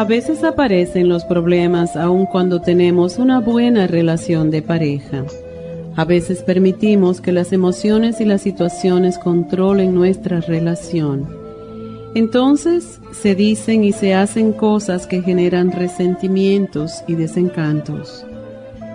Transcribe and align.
A 0.00 0.04
veces 0.04 0.44
aparecen 0.44 1.10
los 1.10 1.26
problemas 1.26 1.94
aun 1.94 2.24
cuando 2.24 2.62
tenemos 2.62 3.18
una 3.18 3.38
buena 3.38 3.86
relación 3.86 4.50
de 4.50 4.62
pareja. 4.62 5.26
A 5.94 6.06
veces 6.06 6.42
permitimos 6.42 7.20
que 7.20 7.32
las 7.32 7.52
emociones 7.52 8.18
y 8.22 8.24
las 8.24 8.40
situaciones 8.40 9.18
controlen 9.18 9.94
nuestra 9.94 10.40
relación. 10.40 11.28
Entonces 12.14 12.98
se 13.12 13.34
dicen 13.34 13.84
y 13.84 13.92
se 13.92 14.14
hacen 14.14 14.54
cosas 14.54 15.06
que 15.06 15.20
generan 15.20 15.70
resentimientos 15.70 17.04
y 17.06 17.14
desencantos. 17.14 18.24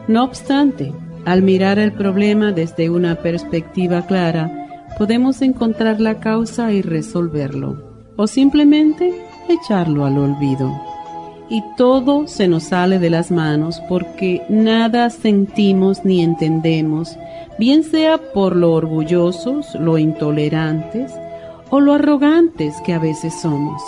No 0.08 0.24
obstante, 0.24 0.92
al 1.24 1.44
mirar 1.44 1.78
el 1.78 1.92
problema 1.94 2.52
desde 2.52 2.90
una 2.90 3.14
perspectiva 3.18 4.08
clara, 4.08 4.50
podemos 4.98 5.44
encontrar 5.44 6.02
la 6.02 6.20
causa 6.20 6.72
y 6.72 6.82
resolverlo, 6.82 7.94
o 8.16 8.26
simplemente 8.26 9.14
echarlo 9.48 10.06
al 10.06 10.18
olvido 10.18 10.95
y 11.50 11.64
todo 11.78 12.28
se 12.28 12.48
nos 12.48 12.64
sale 12.64 13.00
de 13.00 13.10
las 13.10 13.32
manos 13.32 13.82
porque 13.88 14.42
nada 14.50 15.10
sentimos 15.10 16.04
ni 16.04 16.22
entendemos, 16.22 17.18
bien 17.60 17.84
sea 17.84 18.18
por 18.18 18.56
lo 18.56 18.74
orgullosos, 18.74 19.76
lo 19.76 19.98
intolerantes 19.98 21.12
o 21.70 21.80
lo 21.80 21.94
arrogantes 21.94 22.76
que 22.86 22.94
a 22.94 23.00
veces 23.00 23.34
somos. 23.42 23.82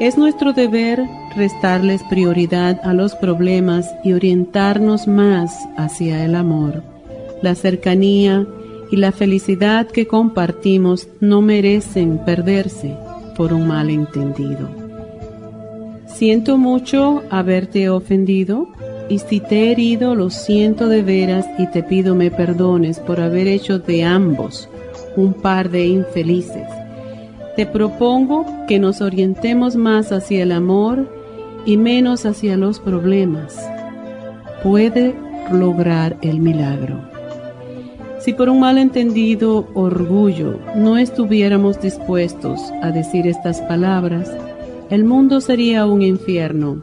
Es 0.00 0.18
nuestro 0.18 0.52
deber 0.52 1.04
restarles 1.36 2.02
prioridad 2.04 2.80
a 2.82 2.92
los 2.92 3.14
problemas 3.14 3.88
y 4.02 4.12
orientarnos 4.12 5.06
más 5.06 5.56
hacia 5.76 6.24
el 6.24 6.34
amor. 6.34 6.82
La 7.40 7.54
cercanía 7.54 8.46
y 8.90 8.96
la 8.96 9.12
felicidad 9.12 9.86
que 9.86 10.06
compartimos 10.06 11.08
no 11.20 11.40
merecen 11.40 12.18
perderse 12.18 12.96
por 13.36 13.52
un 13.52 13.66
malentendido. 13.66 14.81
Siento 16.14 16.58
mucho 16.58 17.22
haberte 17.30 17.88
ofendido 17.88 18.68
y 19.08 19.18
si 19.18 19.40
te 19.40 19.64
he 19.64 19.72
herido 19.72 20.14
lo 20.14 20.30
siento 20.30 20.88
de 20.88 21.02
veras 21.02 21.46
y 21.58 21.66
te 21.66 21.82
pido 21.82 22.14
me 22.14 22.30
perdones 22.30 23.00
por 23.00 23.20
haber 23.20 23.48
hecho 23.48 23.78
de 23.78 24.04
ambos 24.04 24.68
un 25.16 25.32
par 25.34 25.70
de 25.70 25.86
infelices. 25.86 26.68
Te 27.56 27.66
propongo 27.66 28.46
que 28.68 28.78
nos 28.78 29.00
orientemos 29.00 29.74
más 29.74 30.12
hacia 30.12 30.42
el 30.42 30.52
amor 30.52 31.08
y 31.66 31.76
menos 31.76 32.24
hacia 32.24 32.56
los 32.56 32.78
problemas. 32.78 33.58
Puede 34.62 35.14
lograr 35.50 36.16
el 36.22 36.40
milagro. 36.40 37.00
Si 38.20 38.32
por 38.32 38.48
un 38.48 38.60
malentendido 38.60 39.66
orgullo 39.74 40.58
no 40.76 40.96
estuviéramos 40.96 41.80
dispuestos 41.80 42.60
a 42.80 42.90
decir 42.92 43.26
estas 43.26 43.60
palabras, 43.62 44.30
el 44.92 45.04
mundo 45.06 45.40
sería 45.40 45.86
un 45.86 46.02
infierno 46.02 46.82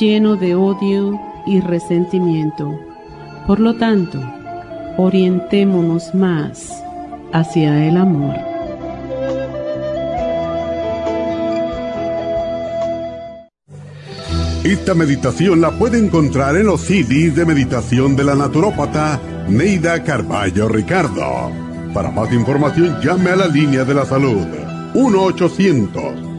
lleno 0.00 0.34
de 0.34 0.56
odio 0.56 1.16
y 1.46 1.60
resentimiento. 1.60 2.76
Por 3.46 3.60
lo 3.60 3.76
tanto, 3.76 4.20
orientémonos 4.96 6.12
más 6.12 6.82
hacia 7.32 7.86
el 7.86 7.98
amor. 7.98 8.34
Esta 14.64 14.94
meditación 14.94 15.60
la 15.60 15.70
puede 15.70 16.00
encontrar 16.00 16.56
en 16.56 16.66
los 16.66 16.80
CDs 16.80 17.36
de 17.36 17.46
meditación 17.46 18.16
de 18.16 18.24
la 18.24 18.34
naturópata 18.34 19.20
Neida 19.48 20.02
Carballo 20.02 20.68
Ricardo. 20.68 21.52
Para 21.94 22.10
más 22.10 22.32
información 22.32 22.98
llame 23.00 23.30
a 23.30 23.36
la 23.36 23.46
línea 23.46 23.84
de 23.84 23.94
la 23.94 24.04
salud 24.04 24.44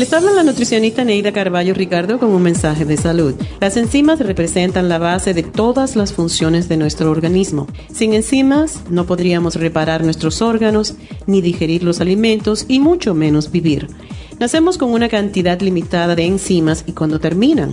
Les 0.00 0.14
habla 0.14 0.32
la 0.32 0.42
nutricionista 0.42 1.04
Neida 1.04 1.30
Carballo 1.30 1.74
Ricardo 1.74 2.18
con 2.18 2.30
un 2.30 2.40
mensaje 2.40 2.86
de 2.86 2.96
salud. 2.96 3.34
Las 3.60 3.76
enzimas 3.76 4.18
representan 4.20 4.88
la 4.88 4.96
base 4.96 5.34
de 5.34 5.42
todas 5.42 5.94
las 5.94 6.14
funciones 6.14 6.70
de 6.70 6.78
nuestro 6.78 7.10
organismo. 7.10 7.66
Sin 7.92 8.14
enzimas 8.14 8.80
no 8.88 9.04
podríamos 9.04 9.56
reparar 9.56 10.02
nuestros 10.02 10.40
órganos, 10.40 10.94
ni 11.26 11.42
digerir 11.42 11.82
los 11.82 12.00
alimentos 12.00 12.64
y 12.66 12.80
mucho 12.80 13.14
menos 13.14 13.52
vivir. 13.52 13.88
Nacemos 14.40 14.78
con 14.78 14.90
una 14.94 15.10
cantidad 15.10 15.60
limitada 15.60 16.16
de 16.16 16.24
enzimas 16.24 16.84
y 16.86 16.92
cuando 16.92 17.20
terminan, 17.20 17.72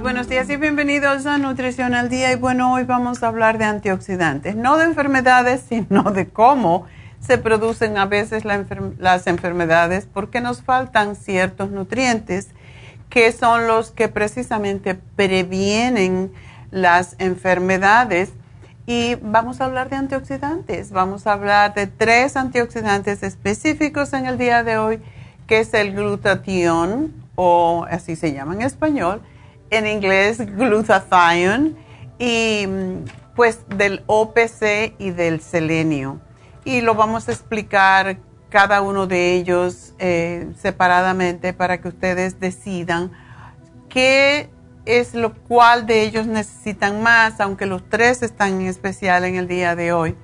Buenos 0.00 0.28
días 0.28 0.50
y 0.50 0.56
bienvenidos 0.56 1.26
a 1.26 1.38
Nutrición 1.38 1.94
al 1.94 2.08
Día. 2.08 2.32
Y 2.32 2.36
bueno, 2.36 2.74
hoy 2.74 2.84
vamos 2.84 3.22
a 3.22 3.28
hablar 3.28 3.58
de 3.58 3.64
antioxidantes, 3.64 4.54
no 4.54 4.76
de 4.76 4.84
enfermedades, 4.84 5.64
sino 5.68 6.02
de 6.10 6.28
cómo 6.28 6.86
se 7.20 7.38
producen 7.38 7.96
a 7.96 8.06
veces 8.06 8.44
las 8.44 9.26
enfermedades, 9.26 10.06
porque 10.12 10.40
nos 10.40 10.62
faltan 10.62 11.16
ciertos 11.16 11.70
nutrientes 11.70 12.48
que 13.12 13.30
son 13.30 13.66
los 13.66 13.90
que 13.90 14.08
precisamente 14.08 14.94
previenen 14.94 16.32
las 16.70 17.14
enfermedades. 17.18 18.30
Y 18.86 19.16
vamos 19.16 19.60
a 19.60 19.66
hablar 19.66 19.90
de 19.90 19.96
antioxidantes. 19.96 20.92
Vamos 20.92 21.26
a 21.26 21.34
hablar 21.34 21.74
de 21.74 21.86
tres 21.86 22.38
antioxidantes 22.38 23.22
específicos 23.22 24.14
en 24.14 24.24
el 24.24 24.38
día 24.38 24.64
de 24.64 24.78
hoy, 24.78 25.00
que 25.46 25.60
es 25.60 25.74
el 25.74 25.92
glutatión, 25.92 27.12
o 27.34 27.86
así 27.90 28.16
se 28.16 28.32
llama 28.32 28.54
en 28.54 28.62
español, 28.62 29.20
en 29.68 29.86
inglés 29.86 30.38
glutathione 30.38 31.74
y 32.18 32.66
pues 33.36 33.60
del 33.68 34.02
OPC 34.06 34.94
y 34.98 35.10
del 35.10 35.42
selenio. 35.42 36.18
Y 36.64 36.80
lo 36.80 36.94
vamos 36.94 37.28
a 37.28 37.32
explicar 37.32 38.16
cada 38.52 38.82
uno 38.82 39.06
de 39.06 39.32
ellos 39.34 39.94
eh, 39.98 40.52
separadamente 40.60 41.54
para 41.54 41.80
que 41.80 41.88
ustedes 41.88 42.38
decidan 42.38 43.10
qué 43.88 44.50
es 44.84 45.14
lo 45.14 45.32
cual 45.32 45.86
de 45.86 46.02
ellos 46.02 46.26
necesitan 46.26 47.02
más, 47.02 47.40
aunque 47.40 47.64
los 47.64 47.88
tres 47.88 48.22
están 48.22 48.60
en 48.60 48.66
especial 48.66 49.24
en 49.24 49.36
el 49.36 49.48
día 49.48 49.74
de 49.74 49.94
hoy. 49.94 50.18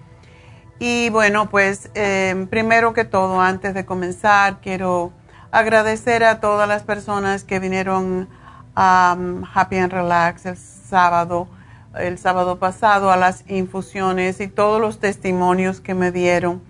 Y 0.79 1.09
bueno, 1.09 1.49
pues 1.49 1.91
eh, 1.95 2.47
primero 2.51 2.93
que 2.93 3.05
todo, 3.05 3.41
antes 3.41 3.73
de 3.73 3.87
comenzar, 3.87 4.61
quiero 4.61 5.11
agradecer 5.51 6.23
a 6.23 6.39
todas 6.39 6.69
las 6.69 6.83
personas 6.83 7.45
que 7.45 7.61
vinieron 7.61 8.29
Happy 8.75 9.79
and 9.79 9.91
Relax 9.91 10.45
el 10.45 10.59
sábado, 10.59 11.49
el 11.97 12.19
sábado 12.19 12.59
pasado 12.59 13.11
a 13.11 13.17
las 13.17 13.49
infusiones 13.49 14.43
y 14.43 14.49
todos 14.49 14.83
los 14.83 15.01
testimonios 15.01 15.81
que 15.81 15.95
me 15.95 16.13
dieron. 16.13 16.68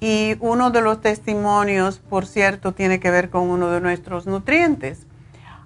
Y 0.00 0.36
uno 0.40 0.70
de 0.70 0.80
los 0.80 1.00
testimonios, 1.00 1.98
por 1.98 2.26
cierto, 2.26 2.72
tiene 2.72 3.00
que 3.00 3.10
ver 3.10 3.30
con 3.30 3.50
uno 3.50 3.70
de 3.70 3.80
nuestros 3.80 4.26
nutrientes. 4.26 5.06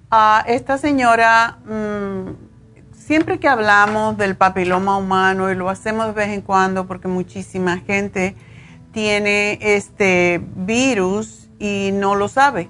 Ah, 0.09 0.43
esta 0.47 0.77
señora, 0.77 1.59
mm, 1.65 2.95
siempre 2.95 3.39
que 3.39 3.47
hablamos 3.47 4.17
del 4.17 4.35
papiloma 4.35 4.97
humano, 4.97 5.51
y 5.51 5.55
lo 5.55 5.69
hacemos 5.69 6.07
de 6.07 6.13
vez 6.13 6.29
en 6.29 6.41
cuando 6.41 6.87
porque 6.87 7.07
muchísima 7.07 7.77
gente 7.79 8.35
tiene 8.91 9.59
este 9.61 10.41
virus 10.55 11.49
y 11.59 11.91
no 11.93 12.15
lo 12.15 12.27
sabe. 12.27 12.69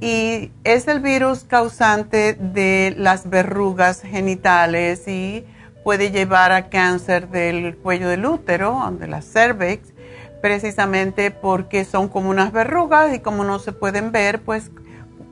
Y 0.00 0.52
es 0.64 0.88
el 0.88 1.00
virus 1.00 1.44
causante 1.44 2.34
de 2.34 2.94
las 2.96 3.28
verrugas 3.28 4.00
genitales 4.00 5.08
y 5.08 5.44
puede 5.82 6.10
llevar 6.10 6.52
a 6.52 6.68
cáncer 6.68 7.28
del 7.28 7.76
cuello 7.76 8.08
del 8.08 8.24
útero, 8.24 8.94
de 8.98 9.08
la 9.08 9.22
cervix 9.22 9.92
precisamente 10.40 11.30
porque 11.30 11.84
son 11.84 12.08
como 12.08 12.30
unas 12.30 12.52
verrugas 12.52 13.14
y 13.14 13.20
como 13.20 13.44
no 13.44 13.58
se 13.58 13.72
pueden 13.72 14.12
ver, 14.12 14.40
pues 14.40 14.70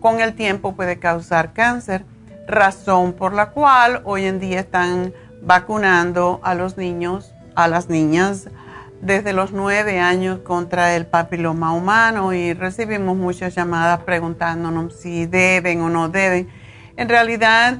con 0.00 0.20
el 0.20 0.34
tiempo 0.34 0.74
puede 0.74 0.98
causar 0.98 1.52
cáncer, 1.52 2.04
razón 2.46 3.12
por 3.12 3.32
la 3.32 3.50
cual 3.50 4.02
hoy 4.04 4.24
en 4.24 4.40
día 4.40 4.60
están 4.60 5.12
vacunando 5.42 6.40
a 6.42 6.54
los 6.54 6.76
niños, 6.76 7.32
a 7.54 7.68
las 7.68 7.88
niñas 7.88 8.48
desde 9.00 9.32
los 9.32 9.52
nueve 9.52 10.00
años 10.00 10.40
contra 10.40 10.96
el 10.96 11.06
papiloma 11.06 11.72
humano 11.72 12.32
y 12.32 12.54
recibimos 12.54 13.16
muchas 13.16 13.54
llamadas 13.54 14.00
preguntándonos 14.00 14.94
si 14.94 15.26
deben 15.26 15.80
o 15.82 15.88
no 15.88 16.08
deben. 16.08 16.48
En 16.96 17.08
realidad, 17.08 17.78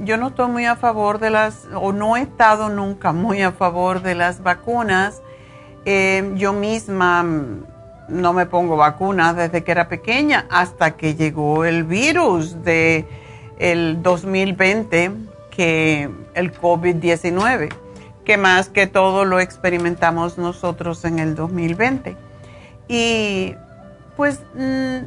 yo 0.00 0.16
no 0.16 0.28
estoy 0.28 0.48
muy 0.48 0.66
a 0.66 0.76
favor 0.76 1.18
de 1.18 1.30
las, 1.30 1.66
o 1.74 1.92
no 1.92 2.16
he 2.16 2.22
estado 2.22 2.68
nunca 2.68 3.12
muy 3.12 3.42
a 3.42 3.52
favor 3.52 4.02
de 4.02 4.14
las 4.14 4.42
vacunas 4.42 5.22
Em, 5.84 6.36
yo 6.36 6.52
misma 6.52 7.22
mm, 7.22 7.64
no 8.08 8.32
me 8.32 8.46
pongo 8.46 8.76
vacunas 8.76 9.36
desde 9.36 9.64
que 9.64 9.72
era 9.72 9.88
pequeña 9.88 10.46
hasta 10.50 10.92
que 10.92 11.14
llegó 11.14 11.64
el 11.64 11.84
virus 11.84 12.62
de 12.64 13.06
el 13.58 14.02
2020, 14.02 15.12
que 15.50 16.10
el 16.34 16.52
COVID-19, 16.52 17.68
que 18.24 18.36
más 18.36 18.68
que 18.68 18.86
todo 18.86 19.24
lo 19.24 19.40
experimentamos 19.40 20.38
nosotros 20.38 21.04
en 21.04 21.18
el 21.18 21.34
2020. 21.34 22.16
Y 22.88 23.54
pues 24.16 24.40
mm, 24.54 24.98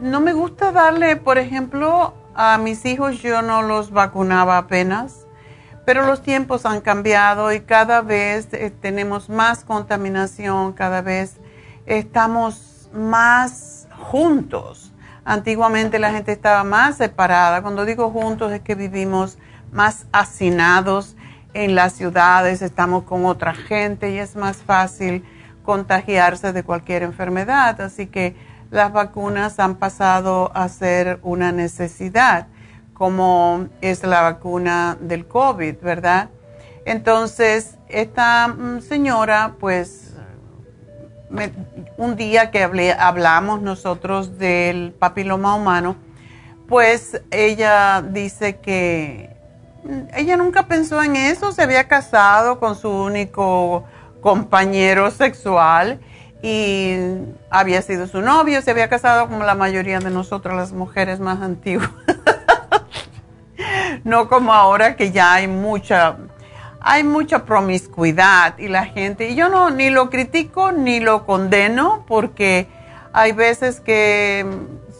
no 0.00 0.20
me 0.20 0.32
gusta 0.32 0.72
darle, 0.72 1.16
por 1.16 1.38
ejemplo, 1.38 2.14
a 2.34 2.58
mis 2.58 2.84
hijos 2.84 3.22
yo 3.22 3.42
no 3.42 3.62
los 3.62 3.92
vacunaba 3.92 4.58
apenas 4.58 5.23
pero 5.84 6.06
los 6.06 6.22
tiempos 6.22 6.64
han 6.66 6.80
cambiado 6.80 7.52
y 7.52 7.60
cada 7.60 8.00
vez 8.00 8.48
eh, 8.52 8.70
tenemos 8.70 9.28
más 9.28 9.64
contaminación, 9.64 10.72
cada 10.72 11.02
vez 11.02 11.36
estamos 11.86 12.88
más 12.92 13.86
juntos. 13.98 14.92
Antiguamente 15.24 15.98
la 15.98 16.10
gente 16.10 16.32
estaba 16.32 16.64
más 16.64 16.96
separada. 16.96 17.62
Cuando 17.62 17.84
digo 17.84 18.10
juntos 18.10 18.52
es 18.52 18.60
que 18.60 18.74
vivimos 18.74 19.38
más 19.72 20.06
hacinados 20.12 21.16
en 21.52 21.74
las 21.74 21.94
ciudades, 21.94 22.62
estamos 22.62 23.04
con 23.04 23.26
otra 23.26 23.54
gente 23.54 24.10
y 24.10 24.18
es 24.18 24.36
más 24.36 24.58
fácil 24.58 25.24
contagiarse 25.64 26.52
de 26.52 26.62
cualquier 26.62 27.02
enfermedad. 27.02 27.80
Así 27.80 28.06
que 28.06 28.36
las 28.70 28.92
vacunas 28.92 29.58
han 29.60 29.76
pasado 29.76 30.50
a 30.54 30.68
ser 30.68 31.20
una 31.22 31.52
necesidad 31.52 32.48
como 32.94 33.68
es 33.80 34.02
la 34.04 34.22
vacuna 34.22 34.96
del 35.00 35.26
COVID, 35.26 35.76
¿verdad? 35.82 36.30
Entonces, 36.84 37.76
esta 37.88 38.48
mm, 38.48 38.80
señora, 38.80 39.56
pues, 39.58 40.14
un 41.96 42.16
día 42.16 42.50
que 42.50 42.62
hablamos 42.62 43.60
nosotros 43.60 44.38
del 44.38 44.92
papiloma 44.92 45.56
humano, 45.56 45.96
pues 46.68 47.20
ella 47.30 48.02
dice 48.02 48.56
que 48.56 49.30
mm, 49.84 50.14
ella 50.14 50.36
nunca 50.36 50.66
pensó 50.66 51.02
en 51.02 51.16
eso, 51.16 51.52
se 51.52 51.62
había 51.62 51.88
casado 51.88 52.60
con 52.60 52.76
su 52.76 52.88
único 52.90 53.84
compañero 54.20 55.10
sexual 55.10 56.00
y 56.42 56.94
había 57.50 57.82
sido 57.82 58.06
su 58.06 58.20
novio, 58.20 58.60
se 58.62 58.70
había 58.70 58.88
casado 58.88 59.28
como 59.28 59.44
la 59.44 59.54
mayoría 59.54 59.98
de 59.98 60.10
nosotras 60.10 60.56
las 60.56 60.72
mujeres 60.72 61.18
más 61.18 61.40
antiguas. 61.40 61.90
no 64.04 64.28
como 64.28 64.52
ahora 64.52 64.96
que 64.96 65.10
ya 65.10 65.34
hay 65.34 65.48
mucha, 65.48 66.16
hay 66.80 67.02
mucha 67.02 67.44
promiscuidad 67.44 68.56
y 68.58 68.68
la 68.68 68.84
gente, 68.84 69.30
y 69.30 69.34
yo 69.34 69.48
no 69.48 69.70
ni 69.70 69.90
lo 69.90 70.10
critico 70.10 70.72
ni 70.72 71.00
lo 71.00 71.26
condeno 71.26 72.04
porque 72.06 72.68
hay 73.12 73.32
veces 73.32 73.80
que 73.80 74.46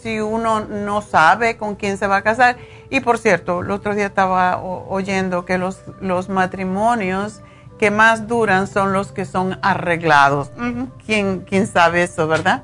si 0.02 0.20
uno 0.20 0.60
no 0.60 1.02
sabe 1.02 1.56
con 1.56 1.76
quién 1.76 1.96
se 1.96 2.06
va 2.06 2.16
a 2.16 2.22
casar, 2.22 2.56
y 2.90 3.00
por 3.00 3.18
cierto, 3.18 3.60
el 3.60 3.70
otro 3.70 3.94
día 3.94 4.06
estaba 4.06 4.60
oyendo 4.60 5.44
que 5.44 5.58
los, 5.58 5.80
los 6.00 6.28
matrimonios 6.28 7.40
que 7.78 7.90
más 7.90 8.28
duran 8.28 8.66
son 8.66 8.92
los 8.92 9.12
que 9.12 9.24
son 9.24 9.58
arreglados. 9.62 10.50
¿Quién, 11.04 11.40
quién 11.40 11.66
sabe 11.66 12.04
eso, 12.04 12.28
verdad? 12.28 12.62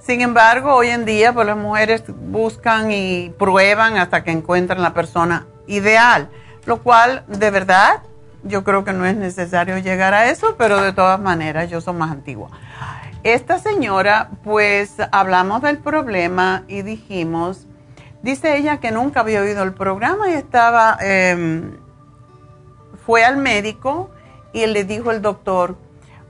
Sin 0.00 0.20
embargo, 0.20 0.74
hoy 0.74 0.88
en 0.88 1.04
día, 1.04 1.32
pues 1.32 1.46
las 1.46 1.56
mujeres 1.56 2.04
buscan 2.08 2.90
y 2.90 3.30
prueban 3.38 3.96
hasta 3.96 4.24
que 4.24 4.32
encuentran 4.32 4.82
la 4.82 4.92
persona 4.92 5.46
ideal, 5.70 6.28
lo 6.66 6.82
cual 6.82 7.24
de 7.28 7.50
verdad 7.50 8.02
yo 8.42 8.64
creo 8.64 8.84
que 8.84 8.92
no 8.92 9.06
es 9.06 9.16
necesario 9.16 9.78
llegar 9.78 10.14
a 10.14 10.30
eso, 10.30 10.56
pero 10.58 10.82
de 10.82 10.92
todas 10.92 11.20
maneras 11.20 11.70
yo 11.70 11.80
soy 11.80 11.94
más 11.94 12.10
antigua. 12.10 12.50
Esta 13.22 13.58
señora, 13.58 14.30
pues 14.42 14.94
hablamos 15.12 15.62
del 15.62 15.78
problema 15.78 16.64
y 16.68 16.82
dijimos, 16.82 17.66
dice 18.22 18.56
ella 18.56 18.78
que 18.80 18.90
nunca 18.90 19.20
había 19.20 19.42
oído 19.42 19.62
el 19.62 19.74
programa 19.74 20.30
y 20.30 20.32
estaba, 20.32 20.96
em, 21.00 21.76
fue 23.04 23.24
al 23.24 23.36
médico 23.36 24.10
y 24.52 24.66
le 24.66 24.84
dijo 24.84 25.10
el 25.10 25.20
doctor, 25.20 25.76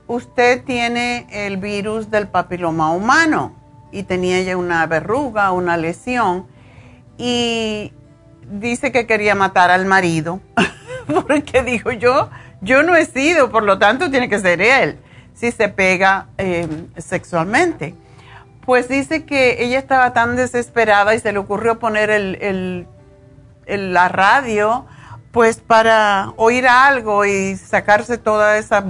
usted 0.07 0.63
tiene 0.65 1.27
el 1.31 1.57
virus 1.57 2.11
del 2.11 2.27
papiloma 2.27 2.91
humano 2.91 3.55
y 3.91 4.03
tenía 4.03 4.41
ya 4.41 4.57
una 4.57 4.85
verruga, 4.85 5.51
una 5.51 5.77
lesión 5.77 6.45
y 7.17 7.93
dice 8.51 8.91
que 8.91 9.07
quería 9.07 9.35
matar 9.35 9.71
al 9.71 9.85
marido, 9.85 10.41
porque 11.27 11.63
dijo 11.63 11.91
yo, 11.91 12.29
yo 12.61 12.83
no 12.83 12.95
he 12.95 13.05
sido, 13.05 13.49
por 13.49 13.63
lo 13.63 13.79
tanto 13.79 14.11
tiene 14.11 14.29
que 14.29 14.39
ser 14.39 14.61
él, 14.61 14.99
si 15.33 15.51
se 15.51 15.69
pega 15.69 16.27
eh, 16.37 16.67
sexualmente. 16.97 17.95
Pues 18.65 18.87
dice 18.87 19.25
que 19.25 19.63
ella 19.63 19.79
estaba 19.79 20.13
tan 20.13 20.35
desesperada 20.35 21.15
y 21.15 21.19
se 21.19 21.31
le 21.31 21.39
ocurrió 21.39 21.79
poner 21.79 22.11
el, 22.11 22.87
la 23.65 24.07
radio, 24.07 24.85
pues 25.31 25.57
para 25.57 26.33
oír 26.35 26.67
algo 26.67 27.25
y 27.25 27.55
sacarse 27.55 28.19
toda 28.19 28.57
esa, 28.57 28.83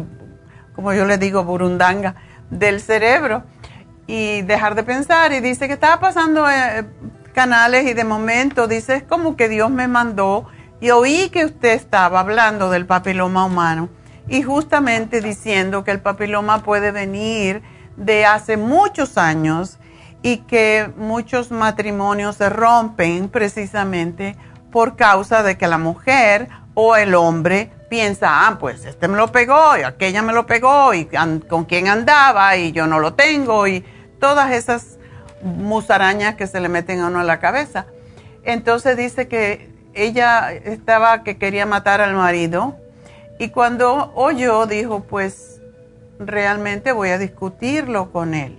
como 0.76 0.92
yo 0.94 1.06
le 1.06 1.18
digo, 1.18 1.46
burundanga 1.46 2.16
del 2.50 2.82
cerebro 2.82 3.44
y 4.08 4.42
dejar 4.42 4.76
de 4.76 4.84
pensar. 4.84 5.32
Y 5.32 5.40
dice 5.40 5.68
que 5.68 5.74
estaba 5.74 6.02
pasando 6.02 6.50
eh, 6.50 6.86
canales 7.32 7.90
y 7.90 7.94
de 7.94 8.04
momento 8.04 8.68
dice, 8.68 8.96
es 8.96 9.04
como 9.04 9.36
que 9.36 9.50
Dios 9.50 9.70
me 9.70 9.88
mandó 9.88 10.48
y 10.80 10.92
oí 10.92 11.30
que 11.30 11.46
usted 11.46 11.74
estaba 11.74 12.20
hablando 12.20 12.70
del 12.70 12.86
papiloma 12.86 13.46
humano 13.46 13.90
y 14.28 14.44
justamente 14.44 15.22
diciendo 15.22 15.84
que 15.84 15.92
el 15.92 16.00
papiloma 16.00 16.64
puede 16.64 16.92
venir 16.92 17.62
de 17.98 18.26
hace 18.26 18.58
muchos 18.58 19.18
años 19.18 19.78
y 20.24 20.38
que 20.38 20.92
muchos 20.98 21.52
matrimonios 21.52 22.38
se 22.38 22.50
rompen 22.50 23.30
precisamente 23.30 24.36
por 24.72 24.96
causa 24.96 25.44
de 25.44 25.58
que 25.58 25.68
la 25.68 25.78
mujer 25.78 26.48
o 26.74 26.96
el 26.96 27.16
hombre 27.16 27.72
piensa, 27.90 28.48
ah, 28.48 28.58
pues 28.58 28.86
este 28.86 29.08
me 29.08 29.18
lo 29.18 29.32
pegó 29.32 29.78
y 29.78 29.82
aquella 29.82 30.22
me 30.22 30.34
lo 30.34 30.46
pegó 30.46 30.94
y 30.94 31.10
con 31.50 31.66
quién 31.66 31.90
andaba 31.90 32.56
y 32.56 32.72
yo 32.72 32.88
no 32.88 33.00
lo 33.00 33.16
tengo 33.16 33.68
y 33.68 33.84
todas 34.20 34.52
esas 34.52 34.98
musarañas 35.44 36.36
que 36.36 36.48
se 36.48 36.60
le 36.60 36.70
meten 36.70 37.00
a 37.00 37.08
uno 37.08 37.20
a 37.20 37.24
la 37.24 37.40
cabeza. 37.40 37.86
Entonces 38.44 38.98
dice 38.98 39.28
que 39.28 39.70
ella 39.94 40.52
estaba 40.52 41.24
que 41.24 41.38
quería 41.38 41.66
matar 41.66 42.02
al 42.02 42.14
marido 42.14 42.76
y 43.40 43.50
cuando 43.50 44.12
oyó 44.16 44.66
dijo, 44.68 45.04
pues 45.04 45.62
realmente 46.20 46.92
voy 46.92 47.10
a 47.10 47.18
discutirlo 47.18 48.12
con 48.12 48.34
él. 48.34 48.58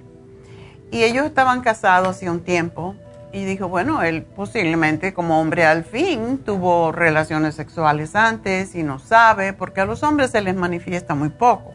Y 0.91 1.05
ellos 1.05 1.25
estaban 1.25 1.63
casados 1.63 2.09
hace 2.17 2.29
un 2.29 2.41
tiempo 2.41 2.95
y 3.33 3.45
dijo, 3.45 3.69
bueno, 3.69 4.03
él 4.03 4.23
posiblemente 4.23 5.15
como 5.15 5.41
hombre 5.41 5.65
al 5.65 5.85
fin 5.85 6.39
tuvo 6.39 6.93
relaciones 6.93 7.55
sexuales 7.55 8.15
antes 8.15 8.75
y 8.75 8.83
no 8.83 8.99
sabe, 8.99 9.55
porque 9.55 9.81
a 9.81 9.87
los 9.87 10.03
hombres 10.03 10.31
se 10.31 10.43
les 10.43 10.55
manifiesta 10.55 11.15
muy 11.15 11.31
poco. 11.31 11.75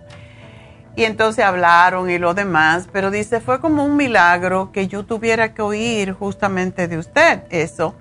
Y 0.97 1.05
entonces 1.05 1.45
hablaron 1.45 2.09
y 2.09 2.17
lo 2.17 2.33
demás, 2.33 2.89
pero 2.91 3.11
dice, 3.11 3.39
fue 3.39 3.59
como 3.59 3.85
un 3.85 3.97
milagro 3.97 4.71
que 4.71 4.87
yo 4.87 5.05
tuviera 5.05 5.53
que 5.53 5.61
oír 5.61 6.11
justamente 6.13 6.87
de 6.87 6.97
usted 6.97 7.43
eso. 7.51 7.93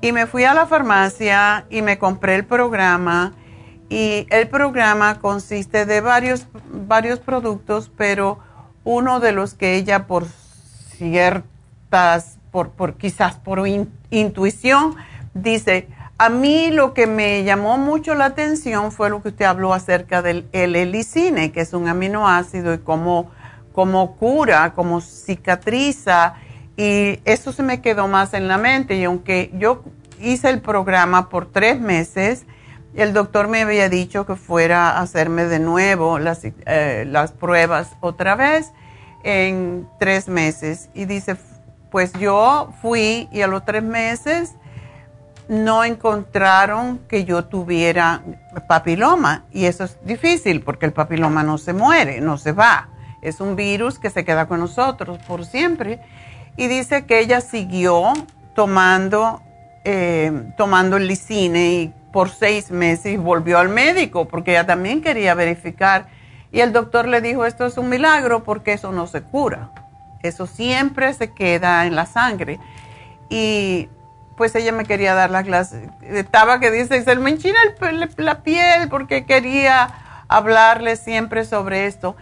Y 0.00 0.10
me 0.10 0.26
fui 0.26 0.42
a 0.42 0.52
la 0.52 0.66
farmacia 0.66 1.66
y 1.70 1.82
me 1.82 1.98
compré 1.98 2.34
el 2.34 2.44
programa 2.44 3.32
y 3.88 4.26
el 4.30 4.48
programa 4.48 5.20
consiste 5.20 5.86
de 5.86 6.00
varios, 6.00 6.48
varios 6.72 7.20
productos, 7.20 7.92
pero 7.96 8.40
uno 8.82 9.20
de 9.20 9.30
los 9.30 9.54
que 9.54 9.76
ella 9.76 10.08
por 10.08 10.26
ciertas, 10.96 12.38
por, 12.50 12.70
por 12.70 12.94
quizás 12.94 13.36
por 13.36 13.62
intuición, 14.10 14.96
dice, 15.32 15.86
a 16.18 16.28
mí 16.28 16.70
lo 16.70 16.94
que 16.94 17.06
me 17.06 17.42
llamó 17.44 17.78
mucho 17.78 18.14
la 18.14 18.26
atención 18.26 18.92
fue 18.92 19.10
lo 19.10 19.22
que 19.22 19.28
usted 19.28 19.44
habló 19.44 19.74
acerca 19.74 20.22
del 20.22 20.46
L-licine, 20.52 21.52
que 21.52 21.60
es 21.60 21.72
un 21.72 21.88
aminoácido 21.88 22.74
y 22.74 22.78
cómo, 22.78 23.30
cómo 23.72 24.16
cura, 24.16 24.72
cómo 24.74 25.00
cicatriza. 25.00 26.34
Y 26.76 27.18
eso 27.24 27.52
se 27.52 27.62
me 27.62 27.80
quedó 27.80 28.08
más 28.08 28.34
en 28.34 28.46
la 28.46 28.56
mente. 28.58 28.96
Y 28.96 29.04
aunque 29.04 29.50
yo 29.54 29.82
hice 30.20 30.48
el 30.50 30.60
programa 30.60 31.28
por 31.28 31.50
tres 31.50 31.80
meses, 31.80 32.44
el 32.94 33.12
doctor 33.12 33.48
me 33.48 33.62
había 33.62 33.88
dicho 33.88 34.26
que 34.26 34.36
fuera 34.36 34.90
a 34.90 35.00
hacerme 35.00 35.46
de 35.46 35.58
nuevo 35.58 36.18
las, 36.18 36.42
eh, 36.44 37.04
las 37.08 37.32
pruebas 37.32 37.96
otra 38.00 38.36
vez 38.36 38.72
en 39.24 39.88
tres 39.98 40.28
meses. 40.28 40.88
Y 40.94 41.06
dice, 41.06 41.36
pues 41.90 42.12
yo 42.12 42.72
fui 42.80 43.28
y 43.32 43.42
a 43.42 43.46
los 43.46 43.64
tres 43.64 43.82
meses 43.82 44.54
no 45.52 45.84
encontraron 45.84 47.00
que 47.08 47.26
yo 47.26 47.44
tuviera 47.44 48.22
papiloma 48.68 49.44
y 49.52 49.66
eso 49.66 49.84
es 49.84 49.98
difícil 50.02 50.62
porque 50.62 50.86
el 50.86 50.94
papiloma 50.94 51.42
no 51.42 51.58
se 51.58 51.74
muere, 51.74 52.22
no 52.22 52.38
se 52.38 52.52
va. 52.52 52.88
Es 53.20 53.38
un 53.38 53.54
virus 53.54 53.98
que 53.98 54.08
se 54.08 54.24
queda 54.24 54.48
con 54.48 54.60
nosotros 54.60 55.18
por 55.28 55.44
siempre. 55.44 56.00
Y 56.56 56.68
dice 56.68 57.04
que 57.04 57.20
ella 57.20 57.42
siguió 57.42 58.14
tomando, 58.54 59.42
eh, 59.84 60.32
tomando 60.56 60.96
el 60.96 61.06
licine 61.06 61.72
y 61.74 61.94
por 62.12 62.30
seis 62.30 62.70
meses 62.70 63.20
volvió 63.20 63.58
al 63.58 63.68
médico 63.68 64.26
porque 64.28 64.52
ella 64.52 64.64
también 64.64 65.02
quería 65.02 65.34
verificar. 65.34 66.06
Y 66.50 66.60
el 66.60 66.72
doctor 66.72 67.06
le 67.06 67.20
dijo, 67.20 67.44
esto 67.44 67.66
es 67.66 67.76
un 67.76 67.90
milagro 67.90 68.42
porque 68.42 68.72
eso 68.72 68.90
no 68.90 69.06
se 69.06 69.20
cura. 69.20 69.70
Eso 70.22 70.46
siempre 70.46 71.12
se 71.12 71.34
queda 71.34 71.84
en 71.84 71.94
la 71.94 72.06
sangre. 72.06 72.58
Y 73.28 73.90
pues 74.42 74.56
ella 74.56 74.72
me 74.72 74.84
quería 74.84 75.14
dar 75.14 75.30
la 75.30 75.44
clase. 75.44 75.88
Estaba 76.02 76.58
que 76.58 76.72
dice, 76.72 77.04
se 77.04 77.14
me 77.14 77.30
enchina 77.30 77.60
la 78.16 78.42
piel 78.42 78.88
porque 78.88 79.24
quería 79.24 80.24
hablarle 80.26 80.96
siempre 80.96 81.44
sobre 81.44 81.86
esto. 81.86 82.16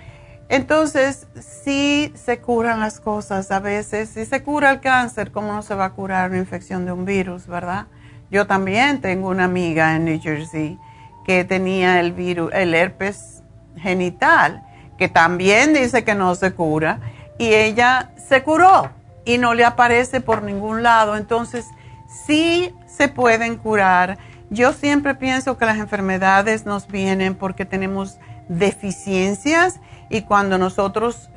Entonces, 0.51 1.29
sí 1.41 2.13
se 2.15 2.39
curan 2.41 2.79
las 2.79 3.01
cosas 3.01 3.51
a 3.51 3.59
veces. 3.59 4.11
Si 4.11 4.27
se 4.27 4.43
cura 4.43 4.71
el 4.71 4.81
cáncer, 4.81 5.33
¿cómo 5.33 5.55
no 5.55 5.63
se 5.63 5.75
va 5.75 5.87
a 5.87 5.91
curar 5.93 6.29
una 6.29 6.41
infección 6.41 6.85
de 6.85 6.93
un 6.93 7.07
virus, 7.07 7.47
verdad? 7.47 7.87
Yo 8.31 8.47
también 8.47 9.01
tengo 9.01 9.31
una 9.31 9.45
amiga 9.45 9.97
en 9.97 10.05
New 10.05 10.21
Jersey 10.21 10.79
que 11.25 11.47
tenía 11.47 12.01
el 12.01 12.13
virus, 12.13 12.53
el 12.53 12.75
herpes 12.75 13.43
genital, 13.79 14.63
que 14.99 15.09
también 15.09 15.73
dice 15.73 16.05
que 16.05 16.15
no 16.15 16.35
se 16.35 16.53
cura, 16.53 17.01
y 17.39 17.55
ella 17.55 18.11
se 18.29 18.43
curó 18.43 18.91
y 19.25 19.39
no 19.39 19.55
le 19.55 19.65
aparece 19.65 20.21
por 20.21 20.43
ningún 20.43 20.83
lado. 20.83 21.17
Entonces, 21.17 21.65
sí 22.11 22.75
se 22.87 23.09
pueden 23.09 23.57
curar. 23.57 24.19
Yo 24.51 24.73
siempre 24.73 25.15
pienso 25.15 25.57
que 25.57 25.67
las 25.67 25.79
enfermedades 25.79 26.67
nos 26.67 26.89
vienen 26.89 27.35
porque 27.35 27.65
tenemos 27.65 28.19
deficiencias 28.49 29.81
y 30.09 30.23
cuando 30.23 30.59
nosotros 30.59 31.31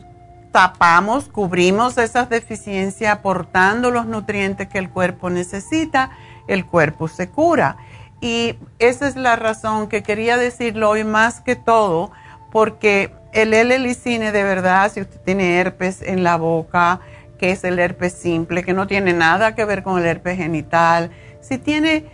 tapamos, 0.52 1.30
cubrimos 1.30 1.98
esas 1.98 2.30
deficiencias 2.30 3.12
aportando 3.12 3.92
los 3.92 4.06
nutrientes 4.06 4.68
que 4.68 4.78
el 4.78 4.90
cuerpo 4.90 5.30
necesita, 5.30 6.12
el 6.48 6.66
cuerpo 6.66 7.08
se 7.08 7.30
cura. 7.30 7.78
Y 8.22 8.56
esa 8.80 9.08
es 9.08 9.16
la 9.16 9.36
razón 9.36 9.88
que 9.88 10.04
quería 10.04 10.38
decirlo 10.38 10.90
hoy 10.90 11.04
más 11.04 11.42
que 11.42 11.56
todo, 11.56 12.12
porque 12.52 13.14
el 13.34 13.54
L-licine 13.54 14.32
de 14.32 14.44
verdad, 14.44 14.92
si 14.92 15.02
usted 15.02 15.20
tiene 15.22 15.60
herpes 15.60 16.02
en 16.02 16.24
la 16.24 16.38
boca, 16.38 17.02
que 17.44 17.52
es 17.52 17.66
el 17.66 17.78
herpes 17.78 18.14
simple, 18.14 18.64
que 18.64 18.72
no 18.72 18.88
tiene 18.88 19.12
nada 19.12 19.54
que 19.54 19.66
ver 19.66 19.84
con 19.84 20.00
el 20.00 20.06
herpes 20.06 20.38
genital, 20.38 21.12
si 21.42 21.58
tiene 21.58 22.06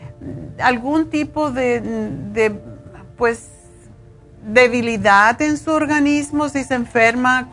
algún 0.59 1.11
tipo 1.11 1.51
de, 1.51 2.59
pues, 3.15 3.47
debilidad 4.43 5.39
en 5.43 5.57
su 5.57 5.69
organismo, 5.69 6.49
si 6.49 6.63
se 6.63 6.73
enferma 6.73 7.47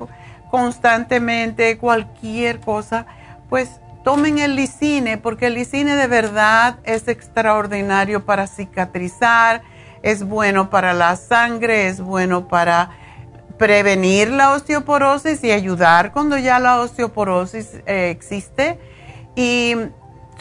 constantemente, 0.50 1.76
cualquier 1.76 2.60
cosa, 2.60 3.04
pues 3.50 3.68
tomen 4.04 4.38
el 4.38 4.56
licine, 4.56 5.18
porque 5.18 5.48
el 5.48 5.54
licine 5.56 5.96
de 5.96 6.06
verdad 6.06 6.78
es 6.84 7.08
extraordinario 7.08 8.24
para 8.24 8.46
cicatrizar, 8.46 9.60
es 10.00 10.22
bueno 10.22 10.70
para 10.70 10.94
la 10.94 11.14
sangre, 11.16 11.88
es 11.88 12.00
bueno 12.00 12.48
para 12.48 12.88
prevenir 13.58 14.30
la 14.30 14.52
osteoporosis 14.52 15.42
y 15.44 15.50
ayudar 15.50 16.12
cuando 16.12 16.36
ya 16.36 16.58
la 16.58 16.80
osteoporosis 16.80 17.80
eh, 17.86 18.10
existe 18.10 18.78
y 19.34 19.74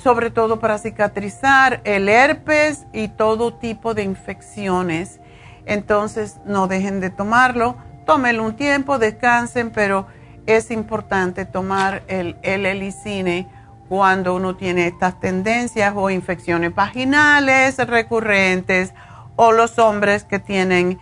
sobre 0.03 0.29
todo 0.29 0.59
para 0.59 0.77
cicatrizar 0.77 1.81
el 1.83 2.09
herpes 2.09 2.85
y 2.93 3.07
todo 3.07 3.53
tipo 3.53 3.93
de 3.93 4.03
infecciones. 4.03 5.19
Entonces 5.65 6.37
no 6.45 6.67
dejen 6.67 6.99
de 6.99 7.09
tomarlo, 7.09 7.77
tómenlo 8.05 8.43
un 8.43 8.55
tiempo, 8.55 8.99
descansen, 8.99 9.71
pero 9.71 10.07
es 10.45 10.69
importante 10.69 11.45
tomar 11.45 12.03
el 12.07 12.37
L-licine 12.43 13.47
cuando 13.89 14.35
uno 14.35 14.55
tiene 14.55 14.87
estas 14.87 15.19
tendencias 15.19 15.93
o 15.95 16.09
infecciones 16.09 16.73
vaginales 16.73 17.77
recurrentes 17.77 18.93
o 19.35 19.51
los 19.51 19.79
hombres 19.79 20.23
que 20.23 20.39
tienen 20.39 20.99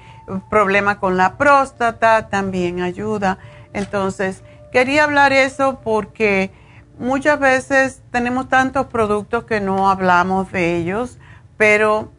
problema 0.50 1.00
con 1.00 1.18
la 1.18 1.38
próstata 1.38 2.30
también 2.30 2.82
ayuda. 2.82 3.38
Entonces, 3.74 4.44
quería 4.72 5.04
hablar 5.04 5.34
eso 5.34 5.80
porque 5.84 6.52
muchas 7.00 7.40
veces 7.40 8.02
tenemos 8.12 8.50
tantos 8.50 8.88
productos 8.88 9.46
que 9.46 9.60
no 9.60 9.90
hablamos 9.90 10.52
de 10.52 10.78
ellos, 10.78 11.18
pero 11.58 12.12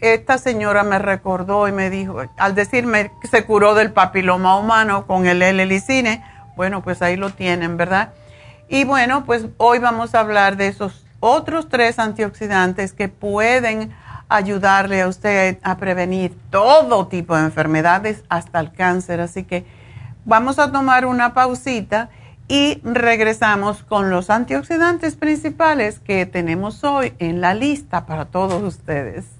esta 0.00 0.38
señora 0.38 0.82
me 0.82 0.98
recordó 0.98 1.68
y 1.68 1.72
me 1.72 1.90
dijo, 1.90 2.22
al 2.36 2.54
decirme 2.54 3.12
que 3.20 3.28
se 3.28 3.44
curó 3.44 3.74
del 3.74 3.92
papiloma 3.92 4.56
humano 4.56 5.06
con 5.06 5.26
el 5.26 5.42
L-licine, 5.42 6.24
bueno, 6.56 6.82
pues 6.82 7.02
ahí 7.02 7.16
lo 7.16 7.30
tienen, 7.30 7.76
¿verdad? 7.76 8.12
Y 8.68 8.84
bueno, 8.84 9.24
pues 9.24 9.46
hoy 9.56 9.78
vamos 9.78 10.14
a 10.14 10.20
hablar 10.20 10.56
de 10.56 10.68
esos 10.68 11.04
otros 11.20 11.68
tres 11.68 11.98
antioxidantes 11.98 12.92
que 12.92 13.08
pueden 13.08 13.92
ayudarle 14.30 15.02
a 15.02 15.08
usted 15.08 15.58
a 15.62 15.76
prevenir 15.76 16.34
todo 16.50 17.08
tipo 17.08 17.36
de 17.36 17.42
enfermedades, 17.42 18.24
hasta 18.28 18.60
el 18.60 18.72
cáncer. 18.72 19.20
Así 19.20 19.44
que 19.44 19.66
vamos 20.24 20.58
a 20.58 20.72
tomar 20.72 21.04
una 21.04 21.34
pausita 21.34 22.08
y 22.48 22.80
regresamos 22.82 23.82
con 23.82 24.10
los 24.10 24.30
antioxidantes 24.30 25.16
principales 25.16 26.00
que 26.00 26.26
tenemos 26.26 26.82
hoy 26.84 27.12
en 27.18 27.40
la 27.40 27.54
lista 27.54 28.06
para 28.06 28.24
todos 28.24 28.62
ustedes. 28.62 29.39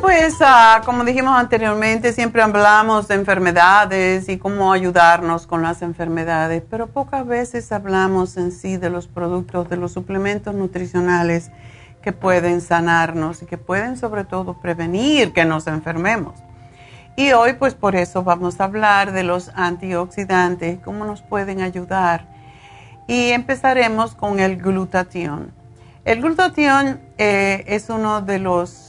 Pues 0.00 0.36
ah, 0.40 0.82
como 0.84 1.04
dijimos 1.04 1.38
anteriormente, 1.38 2.12
siempre 2.12 2.42
hablamos 2.42 3.08
de 3.08 3.14
enfermedades 3.14 4.28
y 4.28 4.38
cómo 4.38 4.72
ayudarnos 4.72 5.46
con 5.46 5.62
las 5.62 5.82
enfermedades, 5.82 6.62
pero 6.68 6.86
pocas 6.86 7.26
veces 7.26 7.72
hablamos 7.72 8.36
en 8.36 8.52
sí 8.52 8.76
de 8.76 8.90
los 8.90 9.06
productos, 9.06 9.68
de 9.68 9.76
los 9.76 9.92
suplementos 9.92 10.54
nutricionales 10.54 11.50
que 12.02 12.12
pueden 12.12 12.60
sanarnos 12.60 13.42
y 13.42 13.46
que 13.46 13.58
pueden 13.58 13.96
sobre 13.96 14.24
todo 14.24 14.54
prevenir 14.60 15.32
que 15.32 15.44
nos 15.44 15.66
enfermemos. 15.66 16.34
Y 17.16 17.32
hoy 17.32 17.54
pues 17.54 17.74
por 17.74 17.96
eso 17.96 18.22
vamos 18.22 18.60
a 18.60 18.64
hablar 18.64 19.12
de 19.12 19.22
los 19.22 19.50
antioxidantes, 19.54 20.78
cómo 20.84 21.04
nos 21.04 21.22
pueden 21.22 21.62
ayudar. 21.62 22.26
Y 23.08 23.30
empezaremos 23.30 24.14
con 24.14 24.40
el 24.40 24.56
glutatión. 24.56 25.52
El 26.04 26.20
glutatión 26.20 27.00
eh, 27.18 27.64
es 27.66 27.90
uno 27.90 28.20
de 28.20 28.38
los 28.38 28.85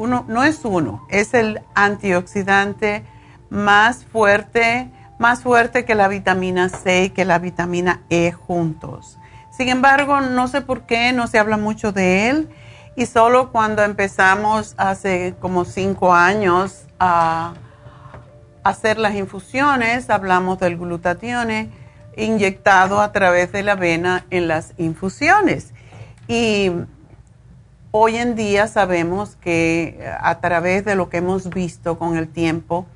uno, 0.00 0.24
no 0.28 0.44
es 0.44 0.64
uno, 0.64 1.06
es 1.10 1.34
el 1.34 1.60
antioxidante 1.74 3.04
más 3.50 4.06
fuerte, 4.06 4.90
más 5.18 5.42
fuerte 5.42 5.84
que 5.84 5.94
la 5.94 6.08
vitamina 6.08 6.70
C 6.70 7.04
y 7.04 7.10
que 7.10 7.26
la 7.26 7.38
vitamina 7.38 8.00
E 8.08 8.32
juntos. 8.32 9.18
Sin 9.50 9.68
embargo, 9.68 10.22
no 10.22 10.48
sé 10.48 10.62
por 10.62 10.86
qué 10.86 11.12
no 11.12 11.26
se 11.26 11.38
habla 11.38 11.58
mucho 11.58 11.92
de 11.92 12.30
él 12.30 12.48
y 12.96 13.04
solo 13.04 13.52
cuando 13.52 13.82
empezamos 13.82 14.74
hace 14.78 15.34
como 15.38 15.66
cinco 15.66 16.14
años 16.14 16.86
a 16.98 17.52
hacer 18.64 18.98
las 18.98 19.14
infusiones, 19.14 20.08
hablamos 20.08 20.58
del 20.60 20.78
glutatión 20.78 21.70
inyectado 22.16 23.02
a 23.02 23.12
través 23.12 23.52
de 23.52 23.62
la 23.62 23.74
vena 23.74 24.24
en 24.30 24.48
las 24.48 24.72
infusiones. 24.78 25.74
Y 26.26 26.70
Hoy 27.92 28.18
en 28.18 28.36
día 28.36 28.68
sabemos 28.68 29.34
que 29.34 29.96
eh, 29.98 30.14
a 30.20 30.38
través 30.38 30.84
de 30.84 30.94
lo 30.94 31.10
que 31.10 31.16
hemos 31.16 31.50
visto 31.50 31.98
con 31.98 32.16
el 32.16 32.28
tiempo, 32.28 32.86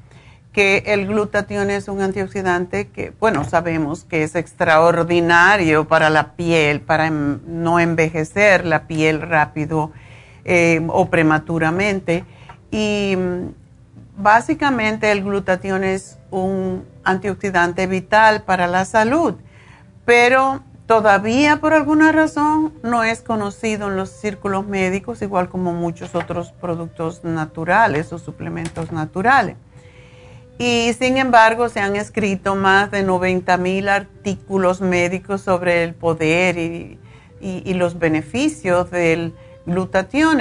que 0.52 0.84
el 0.86 1.08
glutatión 1.08 1.68
es 1.68 1.88
un 1.88 2.00
antioxidante 2.00 2.86
que, 2.86 3.12
bueno, 3.18 3.42
sabemos 3.42 4.04
que 4.04 4.22
es 4.22 4.36
extraordinario 4.36 5.88
para 5.88 6.10
la 6.10 6.34
piel, 6.36 6.80
para 6.80 7.10
no 7.10 7.80
envejecer 7.80 8.64
la 8.64 8.86
piel 8.86 9.20
rápido 9.20 9.90
eh, 10.44 10.80
o 10.86 11.10
prematuramente. 11.10 12.24
Y 12.70 13.16
mm, 13.16 13.48
básicamente 14.16 15.10
el 15.10 15.24
glutatión 15.24 15.82
es 15.82 16.18
un 16.30 16.84
antioxidante 17.02 17.88
vital 17.88 18.44
para 18.44 18.68
la 18.68 18.84
salud, 18.84 19.34
pero 20.04 20.62
todavía 20.86 21.60
por 21.60 21.72
alguna 21.72 22.12
razón 22.12 22.74
no 22.82 23.04
es 23.04 23.22
conocido 23.22 23.88
en 23.88 23.96
los 23.96 24.10
círculos 24.10 24.66
médicos, 24.66 25.22
igual 25.22 25.48
como 25.48 25.72
muchos 25.72 26.14
otros 26.14 26.52
productos 26.52 27.24
naturales 27.24 28.12
o 28.12 28.18
suplementos 28.18 28.92
naturales. 28.92 29.56
Y 30.58 30.92
sin 30.98 31.16
embargo, 31.16 31.68
se 31.68 31.80
han 31.80 31.96
escrito 31.96 32.54
más 32.54 32.90
de 32.90 33.02
90 33.02 33.56
mil 33.56 33.88
artículos 33.88 34.80
médicos 34.80 35.40
sobre 35.40 35.82
el 35.82 35.94
poder 35.94 36.58
y, 36.58 36.98
los 37.74 37.98
beneficios 37.98 38.90
del 38.90 39.34
glutatión. 39.66 40.38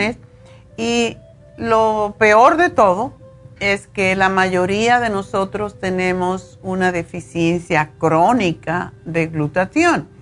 Y 0.77 1.17
lo 1.57 2.15
peor 2.17 2.57
de 2.57 2.69
todo 2.69 3.13
es 3.59 3.87
que 3.87 4.15
la 4.15 4.29
mayoría 4.29 4.99
de 4.99 5.09
nosotros 5.09 5.79
tenemos 5.79 6.59
una 6.61 6.91
deficiencia 6.91 7.91
crónica 7.97 8.93
de 9.05 9.27
glutatión. 9.27 10.12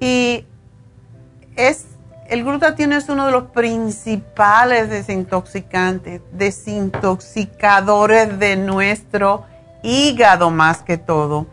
Y 0.00 0.44
es, 1.56 1.86
el 2.28 2.44
glutatión 2.44 2.92
es 2.92 3.08
uno 3.08 3.26
de 3.26 3.32
los 3.32 3.44
principales 3.44 4.90
desintoxicantes, 4.90 6.20
desintoxicadores 6.32 8.38
de 8.38 8.56
nuestro 8.56 9.44
hígado 9.82 10.50
más 10.50 10.82
que 10.82 10.98
todo. 10.98 11.46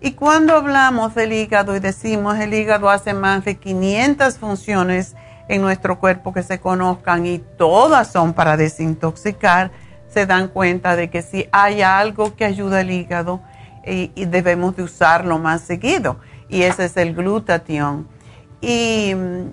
Y 0.00 0.12
cuando 0.12 0.56
hablamos 0.56 1.14
del 1.14 1.32
hígado 1.32 1.76
y 1.76 1.80
decimos 1.80 2.38
el 2.38 2.54
hígado 2.54 2.90
hace 2.90 3.14
más 3.14 3.44
de 3.44 3.56
500 3.56 4.36
funciones 4.36 5.14
en 5.48 5.62
nuestro 5.62 6.00
cuerpo 6.00 6.32
que 6.32 6.42
se 6.42 6.58
conozcan 6.58 7.24
y 7.24 7.38
todas 7.38 8.10
son 8.10 8.32
para 8.32 8.56
desintoxicar, 8.56 9.70
se 10.08 10.26
dan 10.26 10.48
cuenta 10.48 10.96
de 10.96 11.08
que 11.08 11.22
si 11.22 11.48
hay 11.52 11.82
algo 11.82 12.34
que 12.34 12.44
ayuda 12.44 12.80
al 12.80 12.90
hígado 12.90 13.40
y, 13.86 14.10
y 14.16 14.24
debemos 14.24 14.74
de 14.74 14.82
usarlo 14.82 15.38
más 15.38 15.60
seguido 15.60 16.16
y 16.52 16.64
ese 16.64 16.84
es 16.84 16.96
el 16.98 17.14
glutatión. 17.14 18.06
Y 18.60 19.14
mm, 19.14 19.46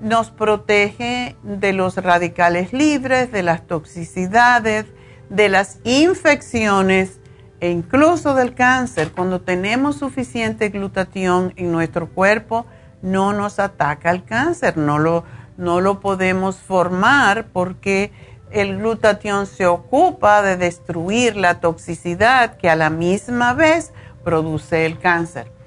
nos 0.00 0.30
protege 0.30 1.36
de 1.44 1.72
los 1.72 1.96
radicales 1.96 2.72
libres, 2.72 3.30
de 3.30 3.44
las 3.44 3.66
toxicidades, 3.68 4.86
de 5.28 5.48
las 5.48 5.78
infecciones 5.84 7.20
e 7.60 7.70
incluso 7.70 8.34
del 8.34 8.54
cáncer. 8.54 9.12
Cuando 9.12 9.40
tenemos 9.40 9.96
suficiente 9.98 10.70
glutatión 10.70 11.52
en 11.54 11.70
nuestro 11.70 12.08
cuerpo, 12.08 12.66
no 13.00 13.32
nos 13.32 13.60
ataca 13.60 14.10
el 14.10 14.24
cáncer, 14.24 14.76
no 14.76 14.98
lo, 14.98 15.22
no 15.56 15.80
lo 15.80 16.00
podemos 16.00 16.56
formar 16.56 17.46
porque 17.52 18.10
el 18.50 18.78
glutatión 18.78 19.46
se 19.46 19.66
ocupa 19.66 20.42
de 20.42 20.56
destruir 20.56 21.36
la 21.36 21.60
toxicidad 21.60 22.56
que 22.56 22.68
a 22.68 22.74
la 22.74 22.90
misma 22.90 23.54
vez 23.54 23.92
produce 24.24 24.84
el 24.84 24.98
cáncer. 24.98 25.59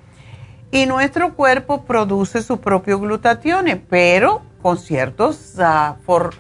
Y 0.73 0.87
nuestro 0.87 1.35
cuerpo 1.35 1.83
produce 1.83 2.41
su 2.41 2.59
propio 2.59 2.99
glutatión, 2.99 3.65
pero 3.91 4.41
con 4.63 4.79
ciertos, 4.79 5.53
ah, 5.59 5.97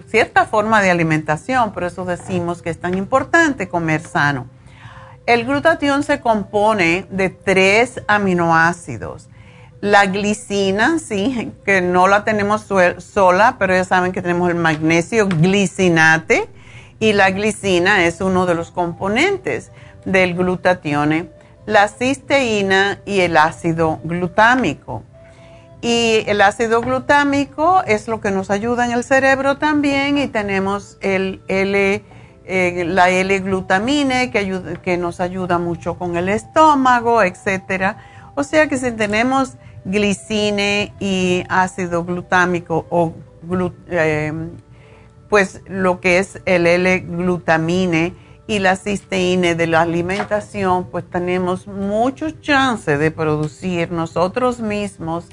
cierta 0.07 0.47
forma 0.47 0.81
de 0.81 0.89
alimentación. 0.89 1.71
Por 1.71 1.83
eso 1.83 2.03
decimos 2.03 2.63
que 2.63 2.71
es 2.71 2.79
tan 2.79 2.97
importante 2.97 3.69
comer 3.69 4.01
sano. 4.01 4.47
El 5.27 5.45
glutatión 5.45 6.01
se 6.01 6.19
compone 6.19 7.05
de 7.11 7.29
tres 7.29 8.01
aminoácidos. 8.07 9.29
La 9.81 10.07
glicina, 10.07 10.97
sí, 10.97 11.51
que 11.63 11.81
no 11.81 12.07
la 12.07 12.23
tenemos 12.23 12.65
sola, 12.97 13.57
pero 13.59 13.75
ya 13.75 13.83
saben 13.83 14.13
que 14.13 14.23
tenemos 14.23 14.49
el 14.49 14.55
magnesio 14.55 15.27
glicinate 15.27 16.49
y 16.99 17.13
la 17.13 17.29
glicina 17.29 18.03
es 18.03 18.19
uno 18.19 18.47
de 18.47 18.55
los 18.55 18.71
componentes 18.71 19.71
del 20.05 20.33
glutatión 20.33 21.29
la 21.65 21.87
cisteína 21.87 22.99
y 23.05 23.21
el 23.21 23.37
ácido 23.37 23.99
glutámico. 24.03 25.03
Y 25.81 26.23
el 26.27 26.41
ácido 26.41 26.81
glutámico 26.81 27.83
es 27.85 28.07
lo 28.07 28.21
que 28.21 28.31
nos 28.31 28.49
ayuda 28.49 28.85
en 28.85 28.93
el 28.93 29.03
cerebro 29.03 29.57
también 29.57 30.17
y 30.17 30.27
tenemos 30.27 30.97
el 31.01 31.41
L, 31.49 32.01
eh, 32.45 32.85
la 32.87 33.09
L-glutamine 33.09 34.31
que, 34.31 34.77
que 34.81 34.97
nos 34.97 35.19
ayuda 35.19 35.59
mucho 35.59 35.95
con 35.95 36.15
el 36.15 36.29
estómago, 36.29 37.21
etc. 37.21 37.97
O 38.35 38.43
sea 38.43 38.67
que 38.67 38.77
si 38.77 38.91
tenemos 38.93 39.55
glicine 39.83 40.93
y 40.99 41.43
ácido 41.49 42.05
glutámico 42.05 42.85
o 42.89 43.13
em, 43.89 44.51
pues 45.29 45.61
lo 45.67 45.99
que 45.99 46.19
es 46.19 46.39
el 46.45 46.65
L-glutamine 46.65 48.13
y 48.45 48.59
la 48.59 48.75
cisteína 48.75 49.53
de 49.53 49.67
la 49.67 49.81
alimentación, 49.81 50.85
pues 50.85 51.09
tenemos 51.09 51.67
muchos 51.67 52.41
chances 52.41 52.99
de 52.99 53.11
producir 53.11 53.91
nosotros 53.91 54.59
mismos 54.59 55.25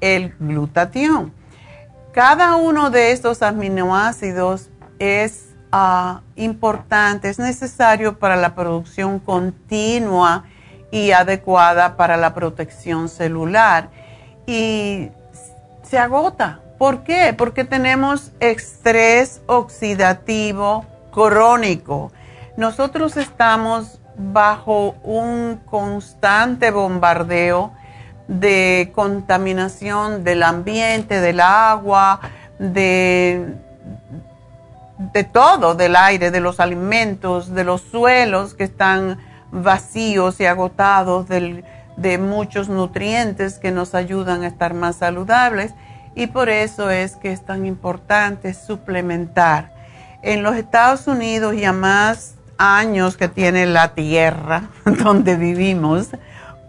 el 0.00 0.34
glutatión. 0.38 1.32
Cada 2.12 2.56
uno 2.56 2.90
de 2.90 3.12
estos 3.12 3.42
aminoácidos 3.42 4.70
es 4.98 5.54
ah, 5.70 6.22
importante, 6.34 7.28
es 7.28 7.38
necesario 7.38 8.18
para 8.18 8.36
la 8.36 8.54
producción 8.54 9.20
continua 9.20 10.44
y 10.90 11.12
adecuada 11.12 11.96
para 11.96 12.16
la 12.16 12.34
protección 12.34 13.08
celular. 13.08 13.90
Y 14.46 15.10
se 15.82 15.98
agota. 15.98 16.60
¿Por 16.78 17.02
qué? 17.02 17.34
Porque 17.36 17.64
tenemos 17.64 18.32
estrés 18.40 19.40
oxidativo 19.46 20.86
crónico. 21.12 22.12
Nosotros 22.58 23.16
estamos 23.16 24.00
bajo 24.16 24.96
un 25.04 25.60
constante 25.64 26.72
bombardeo 26.72 27.72
de 28.26 28.90
contaminación 28.96 30.24
del 30.24 30.42
ambiente, 30.42 31.20
del 31.20 31.38
agua, 31.38 32.18
de, 32.58 33.54
todo, 35.32 35.76
del 35.76 35.94
aire, 35.94 36.32
de 36.32 36.40
los 36.40 36.58
alimentos, 36.58 37.54
de 37.54 37.62
los 37.62 37.80
suelos 37.80 38.54
que 38.54 38.64
están 38.64 39.18
vacíos 39.52 40.40
y 40.40 40.46
agotados 40.46 41.28
de 41.28 42.18
muchos 42.18 42.68
nutrientes 42.68 43.60
que 43.60 43.70
nos 43.70 43.94
ayudan 43.94 44.42
a 44.42 44.48
estar 44.48 44.74
más 44.74 44.96
saludables 44.96 45.74
y 46.16 46.26
por 46.26 46.48
eso 46.48 46.90
es 46.90 47.14
que 47.14 47.30
es 47.30 47.46
tan 47.46 47.66
importante 47.66 48.52
suplementar. 48.52 49.70
En 50.22 50.42
los 50.42 50.56
Estados 50.56 51.06
Unidos 51.06 51.54
y 51.54 51.64
a 51.64 51.72
más 51.72 52.34
años 52.58 53.16
que 53.16 53.28
tiene 53.28 53.66
la 53.66 53.94
tierra 53.94 54.68
donde 54.84 55.36
vivimos, 55.36 56.08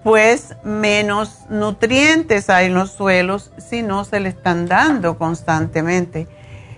pues 0.03 0.55
menos 0.63 1.41
nutrientes 1.49 2.49
hay 2.49 2.67
en 2.67 2.75
los 2.75 2.91
suelos 2.91 3.51
si 3.57 3.81
no 3.81 4.05
se 4.05 4.19
le 4.19 4.29
están 4.29 4.67
dando 4.67 5.17
constantemente. 5.17 6.27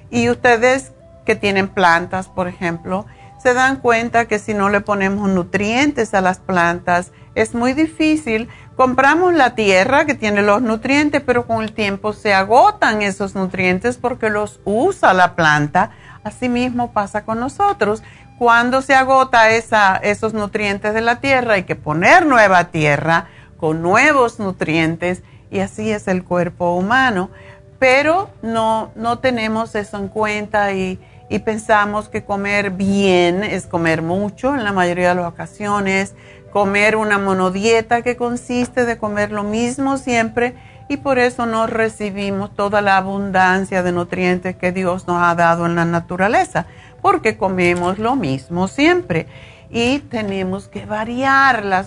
Y 0.10 0.30
ustedes 0.30 0.94
que 1.26 1.36
tienen 1.36 1.68
plantas, 1.68 2.28
por 2.28 2.48
ejemplo, 2.48 3.06
se 3.42 3.54
dan 3.54 3.78
cuenta 3.78 4.26
que 4.26 4.40
si 4.40 4.54
no 4.54 4.70
le 4.70 4.82
ponemos 4.82 5.30
nutrientes 5.30 6.14
a 6.14 6.22
las 6.22 6.40
plantas, 6.40 7.12
es 7.34 7.56
muy 7.56 7.74
difícil. 7.74 8.50
Compramos 8.76 9.34
la 9.34 9.56
tierra 9.56 10.06
que 10.06 10.16
tiene 10.16 10.42
los 10.42 10.62
nutrientes, 10.62 11.22
pero 11.26 11.48
con 11.48 11.64
el 11.64 11.74
tiempo 11.74 12.14
se 12.14 12.34
agotan 12.34 13.02
esos 13.02 13.36
nutrientes 13.36 13.98
porque 13.98 14.30
los 14.30 14.60
usa 14.64 15.14
la 15.14 15.36
planta. 15.36 15.92
Asimismo 16.24 16.92
pasa 16.92 17.26
con 17.26 17.40
nosotros 17.40 18.04
cuando 18.42 18.82
se 18.82 18.96
agota 18.96 19.52
esos 19.52 20.34
nutrientes 20.34 20.96
de 20.96 21.02
la 21.02 21.20
tierra, 21.20 21.54
hay 21.54 21.64
que 21.64 21.76
poner 21.76 22.26
nueva 22.26 22.72
tierra 22.72 23.28
con 23.58 23.84
nuevos 23.84 24.40
nutrientes 24.40 25.22
y 25.52 25.60
así 25.60 25.92
es 25.92 26.08
el 26.08 26.24
cuerpo 26.24 26.74
humano. 26.74 27.30
Pero 27.78 28.32
no, 28.42 28.90
no 28.96 29.20
tenemos 29.20 29.76
eso 29.76 29.98
en 29.98 30.08
cuenta 30.08 30.74
y, 30.74 31.00
y 31.30 31.38
pensamos 31.38 32.10
que 32.10 32.24
comer 32.24 32.72
bien 32.72 33.44
es 33.44 33.68
comer 33.68 34.02
mucho 34.02 34.56
en 34.56 34.64
la 34.64 34.72
mayoría 34.72 35.10
de 35.10 35.22
las 35.22 35.32
ocasiones, 35.32 36.16
comer 36.52 36.96
una 36.96 37.20
monodieta 37.20 38.02
que 38.02 38.18
consiste 38.18 38.86
de 38.86 38.98
comer 38.98 39.32
lo 39.32 39.44
mismo 39.44 39.98
siempre 39.98 40.56
y 40.90 40.98
por 40.98 41.20
eso 41.20 41.46
no 41.46 41.68
recibimos 41.68 42.56
toda 42.56 42.82
la 42.82 42.98
abundancia 42.98 43.84
de 43.84 43.92
nutrientes 43.92 44.56
que 44.56 44.72
Dios 44.72 45.08
nos 45.08 45.22
ha 45.22 45.36
dado 45.36 45.68
en 45.68 45.76
la 45.76 45.86
naturaleza 45.86 46.66
porque 47.02 47.38
comemos 47.38 48.00
lo 48.00 48.16
mismo 48.16 48.68
siempre. 48.68 49.28
Y 49.70 50.00
tenemos 50.00 50.68
que 50.68 50.86
variar 50.86 51.64
la, 51.64 51.86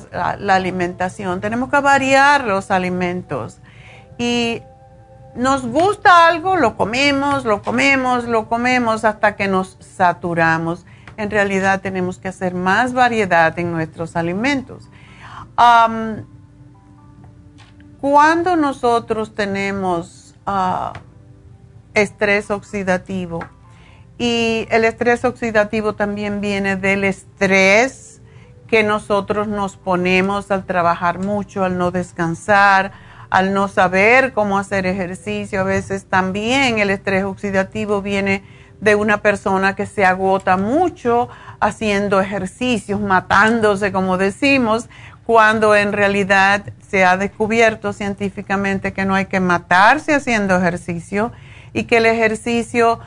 alimentación, 0.55 1.40
tenemos 1.40 1.70
que 1.70 1.81
variar 1.81 2.44
los 2.44 2.70
alimentos. 2.70 3.59
Y 4.16 4.62
nos 5.35 5.66
gusta 5.66 6.29
algo, 6.29 6.57
lo 6.57 6.77
comemos, 6.77 7.44
lo 7.44 7.61
comemos, 7.62 8.24
lo 8.24 8.48
comemos 8.48 9.05
hasta 9.05 9.37
que 9.37 9.48
nos 9.48 9.77
saturamos. 9.81 10.87
En 11.16 11.31
realidad 11.31 11.83
tenemos 11.83 12.18
que 12.18 12.29
hacer 12.29 12.55
más 12.55 12.94
variedad 12.94 13.57
en 13.59 13.70
nuestros 13.70 14.16
alimentos. 14.16 14.88
cuando 18.00 18.57
nosotros 18.57 19.35
tenemos 19.35 20.35
ah, 20.46 20.92
estrés 21.94 22.50
oxidativo, 22.50 23.40
y 24.18 24.66
el 24.70 24.85
estrés 24.85 25.24
oxidativo 25.24 25.94
también 25.94 26.40
viene 26.40 26.77
del 26.77 27.05
estrés 27.05 28.20
que 28.68 28.83
nosotros 28.83 29.48
nos 29.48 29.77
ponemos 29.77 30.50
al 30.50 30.64
trabajar 30.64 31.18
mucho, 31.18 31.64
al 31.64 31.79
no 31.79 31.90
descansar, 31.90 32.92
al 33.31 33.53
no 33.53 33.68
saber 33.68 34.33
cómo 34.33 34.59
hacer 34.59 34.87
ejercicio. 34.87 35.61
A 35.61 35.64
veces 35.64 36.07
también 36.07 36.79
el 36.79 36.90
estrés 36.90 37.24
oxidativo 37.24 38.03
viene 38.03 38.42
de 38.81 38.94
una 38.94 39.22
persona 39.22 39.74
que 39.74 39.87
se 39.87 40.05
agota 40.05 40.57
mucho 40.57 41.29
haciendo 41.61 42.20
ejercicios, 42.20 43.00
matándose, 43.00 43.92
como 43.92 44.18
decimos, 44.18 44.88
cuando 45.27 45.74
en 45.74 45.92
realidad 45.92 46.72
se 46.87 47.05
ha 47.05 47.16
descubierto 47.16 47.92
científicamente 47.92 48.92
que 48.92 49.05
no 49.05 49.14
hay 49.14 49.27
que 49.27 49.40
matarse 49.40 50.14
haciendo 50.14 50.57
ejercicio 50.57 51.33
y 51.72 51.85
que 51.85 51.96
el 51.96 52.07
ejercicio 52.07 53.00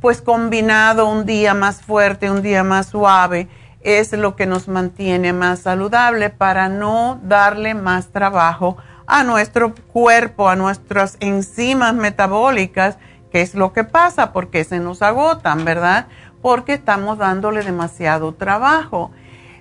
pues 0.00 0.22
combinado 0.22 1.08
un 1.08 1.26
día 1.26 1.54
más 1.54 1.82
fuerte, 1.82 2.30
un 2.30 2.42
día 2.42 2.62
más 2.62 2.86
suave, 2.86 3.48
es 3.80 4.12
lo 4.12 4.36
que 4.36 4.46
nos 4.46 4.68
mantiene 4.68 5.32
más 5.32 5.60
saludable 5.60 6.30
para 6.30 6.68
no 6.68 7.20
darle 7.24 7.74
más 7.74 8.08
trabajo 8.08 8.76
a 9.06 9.24
nuestro 9.24 9.74
cuerpo, 9.74 10.48
a 10.48 10.56
nuestras 10.56 11.16
enzimas 11.20 11.94
metabólicas, 11.94 12.98
que 13.32 13.40
es 13.40 13.54
lo 13.54 13.72
que 13.72 13.82
pasa, 13.82 14.32
porque 14.32 14.62
se 14.62 14.78
nos 14.78 15.02
agotan, 15.02 15.64
¿verdad? 15.64 16.06
Porque 16.40 16.74
estamos 16.74 17.18
dándole 17.18 17.62
demasiado 17.62 18.34
trabajo. 18.34 19.10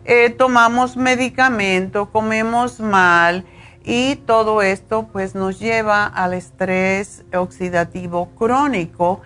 Eh, 0.06 0.30
tomamos 0.30 0.98
medicamento, 0.98 2.12
comemos 2.12 2.80
mal 2.80 3.46
y 3.84 4.16
todo 4.16 4.62
esto 4.62 5.08
pues 5.12 5.36
nos 5.36 5.60
lleva 5.60 6.06
al 6.06 6.34
estrés 6.34 7.24
oxidativo 7.34 8.30
crónico 8.38 9.22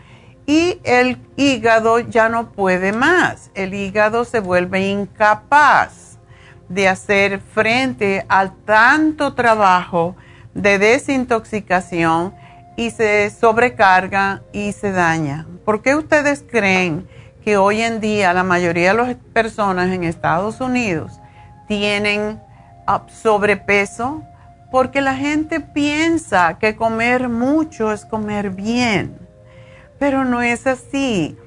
y 0.46 0.80
el 0.84 1.18
hígado 1.36 2.00
ya 2.00 2.30
no 2.30 2.52
puede 2.52 2.92
más. 2.92 3.50
El 3.56 3.74
hígado 3.74 4.26
se 4.26 4.40
vuelve 4.40 4.88
incapaz 4.88 6.18
de 6.70 6.88
hacer 6.88 7.40
frente 7.40 8.26
al 8.28 8.56
tanto 8.66 9.34
trabajo 9.34 10.16
de 10.54 10.80
desintoxicación 10.80 12.34
y 12.76 12.92
se 12.92 13.30
sobrecarga 13.30 14.42
y 14.52 14.72
se 14.72 14.92
daña. 14.92 15.48
¿Por 15.64 15.82
qué 15.82 15.96
ustedes 15.96 16.44
creen 16.50 17.08
que 17.44 17.58
hoy 17.58 17.82
en 17.82 18.00
día 18.00 18.34
la 18.34 18.44
mayoría 18.44 18.92
de 18.92 18.98
las 18.98 19.16
personas 19.34 19.92
en 19.92 20.04
Estados 20.04 20.62
Unidos 20.62 21.20
tienen 21.68 22.42
ah, 22.86 23.06
sobrepeso? 23.08 24.24
Porque 24.72 25.02
la 25.02 25.16
gente 25.16 25.60
piensa 25.62 26.58
que 26.60 26.76
comer 26.76 27.30
mucho 27.30 27.94
es 27.94 28.06
comer 28.06 28.50
bien 28.50 29.25
pero 30.00 30.26
no 30.26 30.42
es 30.42 30.68
así. 30.68 31.38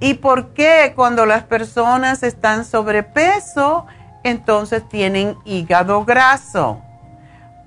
¿Y 0.00 0.14
por 0.14 0.48
qué 0.48 0.92
cuando 0.94 1.24
las 1.26 1.44
personas 1.44 2.22
están 2.22 2.64
sobrepeso, 2.64 3.86
entonces 4.24 4.86
tienen 4.88 5.36
hígado 5.44 6.04
graso? 6.04 6.82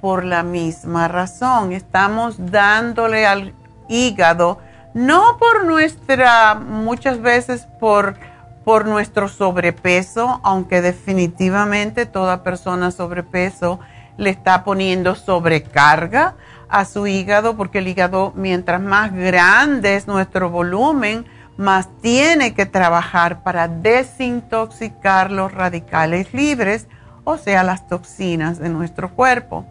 Por 0.02 0.24
la 0.24 0.44
misma 0.44 1.08
razón, 1.08 1.74
estamos 1.74 2.52
dándole 2.52 3.26
al 3.26 3.54
hígado, 3.90 4.60
no 4.94 5.38
por 5.38 5.66
nuestra, 5.66 6.56
muchas 6.56 7.20
veces 7.20 7.68
por, 7.80 8.16
por 8.64 8.86
nuestro 8.86 9.28
sobrepeso, 9.28 10.40
aunque 10.44 10.82
definitivamente 10.82 12.06
toda 12.06 12.44
persona 12.44 12.92
sobrepeso 12.92 13.80
le 14.18 14.30
está 14.30 14.64
poniendo 14.64 15.16
sobrecarga 15.16 16.36
a 16.70 16.86
su 16.86 17.08
hígado, 17.08 17.58
porque 17.58 17.80
el 17.80 17.88
hígado, 17.88 18.32
mientras 18.36 18.82
más 18.82 19.14
grande 19.14 19.96
es 19.96 20.08
nuestro 20.08 20.50
volumen, 20.50 21.26
más 21.58 21.90
tiene 22.02 22.54
que 22.54 22.66
trabajar 22.66 23.44
para 23.44 23.68
desintoxicar 23.68 25.32
los 25.32 25.52
radicales 25.54 26.34
libres, 26.34 26.88
o 27.26 27.38
sea, 27.38 27.64
las 27.64 27.88
toxinas 27.88 28.60
de 28.60 28.70
nuestro 28.70 29.14
cuerpo. 29.14 29.66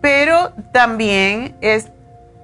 Pero 0.00 0.52
también 0.72 1.56
es, 1.60 1.90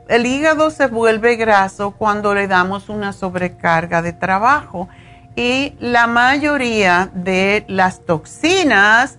el 0.08 0.26
hígado 0.26 0.70
se 0.70 0.88
vuelve 0.88 1.36
graso 1.36 1.92
cuando 1.92 2.34
le 2.34 2.48
damos 2.48 2.88
una 2.88 3.12
sobrecarga 3.12 4.02
de 4.02 4.12
trabajo 4.12 4.88
y 5.36 5.74
la 5.78 6.06
mayoría 6.06 7.08
de 7.14 7.64
las 7.68 8.04
toxinas 8.04 9.18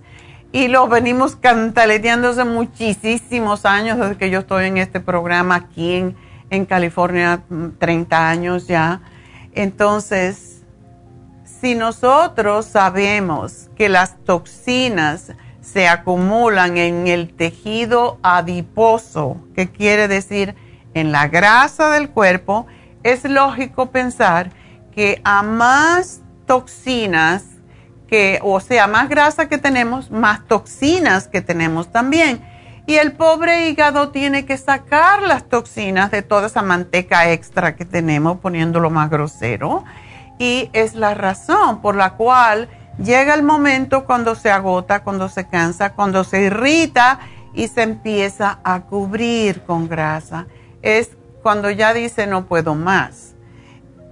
y 0.54 0.68
lo 0.68 0.86
venimos 0.86 1.34
cantaleteando 1.34 2.28
hace 2.28 2.44
muchísimos 2.44 3.66
años, 3.66 3.98
desde 3.98 4.16
que 4.16 4.30
yo 4.30 4.38
estoy 4.38 4.66
en 4.66 4.76
este 4.76 5.00
programa 5.00 5.56
aquí 5.56 5.94
en, 5.94 6.16
en 6.48 6.64
California, 6.64 7.42
30 7.80 8.28
años 8.28 8.68
ya. 8.68 9.00
Entonces, 9.52 10.62
si 11.44 11.74
nosotros 11.74 12.66
sabemos 12.66 13.68
que 13.74 13.88
las 13.88 14.16
toxinas 14.24 15.32
se 15.60 15.88
acumulan 15.88 16.76
en 16.76 17.08
el 17.08 17.34
tejido 17.34 18.20
adiposo, 18.22 19.38
que 19.56 19.68
quiere 19.72 20.06
decir 20.06 20.54
en 20.94 21.10
la 21.10 21.26
grasa 21.26 21.90
del 21.90 22.10
cuerpo, 22.10 22.68
es 23.02 23.24
lógico 23.24 23.90
pensar 23.90 24.50
que 24.94 25.20
a 25.24 25.42
más 25.42 26.20
toxinas 26.46 27.53
o 28.42 28.60
sea, 28.60 28.86
más 28.86 29.08
grasa 29.08 29.48
que 29.48 29.58
tenemos, 29.58 30.10
más 30.10 30.46
toxinas 30.46 31.28
que 31.28 31.40
tenemos 31.40 31.90
también. 31.90 32.40
Y 32.86 32.96
el 32.96 33.12
pobre 33.12 33.68
hígado 33.68 34.10
tiene 34.10 34.44
que 34.44 34.58
sacar 34.58 35.22
las 35.22 35.48
toxinas 35.48 36.10
de 36.10 36.22
toda 36.22 36.48
esa 36.48 36.62
manteca 36.62 37.30
extra 37.30 37.76
que 37.76 37.84
tenemos, 37.84 38.38
poniéndolo 38.38 38.90
más 38.90 39.08
grosero. 39.08 39.84
Y 40.38 40.68
es 40.72 40.94
la 40.94 41.14
razón 41.14 41.80
por 41.80 41.96
la 41.96 42.10
cual 42.14 42.68
llega 42.98 43.34
el 43.34 43.42
momento 43.42 44.04
cuando 44.04 44.34
se 44.34 44.50
agota, 44.50 45.02
cuando 45.02 45.28
se 45.28 45.46
cansa, 45.46 45.94
cuando 45.94 46.24
se 46.24 46.42
irrita 46.42 47.20
y 47.54 47.68
se 47.68 47.82
empieza 47.82 48.58
a 48.64 48.80
cubrir 48.80 49.62
con 49.62 49.88
grasa. 49.88 50.46
Es 50.82 51.10
cuando 51.42 51.70
ya 51.70 51.94
dice 51.94 52.26
no 52.26 52.46
puedo 52.46 52.74
más. 52.74 53.33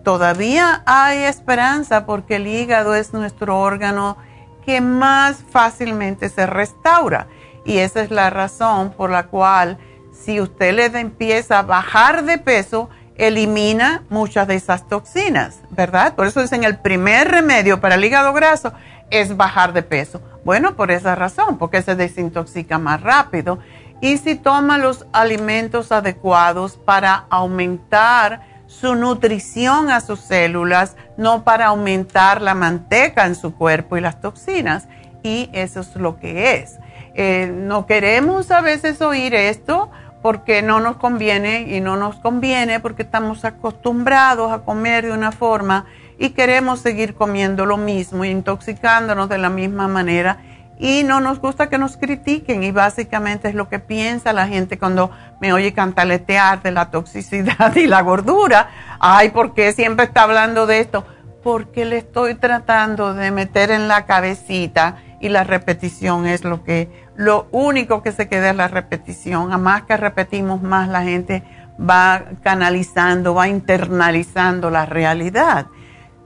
Todavía 0.02 0.82
hay 0.84 1.18
esperanza 1.18 2.06
porque 2.06 2.36
el 2.36 2.46
hígado 2.46 2.94
es 2.94 3.12
nuestro 3.12 3.60
órgano 3.60 4.16
que 4.64 4.80
más 4.80 5.36
fácilmente 5.50 6.28
se 6.28 6.46
restaura. 6.46 7.28
Y 7.64 7.78
esa 7.78 8.00
es 8.02 8.10
la 8.10 8.30
razón 8.30 8.92
por 8.92 9.10
la 9.10 9.28
cual 9.28 9.78
si 10.12 10.40
usted 10.40 10.74
le 10.74 10.86
empieza 10.98 11.60
a 11.60 11.62
bajar 11.62 12.24
de 12.24 12.38
peso, 12.38 12.90
elimina 13.16 14.02
muchas 14.08 14.48
de 14.48 14.56
esas 14.56 14.88
toxinas, 14.88 15.60
¿verdad? 15.70 16.14
Por 16.14 16.26
eso 16.26 16.42
dicen 16.42 16.64
el 16.64 16.78
primer 16.78 17.28
remedio 17.30 17.80
para 17.80 17.94
el 17.94 18.04
hígado 18.04 18.32
graso 18.32 18.72
es 19.10 19.36
bajar 19.36 19.72
de 19.72 19.82
peso. 19.82 20.20
Bueno, 20.44 20.74
por 20.74 20.90
esa 20.90 21.14
razón, 21.14 21.58
porque 21.58 21.82
se 21.82 21.94
desintoxica 21.94 22.78
más 22.78 23.02
rápido. 23.02 23.58
Y 24.00 24.16
si 24.16 24.34
toma 24.34 24.78
los 24.78 25.06
alimentos 25.12 25.92
adecuados 25.92 26.76
para 26.76 27.26
aumentar 27.30 28.51
su 28.80 28.94
nutrición 28.94 29.90
a 29.90 30.00
sus 30.00 30.20
células, 30.20 30.96
no 31.16 31.44
para 31.44 31.66
aumentar 31.66 32.40
la 32.40 32.54
manteca 32.54 33.26
en 33.26 33.34
su 33.34 33.54
cuerpo 33.54 33.96
y 33.96 34.00
las 34.00 34.20
toxinas. 34.20 34.88
Y 35.22 35.50
eso 35.52 35.80
es 35.80 35.94
lo 35.96 36.18
que 36.18 36.54
es. 36.54 36.78
Eh, 37.14 37.52
no 37.54 37.86
queremos 37.86 38.50
a 38.50 38.60
veces 38.60 39.00
oír 39.02 39.34
esto 39.34 39.90
porque 40.22 40.62
no 40.62 40.80
nos 40.80 40.96
conviene 40.96 41.62
y 41.62 41.80
no 41.80 41.96
nos 41.96 42.16
conviene 42.16 42.80
porque 42.80 43.02
estamos 43.02 43.44
acostumbrados 43.44 44.50
a 44.50 44.60
comer 44.60 45.06
de 45.06 45.12
una 45.12 45.32
forma 45.32 45.84
y 46.18 46.30
queremos 46.30 46.80
seguir 46.80 47.14
comiendo 47.14 47.66
lo 47.66 47.76
mismo, 47.76 48.24
intoxicándonos 48.24 49.28
de 49.28 49.38
la 49.38 49.50
misma 49.50 49.88
manera 49.88 50.38
y 50.82 51.04
no 51.04 51.20
nos 51.20 51.38
gusta 51.38 51.68
que 51.68 51.78
nos 51.78 51.96
critiquen 51.96 52.64
y 52.64 52.72
básicamente 52.72 53.48
es 53.48 53.54
lo 53.54 53.68
que 53.68 53.78
piensa 53.78 54.32
la 54.32 54.48
gente 54.48 54.80
cuando 54.80 55.12
me 55.40 55.52
oye 55.52 55.72
cantaletear 55.72 56.60
de 56.60 56.72
la 56.72 56.90
toxicidad 56.90 57.76
y 57.76 57.86
la 57.86 58.02
gordura. 58.02 58.68
Ay, 58.98 59.30
¿por 59.30 59.54
qué 59.54 59.72
siempre 59.72 60.06
está 60.06 60.24
hablando 60.24 60.66
de 60.66 60.80
esto? 60.80 61.06
Porque 61.44 61.84
le 61.84 61.98
estoy 61.98 62.34
tratando 62.34 63.14
de 63.14 63.30
meter 63.30 63.70
en 63.70 63.86
la 63.86 64.06
cabecita 64.06 64.96
y 65.20 65.28
la 65.28 65.44
repetición 65.44 66.26
es 66.26 66.42
lo 66.42 66.64
que 66.64 66.90
lo 67.14 67.46
único 67.52 68.02
que 68.02 68.10
se 68.10 68.26
queda 68.26 68.50
es 68.50 68.56
la 68.56 68.66
repetición. 68.66 69.52
A 69.52 69.58
más 69.58 69.82
que 69.84 69.96
repetimos 69.96 70.62
más, 70.62 70.88
la 70.88 71.02
gente 71.02 71.44
va 71.78 72.24
canalizando, 72.42 73.34
va 73.34 73.46
internalizando 73.46 74.68
la 74.68 74.84
realidad. 74.84 75.66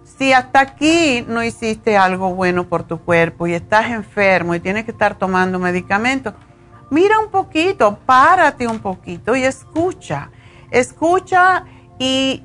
Si 0.07 0.33
hasta 0.33 0.61
aquí 0.61 1.25
no 1.27 1.43
hiciste 1.43 1.97
algo 1.97 2.33
bueno 2.33 2.69
por 2.69 2.85
tu 2.85 2.99
cuerpo 2.99 3.47
y 3.47 3.55
estás 3.55 3.91
enfermo 3.91 4.55
y 4.55 4.61
tienes 4.61 4.85
que 4.85 4.93
estar 4.93 5.19
tomando 5.19 5.59
medicamentos, 5.59 6.33
mira 6.91 7.19
un 7.19 7.29
poquito, 7.29 7.99
párate 8.07 8.69
un 8.69 8.79
poquito 8.79 9.35
y 9.35 9.43
escucha. 9.43 10.31
Escucha 10.71 11.65
y, 11.99 12.45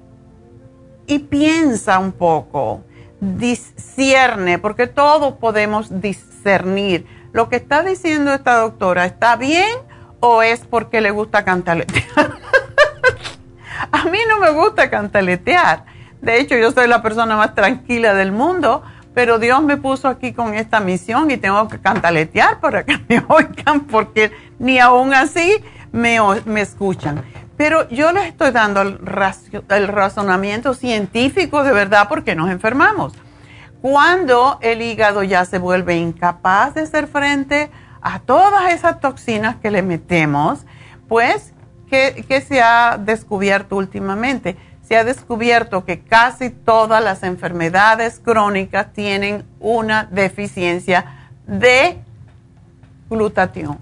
y 1.05 1.19
piensa 1.19 1.99
un 1.99 2.11
poco. 2.11 2.83
Discierne, 3.19 4.57
porque 4.57 4.87
todos 4.87 5.35
podemos 5.35 6.01
discernir 6.01 7.05
lo 7.31 7.47
que 7.47 7.57
está 7.57 7.83
diciendo 7.83 8.33
esta 8.33 8.57
doctora, 8.57 9.05
¿está 9.05 9.35
bien 9.35 9.77
o 10.19 10.41
es 10.41 10.61
porque 10.61 10.99
le 10.99 11.11
gusta 11.11 11.45
cantaletear? 11.45 12.05
a 13.91 14.05
mí 14.05 14.17
no 14.27 14.39
me 14.39 14.49
gusta 14.49 14.89
cantaletear. 14.89 15.90
De 16.21 16.39
hecho, 16.39 16.55
yo 16.55 16.71
soy 16.71 16.87
la 16.87 17.01
persona 17.01 17.35
más 17.35 17.55
tranquila 17.55 18.13
del 18.13 18.31
mundo, 18.31 18.83
pero 19.13 19.39
Dios 19.39 19.61
me 19.63 19.77
puso 19.77 20.07
aquí 20.07 20.33
con 20.33 20.53
esta 20.53 20.79
misión 20.79 21.31
y 21.31 21.37
tengo 21.37 21.67
que 21.67 21.79
cantaletear 21.79 22.59
para 22.59 22.85
que 22.85 22.97
me 23.09 23.23
oigan, 23.27 23.81
porque 23.81 24.31
ni 24.59 24.79
aún 24.79 25.13
así 25.13 25.63
me, 25.91 26.19
me 26.45 26.61
escuchan. 26.61 27.23
Pero 27.57 27.87
yo 27.89 28.11
les 28.11 28.25
estoy 28.25 28.51
dando 28.51 28.81
el, 28.81 28.99
el 29.69 29.87
razonamiento 29.87 30.73
científico 30.73 31.63
de 31.63 31.71
verdad 31.71 32.07
porque 32.09 32.35
nos 32.35 32.49
enfermamos. 32.49 33.13
Cuando 33.81 34.59
el 34.61 34.81
hígado 34.81 35.23
ya 35.23 35.43
se 35.45 35.57
vuelve 35.57 35.97
incapaz 35.97 36.75
de 36.75 36.81
hacer 36.81 37.07
frente 37.07 37.71
a 38.01 38.19
todas 38.19 38.71
esas 38.73 38.99
toxinas 38.99 39.55
que 39.57 39.71
le 39.71 39.81
metemos, 39.81 40.65
pues, 41.07 41.53
¿qué, 41.89 42.45
se 42.47 42.61
ha 42.61 42.97
descubierto 42.97 43.75
últimamente? 43.75 44.55
Se 44.91 44.97
ha 44.97 45.05
descubierto 45.05 45.85
que 45.85 46.01
casi 46.01 46.49
todas 46.49 47.01
las 47.01 47.23
enfermedades 47.23 48.19
crónicas 48.19 48.91
tienen 48.91 49.45
una 49.61 50.03
deficiencia 50.11 51.29
de 51.47 51.97
glutatión. 53.09 53.79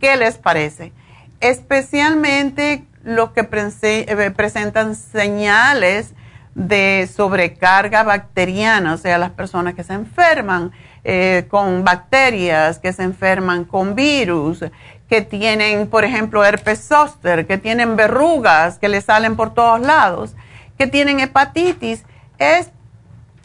¿Qué 0.00 0.16
les 0.16 0.38
parece? 0.38 0.94
Especialmente 1.40 2.86
los 3.04 3.32
que 3.32 3.46
eh, 3.82 4.30
presentan 4.34 4.94
señales 4.94 6.14
de 6.54 7.06
sobrecarga 7.14 8.02
bacteriana, 8.02 8.94
o 8.94 8.96
sea, 8.96 9.18
las 9.18 9.32
personas 9.32 9.74
que 9.74 9.84
se 9.84 9.92
enferman 9.92 10.72
eh, 11.04 11.44
con 11.50 11.84
bacterias, 11.84 12.78
que 12.78 12.94
se 12.94 13.02
enferman 13.02 13.66
con 13.66 13.94
virus, 13.94 14.64
que 15.08 15.22
tienen, 15.22 15.86
por 15.88 16.04
ejemplo, 16.04 16.44
herpes 16.44 16.86
zóster, 16.86 17.46
que 17.46 17.58
tienen 17.58 17.96
verrugas 17.96 18.78
que 18.78 18.88
le 18.88 19.00
salen 19.00 19.36
por 19.36 19.54
todos 19.54 19.80
lados, 19.80 20.34
que 20.78 20.86
tienen 20.86 21.20
hepatitis, 21.20 22.04
es 22.38 22.70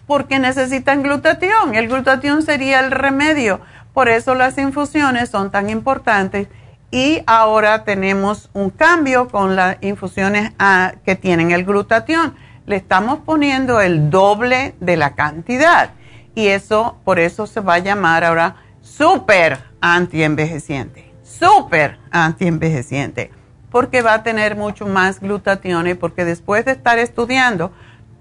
porque 0.07 0.39
necesitan 0.39 1.03
glutatión. 1.03 1.75
El 1.75 1.87
glutatión 1.87 2.41
sería 2.41 2.79
el 2.79 2.91
remedio. 2.91 3.61
Por 3.93 4.09
eso 4.09 4.35
las 4.35 4.57
infusiones 4.57 5.29
son 5.29 5.51
tan 5.51 5.69
importantes. 5.69 6.47
Y 6.89 7.21
ahora 7.25 7.85
tenemos 7.85 8.49
un 8.53 8.69
cambio 8.69 9.29
con 9.29 9.55
las 9.55 9.77
infusiones 9.81 10.51
ah, 10.59 10.93
que 11.05 11.15
tienen 11.15 11.51
el 11.51 11.63
glutatión 11.63 12.35
le 12.65 12.77
estamos 12.77 13.19
poniendo 13.25 13.81
el 13.81 14.09
doble 14.09 14.75
de 14.79 14.97
la 14.97 15.15
cantidad. 15.15 15.91
Y 16.35 16.47
eso, 16.47 16.97
por 17.03 17.19
eso 17.19 17.47
se 17.47 17.59
va 17.59 17.75
a 17.75 17.79
llamar 17.79 18.23
ahora 18.23 18.55
súper 18.81 19.59
antienvejeciente. 19.81 21.10
Súper 21.39 21.99
antienvejeciente. 22.11 23.31
Porque 23.69 24.01
va 24.01 24.15
a 24.15 24.23
tener 24.23 24.55
mucho 24.55 24.85
más 24.85 25.19
glutatión 25.19 25.87
y 25.87 25.93
porque 25.93 26.25
después 26.25 26.65
de 26.65 26.73
estar 26.73 26.99
estudiando 26.99 27.71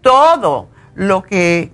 todo 0.01 0.69
lo 0.95 1.23
que, 1.23 1.73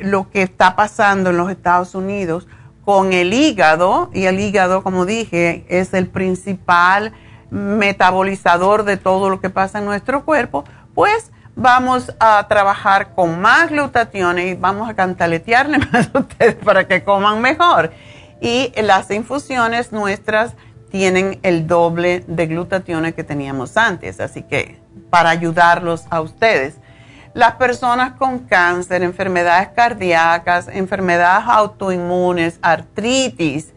lo 0.00 0.30
que 0.30 0.42
está 0.42 0.76
pasando 0.76 1.30
en 1.30 1.36
los 1.36 1.50
Estados 1.50 1.94
Unidos 1.94 2.48
con 2.84 3.12
el 3.12 3.32
hígado, 3.32 4.10
y 4.12 4.24
el 4.24 4.40
hígado, 4.40 4.82
como 4.82 5.06
dije, 5.06 5.64
es 5.68 5.94
el 5.94 6.08
principal 6.08 7.12
metabolizador 7.50 8.84
de 8.84 8.96
todo 8.96 9.30
lo 9.30 9.40
que 9.40 9.50
pasa 9.50 9.78
en 9.78 9.84
nuestro 9.84 10.24
cuerpo, 10.24 10.64
pues 10.94 11.30
vamos 11.54 12.12
a 12.18 12.46
trabajar 12.48 13.14
con 13.14 13.40
más 13.40 13.70
glutatión 13.70 14.38
y 14.38 14.54
vamos 14.54 14.88
a 14.88 14.94
cantaletearle 14.94 15.78
más 15.92 16.10
a 16.12 16.18
ustedes 16.18 16.56
para 16.56 16.88
que 16.88 17.04
coman 17.04 17.40
mejor. 17.40 17.92
Y 18.40 18.72
las 18.82 19.10
infusiones 19.10 19.92
nuestras 19.92 20.54
tienen 20.92 21.40
el 21.42 21.66
doble 21.66 22.22
de 22.28 22.46
glutatión 22.46 23.12
que 23.12 23.24
teníamos 23.24 23.76
antes, 23.76 24.20
así 24.20 24.42
que 24.42 24.78
para 25.10 25.30
ayudarlos 25.30 26.04
a 26.10 26.20
ustedes. 26.20 26.76
Las 27.34 27.54
personas 27.54 28.12
con 28.12 28.40
cáncer, 28.40 29.02
enfermedades 29.02 29.70
cardíacas, 29.74 30.68
enfermedades 30.68 31.46
autoinmunes, 31.48 32.60
artritis, 32.62 33.72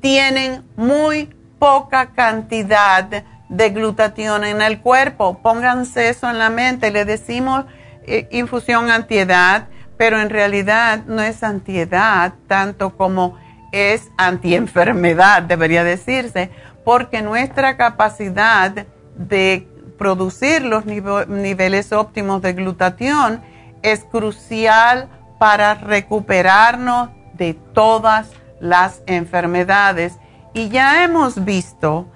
tienen 0.00 0.64
muy 0.74 1.32
poca 1.60 2.06
cantidad 2.06 3.04
de 3.04 3.24
de 3.48 3.70
glutatión 3.70 4.44
en 4.44 4.62
el 4.62 4.80
cuerpo. 4.80 5.38
Pónganse 5.42 6.08
eso 6.08 6.28
en 6.28 6.38
la 6.38 6.50
mente. 6.50 6.90
Le 6.90 7.04
decimos 7.04 7.64
eh, 8.06 8.28
infusión 8.32 8.90
antiedad, 8.90 9.68
pero 9.96 10.20
en 10.20 10.30
realidad 10.30 11.04
no 11.06 11.22
es 11.22 11.42
antiedad 11.42 12.34
tanto 12.48 12.96
como 12.96 13.38
es 13.74 14.12
antienfermedad, 14.16 15.42
debería 15.42 15.82
decirse, 15.82 16.50
porque 16.84 17.22
nuestra 17.22 17.76
capacidad 17.76 18.86
de 19.16 19.68
producir 19.98 20.62
los 20.62 20.86
niveles 20.86 21.92
óptimos 21.92 22.40
de 22.40 22.52
glutatión 22.52 23.42
es 23.82 24.04
crucial 24.04 25.08
para 25.40 25.74
recuperarnos 25.74 27.10
de 27.32 27.54
todas 27.54 28.30
las 28.60 29.02
enfermedades. 29.06 30.18
Y 30.52 30.68
ya 30.68 31.02
hemos 31.02 31.44
visto 31.44 32.06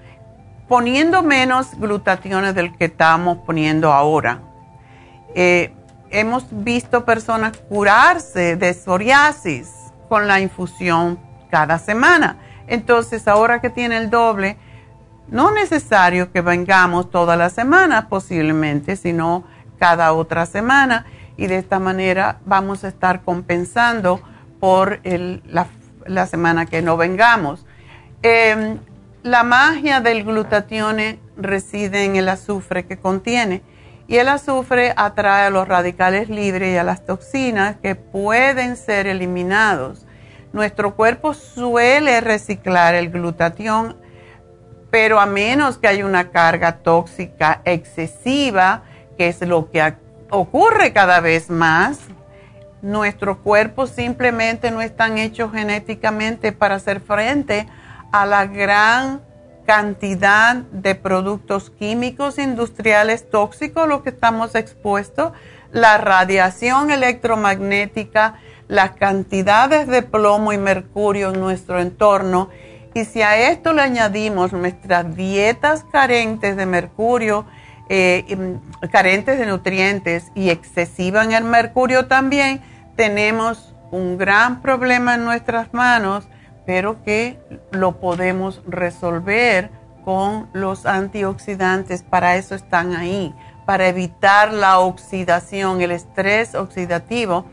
poniendo 0.68 1.24
menos 1.24 1.76
glutationes 1.76 2.54
del 2.54 2.76
que 2.76 2.84
estamos 2.84 3.38
poniendo 3.38 3.92
ahora. 3.92 4.42
Eh, 5.34 5.74
hemos 6.10 6.46
visto 6.50 7.04
personas 7.04 7.56
curarse 7.68 8.54
de 8.54 8.72
psoriasis 8.74 9.72
con 10.08 10.28
la 10.28 10.40
infusión 10.40 11.27
cada 11.50 11.78
semana. 11.78 12.38
Entonces, 12.66 13.26
ahora 13.28 13.60
que 13.60 13.70
tiene 13.70 13.96
el 13.96 14.10
doble, 14.10 14.56
no 15.28 15.48
es 15.48 15.70
necesario 15.70 16.32
que 16.32 16.40
vengamos 16.40 17.10
toda 17.10 17.36
la 17.36 17.50
semana 17.50 18.08
posiblemente, 18.08 18.96
sino 18.96 19.44
cada 19.78 20.12
otra 20.12 20.46
semana. 20.46 21.06
Y 21.36 21.46
de 21.46 21.58
esta 21.58 21.78
manera 21.78 22.38
vamos 22.46 22.84
a 22.84 22.88
estar 22.88 23.22
compensando 23.22 24.20
por 24.60 25.00
la, 25.04 26.26
semana 26.26 26.66
que 26.66 26.82
no 26.82 26.96
vengamos. 26.96 27.64
Em, 28.22 28.78
la 29.22 29.44
magia 29.44 30.00
del 30.00 30.24
glutatión 30.24 30.96
reside 31.36 32.04
en 32.04 32.16
el 32.16 32.28
azufre 32.28 32.86
que 32.86 32.98
contiene 32.98 33.62
y 34.08 34.16
el 34.16 34.28
azufre 34.28 34.94
atrae 34.96 35.46
a 35.46 35.50
los 35.50 35.68
radicales 35.68 36.30
libres 36.30 36.74
y 36.74 36.78
a 36.78 36.82
las 36.82 37.04
toxinas 37.04 37.76
que 37.76 37.94
pueden 37.94 38.76
ser 38.76 39.06
eliminados. 39.06 40.06
Nuestro 40.52 40.94
cuerpo 40.94 41.34
suele 41.34 42.20
reciclar 42.20 42.94
el 42.94 43.10
glutatión, 43.10 43.96
pero 44.90 45.20
a 45.20 45.26
menos 45.26 45.78
que 45.78 45.88
haya 45.88 46.06
una 46.06 46.30
carga 46.30 46.78
tóxica 46.78 47.60
excesiva, 47.64 48.82
que 49.16 49.28
es 49.28 49.40
lo 49.42 49.70
que 49.70 49.94
ocurre 50.30 50.92
cada 50.92 51.20
vez 51.20 51.50
más, 51.50 52.00
nuestro 52.80 53.42
cuerpo 53.42 53.86
simplemente 53.86 54.70
no 54.70 54.80
están 54.80 55.18
hechos 55.18 55.52
genéticamente 55.52 56.52
para 56.52 56.76
hacer 56.76 57.00
frente 57.00 57.66
a 58.12 58.24
la 58.24 58.46
gran 58.46 59.20
cantidad 59.66 60.56
de 60.56 60.94
productos 60.94 61.70
químicos 61.70 62.38
industriales 62.38 63.28
tóxicos 63.28 63.84
a 63.84 63.86
los 63.86 64.02
que 64.02 64.10
estamos 64.10 64.54
expuestos, 64.54 65.32
la 65.72 65.98
radiación 65.98 66.90
electromagnética, 66.90 68.36
las 68.68 68.92
cantidades 68.92 69.88
de 69.88 70.02
plomo 70.02 70.52
y 70.52 70.58
mercurio 70.58 71.32
en 71.32 71.40
nuestro 71.40 71.80
entorno. 71.80 72.48
Y 72.94 73.04
si 73.04 73.22
a 73.22 73.50
esto 73.50 73.72
le 73.72 73.82
añadimos 73.82 74.52
nuestras 74.52 75.16
dietas 75.16 75.84
carentes 75.90 76.56
de 76.56 76.66
mercurio, 76.66 77.46
eh, 77.88 78.24
carentes 78.92 79.38
de 79.38 79.46
nutrientes 79.46 80.30
y 80.34 80.50
excesiva 80.50 81.24
en 81.24 81.32
el 81.32 81.44
mercurio 81.44 82.06
también, 82.06 82.60
tenemos 82.96 83.74
un 83.90 84.18
gran 84.18 84.60
problema 84.60 85.14
en 85.14 85.24
nuestras 85.24 85.72
manos 85.72 86.28
pero 86.68 87.02
que 87.02 87.38
lo 87.70 87.98
podemos 87.98 88.60
resolver 88.66 89.70
con 90.04 90.50
los 90.52 90.84
antioxidantes. 90.84 92.02
Para 92.02 92.36
eso 92.36 92.54
están 92.54 92.94
ahí, 92.94 93.34
para 93.64 93.88
evitar 93.88 94.52
la 94.52 94.78
oxidación, 94.80 95.80
el 95.80 95.92
estrés 95.92 96.54
oxidativo. 96.54 97.46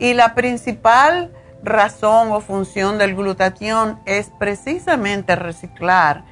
Y 0.00 0.14
la 0.14 0.34
principal 0.34 1.30
razón 1.62 2.32
o 2.32 2.40
función 2.40 2.98
del 2.98 3.14
glutatión 3.14 4.00
es 4.04 4.32
precisamente 4.40 5.36
reciclar 5.36 6.24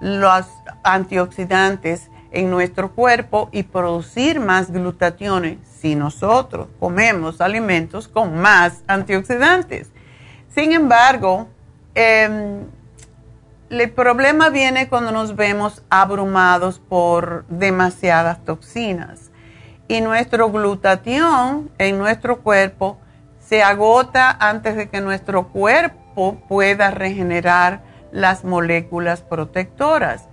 los 0.00 0.46
antioxidantes 0.82 2.10
en 2.30 2.50
nuestro 2.50 2.92
cuerpo 2.92 3.50
y 3.52 3.64
producir 3.64 4.40
más 4.40 4.70
glutationes 4.70 5.58
si 5.80 5.94
nosotros 5.94 6.68
comemos 6.80 7.42
alimentos 7.42 8.08
con 8.08 8.38
más 8.38 8.82
antioxidantes. 8.86 9.90
Sin 10.48 10.72
embargo, 10.72 11.48
Em, 11.98 12.66
el 13.70 13.90
problema 13.90 14.50
viene 14.50 14.86
cuando 14.90 15.12
nos 15.12 15.34
vemos 15.34 15.82
abrumados 15.88 16.78
por 16.78 17.46
demasiadas 17.48 18.44
toxinas 18.44 19.30
y 19.88 20.02
nuestro 20.02 20.52
glutatión 20.52 21.70
en 21.78 21.96
nuestro 21.96 22.42
cuerpo 22.42 22.98
se 23.48 23.62
agota 23.62 24.36
antes 24.40 24.76
de 24.76 24.88
que 24.88 25.00
nuestro 25.00 25.48
cuerpo 25.48 26.36
pueda 26.48 26.90
regenerar 26.90 27.80
las 28.12 28.44
moléculas 28.44 29.22
protectoras. 29.22 30.28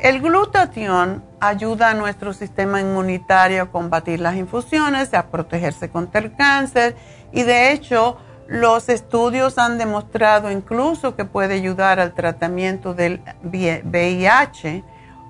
El 0.00 0.20
glutatión 0.20 1.22
ayuda 1.38 1.90
a 1.90 1.94
nuestro 1.94 2.32
sistema 2.32 2.80
inmunitario 2.80 3.62
a 3.62 3.70
combatir 3.70 4.20
las 4.20 4.34
infusiones, 4.34 5.14
a 5.14 5.26
protegerse 5.26 5.88
contra 5.90 6.20
el 6.20 6.34
cáncer 6.34 6.96
y 7.32 7.42
de 7.42 7.72
hecho 7.72 8.18
los 8.48 8.88
estudios 8.88 9.56
han 9.56 9.78
demostrado 9.78 10.50
incluso 10.50 11.14
que 11.14 11.24
puede 11.24 11.54
ayudar 11.54 12.00
al 12.00 12.12
tratamiento 12.12 12.92
del 12.94 13.22
VIH, 13.42 14.82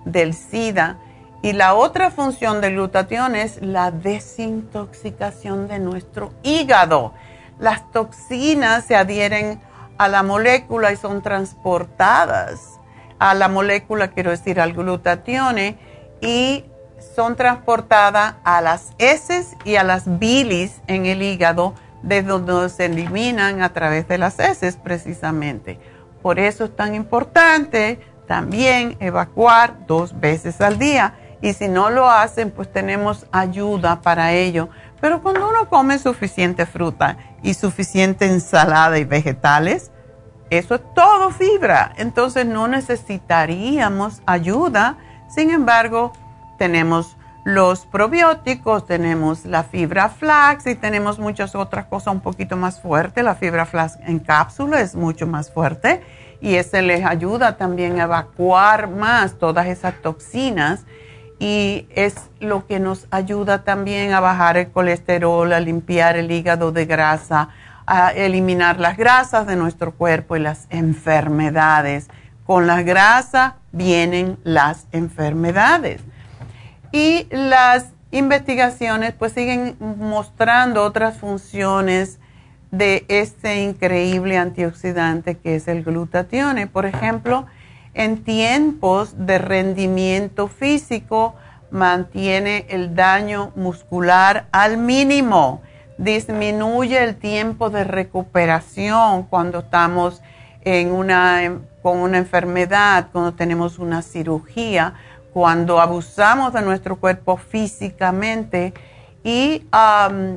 del 0.05 0.35
SIDA. 0.35 0.99
Y 1.45 1.53
la 1.53 1.75
otra 1.75 2.11
función 2.11 2.63
del 2.63 2.73
glutatión 2.73 3.37
es 3.37 3.61
la 3.61 3.91
desintoxicación 3.91 5.69
de 5.69 5.79
nuestro 5.79 6.33
hígado. 6.43 7.13
Las 7.59 7.93
toxinas 7.93 8.87
se 8.87 8.97
adhieren 8.97 9.61
a 9.99 10.09
la 10.09 10.23
molécula 10.23 10.91
y 10.91 10.97
son 10.97 11.21
transportadas 11.21 12.81
a 13.19 13.35
la 13.35 13.49
molécula, 13.49 14.09
quiero 14.09 14.31
decir, 14.31 14.59
al 14.59 14.73
glutatión, 14.73 15.59
y 16.23 16.65
son 17.15 17.37
transportadas 17.37 18.37
a 18.43 18.63
las 18.63 18.95
heces 18.97 19.55
y 19.67 19.77
a 19.77 19.85
las 19.85 20.19
bilis 20.19 20.81
en 20.87 21.05
el 21.05 21.21
hígado 21.21 21.75
de 22.01 22.23
donde 22.23 22.71
se 22.71 22.87
eliminan 22.87 23.61
a 23.61 23.75
través 23.75 24.09
de 24.09 24.17
las 24.17 24.41
heces 24.41 24.79
precisamente. 24.79 25.79
Por 26.23 26.39
eso 26.39 26.65
es 26.65 26.75
tan 26.75 26.95
importante 26.95 28.01
también 28.27 28.97
evacuar 28.99 29.87
dos 29.87 30.19
veces 30.19 30.63
al 30.63 30.79
día. 30.79 31.17
Y 31.45 31.53
si 31.53 31.69
no 31.69 31.91
lo 31.91 32.09
hacen, 32.09 32.51
pues 32.51 32.73
tenemos 32.73 33.27
ayuda 33.31 34.01
para 34.01 34.33
ello. 34.33 34.71
Pero 35.03 35.23
cuando 35.23 35.47
uno 35.47 35.69
come 35.69 35.99
suficiente 35.99 36.65
fruta 36.65 37.19
y 37.43 37.53
suficiente 37.53 38.25
ensalada 38.25 38.99
y 38.99 39.05
vegetales, 39.05 39.91
eso 40.49 40.77
es 40.77 40.81
todo 40.95 41.31
fibra. 41.31 41.93
Entonces 41.99 42.47
no 42.47 42.67
necesitaríamos 42.67 44.23
ayuda. 44.25 44.97
Sin 45.29 45.51
embargo, 45.51 46.15
tenemos 46.57 47.19
los 47.45 47.85
probióticos, 47.85 48.87
tenemos 48.87 49.45
la 49.45 49.65
fibra 49.65 50.09
flax 50.09 50.67
y 50.67 50.77
tenemos 50.77 51.19
muchas 51.19 51.55
otras 51.55 51.85
cosas 51.85 52.15
un 52.15 52.21
poquito 52.21 52.57
más 52.57 52.81
fuertes. 52.81 53.23
La 53.23 53.35
fibra 53.35 53.67
flax 53.67 53.99
en 54.07 54.19
cápsula 54.19 54.81
es 54.81 54.95
mucho 54.95 55.27
más 55.27 55.51
fuerte 55.51 56.01
y 56.41 56.55
ese 56.55 56.81
les 56.81 57.05
ayuda 57.05 57.59
también 57.59 58.01
a 58.01 58.05
evacuar 58.05 58.89
más 58.89 59.39
todas 59.39 59.67
esas 59.67 60.01
toxinas 60.01 60.87
y 61.45 61.87
es 61.95 62.15
lo 62.41 62.67
que 62.67 62.81
nos 62.81 63.07
ayuda 63.11 63.65
también 63.65 64.15
a 64.15 64.21
bajar 64.21 64.57
el 64.57 64.71
colesterol, 64.71 65.53
a 65.53 65.61
limpiar 65.61 66.17
el 66.17 66.31
hígado 66.31 66.73
de 66.73 66.87
grasa, 66.87 67.51
a 67.85 68.13
eliminar 68.13 68.81
las 68.81 68.97
grasas 68.97 69.47
de 69.47 69.55
nuestro 69.55 69.93
cuerpo 69.93 70.37
y 70.37 70.41
las 70.41 70.67
enfermedades. 70.71 72.09
Con 72.47 72.67
la 72.67 72.81
grasa 72.81 73.57
vienen 73.73 74.39
las 74.43 74.87
enfermedades. 74.93 76.01
Y 76.93 77.27
las 77.31 77.91
investigaciones 78.11 79.13
pues 79.13 79.33
siguen 79.33 79.77
mostrando 79.79 80.83
otras 80.83 81.19
funciones 81.19 82.21
de 82.71 83.05
este 83.09 83.61
increíble 83.61 84.39
antioxidante 84.39 85.37
que 85.37 85.57
es 85.57 85.69
el 85.69 85.85
glutatión. 85.85 86.57
Por 86.73 86.87
ejemplo, 86.87 87.45
en 87.95 88.25
tiempos 88.25 89.27
de 89.27 89.39
rendimiento 89.39 90.49
físico 90.49 91.35
mantiene 91.71 92.67
el 92.69 92.95
daño 92.95 93.53
muscular 93.57 94.47
al 94.53 94.77
mínimo, 94.77 95.63
disminuye 95.99 97.03
el 97.03 97.17
tiempo 97.17 97.71
de 97.71 97.85
recuperación 97.85 99.25
cuando 99.25 99.61
estamos 99.61 100.23
en 100.63 100.93
una, 100.93 101.61
con 101.83 101.99
una 101.99 102.19
enfermedad, 102.19 103.09
cuando 103.13 103.33
tenemos 103.35 103.79
una 103.79 104.03
cirugía 104.03 104.95
cuando 105.35 105.81
abusamos 105.81 106.53
de 106.53 106.63
nuestro 106.63 106.95
cuerpo 106.95 107.37
físicamente 107.37 108.73
y 109.25 109.67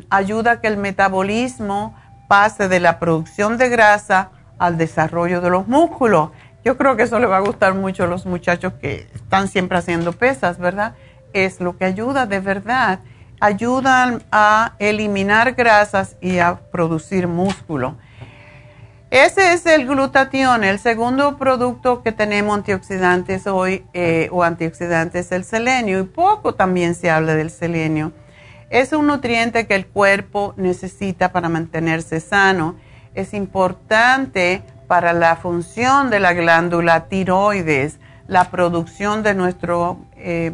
ayuda 0.09 0.51
a 0.53 0.59
que 0.59 0.67
el 0.67 0.77
metabolismo 0.77 1.95
pase 2.27 2.67
de 2.67 2.79
la 2.79 2.97
producción 2.97 3.59
de 3.59 3.69
grasa 3.69 4.31
al 4.57 4.79
desarrollo 4.79 5.39
de 5.39 5.51
los 5.51 5.67
músculos. 5.67 6.31
Yo 6.67 6.75
creo 6.75 6.97
que 6.97 7.03
eso 7.03 7.17
le 7.17 7.27
va 7.27 7.37
a 7.37 7.39
gustar 7.39 7.75
mucho 7.75 8.03
a 8.03 8.07
los 8.07 8.25
muchachos 8.25 8.73
que 8.81 9.07
están 9.15 9.47
siempre 9.47 9.77
haciendo 9.77 10.11
pesas, 10.11 10.59
¿verdad? 10.59 10.95
Es 11.31 11.61
lo 11.61 11.77
que 11.77 11.85
ayuda 11.85 12.25
de 12.25 12.41
verdad. 12.41 12.99
Ayudan 13.39 14.21
a 14.33 14.73
eliminar 14.77 15.53
grasas 15.53 16.17
y 16.19 16.39
a 16.39 16.59
producir 16.69 17.29
músculo. 17.29 17.95
Ese 19.11 19.53
es 19.53 19.65
el 19.65 19.87
glutatión. 19.87 20.65
El 20.65 20.77
segundo 20.77 21.37
producto 21.37 22.03
que 22.03 22.11
tenemos 22.11 22.57
antioxidantes 22.57 23.47
hoy 23.47 23.85
eh, 23.93 24.27
o 24.33 24.43
antioxidantes 24.43 25.27
es 25.27 25.31
el 25.31 25.45
selenio 25.45 26.01
y 26.01 26.03
poco 26.03 26.55
también 26.55 26.95
se 26.95 27.09
habla 27.09 27.35
del 27.35 27.49
selenio. 27.49 28.11
Es 28.69 28.91
un 28.91 29.07
nutriente 29.07 29.67
que 29.67 29.75
el 29.75 29.87
cuerpo 29.87 30.53
necesita 30.57 31.31
para 31.31 31.47
mantenerse 31.47 32.19
sano. 32.19 32.75
Es 33.15 33.33
importante 33.33 34.63
para 34.87 35.13
la 35.13 35.35
función 35.35 36.09
de 36.09 36.19
la 36.19 36.33
glándula 36.33 37.05
tiroides, 37.05 37.99
la 38.27 38.49
producción 38.49 39.23
de 39.23 39.33
nuestro 39.33 39.99
eh, 40.15 40.51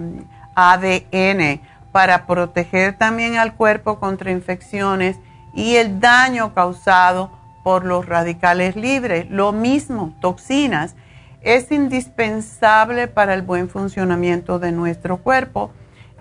ADN, 0.55 1.61
para 1.91 2.25
proteger 2.25 2.97
también 2.97 3.37
al 3.37 3.53
cuerpo 3.55 3.99
contra 3.99 4.31
infecciones 4.31 5.17
y 5.53 5.75
el 5.75 5.99
daño 5.99 6.53
causado 6.53 7.31
por 7.63 7.85
los 7.85 8.07
radicales 8.07 8.75
libres. 8.75 9.29
Lo 9.29 9.51
mismo, 9.51 10.13
toxinas. 10.19 10.95
Es 11.41 11.71
indispensable 11.71 13.07
para 13.07 13.33
el 13.33 13.41
buen 13.41 13.69
funcionamiento 13.69 14.59
de 14.59 14.71
nuestro 14.71 15.17
cuerpo 15.17 15.71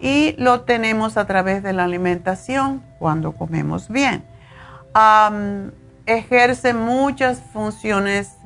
y 0.00 0.34
lo 0.36 0.62
tenemos 0.62 1.16
a 1.16 1.26
través 1.26 1.62
de 1.62 1.72
la 1.72 1.84
alimentación 1.84 2.82
cuando 2.98 3.32
comemos 3.32 3.88
bien. 3.88 4.24
Ejerce 6.06 6.74
muchas 6.74 7.40
funciones 7.52 8.36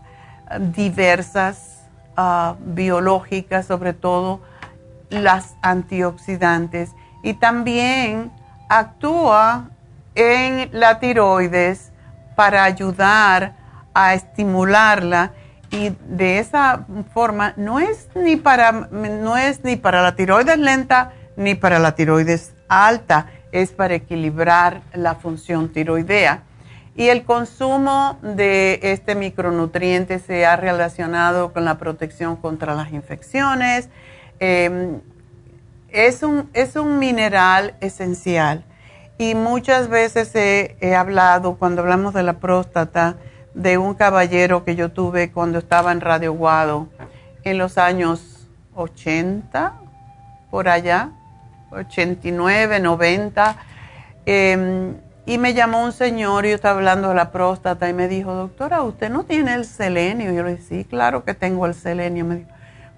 eh, 0.51 0.59
diversas, 0.61 1.85
ah, 2.17 2.57
biológicas, 2.61 3.67
sobre 3.67 3.93
todo 3.93 4.41
las 5.11 5.55
antioxidantes, 5.63 6.91
y 7.23 7.35
también 7.35 8.31
actúa 8.69 9.71
en 10.15 10.69
la 10.73 10.99
tiroides 10.99 11.93
para 12.35 12.65
ayudar 12.65 13.55
a 13.95 14.15
estimularla. 14.15 15.33
Y 15.71 15.97
de 16.09 16.39
esa 16.39 16.87
forma 17.13 17.53
no 17.57 17.81
es 17.81 18.09
ni 18.15 18.37
para 18.37 18.71
no 18.73 19.37
es 19.37 19.65
ni 19.65 19.77
para 19.77 20.03
la 20.03 20.15
tiroides 20.15 20.59
lenta 20.59 21.13
ni 21.37 21.55
para 21.55 21.79
la 21.79 21.95
tiroides 21.95 22.55
alta, 22.69 23.27
es 23.53 23.73
para 23.73 23.95
equilibrar 23.95 24.81
la 24.95 25.17
función 25.17 25.69
tiroidea. 25.69 26.43
Y 26.97 27.09
el 27.09 27.25
consumo 27.25 28.19
de 28.23 28.81
este 28.83 29.15
micronutriente 29.15 30.19
se 30.19 30.47
ha 30.47 30.57
relacionado 30.57 31.53
con 31.53 31.65
la 31.65 31.77
protección 31.77 32.37
contra 32.37 32.75
las 32.75 32.93
infecciones. 32.93 33.91
Em, 34.39 35.01
es, 35.91 36.23
un, 36.23 36.49
es 36.55 36.77
un 36.77 36.99
mineral 36.99 37.75
esencial 37.81 38.65
y 39.19 39.35
muchas 39.35 39.89
veces 39.89 40.31
he, 40.35 40.95
hablado, 40.95 41.57
cuando 41.57 41.83
hablamos 41.83 42.13
de 42.13 42.23
la 42.23 42.35
próstata, 42.35 43.17
de 43.55 43.79
un 43.79 43.95
caballero 43.95 44.65
que 44.65 44.77
yo 44.77 44.91
tuve 44.91 45.33
cuando 45.33 45.59
estaba 45.59 45.93
en 45.93 46.03
Radio 46.03 46.35
Guado 46.35 46.89
en 47.43 47.57
los 47.57 47.79
años 47.79 48.47
80, 48.75 49.75
por 50.51 50.69
allá, 50.69 51.13
89, 51.71 52.81
90. 52.81 53.57
Em, 54.27 54.95
y 55.27 55.39
me 55.39 55.55
llamó 55.55 55.83
un 55.83 55.93
señor 55.93 56.47
y 56.47 56.51
yo 56.51 56.55
estaba 56.55 56.79
hablando 56.79 57.09
de 57.09 57.17
la 57.17 57.33
próstata 57.33 57.89
y 57.89 57.93
me 57.93 58.07
dijo, 58.07 58.33
doctora, 58.33 58.83
¿usted 58.83 59.11
no 59.11 59.25
tiene 59.25 59.55
el 59.55 59.65
selenio? 59.65 60.33
Yo 60.33 60.45
le 60.45 60.53
dije, 60.53 60.63
sí, 60.63 60.85
claro 60.85 61.25
que 61.25 61.35
tengo 61.35 61.67
el 61.67 61.75
selenio. 61.75 62.25
Me 62.25 62.37
dijo, 62.37 62.51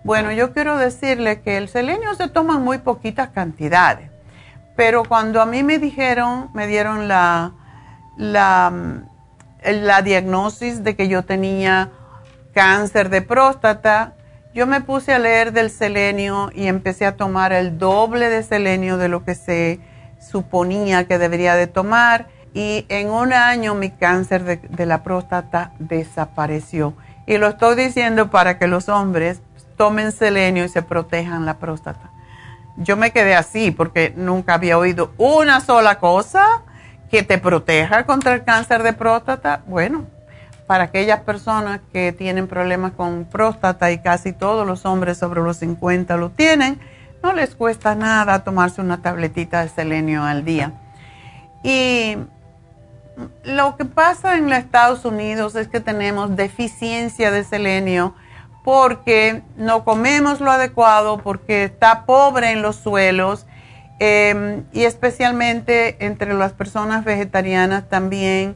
bueno, 0.05 0.31
yo 0.33 0.53
quiero 0.53 0.77
decirle 0.77 1.41
que 1.41 1.57
el 1.57 1.71
selenio 1.71 2.15
se 2.15 2.29
toma 2.29 2.57
en 2.57 2.63
muy 2.63 2.79
poquitas 2.79 3.31
cantidades. 3.31 4.11
Pero 4.77 5.05
cuando 5.05 5.41
a 5.41 5.47
mí 5.47 5.63
me 5.63 5.79
dijeron, 5.79 6.51
me 6.53 6.67
dieron 6.67 7.09
la, 7.09 7.53
la, 8.19 8.73
la 9.65 10.03
diagnosis 10.03 10.85
de 10.85 10.97
que 10.97 11.09
yo 11.09 11.25
tenía 11.25 11.91
cáncer 12.53 13.09
de 13.09 13.23
próstata, 13.23 14.13
yo 14.55 14.67
me 14.67 14.83
puse 14.83 15.15
a 15.15 15.19
leer 15.19 15.53
del 15.53 15.71
selenio 15.71 16.51
y 16.55 16.67
empecé 16.67 17.07
a 17.07 17.17
tomar 17.17 17.55
el 17.55 17.79
doble 17.79 18.29
de 18.29 18.43
selenio 18.43 18.99
de 18.99 19.09
lo 19.09 19.25
que 19.25 19.35
se 19.35 19.81
suponía 20.21 21.07
que 21.07 21.19
debería 21.19 21.55
de 21.55 21.67
tomar 21.67 22.29
y 22.55 22.87
en 22.89 23.11
un 23.11 23.33
año 23.33 23.75
mi 23.75 23.91
cáncer 23.91 24.45
de, 24.45 24.57
de, 24.57 24.87
la 24.87 25.03
próstata 25.03 25.73
desapareció. 25.79 26.95
Y 27.27 27.39
lo 27.39 27.49
estoy 27.49 27.77
diciendo 27.77 28.31
para 28.31 28.59
que 28.59 28.67
los 28.67 28.89
hombres 28.89 29.43
tomen 29.77 30.13
selenio 30.13 30.65
y 30.65 30.69
se 30.69 30.83
protejan 30.83 31.47
la 31.47 31.59
próstata 31.59 32.11
yo 32.79 32.97
me 32.97 33.11
quedé 33.11 33.35
así 33.35 33.71
porque 33.71 34.13
nunca 34.17 34.55
había 34.55 34.79
oído 34.79 35.13
una 35.19 35.61
sola 35.61 35.99
cosa 35.99 36.63
que 37.11 37.23
te 37.23 37.39
proteja 37.39 38.07
contra 38.07 38.35
el 38.35 38.45
cáncer 38.45 38.83
de 38.83 38.93
próstata. 38.93 39.63
Bueno, 39.67 40.07
para 40.67 40.85
aquellas 40.85 41.21
personas 41.21 41.81
que 41.93 42.13
tienen 42.13 42.47
problemas 42.47 42.93
con 42.93 43.25
próstata 43.25 43.91
y 43.91 43.99
casi 43.99 44.33
todos 44.33 44.67
los 44.67 44.85
hombres 44.85 45.19
sobre 45.19 45.43
los 45.43 45.57
50 45.57 46.17
lo 46.17 46.31
tienen, 46.31 46.79
no 47.23 47.33
les 47.33 47.55
cuesta 47.55 47.95
nada 47.95 48.45
tomarse 48.45 48.81
una 48.81 49.03
tabletita 49.03 49.63
de 49.63 49.69
selenio 49.69 50.23
al 50.23 50.45
día. 50.45 50.73
Y 51.63 52.17
lo 53.45 53.77
que 53.77 53.85
pasa 53.85 54.37
en 54.37 54.49
los 54.49 54.59
Estados 54.59 55.05
Unidos 55.05 55.55
es 55.57 55.69
que 55.69 55.81
tenemos 55.81 56.37
deficiencia 56.37 57.31
de 57.31 57.45
selenio 57.45 58.15
porque 58.65 59.43
no 59.57 59.85
comemos 59.85 60.41
lo 60.41 60.51
adecuado, 60.51 61.19
porque 61.19 61.65
está 61.65 62.05
pobre 62.05 62.53
en 62.53 62.63
los 62.63 62.77
suelos 62.77 63.47
em, 63.99 64.65
y 64.73 64.85
especialmente 64.85 65.97
entre 66.05 66.35
las 66.35 66.53
personas 66.53 67.05
vegetarianas 67.05 67.89
también 67.89 68.55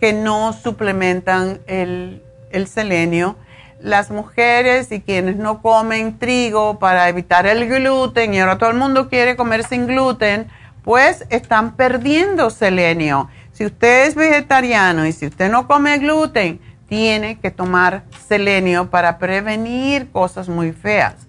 que 0.00 0.12
no 0.12 0.52
suplementan 0.52 1.60
el, 1.66 2.22
el 2.50 2.68
selenio. 2.68 3.36
Las 3.80 4.10
mujeres 4.10 4.90
y 4.90 5.00
quienes 5.00 5.36
no 5.36 5.62
comen 5.62 6.18
trigo 6.18 6.78
para 6.78 7.08
evitar 7.08 7.46
el 7.46 7.68
gluten 7.68 8.34
y 8.34 8.40
ahora 8.40 8.58
todo 8.58 8.70
el 8.70 8.76
mundo 8.76 9.08
quiere 9.08 9.36
comer 9.36 9.64
sin 9.64 9.86
gluten, 9.86 10.48
pues 10.82 11.24
están 11.30 11.76
perdiendo 11.76 12.50
selenio. 12.50 13.28
Si 13.52 13.64
usted 13.66 14.06
es 14.06 14.14
vegetariano 14.14 15.06
y 15.06 15.12
si 15.12 15.26
usted 15.26 15.50
no 15.50 15.66
come 15.66 15.98
gluten, 15.98 16.60
tiene 16.88 17.38
que 17.38 17.50
tomar 17.50 18.02
selenio 18.26 18.90
para 18.90 19.18
prevenir 19.18 20.10
cosas 20.10 20.48
muy 20.48 20.72
feas. 20.72 21.26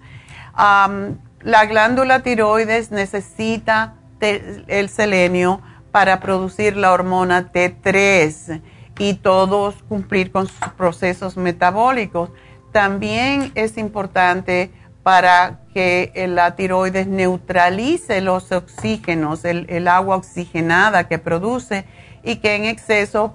la 0.56 1.66
glándula 1.66 2.20
tiroides 2.20 2.90
necesita 2.90 3.94
el 4.20 4.88
selenio 4.88 5.60
para 5.92 6.20
producir 6.20 6.76
la 6.76 6.92
hormona 6.92 7.52
T3 7.52 8.60
y 9.00 9.14
todos 9.14 9.76
cumplir 9.88 10.30
con 10.30 10.46
sus 10.46 10.68
procesos 10.76 11.38
metabólicos. 11.38 12.28
También 12.70 13.50
es 13.54 13.78
importante 13.78 14.70
para 15.02 15.60
que 15.72 16.12
la 16.28 16.54
tiroides 16.54 17.06
neutralice 17.06 18.20
los 18.20 18.52
oxígenos, 18.52 19.46
el, 19.46 19.88
agua 19.88 20.16
oxigenada 20.16 21.08
que 21.08 21.18
produce 21.18 21.86
y 22.22 22.36
que 22.36 22.56
en 22.56 22.66
exceso 22.66 23.34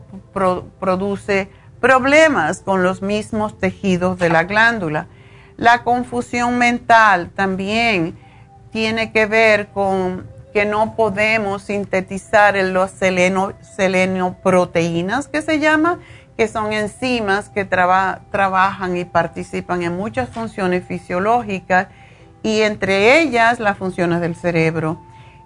produce 0.80 1.49
problemas 1.82 2.59
con 2.59 2.84
los 2.84 3.01
mismos 3.01 3.57
tejidos 3.57 4.20
de 4.20 4.30
la 4.30 4.43
glándula. 4.43 5.07
La 5.57 5.82
confusión 5.82 6.59
mental 6.59 7.32
también 7.34 8.16
tiene 8.72 9.11
que 9.11 9.26
ver 9.26 9.70
con 9.70 10.28
que 10.56 10.66
no 10.66 10.95
podemos 10.95 11.64
sintetizar 11.64 12.56
los 12.56 12.89
seleno, 12.89 14.38
proteínas 14.41 15.28
que 15.28 15.41
se 15.41 15.60
llama, 15.60 15.99
que 16.38 16.47
son 16.47 16.72
enzimas 16.72 17.49
que 17.49 17.66
trabajan 17.66 18.95
y 18.95 19.03
participan 19.03 19.82
en 19.84 19.97
muchas 19.97 20.30
funciones 20.30 20.86
fisiológicas 20.86 21.88
y 22.41 22.62
entre 22.62 23.20
ellas 23.20 23.60
las 23.60 23.78
funciones 23.78 24.22
del 24.22 24.34
cerebro. 24.34 25.01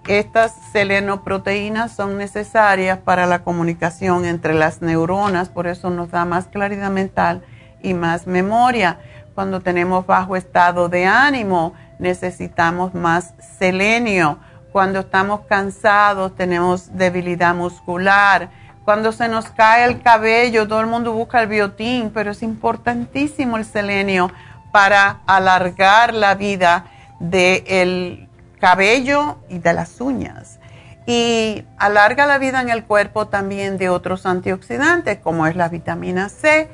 Estas 0.06 0.54
selenoproteínas 0.70 1.90
son 1.90 2.16
necesarias 2.16 2.98
para 2.98 3.26
la 3.26 3.42
comunicación 3.42 4.24
entre 4.24 4.54
las 4.54 4.80
neuronas, 4.80 5.48
por 5.48 5.66
eso 5.66 5.90
nos 5.90 6.12
da 6.12 6.24
más 6.24 6.46
claridad 6.46 6.92
mental 6.92 7.42
y 7.82 7.94
más 7.94 8.28
memoria. 8.28 9.00
Cuando 9.34 9.58
tenemos 9.58 10.06
bajo 10.06 10.36
estado 10.36 10.88
de 10.88 11.06
ánimo, 11.06 11.74
necesitamos 11.98 12.94
más 12.94 13.34
selenio. 13.58 14.38
Cuando 14.72 15.00
estamos 15.00 15.40
cansados, 15.48 16.36
tenemos 16.36 16.96
debilidad 16.96 17.54
muscular. 17.54 18.50
Cuando 18.84 19.12
se 19.12 19.28
nos 19.28 19.46
cae 19.50 19.84
el 19.84 20.00
cabello, 20.00 20.68
todo 20.68 20.80
el 20.80 20.86
mundo 20.86 21.12
busca 21.12 21.42
el 21.42 21.48
biotín, 21.48 22.10
pero 22.14 22.30
es 22.30 22.42
importantísimo 22.42 23.56
el 23.56 23.64
selenio 23.64 24.30
para 24.72 25.20
alargar 25.26 26.14
la 26.14 26.34
vida 26.34 26.86
del 27.18 28.28
cabello 28.60 29.38
y 29.48 29.58
de 29.58 29.72
las 29.72 30.00
uñas. 30.00 30.60
Y 31.06 31.64
alarga 31.76 32.26
la 32.26 32.38
vida 32.38 32.60
en 32.60 32.68
el 32.68 32.84
cuerpo 32.84 33.26
también 33.26 33.78
de 33.78 33.88
otros 33.88 34.26
antioxidantes, 34.26 35.18
como 35.18 35.46
es 35.46 35.56
la 35.56 35.68
vitamina 35.68 36.28
C. 36.28 36.68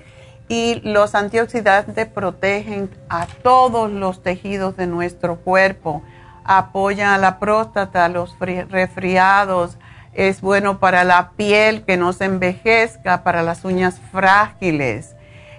Y 0.49 0.81
los 0.85 1.15
antioxidantes 1.15 2.07
protegen 2.07 2.91
a 3.09 3.27
todos 3.43 3.91
los 3.91 4.23
tejidos 4.23 4.77
de 4.77 4.87
nuestro 4.87 5.37
cuerpo, 5.37 6.03
apoyan 6.47 7.11
a 7.11 7.19
la 7.19 7.39
próstata, 7.39 8.09
los 8.09 8.37
resfriados, 8.39 9.79
es 10.13 10.41
bueno 10.41 10.79
para 10.79 11.05
la 11.05 11.31
piel 11.37 11.83
que 11.83 11.97
no 11.97 12.13
se 12.13 12.25
envejezca, 12.25 13.23
para 13.23 13.43
las 13.43 13.65
uñas 13.65 14.01
frágiles, 14.11 15.15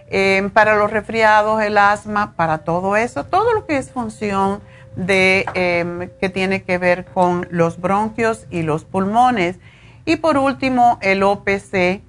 em, 0.10 0.50
para 0.50 0.76
los 0.76 0.90
resfriados, 0.90 1.62
el 1.62 1.78
asma, 1.78 2.34
para 2.36 2.60
todo 2.60 2.96
eso, 2.96 3.24
todo 3.26 3.54
lo 3.54 3.66
que 3.66 3.78
es 3.78 3.92
función 3.92 4.62
de 4.96 5.46
em, 5.54 6.10
que 6.20 6.30
tiene 6.30 6.64
que 6.64 6.80
ver 6.80 7.06
con 7.06 7.48
los 7.52 7.80
bronquios 7.80 8.48
y 8.50 8.64
los 8.64 8.84
pulmones. 8.84 9.58
Y 10.06 10.16
por 10.16 10.38
último, 10.38 10.98
el 11.02 11.22
OPC, 11.22 12.02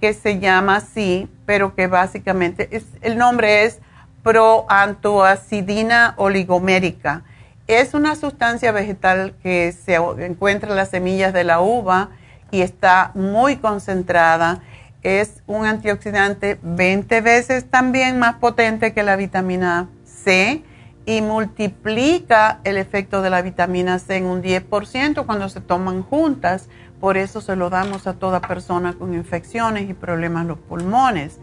que 0.00 0.14
se 0.14 0.38
llama 0.38 0.76
así, 0.76 1.28
pero 1.44 1.74
que 1.74 1.86
básicamente 1.86 2.68
el 3.00 3.18
nombre 3.18 3.64
es 3.64 3.80
proantoacidina 4.22 6.14
oligomérica. 6.16 7.22
Es 7.66 7.94
una 7.94 8.14
sustancia 8.14 8.70
vegetal 8.70 9.34
que 9.42 9.72
se 9.72 9.96
encuentra 9.96 10.70
en 10.70 10.76
las 10.76 10.90
semillas 10.90 11.32
de 11.32 11.42
la 11.42 11.60
uva 11.60 12.10
y 12.52 12.60
está 12.60 13.10
muy 13.14 13.56
concentrada. 13.56 14.62
Es 15.02 15.42
un 15.48 15.66
antioxidante 15.66 16.58
20 16.62 17.20
veces 17.22 17.68
también 17.68 18.20
más 18.20 18.36
potente 18.36 18.92
que 18.92 19.02
la 19.02 19.16
vitamina 19.16 19.88
C 20.04 20.62
y 21.06 21.22
multiplica 21.22 22.60
el 22.62 22.76
efecto 22.76 23.20
de 23.20 23.30
la 23.30 23.42
vitamina 23.42 23.98
C 23.98 24.16
en 24.16 24.26
un 24.26 24.42
10% 24.42 25.26
cuando 25.26 25.48
se 25.48 25.60
toman 25.60 26.04
juntas. 26.04 26.68
Por 27.00 27.16
eso 27.16 27.40
se 27.40 27.56
lo 27.56 27.68
damos 27.68 28.06
a 28.06 28.14
toda 28.14 28.40
persona 28.40 28.92
con 28.92 29.12
infecciones 29.12 29.90
y 29.90 29.94
problemas 29.94 30.42
en 30.42 30.48
los 30.48 30.58
pulmones. 30.58 31.40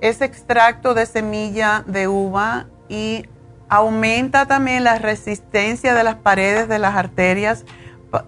es 0.00 0.20
extracto 0.20 0.94
de 0.94 1.04
semilla 1.06 1.82
de 1.88 2.06
uva 2.06 2.66
y 2.88 3.24
aumenta 3.68 4.46
también 4.46 4.84
la 4.84 4.98
resistencia 4.98 5.94
de 5.94 6.04
las 6.04 6.16
paredes 6.16 6.68
de 6.68 6.78
las 6.78 6.94
arterias 6.94 7.64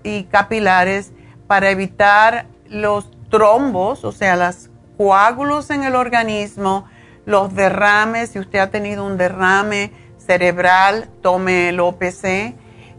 y 0.03 0.25
capilares 0.25 1.13
para 1.47 1.71
evitar 1.71 2.47
los 2.69 3.11
trombos, 3.31 4.05
o 4.05 4.13
sea, 4.13 4.37
los 4.37 4.71
coágulos 4.97 5.71
en 5.71 5.85
el 5.85 5.95
organismo 5.95 6.87
los 7.27 7.55
derrames, 7.55 8.31
si 8.31 8.39
usted 8.39 8.59
ha 8.59 8.71
tenido 8.71 9.07
un 9.07 9.17
derrame 9.17 9.93
cerebral, 10.19 11.09
tome 11.23 11.69
el 11.69 11.81
OPC. 11.81 12.55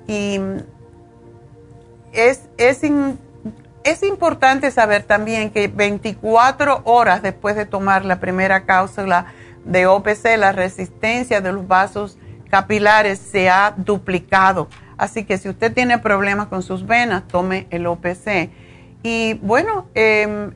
Y 0.08 0.40
es, 2.14 2.50
es, 2.58 2.82
es 3.84 4.04
importante 4.04 4.72
saber 4.72 5.04
también 5.04 5.52
que 5.52 5.68
24 5.68 6.82
horas 6.86 7.22
después 7.22 7.56
de 7.56 7.66
tomar 7.66 8.06
la 8.06 8.20
primera 8.20 8.66
cápsula 8.66 9.28
de 9.66 9.86
OPC, 9.86 10.38
la 10.38 10.52
resistencia 10.52 11.42
de 11.42 11.52
los 11.52 11.68
vasos 11.68 12.18
capilares 12.52 13.18
se 13.18 13.50
ha 13.50 13.74
duplicado. 13.76 14.68
Así 14.98 15.24
que 15.24 15.40
si 15.40 15.50
usted 15.50 15.74
tiene 15.74 15.98
problemas 15.98 16.48
con 16.48 16.62
sus 16.62 16.86
venas, 16.86 17.28
tome 17.28 17.66
el 17.72 17.88
OPC. 17.88 18.52
Y 19.02 19.34
bueno, 19.42 19.88
eh, 19.96 20.52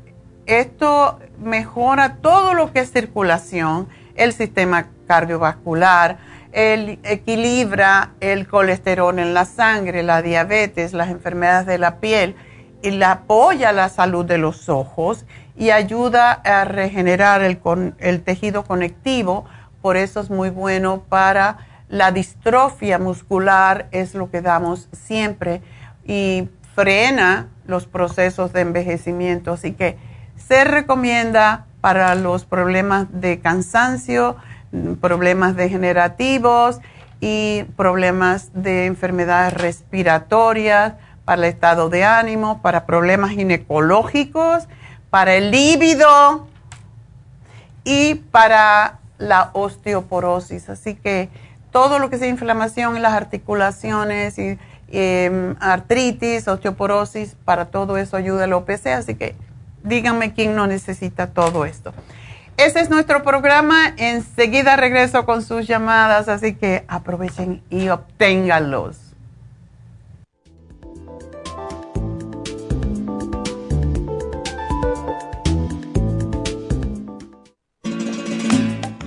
esto 0.46 1.18
mejora 1.40 2.18
todo 2.18 2.54
lo 2.54 2.72
que 2.72 2.82
es 2.82 2.92
circulación, 2.92 3.88
el 4.16 4.34
sistema 4.34 4.88
cardiovascular, 5.08 6.18
el, 6.52 7.00
equilibra 7.04 8.12
el 8.20 8.48
colesterol 8.48 9.18
en 9.18 9.34
la 9.34 9.46
sangre, 9.46 10.04
la 10.04 10.22
diabetes, 10.22 10.94
las 10.94 11.10
enfermedades 11.10 11.66
de 11.66 11.78
la 11.78 11.98
piel 11.98 12.36
y 12.82 12.92
la 12.92 13.12
apoya 13.12 13.72
la 13.72 13.90
salud 13.90 14.26
de 14.26 14.38
los 14.38 14.70
ojos 14.70 15.26
y 15.58 15.72
ayuda 15.72 16.32
a 16.32 16.66
regenerar 16.66 17.42
el, 17.42 17.60
el 17.98 18.22
tejido 18.22 18.64
conectivo. 18.64 19.46
Por 19.82 19.98
eso 19.98 20.20
es 20.20 20.30
muy 20.30 20.50
bueno 20.50 21.04
para 21.10 21.58
la 21.90 22.12
distrofia 22.12 23.00
muscular, 23.00 23.88
es 23.92 24.16
lo 24.16 24.30
que 24.32 24.42
damos 24.42 24.90
siempre 24.92 25.62
y 26.06 26.50
frena 26.74 27.48
los 27.66 27.86
procesos 27.88 28.54
de 28.54 28.62
envejecimiento. 28.62 29.54
Así 29.54 29.74
que 29.74 29.98
se 30.36 30.64
recomienda 30.64 31.66
para 31.82 32.16
los 32.16 32.46
problemas 32.46 33.08
de 33.12 33.40
cansancio, 33.40 34.36
problemas 35.00 35.56
degenerativos 35.56 36.80
y 37.22 37.64
problemas 37.76 38.50
de 38.54 38.88
enfermedades 38.88 39.54
respiratorias, 39.54 40.94
para 41.26 41.42
el 41.42 41.46
estado 41.46 41.90
de 41.90 42.06
ánimo, 42.06 42.62
para 42.62 42.86
problemas 42.86 43.32
ginecológicos, 43.32 44.68
para 45.10 45.34
el 45.34 45.50
líbido 45.50 46.48
y 47.84 48.16
para 48.16 49.00
la 49.18 49.50
osteoporosis. 49.54 50.70
Así 50.70 50.96
que 50.96 51.30
todo 51.76 52.00
lo 52.00 52.10
que 52.10 52.18
sea 52.18 52.30
inflamación 52.30 52.96
en 52.96 53.02
las 53.02 53.12
articulaciones 53.12 54.40
y 54.40 54.58
em, 54.94 55.58
artritis, 55.60 56.48
osteoporosis, 56.48 57.36
para 57.44 57.66
todo 57.66 57.98
eso 57.98 58.16
ayuda 58.16 58.46
el 58.46 58.54
OPC. 58.54 58.94
Así 58.94 59.16
que 59.16 59.36
díganme 59.84 60.34
quién 60.34 60.56
no 60.56 60.68
necesita 60.68 61.28
todo 61.28 61.66
esto. 61.66 61.94
Ese 62.56 62.80
es 62.80 62.90
nuestro 62.90 63.24
programa. 63.24 63.94
Enseguida 63.98 64.78
regreso 64.78 65.26
con 65.26 65.42
sus 65.42 65.68
llamadas, 65.68 66.30
así 66.30 66.56
que 66.56 66.86
aprovechen 66.88 67.62
y 67.70 67.90
obténganlos. 67.90 69.05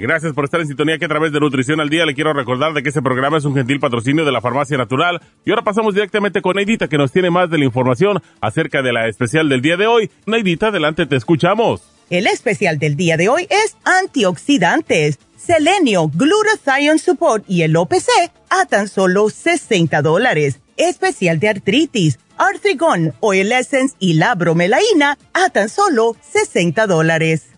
Gracias 0.00 0.32
por 0.32 0.44
estar 0.44 0.60
en 0.60 0.68
sintonía 0.68 0.96
que 0.96 1.06
a 1.06 1.08
través 1.08 1.32
de 1.32 1.40
Nutrición 1.40 1.80
al 1.80 1.88
Día 1.88 2.06
le 2.06 2.14
quiero 2.14 2.32
recordar 2.32 2.72
de 2.72 2.84
que 2.84 2.90
este 2.90 3.02
programa 3.02 3.38
es 3.38 3.44
un 3.44 3.54
gentil 3.54 3.80
patrocinio 3.80 4.24
de 4.24 4.30
la 4.30 4.40
Farmacia 4.40 4.78
Natural. 4.78 5.20
Y 5.44 5.50
ahora 5.50 5.62
pasamos 5.62 5.92
directamente 5.92 6.40
con 6.40 6.54
Neidita 6.54 6.86
que 6.86 6.96
nos 6.96 7.10
tiene 7.10 7.30
más 7.30 7.50
de 7.50 7.58
la 7.58 7.64
información 7.64 8.22
acerca 8.40 8.80
de 8.80 8.92
la 8.92 9.08
especial 9.08 9.48
del 9.48 9.60
día 9.60 9.76
de 9.76 9.88
hoy. 9.88 10.08
Neidita, 10.24 10.68
adelante, 10.68 11.06
te 11.06 11.16
escuchamos. 11.16 11.82
El 12.10 12.28
especial 12.28 12.78
del 12.78 12.94
día 12.94 13.16
de 13.16 13.28
hoy 13.28 13.48
es 13.50 13.76
antioxidantes, 13.84 15.18
selenio, 15.36 16.08
glutathione 16.14 17.00
support 17.00 17.44
y 17.48 17.62
el 17.62 17.76
OPC 17.76 18.08
a 18.50 18.66
tan 18.66 18.86
solo 18.86 19.28
60 19.28 20.00
dólares. 20.02 20.60
Especial 20.76 21.40
de 21.40 21.48
artritis, 21.48 22.20
artrigón, 22.36 23.14
oil 23.18 23.50
essence 23.50 23.96
y 23.98 24.14
la 24.14 24.36
bromelaína 24.36 25.18
a 25.34 25.50
tan 25.50 25.68
solo 25.68 26.14
60 26.22 26.86
dólares. 26.86 27.57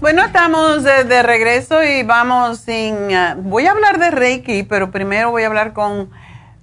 Bueno, 0.00 0.22
estamos 0.22 0.84
de, 0.84 1.22
regreso 1.22 1.82
y 1.82 2.02
vamos 2.02 2.58
sin... 2.58 3.14
Ah, 3.14 3.36
voy 3.40 3.66
a 3.66 3.72
hablar 3.72 3.98
de 3.98 4.10
Reiki, 4.10 4.64
pero 4.64 4.90
primero 4.90 5.30
voy 5.30 5.44
a 5.44 5.46
hablar 5.46 5.72
con 5.72 6.10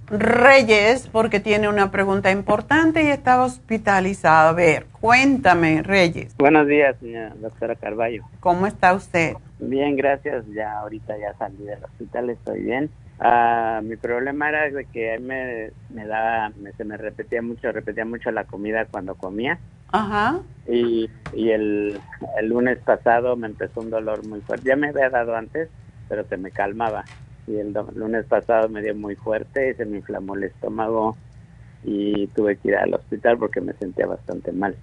Reyes 0.06 1.08
porque 1.08 1.40
tiene 1.40 1.68
una 1.68 1.90
pregunta 1.90 2.30
importante 2.30 3.02
y 3.02 3.08
está 3.08 3.42
hospitalizado. 3.42 4.50
A 4.50 4.52
ver, 4.52 4.86
cuéntame, 5.00 5.82
Reyes. 5.82 6.36
Buenos 6.36 6.68
días, 6.68 6.96
señora 7.00 7.32
doctora 7.40 7.74
Carballo. 7.74 8.22
¿Cómo 8.38 8.68
está 8.68 8.94
usted? 8.94 9.34
Bien, 9.58 9.96
gracias. 9.96 10.44
Ya 10.54 10.78
ahorita 10.78 11.18
ya 11.18 11.34
salí 11.36 11.64
del 11.64 11.82
hospital, 11.82 12.30
estoy 12.30 12.60
bien. 12.62 12.90
Ah, 13.24 13.80
mi 13.84 13.94
problema 13.94 14.48
era 14.48 14.68
de 14.68 14.84
que 14.86 15.16
me, 15.20 15.70
me 15.90 16.06
daba, 16.06 16.50
se 16.76 16.84
me 16.84 16.96
repetía 16.96 17.40
mucho, 17.40 17.70
repetía 17.70 18.04
mucho 18.04 18.32
la 18.32 18.44
comida 18.44 18.84
cuando 18.86 19.14
comía. 19.14 19.60
Ajá. 19.92 20.40
Y, 20.66 21.08
y 21.32 21.50
el, 21.50 22.00
el 22.38 22.48
lunes 22.48 22.78
pasado 22.78 23.36
me 23.36 23.46
empezó 23.46 23.80
un 23.80 23.90
dolor 23.90 24.26
muy 24.26 24.40
fuerte. 24.40 24.68
Ya 24.68 24.74
me 24.74 24.88
había 24.88 25.08
dado 25.08 25.36
antes, 25.36 25.68
pero 26.08 26.24
se 26.24 26.36
me 26.36 26.50
calmaba 26.50 27.04
y 27.46 27.56
el 27.56 27.72
lunes 27.94 28.24
pasado 28.26 28.68
me 28.68 28.82
dio 28.82 28.94
muy 28.94 29.16
fuerte, 29.16 29.74
se 29.74 29.84
me 29.84 29.98
inflamó 29.98 30.34
el 30.34 30.44
estómago 30.44 31.16
y 31.84 32.26
tuve 32.28 32.56
que 32.56 32.68
ir 32.68 32.76
al 32.76 32.94
hospital 32.94 33.38
porque 33.38 33.60
me 33.60 33.72
sentía 33.74 34.06
bastante 34.06 34.52
mal. 34.52 34.76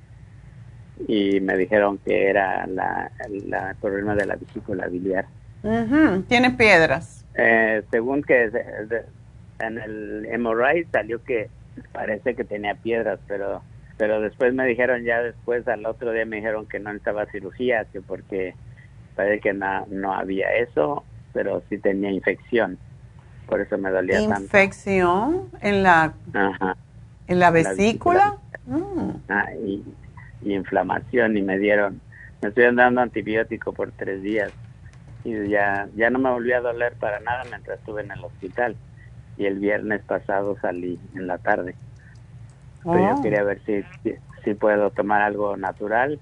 Y 1.08 1.40
me 1.40 1.56
dijeron 1.58 1.98
que 2.00 2.30
era 2.30 2.68
la, 2.68 3.12
la 3.48 3.76
problema 3.82 4.16
de 4.16 4.26
la 4.26 4.36
vesícula 4.36 4.88
biliar. 4.88 5.26
¿Tiene 6.28 6.52
piedras? 6.52 7.19
Eh, 7.42 7.84
según 7.90 8.22
que 8.24 8.52
en 9.60 9.78
el 9.78 10.28
MRI 10.40 10.86
salió 10.92 11.24
que 11.24 11.50
parece 11.92 12.36
que 12.36 12.44
tenía 12.44 12.76
piedras, 12.76 13.20
pero 13.28 13.62
pero 13.98 14.22
después 14.22 14.54
me 14.54 14.66
dijeron 14.66 15.04
ya 15.04 15.22
después 15.22 15.68
al 15.68 15.86
otro 15.86 16.12
día 16.14 16.26
me 16.26 16.38
dijeron 16.38 16.66
que 16.68 16.80
no 16.80 16.90
necesitaba 16.92 17.26
cirugía, 17.26 17.86
que 17.92 18.02
porque 18.02 18.56
parece 19.16 19.42
que 19.42 19.54
no, 19.54 19.86
no 19.88 20.14
había 20.14 20.54
eso 20.56 21.04
pero 21.34 21.62
sí 21.70 21.78
tenía 21.78 22.12
infección. 22.12 22.78
Por 23.48 23.62
eso 23.62 23.78
me 23.78 23.90
dolía 23.90 24.20
tanto. 24.20 24.42
¿Infección 24.42 25.50
en 25.62 25.84
la, 25.84 26.14
en 27.28 27.40
la 27.40 27.52
vesícula? 27.52 28.38
Mm. 28.66 29.12
Ah, 29.30 29.48
y, 29.54 29.84
inflamación 30.42 31.36
y 31.36 31.42
me 31.42 31.58
dieron, 31.58 32.00
me 32.42 32.50
estuvieron 32.50 32.78
dando 32.78 33.02
antibiótico 33.02 33.74
por 33.74 33.92
tres 33.92 34.22
días 34.22 34.52
y 35.24 35.50
ya, 35.50 35.88
ya 35.96 36.10
no 36.10 36.20
me 36.20 36.30
volvió 36.30 36.58
a 36.58 36.62
doler 36.62 36.94
para 36.94 37.20
nada 37.20 37.44
mientras 37.50 37.80
estuve 37.80 38.02
en 38.02 38.12
el 38.12 38.24
hospital. 38.24 38.76
Y 39.38 39.46
el 39.46 39.60
viernes 39.60 40.02
pasado 40.04 40.58
salí 40.62 41.00
en 41.16 41.28
la 41.28 41.38
tarde. 41.38 41.76
Pero 42.84 43.00
yo 43.00 43.16
oh. 43.16 43.22
quería 43.22 43.44
ver 43.44 43.62
si, 43.66 43.84
si 44.44 44.54
puedo 44.54 44.92
tomar 44.92 45.22
algo 45.22 45.56
natural. 45.58 46.20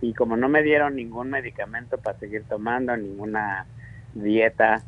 Y 0.00 0.14
como 0.14 0.36
no 0.36 0.48
me 0.48 0.62
dieron 0.62 0.96
ningún 0.96 1.30
medicamento 1.30 1.98
para 1.98 2.18
seguir 2.18 2.44
tomando, 2.48 2.96
ninguna 2.96 3.66
dieta, 4.14 4.82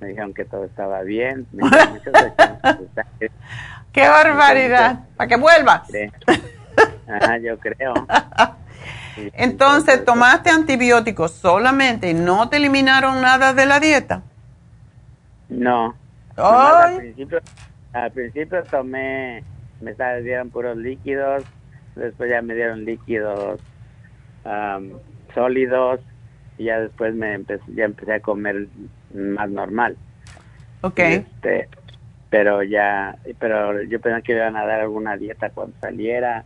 me 0.00 0.08
dijeron 0.08 0.34
que 0.34 0.44
todo 0.44 0.64
estaba 0.64 1.02
bien. 1.02 1.46
¡Qué 3.92 4.08
barbaridad! 4.08 5.06
¿Para 5.16 5.28
que 5.28 5.36
vuelvas? 5.36 5.88
Ajá, 7.06 7.38
yo 7.38 7.58
creo. 7.58 7.94
Entonces, 9.16 10.04
¿tomaste 10.04 10.50
antibióticos 10.50 11.32
solamente 11.32 12.10
y 12.10 12.14
no 12.14 12.48
te 12.48 12.56
eliminaron 12.56 13.20
nada 13.20 13.52
de 13.52 13.66
la 13.66 13.80
dieta? 13.80 14.22
No. 15.48 15.94
Al, 16.36 16.96
principio, 16.96 17.40
al 17.92 18.10
principio 18.10 18.62
tomé, 18.64 19.44
me 19.80 19.94
dieron 20.22 20.50
puros 20.50 20.76
líquidos, 20.76 21.44
después 21.94 22.30
ya 22.30 22.42
me 22.42 22.54
dieron 22.54 22.84
líquidos 22.84 23.60
sólidos 25.34 26.00
y 26.58 26.64
ya 26.64 26.80
después 26.80 27.14
me 27.14 27.34
empecé, 27.34 27.64
ya 27.74 27.84
empecé 27.84 28.14
a 28.14 28.20
comer 28.20 28.68
más 29.14 29.48
normal. 29.50 29.96
Ok. 30.82 30.98
Este, 30.98 31.68
pero 32.30 32.62
ya, 32.62 33.16
pero 33.38 33.82
yo 33.82 34.00
pensé 34.00 34.22
que 34.22 34.32
iban 34.32 34.56
a 34.56 34.66
dar 34.66 34.80
alguna 34.80 35.16
dieta 35.16 35.50
cuando 35.50 35.76
saliera 35.80 36.44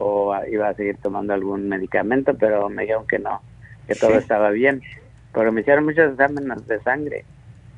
o 0.00 0.34
iba 0.50 0.68
a 0.68 0.74
seguir 0.74 0.96
tomando 0.96 1.34
algún 1.34 1.68
medicamento, 1.68 2.34
pero 2.34 2.68
me 2.68 2.82
dijeron 2.82 3.06
que 3.06 3.18
no, 3.18 3.40
que 3.86 3.94
todo 3.94 4.14
estaba 4.14 4.50
bien. 4.50 4.82
Pero 5.32 5.52
me 5.52 5.60
hicieron 5.60 5.84
muchos 5.84 6.12
exámenes 6.12 6.66
de 6.66 6.80
sangre 6.80 7.24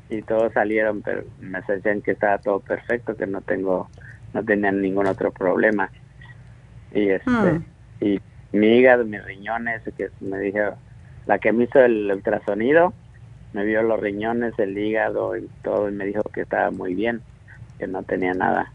y 0.09 0.23
todos 0.23 0.53
salieron, 0.53 1.03
pero 1.03 1.25
me 1.41 1.61
decían 1.66 2.01
que 2.01 2.12
estaba 2.12 2.39
todo 2.39 2.61
perfecto, 2.61 3.16
que 3.16 3.27
no 3.27 3.41
tengo, 3.41 3.89
no 4.33 4.45
tenían 4.45 4.81
ningún 4.81 5.07
otro 5.07 5.33
problema. 5.33 5.91
Y 6.93 7.09
este, 7.09 7.31
hmm. 7.31 7.64
y 8.01 8.20
mi 8.53 8.79
hígado, 8.79 9.05
mis 9.05 9.25
riñones, 9.25 9.83
que 9.97 10.11
me 10.20 10.39
dijeron, 10.39 10.75
la 11.27 11.39
que 11.39 11.53
me 11.53 11.64
hizo 11.64 11.81
el 11.81 12.11
ultrasonido 12.11 12.95
me 13.53 13.64
vio 13.64 13.83
los 13.83 14.01
riñones, 14.01 14.59
el 14.59 14.77
hígado 14.77 15.37
y 15.37 15.49
todo 15.62 15.89
y 15.89 15.93
me 15.93 16.07
dijo 16.07 16.23
que 16.23 16.43
estaba 16.43 16.70
muy 16.70 16.95
bien, 16.95 17.20
que 17.79 17.87
no 17.87 18.03
tenía 18.03 18.35
nada. 18.35 18.73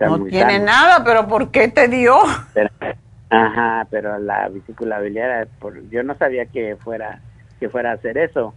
No 0.00 0.24
tiene 0.24 0.58
nada, 0.58 1.04
pero 1.04 1.26
¿por 1.26 1.50
qué 1.50 1.68
te 1.68 1.88
dio? 1.88 2.16
ajá, 3.30 3.86
pero 3.90 4.18
la 4.18 4.48
vesícula 4.48 5.00
biliar, 5.00 5.48
por, 5.58 5.88
yo 5.90 6.02
no 6.02 6.16
sabía 6.16 6.46
que 6.46 6.76
fuera 6.76 7.20
que 7.58 7.68
fuera 7.68 7.90
a 7.90 7.94
hacer 7.94 8.18
eso, 8.18 8.54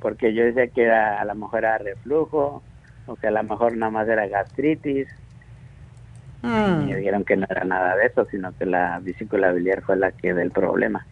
porque 0.00 0.32
yo 0.34 0.44
decía 0.44 0.68
que 0.68 0.84
era, 0.84 1.20
a 1.20 1.24
lo 1.24 1.34
mejor 1.34 1.60
era 1.60 1.78
reflujo 1.78 2.62
o 3.06 3.16
que 3.16 3.26
a 3.26 3.30
lo 3.30 3.42
mejor 3.42 3.76
nada 3.76 3.90
más 3.90 4.08
era 4.08 4.26
gastritis. 4.26 5.08
Mm. 6.42 6.82
Y 6.82 6.84
me 6.86 6.96
dijeron 6.96 7.24
que 7.24 7.36
no 7.36 7.46
era 7.48 7.64
nada 7.64 7.96
de 7.96 8.06
eso, 8.06 8.26
sino 8.30 8.56
que 8.56 8.66
la 8.66 8.98
vesícula 9.00 9.50
biliar 9.52 9.82
fue 9.82 9.96
la 9.96 10.12
que 10.12 10.34
del 10.34 10.50
problema. 10.50 11.06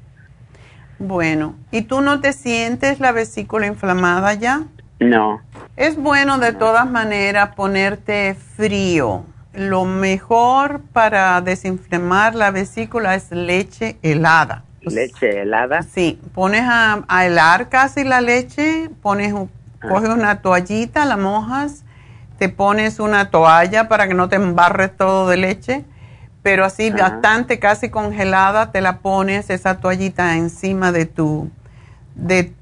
Bueno, 0.98 1.56
¿y 1.70 1.82
tú 1.82 2.00
no 2.00 2.20
te 2.20 2.32
sientes 2.32 3.00
la 3.00 3.12
vesícula 3.12 3.66
inflamada 3.66 4.34
ya? 4.34 4.64
No. 5.00 5.40
Es 5.76 5.96
bueno 5.96 6.38
de 6.38 6.52
todas 6.52 6.88
maneras 6.88 7.54
ponerte 7.56 8.34
frío. 8.34 9.24
Lo 9.54 9.84
mejor 9.84 10.80
para 10.92 11.40
desinflamar 11.40 12.34
la 12.34 12.50
vesícula 12.50 13.14
es 13.14 13.30
leche 13.30 13.98
helada. 14.02 14.64
¿Leche 14.80 15.42
helada? 15.42 15.82
Sí, 15.82 16.20
pones 16.34 16.62
a, 16.64 17.04
helar 17.24 17.68
casi 17.68 18.04
la 18.04 18.20
leche, 18.20 18.90
pones, 19.02 19.34
ah. 19.34 19.46
coges 19.88 20.08
una 20.08 20.40
toallita, 20.42 21.04
la 21.04 21.16
mojas, 21.16 21.84
te 22.38 22.48
pones 22.48 22.98
una 22.98 23.30
toalla 23.30 23.88
para 23.88 24.08
que 24.08 24.14
no 24.14 24.28
te 24.28 24.36
embarres 24.36 24.96
todo 24.96 25.28
de 25.28 25.36
leche 25.36 25.84
pero 26.42 26.64
así 26.64 26.90
bastante, 26.90 27.58
casi 27.58 27.88
congelada, 27.88 28.72
te 28.72 28.80
la 28.80 28.98
pones 28.98 29.48
esa 29.48 29.78
toallita 29.78 30.36
encima 30.36 30.90
de 30.90 31.06
tu, 31.06 31.50
de, 32.16 32.52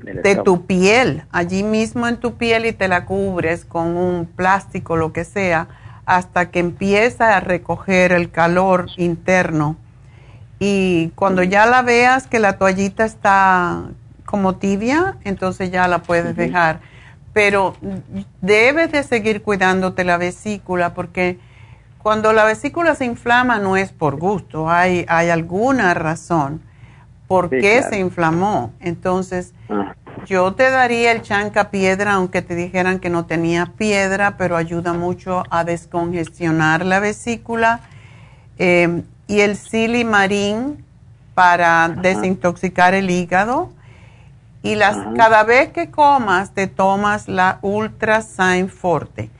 tu 0.44 0.66
piel, 0.66 1.24
allí 1.32 1.62
mismo 1.62 2.06
en 2.06 2.18
tu 2.18 2.34
piel 2.34 2.66
y 2.66 2.72
te 2.72 2.88
la 2.88 3.06
cubres 3.06 3.64
con 3.64 3.96
un 3.96 4.26
plástico, 4.26 4.96
lo 4.96 5.14
que 5.14 5.24
sea, 5.24 5.68
hasta 6.10 6.50
que 6.50 6.58
empieza 6.58 7.36
a 7.36 7.40
recoger 7.40 8.10
el 8.10 8.32
calor 8.32 8.88
interno. 8.96 9.76
Y 10.58 11.10
cuando 11.14 11.44
ya 11.44 11.66
la 11.66 11.82
veas 11.82 12.26
que 12.26 12.40
la 12.40 12.58
toallita 12.58 13.04
está 13.04 13.84
como 14.24 14.56
tibia, 14.56 15.18
entonces 15.22 15.70
ya 15.70 15.86
la 15.86 16.00
puedes 16.00 16.34
dejar. 16.34 16.80
Pero 17.32 17.76
debes 18.40 18.90
de 18.90 19.04
seguir 19.04 19.42
cuidándote 19.42 20.02
la 20.02 20.16
vesícula 20.16 20.94
porque 20.94 21.38
cuando 22.02 22.32
la 22.32 22.44
vesícula 22.44 22.96
se 22.96 23.04
inflama 23.04 23.60
no 23.60 23.76
es 23.76 23.92
por 23.92 24.16
gusto, 24.16 24.68
hay, 24.68 25.06
hay 25.08 25.30
alguna 25.30 25.94
razón 25.94 26.60
por 27.28 27.50
qué 27.50 27.84
se 27.88 28.00
inflamó. 28.00 28.72
Entonces, 28.80 29.54
ah. 29.68 29.94
Yo 30.26 30.52
te 30.54 30.70
daría 30.70 31.12
el 31.12 31.22
chanca 31.22 31.70
piedra, 31.70 32.14
aunque 32.14 32.42
te 32.42 32.54
dijeran 32.54 32.98
que 32.98 33.10
no 33.10 33.26
tenía 33.26 33.66
piedra, 33.76 34.36
pero 34.36 34.56
ayuda 34.56 34.92
mucho 34.92 35.44
a 35.50 35.64
descongestionar 35.64 36.84
la 36.84 37.00
vesícula. 37.00 37.80
Eh, 38.58 39.02
y 39.26 39.40
el 39.40 39.56
silimarín 39.56 40.84
para 41.34 41.88
desintoxicar 41.88 42.94
el 42.94 43.10
hígado. 43.10 43.70
Y 44.62 44.74
las, 44.74 44.96
cada 45.16 45.44
vez 45.44 45.70
que 45.70 45.90
comas, 45.90 46.52
te 46.52 46.66
tomas 46.66 47.28
la 47.28 47.58
Ultra 47.62 48.20
Forte 48.20 49.30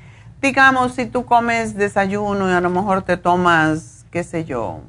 digamos, 0.40 0.94
si 0.94 1.06
tú 1.06 1.24
comes 1.24 1.76
desayuno 1.76 2.48
y 2.48 2.52
a 2.52 2.60
lo 2.60 2.70
mejor 2.70 3.02
te 3.02 3.16
tomas, 3.16 4.06
qué 4.10 4.22
sé 4.22 4.44
yo, 4.44 4.80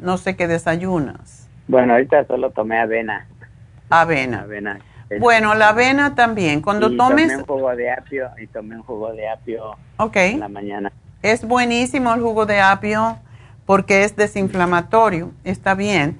no 0.00 0.16
sé 0.18 0.36
qué 0.36 0.46
desayunas. 0.46 1.48
Bueno, 1.68 1.94
ahorita 1.94 2.24
solo 2.26 2.50
tomé 2.50 2.78
avena. 2.78 3.26
Avena. 3.88 4.42
Avena. 4.42 4.78
Bueno, 5.18 5.54
la 5.54 5.70
avena 5.70 6.14
también. 6.14 6.60
Cuando 6.60 6.94
tomes... 6.96 7.28
Tomé 7.28 7.36
un 7.38 7.46
jugo 7.46 7.74
de 7.74 7.90
apio 7.90 8.30
y 8.40 8.46
tomé 8.46 8.76
un 8.76 8.82
jugo 8.82 9.12
de 9.12 9.28
apio 9.28 9.76
okay. 9.96 10.34
en 10.34 10.40
la 10.40 10.48
mañana. 10.48 10.92
Es 11.22 11.44
buenísimo 11.44 12.14
el 12.14 12.20
jugo 12.20 12.46
de 12.46 12.60
apio 12.60 13.18
porque 13.66 14.04
es 14.04 14.16
desinflamatorio, 14.16 15.32
está 15.44 15.74
bien. 15.74 16.18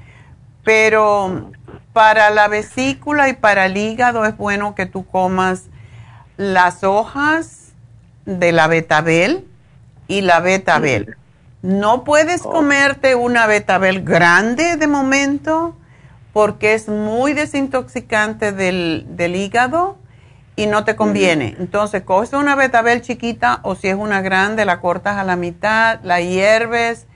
Pero 0.64 1.50
para 1.92 2.30
la 2.30 2.48
vesícula 2.48 3.28
y 3.28 3.32
para 3.32 3.66
el 3.66 3.76
hígado 3.76 4.24
es 4.24 4.36
bueno 4.36 4.74
que 4.74 4.86
tú 4.86 5.06
comas 5.06 5.68
las 6.36 6.84
hojas 6.84 7.72
de 8.24 8.52
la 8.52 8.66
betabel 8.66 9.46
y 10.06 10.20
la 10.20 10.40
betabel. 10.40 11.16
No 11.62 12.04
puedes 12.04 12.44
oh. 12.44 12.50
comerte 12.50 13.14
una 13.14 13.46
betabel 13.46 14.02
grande 14.02 14.76
de 14.76 14.86
momento 14.86 15.74
porque 16.32 16.74
es 16.74 16.88
muy 16.88 17.32
desintoxicante 17.32 18.52
del, 18.52 19.06
del 19.10 19.36
hígado 19.36 19.96
y 20.56 20.66
no 20.66 20.84
te 20.84 20.96
conviene. 20.96 21.56
Entonces, 21.58 22.02
coges 22.02 22.32
una 22.32 22.54
betabel 22.54 23.02
chiquita 23.02 23.60
o 23.62 23.74
si 23.74 23.88
es 23.88 23.96
una 23.96 24.20
grande, 24.20 24.64
la 24.64 24.80
cortas 24.80 25.16
a 25.16 25.24
la 25.24 25.36
mitad, 25.36 26.00
la 26.02 26.20
hierves 26.20 27.06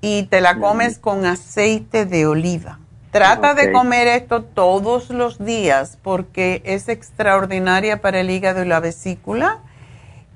y 0.00 0.24
te 0.24 0.40
la 0.40 0.58
comes 0.58 0.98
con 0.98 1.26
aceite 1.26 2.06
de 2.06 2.26
oliva. 2.26 2.78
Trata 3.10 3.54
de 3.54 3.72
comer 3.72 4.06
esto 4.06 4.42
todos 4.42 5.10
los 5.10 5.42
días 5.44 5.98
porque 6.02 6.62
es 6.64 6.88
extraordinaria 6.88 8.00
para 8.00 8.20
el 8.20 8.30
hígado 8.30 8.62
y 8.62 8.68
la 8.68 8.80
vesícula. 8.80 9.58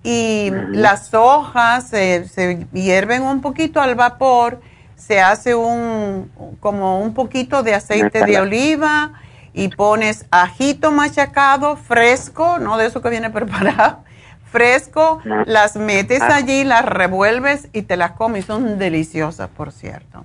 Y 0.03 0.51
las 0.71 1.15
hojas 1.15 1.89
se 1.89 2.67
hierven 2.73 3.23
un 3.23 3.41
poquito 3.41 3.81
al 3.81 3.95
vapor, 3.95 4.61
se 5.07 5.21
hace 5.21 5.55
un 5.55 6.31
como 6.61 7.01
un 7.01 7.15
poquito 7.15 7.63
de 7.63 7.75
aceite 7.75 8.25
de 8.25 8.41
oliva 8.41 9.13
y 9.53 9.69
pones 9.69 10.27
ajito 10.31 10.93
machacado 10.93 11.77
fresco, 11.77 12.59
no 12.59 12.77
de 12.79 12.87
eso 12.87 13.03
que 13.03 13.11
viene 13.11 13.31
preparado, 13.31 14.05
fresco, 14.51 15.21
las 15.47 15.77
metes 15.77 16.23
ah. 16.23 16.37
allí, 16.37 16.65
las 16.65 16.85
revuelves 16.85 17.69
y 17.73 17.83
te 17.83 17.97
las 17.97 18.13
comes. 18.13 18.45
Son 18.45 18.79
deliciosas, 18.79 19.49
por 19.49 19.73
cierto. 19.73 20.25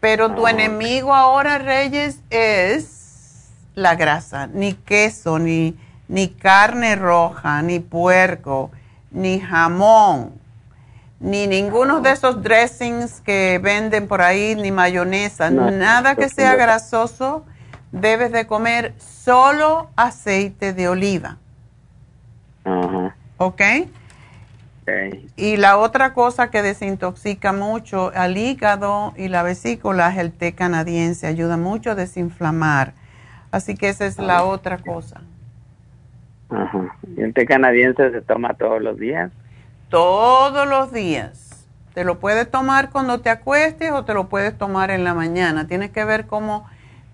Pero 0.00 0.34
tu 0.34 0.46
ah, 0.46 0.50
enemigo 0.50 1.14
ahora, 1.14 1.58
Reyes, 1.58 2.20
es 2.30 3.50
la 3.74 3.96
grasa. 3.96 4.46
Ni 4.46 4.74
queso, 4.74 5.38
ni, 5.38 5.76
ni 6.08 6.28
carne 6.28 6.96
roja, 6.96 7.62
ni 7.62 7.80
puerco, 7.80 8.70
ni 9.10 9.40
jamón, 9.40 10.32
ni 11.20 11.46
ninguno 11.46 12.00
de 12.00 12.12
esos 12.12 12.42
dressings 12.42 13.20
que 13.20 13.58
venden 13.62 14.08
por 14.08 14.20
ahí, 14.20 14.54
ni 14.54 14.70
mayonesa, 14.70 15.50
nada 15.50 16.14
que 16.14 16.28
sea 16.28 16.54
grasoso 16.56 17.44
debes 17.92 18.32
de 18.32 18.46
comer 18.46 18.92
solo 18.98 19.88
aceite 19.96 20.72
de 20.72 20.88
oliva. 20.88 21.38
Ajá. 22.64 23.14
¿Ok? 23.36 23.62
Y 25.36 25.56
la 25.56 25.78
otra 25.78 26.12
cosa 26.12 26.50
que 26.50 26.60
desintoxica 26.60 27.52
mucho 27.52 28.12
al 28.14 28.36
hígado 28.36 29.14
y 29.16 29.28
la 29.28 29.42
vesícula 29.42 30.10
es 30.10 30.18
el 30.18 30.32
té 30.32 30.54
canadiense, 30.54 31.26
ayuda 31.26 31.56
mucho 31.56 31.92
a 31.92 31.94
desinflamar. 31.94 32.92
Así 33.50 33.76
que 33.76 33.88
esa 33.88 34.04
es 34.04 34.18
la 34.18 34.38
ah, 34.38 34.44
otra 34.44 34.78
cosa. 34.78 35.22
Ajá. 36.50 36.96
¿Y 37.16 37.22
el 37.22 37.32
té 37.32 37.46
canadiense 37.46 38.10
se 38.10 38.20
toma 38.20 38.54
todos 38.54 38.82
los 38.82 38.98
días? 38.98 39.32
Todos 39.88 40.66
los 40.66 40.92
días. 40.92 41.66
Te 41.94 42.04
lo 42.04 42.18
puedes 42.18 42.50
tomar 42.50 42.90
cuando 42.90 43.20
te 43.20 43.30
acuestes 43.30 43.92
o 43.92 44.04
te 44.04 44.14
lo 44.14 44.28
puedes 44.28 44.56
tomar 44.58 44.90
en 44.90 45.04
la 45.04 45.14
mañana. 45.14 45.68
Tienes 45.68 45.90
que 45.90 46.04
ver 46.04 46.26
cómo 46.26 46.66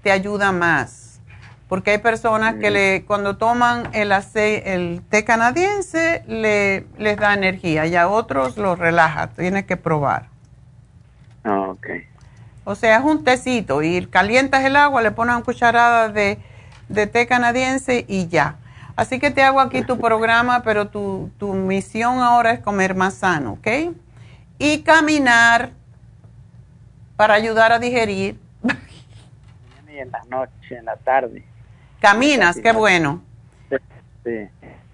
te 0.02 0.10
ayuda 0.10 0.52
más. 0.52 1.20
Porque 1.68 1.92
hay 1.92 1.98
personas 1.98 2.56
que 2.56 2.70
le, 2.70 3.04
cuando 3.04 3.36
toman 3.36 3.90
el, 3.92 4.10
el 4.10 5.02
té 5.08 5.24
canadiense 5.24 6.24
le, 6.26 6.86
les 6.98 7.16
da 7.16 7.34
energía 7.34 7.86
y 7.86 7.94
a 7.94 8.08
otros 8.08 8.56
los 8.56 8.78
relaja. 8.78 9.28
Tienes 9.28 9.66
que 9.66 9.76
probar. 9.76 10.26
Ah, 11.44 11.68
ok. 11.68 11.86
O 12.64 12.74
sea, 12.74 12.98
es 12.98 13.04
un 13.04 13.22
tecito 13.22 13.82
y 13.82 14.06
calientas 14.06 14.64
el 14.64 14.76
agua, 14.76 15.02
le 15.02 15.10
pones 15.10 15.34
una 15.34 15.44
cucharada 15.44 16.08
de, 16.08 16.38
de 16.88 17.06
té 17.06 17.26
canadiense 17.26 18.04
y 18.08 18.28
ya. 18.28 18.56
Así 19.00 19.18
que 19.18 19.30
te 19.30 19.40
hago 19.40 19.60
aquí 19.60 19.80
tu 19.80 19.98
programa, 19.98 20.62
pero 20.62 20.88
tu, 20.88 21.30
tu 21.38 21.54
misión 21.54 22.18
ahora 22.18 22.52
es 22.52 22.60
comer 22.60 22.94
más 22.94 23.14
sano, 23.14 23.52
¿ok? 23.52 23.94
Y 24.58 24.82
caminar 24.82 25.70
para 27.16 27.32
ayudar 27.32 27.72
a 27.72 27.78
digerir 27.78 28.36
en 29.88 30.10
la 30.10 30.22
noche, 30.28 30.76
en 30.76 30.84
la 30.84 30.96
tarde. 30.96 31.42
¿Caminas? 31.98 32.60
Qué 32.60 32.72
bueno. 32.72 33.22
Sí. 34.22 34.46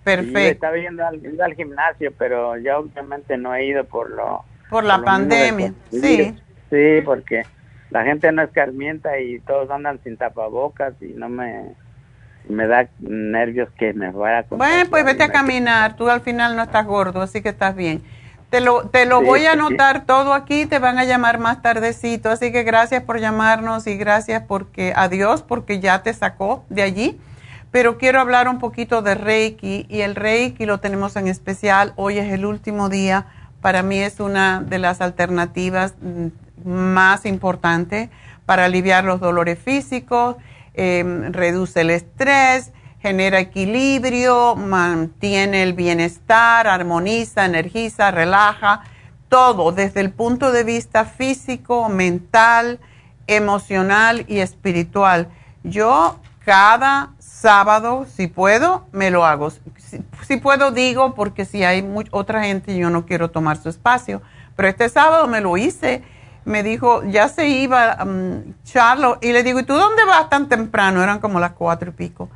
Perfecto. 0.04 0.38
estaba 0.38 0.76
yendo 0.76 1.04
al, 1.04 1.20
al, 1.42 1.54
gimnasio, 1.54 2.12
pero 2.16 2.56
ya 2.58 2.78
últimamente 2.78 3.36
no 3.36 3.56
he 3.56 3.66
ido 3.66 3.82
por 3.86 4.10
lo... 4.10 4.44
Por 4.70 4.84
la 4.84 5.02
pandemia, 5.02 5.74
sí. 5.90 6.32
Sí, 6.70 7.00
porque 7.04 7.42
la 7.90 8.04
gente 8.04 8.30
no 8.30 8.42
escarmienta 8.42 9.18
y 9.18 9.40
todos 9.40 9.68
andan 9.68 9.98
sin 10.04 10.16
tapabocas 10.16 10.94
y 11.02 11.06
no 11.06 11.28
me 11.28 11.74
me 12.48 12.66
da 12.66 12.88
nervios 13.00 13.68
que 13.78 13.92
me 13.92 14.10
vaya 14.10 14.38
a 14.38 14.44
Bueno, 14.54 14.90
pues 14.90 15.04
vete 15.04 15.24
a 15.24 15.30
caminar, 15.30 15.96
tú 15.96 16.08
al 16.08 16.20
final 16.20 16.56
no 16.56 16.62
estás 16.62 16.86
gordo, 16.86 17.22
así 17.22 17.42
que 17.42 17.48
estás 17.48 17.74
bien. 17.74 18.02
Te 18.50 18.60
lo, 18.60 18.88
te 18.88 19.06
lo 19.06 19.22
voy 19.22 19.44
a 19.46 19.52
anotar 19.52 20.06
todo 20.06 20.32
aquí, 20.32 20.66
te 20.66 20.78
van 20.78 20.98
a 20.98 21.04
llamar 21.04 21.38
más 21.38 21.62
tardecito, 21.62 22.30
así 22.30 22.52
que 22.52 22.62
gracias 22.62 23.02
por 23.02 23.18
llamarnos 23.18 23.86
y 23.88 23.96
gracias 23.96 24.44
porque 24.46 24.92
a 24.94 25.08
Dios 25.08 25.42
porque 25.42 25.80
ya 25.80 26.02
te 26.02 26.14
sacó 26.14 26.64
de 26.68 26.82
allí. 26.82 27.20
Pero 27.72 27.98
quiero 27.98 28.20
hablar 28.20 28.48
un 28.48 28.58
poquito 28.58 29.02
de 29.02 29.16
Reiki 29.16 29.86
y 29.88 30.00
el 30.00 30.14
Reiki 30.14 30.64
lo 30.64 30.78
tenemos 30.78 31.16
en 31.16 31.26
especial. 31.26 31.92
Hoy 31.96 32.18
es 32.18 32.32
el 32.32 32.46
último 32.46 32.88
día. 32.88 33.26
Para 33.60 33.82
mí 33.82 33.98
es 33.98 34.20
una 34.20 34.60
de 34.60 34.78
las 34.78 35.00
alternativas 35.00 35.94
mm, 36.00 36.28
más 36.68 37.26
importantes 37.26 38.08
para 38.46 38.64
aliviar 38.64 39.04
los 39.04 39.20
dolores 39.20 39.58
físicos, 39.58 40.36
em, 40.76 41.32
reduce 41.32 41.80
el 41.80 41.90
estrés, 41.90 42.72
genera 43.00 43.40
equilibrio, 43.40 44.56
mantiene 44.56 45.62
el 45.62 45.72
bienestar, 45.72 46.66
armoniza, 46.66 47.44
energiza, 47.44 48.10
relaja, 48.10 48.82
todo 49.28 49.72
desde 49.72 50.00
el 50.00 50.10
punto 50.10 50.52
de 50.52 50.64
vista 50.64 51.04
físico, 51.04 51.88
mental, 51.88 52.78
emocional 53.26 54.24
y 54.28 54.38
espiritual. 54.38 55.28
Yo 55.64 56.20
cada 56.44 57.10
sábado, 57.18 58.06
si 58.12 58.28
puedo, 58.28 58.86
me 58.92 59.10
lo 59.10 59.26
hago. 59.26 59.50
Si, 60.26 60.36
puedo, 60.36 60.70
digo, 60.70 61.14
porque 61.14 61.44
si 61.44 61.64
hay 61.64 61.84
otra 62.10 62.44
gente, 62.44 62.76
yo 62.76 62.88
no 62.90 63.04
quiero 63.04 63.30
tomar 63.30 63.56
su 63.56 63.68
espacio. 63.68 64.22
Pero 64.54 64.68
este 64.68 64.88
sábado 64.88 65.26
me 65.26 65.40
lo 65.40 65.56
hice. 65.56 66.02
Me 66.46 66.62
dijo, 66.62 67.04
ya 67.04 67.28
se 67.28 67.48
iba 67.48 67.98
um, 68.02 68.54
Charlo. 68.64 69.18
Y 69.20 69.32
le 69.32 69.42
digo, 69.42 69.60
¿y 69.60 69.64
tú 69.64 69.74
dónde 69.74 70.04
vas 70.06 70.30
tan 70.30 70.48
temprano? 70.48 71.02
Eran 71.02 71.18
como 71.18 71.38
las 71.38 71.52
cuatro 71.52 71.90
y 71.90 71.92
pico 71.92 72.30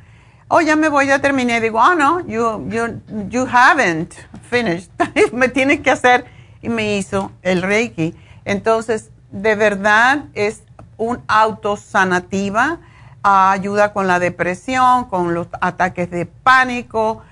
oh, 0.51 0.61
ya 0.61 0.75
me 0.75 0.89
voy, 0.89 1.07
ya 1.07 1.19
terminé. 1.19 1.61
Digo, 1.61 1.79
oh, 1.79 1.95
no, 1.95 2.19
you, 2.27 2.69
you, 2.69 3.01
you 3.29 3.47
haven't 3.47 4.13
finished. 4.49 4.91
me 5.33 5.47
tienes 5.47 5.79
que 5.79 5.91
hacer. 5.91 6.25
Y 6.61 6.69
me 6.69 6.97
hizo 6.97 7.31
el 7.41 7.61
Reiki. 7.61 8.13
Entonces, 8.45 9.09
de 9.31 9.55
verdad 9.55 10.25
es 10.33 10.63
un 10.97 11.23
autosanativa. 11.27 12.79
ayuda 13.23 13.93
con 13.93 14.07
la 14.07 14.19
depresión, 14.19 15.05
con 15.05 15.33
los 15.33 15.47
ataques 15.59 16.11
de 16.11 16.25
pánico. 16.25 17.23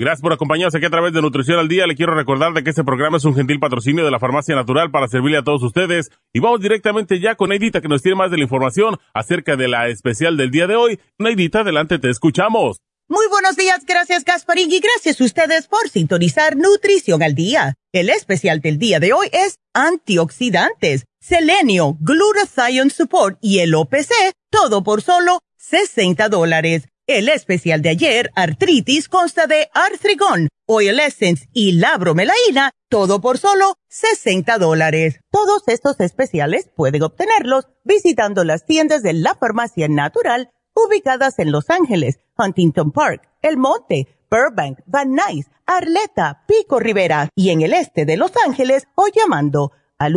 Gracias 0.00 0.22
por 0.22 0.32
acompañarnos 0.32 0.74
aquí 0.74 0.86
a 0.86 0.90
través 0.90 1.12
de 1.12 1.20
Nutrición 1.20 1.58
al 1.58 1.68
Día. 1.68 1.86
Le 1.86 1.94
quiero 1.94 2.14
recordar 2.14 2.54
de 2.54 2.64
que 2.64 2.70
este 2.70 2.84
programa 2.84 3.18
es 3.18 3.26
un 3.26 3.34
gentil 3.34 3.60
patrocinio 3.60 4.02
de 4.02 4.10
la 4.10 4.18
Farmacia 4.18 4.54
Natural 4.54 4.90
para 4.90 5.08
servirle 5.08 5.36
a 5.36 5.42
todos 5.42 5.62
ustedes. 5.62 6.10
Y 6.32 6.40
vamos 6.40 6.62
directamente 6.62 7.20
ya 7.20 7.34
con 7.34 7.50
Neidita 7.50 7.82
que 7.82 7.88
nos 7.88 8.00
tiene 8.00 8.16
más 8.16 8.30
de 8.30 8.38
la 8.38 8.44
información 8.44 8.96
acerca 9.12 9.56
de 9.56 9.68
la 9.68 9.88
especial 9.88 10.38
del 10.38 10.50
día 10.50 10.66
de 10.66 10.74
hoy. 10.74 11.00
Neidita, 11.18 11.60
adelante, 11.60 11.98
te 11.98 12.08
escuchamos. 12.08 12.78
Muy 13.08 13.26
buenos 13.28 13.56
días, 13.56 13.84
gracias 13.84 14.24
Gasparín 14.24 14.72
y 14.72 14.80
gracias 14.80 15.20
a 15.20 15.24
ustedes 15.24 15.68
por 15.68 15.86
sintonizar 15.90 16.56
Nutrición 16.56 17.22
al 17.22 17.34
Día. 17.34 17.74
El 17.92 18.08
especial 18.08 18.60
del 18.60 18.78
día 18.78 19.00
de 19.00 19.12
hoy 19.12 19.28
es 19.32 19.56
antioxidantes, 19.74 21.04
selenio, 21.20 21.98
glutathione 22.00 22.88
support 22.88 23.36
y 23.42 23.58
el 23.58 23.74
OPC, 23.74 24.12
todo 24.50 24.82
por 24.82 25.02
solo 25.02 25.40
60 25.58 26.30
dólares. 26.30 26.89
El 27.12 27.28
especial 27.28 27.82
de 27.82 27.88
ayer, 27.88 28.30
artritis, 28.36 29.08
consta 29.08 29.48
de 29.48 29.68
artrigón, 29.74 30.48
oil 30.66 31.00
essence 31.00 31.48
y 31.52 31.72
la 31.72 31.98
bromelaína, 31.98 32.70
todo 32.88 33.20
por 33.20 33.38
solo 33.38 33.74
60 33.88 34.58
dólares. 34.58 35.18
Todos 35.32 35.64
estos 35.66 35.98
especiales 35.98 36.70
pueden 36.76 37.02
obtenerlos 37.02 37.66
visitando 37.82 38.44
las 38.44 38.64
tiendas 38.64 39.02
de 39.02 39.14
la 39.14 39.34
farmacia 39.34 39.88
natural 39.88 40.52
ubicadas 40.72 41.40
en 41.40 41.50
Los 41.50 41.68
Ángeles, 41.68 42.20
Huntington 42.38 42.92
Park, 42.92 43.28
El 43.42 43.56
Monte, 43.56 44.06
Burbank, 44.30 44.78
Van 44.86 45.10
Nuys, 45.10 45.50
Arleta, 45.66 46.44
Pico 46.46 46.78
Rivera 46.78 47.28
y 47.34 47.50
en 47.50 47.62
el 47.62 47.74
este 47.74 48.04
de 48.04 48.16
Los 48.16 48.30
Ángeles 48.46 48.86
o 48.94 49.08
llamando 49.08 49.72
al 49.98 50.14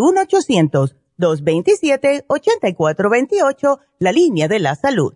1-800-227-8428, 1.17 3.79
la 3.97 4.11
línea 4.11 4.47
de 4.47 4.59
la 4.59 4.75
salud 4.75 5.15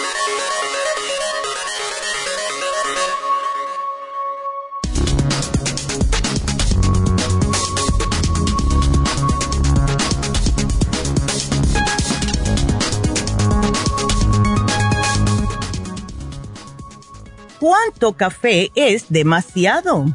¿Cuánto 17.61 18.13
café 18.13 18.71
es 18.73 19.05
demasiado? 19.09 20.05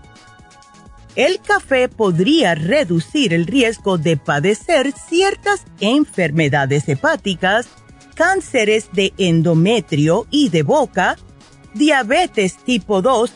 El 1.14 1.40
café 1.40 1.88
podría 1.88 2.56
reducir 2.56 3.32
el 3.32 3.46
riesgo 3.46 3.98
de 3.98 4.16
padecer 4.16 4.90
ciertas 4.90 5.64
enfermedades 5.78 6.88
hepáticas, 6.88 7.68
cánceres 8.16 8.88
de 8.94 9.12
endometrio 9.16 10.26
y 10.32 10.48
de 10.48 10.64
boca, 10.64 11.18
diabetes 11.72 12.56
tipo 12.56 13.00
2 13.00 13.30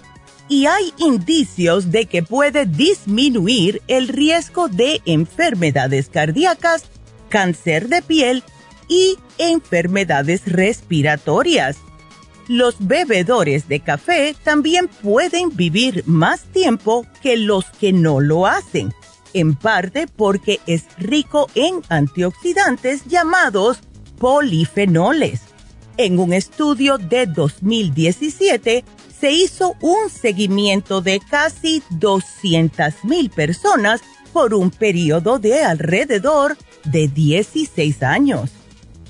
y 0.48 0.66
hay 0.66 0.92
indicios 0.98 1.92
de 1.92 2.06
que 2.06 2.24
puede 2.24 2.66
disminuir 2.66 3.80
el 3.86 4.08
riesgo 4.08 4.66
de 4.66 5.02
enfermedades 5.04 6.08
cardíacas, 6.08 6.82
cáncer 7.28 7.86
de 7.86 8.02
piel 8.02 8.42
y 8.88 9.18
enfermedades 9.38 10.50
respiratorias 10.50 11.76
los 12.48 12.76
bebedores 12.78 13.68
de 13.68 13.80
café 13.80 14.34
también 14.42 14.88
pueden 14.88 15.54
vivir 15.56 16.04
más 16.06 16.42
tiempo 16.44 17.06
que 17.22 17.36
los 17.36 17.66
que 17.66 17.92
no 17.92 18.20
lo 18.20 18.46
hacen, 18.46 18.92
en 19.32 19.54
parte 19.54 20.06
porque 20.06 20.60
es 20.66 20.84
rico 20.98 21.48
en 21.54 21.82
antioxidantes 21.88 23.04
llamados 23.06 23.78
polifenoles. 24.18 25.40
En 25.96 26.18
un 26.18 26.32
estudio 26.32 26.98
de 26.98 27.26
2017 27.26 28.84
se 29.20 29.32
hizo 29.32 29.76
un 29.80 30.08
seguimiento 30.10 31.02
de 31.02 31.20
casi 31.20 31.82
200.000 31.90 33.30
personas 33.30 34.00
por 34.32 34.54
un 34.54 34.70
periodo 34.70 35.38
de 35.38 35.62
alrededor 35.62 36.56
de 36.84 37.08
16 37.08 38.02
años. 38.02 38.50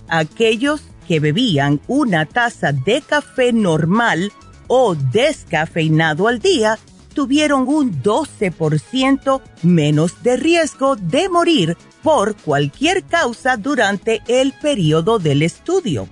Aquellos 0.09 0.83
que 1.11 1.19
bebían 1.19 1.81
una 1.89 2.25
taza 2.25 2.71
de 2.71 3.03
café 3.03 3.53
normal 3.53 4.33
o 4.69 4.95
descafeinado 4.95 6.29
al 6.29 6.39
día 6.39 6.79
tuvieron 7.15 7.67
un 7.67 8.01
12% 8.01 9.43
menos 9.65 10.23
de 10.23 10.37
riesgo 10.37 10.95
de 10.95 11.29
morir 11.29 11.77
por 12.05 12.37
cualquier 12.37 13.03
causa 13.03 13.57
durante 13.57 14.23
el 14.29 14.53
periodo 14.53 15.19
del 15.19 15.43
estudio. 15.43 16.07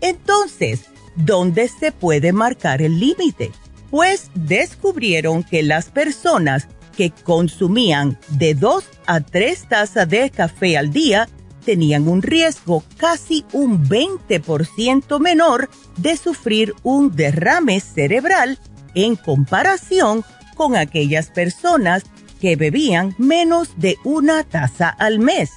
Entonces, 0.00 0.86
¿dónde 1.16 1.68
se 1.68 1.92
puede 1.92 2.32
marcar 2.32 2.80
el 2.80 2.98
límite? 2.98 3.52
Pues 3.90 4.30
descubrieron 4.34 5.42
que 5.42 5.62
las 5.62 5.90
personas 5.90 6.66
que 6.96 7.10
consumían 7.10 8.18
de 8.30 8.54
2 8.54 8.84
a 9.04 9.20
3 9.20 9.68
tazas 9.68 10.08
de 10.08 10.30
café 10.30 10.78
al 10.78 10.90
día 10.94 11.28
tenían 11.70 12.08
un 12.08 12.20
riesgo 12.20 12.82
casi 12.96 13.44
un 13.52 13.88
20% 13.88 15.20
menor 15.20 15.70
de 15.98 16.16
sufrir 16.16 16.74
un 16.82 17.14
derrame 17.14 17.78
cerebral 17.78 18.58
en 18.96 19.14
comparación 19.14 20.24
con 20.56 20.74
aquellas 20.74 21.28
personas 21.28 22.02
que 22.40 22.56
bebían 22.56 23.14
menos 23.18 23.68
de 23.76 23.98
una 24.02 24.42
taza 24.42 24.88
al 24.88 25.20
mes. 25.20 25.52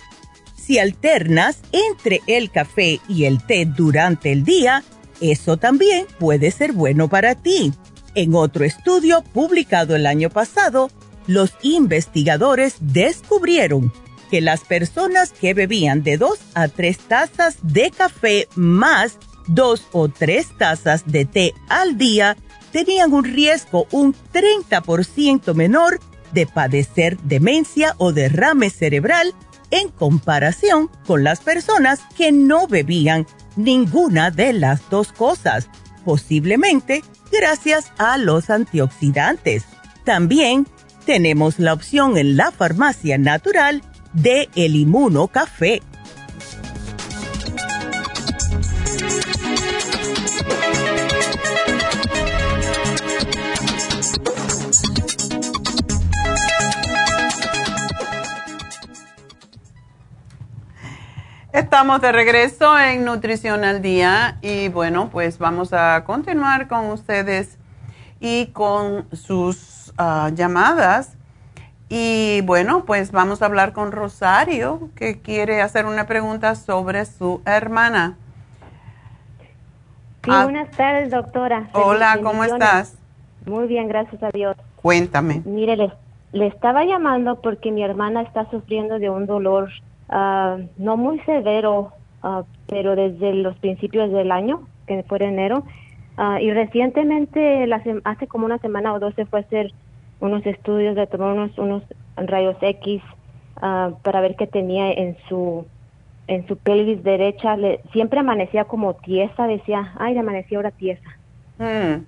Si 0.55 0.77
alternas 0.77 1.57
entre 1.71 2.21
el 2.27 2.51
café 2.51 2.99
y 3.09 3.25
el 3.25 3.43
té 3.43 3.65
durante 3.65 4.31
el 4.31 4.43
día, 4.43 4.83
eso 5.19 5.57
también 5.57 6.05
puede 6.19 6.51
ser 6.51 6.73
bueno 6.73 7.07
para 7.07 7.33
ti. 7.33 7.73
En 8.13 8.35
otro 8.35 8.65
estudio 8.65 9.23
publicado 9.33 9.95
el 9.95 10.05
año 10.05 10.29
pasado, 10.29 10.91
los 11.25 11.55
investigadores 11.63 12.75
descubrieron 12.81 13.91
que 14.33 14.41
las 14.41 14.61
personas 14.61 15.31
que 15.31 15.53
bebían 15.53 16.01
de 16.01 16.17
dos 16.17 16.39
a 16.55 16.67
tres 16.67 16.97
tazas 16.97 17.57
de 17.61 17.91
café 17.91 18.47
más 18.55 19.19
dos 19.45 19.85
o 19.91 20.09
tres 20.09 20.47
tazas 20.57 21.03
de 21.05 21.25
té 21.25 21.53
al 21.69 21.99
día 21.99 22.35
tenían 22.71 23.13
un 23.13 23.25
riesgo 23.25 23.85
un 23.91 24.15
30% 24.33 25.53
menor 25.53 25.99
de 26.31 26.47
padecer 26.47 27.19
demencia 27.19 27.93
o 27.99 28.11
derrame 28.11 28.71
cerebral 28.71 29.35
en 29.69 29.89
comparación 29.89 30.89
con 31.05 31.23
las 31.23 31.41
personas 31.41 31.99
que 32.17 32.31
no 32.31 32.65
bebían 32.65 33.27
ninguna 33.55 34.31
de 34.31 34.51
las 34.53 34.89
dos 34.89 35.13
cosas, 35.13 35.69
posiblemente 36.05 37.03
gracias 37.31 37.91
a 37.99 38.17
los 38.17 38.49
antioxidantes. 38.49 39.65
También 40.05 40.65
tenemos 41.05 41.59
la 41.59 41.73
opción 41.73 42.17
en 42.17 42.35
la 42.35 42.49
farmacia 42.49 43.19
natural 43.19 43.83
de 44.13 44.49
El 44.55 44.75
Inmuno 44.75 45.27
Café. 45.27 45.81
Estamos 61.51 62.01
de 62.01 62.11
regreso 62.11 62.79
en 62.79 63.05
Nutrición 63.05 63.63
al 63.63 63.81
Día 63.81 64.37
y 64.41 64.69
bueno, 64.69 65.09
pues 65.11 65.37
vamos 65.37 65.73
a 65.73 66.03
continuar 66.05 66.67
con 66.67 66.85
ustedes 66.87 67.57
y 68.19 68.47
con 68.47 69.07
sus 69.11 69.93
ah, 69.97 70.31
llamadas. 70.33 71.15
Y 71.95 72.41
bueno, 72.41 72.85
pues 72.87 73.11
vamos 73.11 73.43
a 73.43 73.45
hablar 73.45 73.71
con 73.71 73.91
Rosario, 73.91 74.89
que 74.95 75.21
quiere 75.21 75.61
hacer 75.61 75.85
una 75.85 76.07
pregunta 76.07 76.55
sobre 76.55 77.05
su 77.05 77.43
hermana. 77.45 78.17
Sí, 80.23 80.31
Ah. 80.33 80.45
buenas 80.45 80.71
tardes, 80.71 81.11
doctora. 81.11 81.69
Hola, 81.73 82.17
¿cómo 82.23 82.43
estás? 82.45 82.97
Muy 83.45 83.67
bien, 83.67 83.87
gracias 83.87 84.23
a 84.23 84.31
Dios. 84.31 84.57
Cuéntame. 84.81 85.43
Mire, 85.45 85.77
le, 85.77 85.91
le 86.31 86.47
estaba 86.47 86.83
llamando 86.83 87.39
porque 87.41 87.71
mi 87.71 87.83
hermana 87.83 88.23
está 88.23 88.49
sufriendo 88.49 88.97
de 88.97 89.11
un 89.11 89.27
dolor 89.27 89.69
ah, 90.09 90.57
no 90.77 90.97
muy 90.97 91.19
severo, 91.19 91.91
ah, 92.23 92.41
pero 92.69 92.95
desde 92.95 93.35
los 93.35 93.55
principios 93.57 94.11
del 94.11 94.31
año, 94.31 94.61
que 94.87 95.03
fue 95.03 95.17
en 95.19 95.33
enero, 95.33 95.63
y 96.41 96.51
recientemente, 96.51 97.67
hace 98.03 98.27
como 98.27 98.45
una 98.45 98.57
semana 98.59 98.93
o 98.93 98.99
dos, 98.99 99.13
se 99.15 99.25
fue 99.27 99.39
a 99.39 99.41
hacer 99.43 99.71
unos 100.23 100.45
estudios 100.45 100.95
de 100.95 101.05
tomar 101.05 101.33
unos, 101.33 101.57
unos 101.57 101.83
rayos 102.15 102.55
X 102.61 103.01
ah, 103.61 103.91
para 104.03 104.21
ver 104.21 104.37
qué 104.37 104.47
tenía 104.47 104.91
en 104.91 105.17
su 105.27 105.65
en 106.27 106.47
su 106.47 106.55
pelvis 106.55 107.03
derecha. 107.03 107.57
Le, 107.57 107.81
siempre 107.91 108.21
amanecía 108.21 108.63
como 108.63 108.93
tiesa, 108.93 109.47
decía, 109.47 109.93
ay, 109.97 110.17
amanecía 110.17 110.57
ahora 110.57 110.71
tiesa. 110.71 111.09
Mm, 111.57 112.05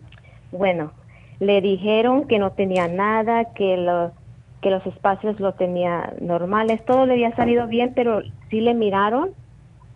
Bueno, 0.53 0.93
le 1.41 1.59
dijeron 1.59 2.25
que 2.25 2.39
no 2.39 2.51
tenía 2.51 2.87
nada, 2.87 3.53
que 3.53 3.75
lo, 3.75 4.13
que 4.61 4.71
los 4.71 4.85
espacios 4.85 5.37
lo 5.41 5.51
tenía 5.53 6.13
normales, 6.21 6.83
todo 6.85 7.05
le 7.05 7.13
había 7.15 7.35
salido 7.35 7.67
bien, 7.67 7.91
pero 7.93 8.21
sí 8.49 8.61
le 8.61 8.73
miraron 8.73 9.31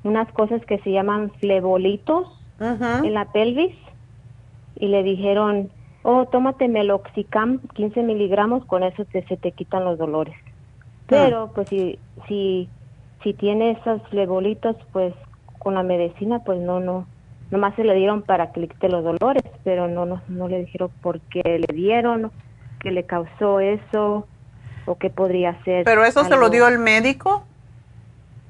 unas 0.04 0.30
cosas 0.34 0.62
que 0.66 0.80
se 0.80 0.92
llaman 0.92 1.32
flebolitos 1.40 2.28
en 2.60 3.14
la 3.14 3.32
pelvis 3.32 3.74
y 4.76 4.90
le 4.90 5.04
dijeron, 5.04 5.70
oh, 6.04 6.26
tómate 6.26 6.68
meloxicam 6.68 7.60
15 7.74 8.04
miligramos, 8.04 8.66
con 8.66 8.84
eso 8.84 9.06
te, 9.06 9.26
se 9.28 9.38
te 9.38 9.52
quitan 9.52 9.86
los 9.86 9.98
dolores. 9.98 10.36
Pero 11.08 11.52
pues 11.56 11.70
si, 11.70 11.98
si, 12.28 12.70
si 13.24 13.34
tiene 13.34 13.72
esos 13.72 14.02
flebolitos, 14.10 14.76
pues 14.92 15.14
con 15.58 15.76
la 15.76 15.84
medicina, 15.84 16.40
pues 16.40 16.60
no, 16.60 16.80
no, 16.80 17.08
nomás 17.52 17.76
se 17.76 17.84
le 17.84 17.96
dieron 17.96 18.22
para 18.22 18.52
que 18.52 18.62
le 18.62 18.68
quite 18.68 18.90
los 18.90 19.04
dolores, 19.04 19.44
pero 19.64 19.88
no, 19.88 20.06
no, 20.06 20.22
no 20.28 20.48
le 20.48 20.60
dijeron 20.60 20.92
por 21.02 21.20
qué 21.22 21.42
le 21.44 21.74
dieron, 21.74 22.32
qué 22.80 22.92
le 22.92 23.04
causó 23.04 23.60
eso, 23.60 24.28
o 24.86 24.98
qué 24.98 25.10
podría 25.10 25.62
ser. 25.64 25.86
¿Pero 25.86 26.04
eso 26.04 26.24
se 26.24 26.36
lo 26.36 26.50
dio 26.50 26.68
el 26.68 26.80
médico 26.80 27.44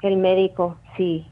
El 0.01 0.17
médico, 0.17 0.77
sí. 0.95 1.27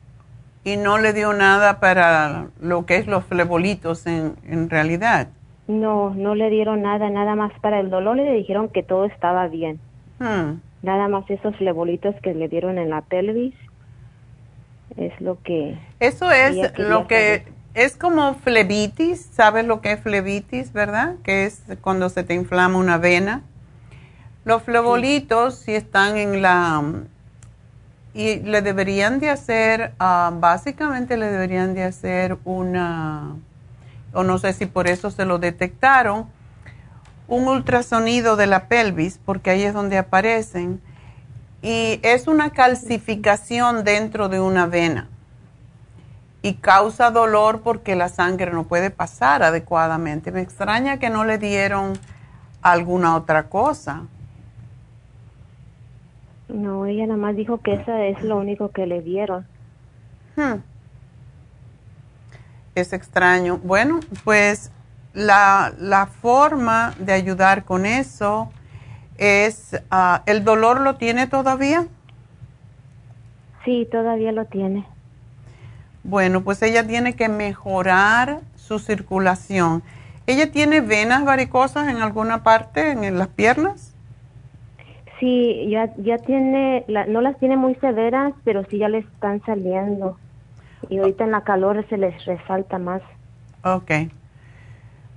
y 0.63 0.77
no 0.77 0.97
le 0.97 1.13
dio 1.13 1.33
nada 1.33 1.79
para 1.79 2.47
lo 2.59 2.85
que 2.85 2.97
es 2.97 3.07
los 3.07 3.23
flebolitos 3.25 4.05
en, 4.07 4.35
en 4.45 4.69
realidad? 4.69 5.29
No, 5.67 6.13
no 6.13 6.35
le 6.35 6.49
dieron 6.49 6.81
nada, 6.81 7.09
nada 7.09 7.35
más 7.35 7.51
para 7.59 7.79
el 7.79 7.89
dolor, 7.89 8.15
le 8.15 8.33
dijeron 8.33 8.69
que 8.69 8.83
todo 8.83 9.05
estaba 9.05 9.47
bien. 9.47 9.79
Hmm. 10.19 10.59
Nada 10.81 11.07
más 11.07 11.29
esos 11.29 11.55
flebolitos 11.57 12.15
que 12.21 12.33
le 12.33 12.47
dieron 12.47 12.77
en 12.77 12.89
la 12.89 13.01
pelvis 13.01 13.53
es 14.95 15.19
lo 15.19 15.41
que... 15.41 15.77
Eso 15.99 16.31
es 16.31 16.55
lo 16.77 17.07
que 17.07 17.39
saber. 17.39 17.53
es 17.73 17.97
como 17.97 18.35
flebitis, 18.35 19.21
¿sabes 19.21 19.65
lo 19.65 19.81
que 19.81 19.91
es 19.91 19.99
flebitis, 19.99 20.71
verdad? 20.71 21.15
Que 21.23 21.45
es 21.45 21.63
cuando 21.81 22.09
se 22.09 22.23
te 22.23 22.33
inflama 22.33 22.77
una 22.77 22.97
vena. 22.97 23.41
Los 24.45 24.63
flebolitos 24.63 25.55
si 25.55 25.75
están 25.75 26.15
en 26.15 26.41
la 26.41 26.81
y 28.17 28.37
le 28.39 28.63
deberían 28.63 29.19
de 29.19 29.29
hacer, 29.29 29.93
ah, 29.99 30.31
básicamente 30.33 31.17
le 31.17 31.27
deberían 31.27 31.75
de 31.75 31.83
hacer 31.83 32.37
una, 32.45 33.35
o 34.17 34.23
no 34.23 34.39
sé 34.39 34.51
si 34.53 34.65
por 34.65 34.87
eso 34.87 35.11
se 35.11 35.25
lo 35.25 35.37
detectaron, 35.37 36.25
un 37.27 37.47
ultrasonido 37.47 38.35
de 38.35 38.47
la 38.47 38.67
pelvis, 38.67 39.19
porque 39.23 39.51
ahí 39.51 39.61
es 39.61 39.75
donde 39.75 39.99
aparecen, 39.99 40.81
y 41.61 41.99
es 42.01 42.27
una 42.27 42.49
calcificación 42.49 43.83
dentro 43.83 44.27
de 44.27 44.39
una 44.39 44.65
vena 44.65 45.07
y 46.41 46.55
causa 46.55 47.11
dolor 47.11 47.61
porque 47.61 47.95
la 47.95 48.09
sangre 48.09 48.51
no 48.51 48.63
puede 48.63 48.89
pasar 48.89 49.43
adecuadamente. 49.43 50.31
Me 50.31 50.41
extraña 50.41 50.97
que 50.97 51.11
no 51.11 51.23
le 51.23 51.37
dieron 51.37 51.93
alguna 52.63 53.15
otra 53.17 53.49
cosa. 53.49 54.03
No, 56.47 56.87
ella 56.87 57.05
nada 57.05 57.17
más 57.17 57.35
dijo 57.35 57.59
que 57.59 57.73
eso 57.73 57.93
es 57.93 58.23
lo 58.23 58.37
único 58.37 58.69
que 58.69 58.87
le 58.87 59.01
dieron. 59.01 59.45
Hmm. 60.35 60.61
Es 62.77 62.93
extraño. 62.93 63.57
Bueno, 63.63 64.01
pues 64.23 64.71
la, 65.15 65.73
la 65.79 66.05
forma 66.05 66.93
de 66.99 67.11
ayudar 67.11 67.63
con 67.65 67.87
eso 67.87 68.51
es, 69.17 69.81
ah, 69.89 70.21
¿el 70.27 70.43
dolor 70.43 70.81
lo 70.81 70.95
tiene 70.95 71.25
todavía? 71.25 71.87
Sí, 73.65 73.87
todavía 73.91 74.31
lo 74.31 74.45
tiene. 74.45 74.85
Bueno, 76.03 76.43
pues 76.43 76.61
ella 76.61 76.85
tiene 76.85 77.15
que 77.15 77.29
mejorar 77.29 78.41
su 78.55 78.77
circulación. 78.77 79.81
¿Ella 80.27 80.51
tiene 80.51 80.81
venas 80.81 81.25
varicosas 81.25 81.87
en 81.87 81.97
alguna 82.03 82.43
parte, 82.43 82.91
en 82.91 83.17
las 83.17 83.29
piernas? 83.29 83.95
Sí, 85.19 85.67
ya, 85.71 85.91
ya 85.97 86.17
tiene, 86.19 86.85
la- 86.87 87.07
no 87.07 87.21
las 87.21 87.39
tiene 87.39 87.57
muy 87.57 87.73
severas, 87.75 88.33
pero 88.43 88.63
sí 88.65 88.77
ya 88.77 88.87
le 88.87 88.99
están 88.99 89.41
saliendo. 89.47 90.19
Y 90.89 90.99
ahorita 90.99 91.23
en 91.25 91.31
la 91.31 91.43
calor 91.43 91.85
se 91.89 91.97
les 91.97 92.23
resalta 92.25 92.79
más. 92.79 93.01
Ok. 93.63 93.91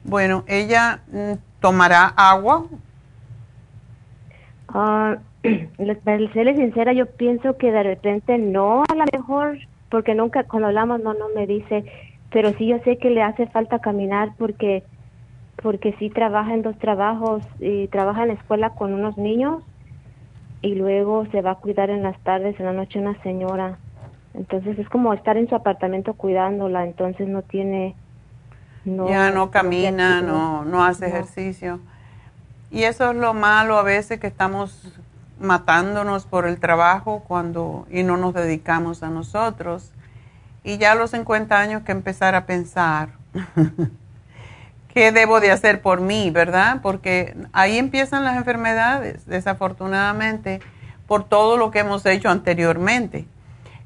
Bueno, 0.05 0.45
ella 0.49 1.01
mm, 1.09 1.35
tomará 1.61 2.07
agua. 2.17 2.67
Les- 5.79 5.99
para 6.03 6.19
serles 6.33 6.57
sincera, 6.57 6.93
yo 6.93 7.07
pienso 7.17 7.57
que 7.57 7.73
de 7.73 7.83
repente 7.83 8.39
no, 8.39 8.83
a 8.89 8.95
lo 8.95 9.05
mejor, 9.13 9.59
porque 9.91 10.15
nunca 10.15 10.45
cuando 10.45 10.69
hablamos 10.69 11.01
no, 11.01 11.15
no 11.15 11.29
me 11.35 11.47
dice, 11.47 11.85
pero 12.31 12.53
sí 12.59 12.69
yo 12.69 12.79
sé 12.85 12.99
que 12.99 13.11
le 13.11 13.23
hace 13.23 13.47
falta 13.49 13.79
caminar 13.81 14.35
porque 14.39 14.85
porque 15.63 15.95
sí 15.99 16.11
trabaja 16.11 16.55
en 16.55 16.63
dos 16.63 16.79
trabajos 16.79 17.43
y 17.59 17.89
trabaja 17.89 18.23
en 18.23 18.29
la 18.29 18.35
escuela 18.35 18.71
con 18.71 18.95
unos 18.95 19.17
niños 19.19 19.63
y 20.63 20.75
luego 20.75 21.27
se 21.33 21.43
va 21.43 21.53
a 21.53 21.61
cuidar 21.61 21.91
en 21.91 22.03
las 22.03 22.21
tardes, 22.23 22.59
en 22.61 22.67
la 22.67 22.73
noche 22.73 22.99
una 22.99 23.21
señora. 23.23 23.81
Entonces 24.35 24.79
es 24.79 24.89
como 24.89 25.13
estar 25.13 25.37
en 25.37 25.49
su 25.49 25.55
apartamento 25.55 26.15
cuidándola, 26.15 26.85
entonces 26.85 27.29
no 27.29 27.43
tiene... 27.43 27.95
ya 28.85 29.31
no 29.31 29.51
camina, 29.51 30.23
no, 30.23 30.65
no 30.65 30.85
hace 30.85 31.09
No. 31.09 31.15
ejercicio. 31.15 31.81
Y 32.71 32.85
eso 32.85 33.11
es 33.11 33.17
lo 33.17 33.35
malo 33.35 33.77
a 33.79 33.83
veces 33.83 34.21
que 34.21 34.29
estamos 34.29 34.93
matándonos 35.41 36.27
por 36.27 36.47
el 36.47 36.61
trabajo 36.61 37.25
cuando 37.27 37.87
y 37.91 38.03
no 38.03 38.17
nos 38.17 38.35
dedicamos 38.35 39.03
a 39.03 39.11
nosotros. 39.11 39.91
Y 40.63 40.79
ya 40.79 40.93
a 40.93 40.95
los 40.95 41.11
50 41.11 41.59
años 41.59 41.83
que 41.83 41.93
empezar 41.93 42.35
a 42.35 42.47
pensar 42.47 43.09
qué 44.95 45.11
debo 45.13 45.41
de 45.41 45.51
hacer 45.51 45.81
por 45.83 46.01
mí, 46.01 46.31
¿verdad? 46.31 46.81
Porque 46.83 47.35
ahí 47.53 47.79
empiezan 47.79 48.25
las 48.25 48.37
enfermedades, 48.37 49.27
desafortunadamente, 49.27 50.61
por 51.07 51.25
todo 51.25 51.57
lo 51.57 51.71
que 51.71 51.81
hemos 51.81 52.05
hecho 52.07 52.29
anteriormente. 52.29 53.27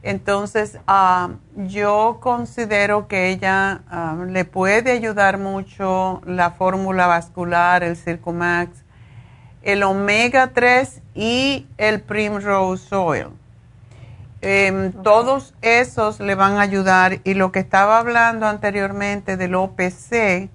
Entonces, 0.07 0.79
ah, 0.87 1.31
yo 1.57 2.19
considero 2.21 3.09
que 3.09 3.31
ella 3.31 3.81
ah, 3.89 4.23
le 4.29 4.45
puede 4.45 4.93
ayudar 4.93 5.39
mucho 5.39 6.21
la 6.27 6.51
fórmula 6.51 7.07
vascular, 7.07 7.83
el 7.83 7.97
Circumax, 7.97 8.85
el 9.63 9.83
omega 9.83 10.51
3 10.53 11.01
y 11.15 11.67
el 11.79 12.03
Primrose 12.03 12.95
Oil. 12.95 13.29
Em, 14.43 14.93
Todos 14.93 15.55
esos 15.63 16.21
le 16.21 16.35
van 16.35 16.59
a 16.59 16.61
ayudar 16.61 17.21
y 17.25 17.33
lo 17.33 17.51
que 17.51 17.61
estaba 17.61 17.99
hablando 17.99 18.47
anteriormente 18.47 19.39
del 19.39 19.55
OPC 19.55 20.51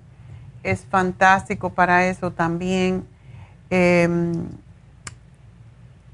es 0.62 0.86
fantástico 0.92 1.72
para 1.72 2.06
eso 2.06 2.30
también. 2.30 3.08
Em, 3.72 4.48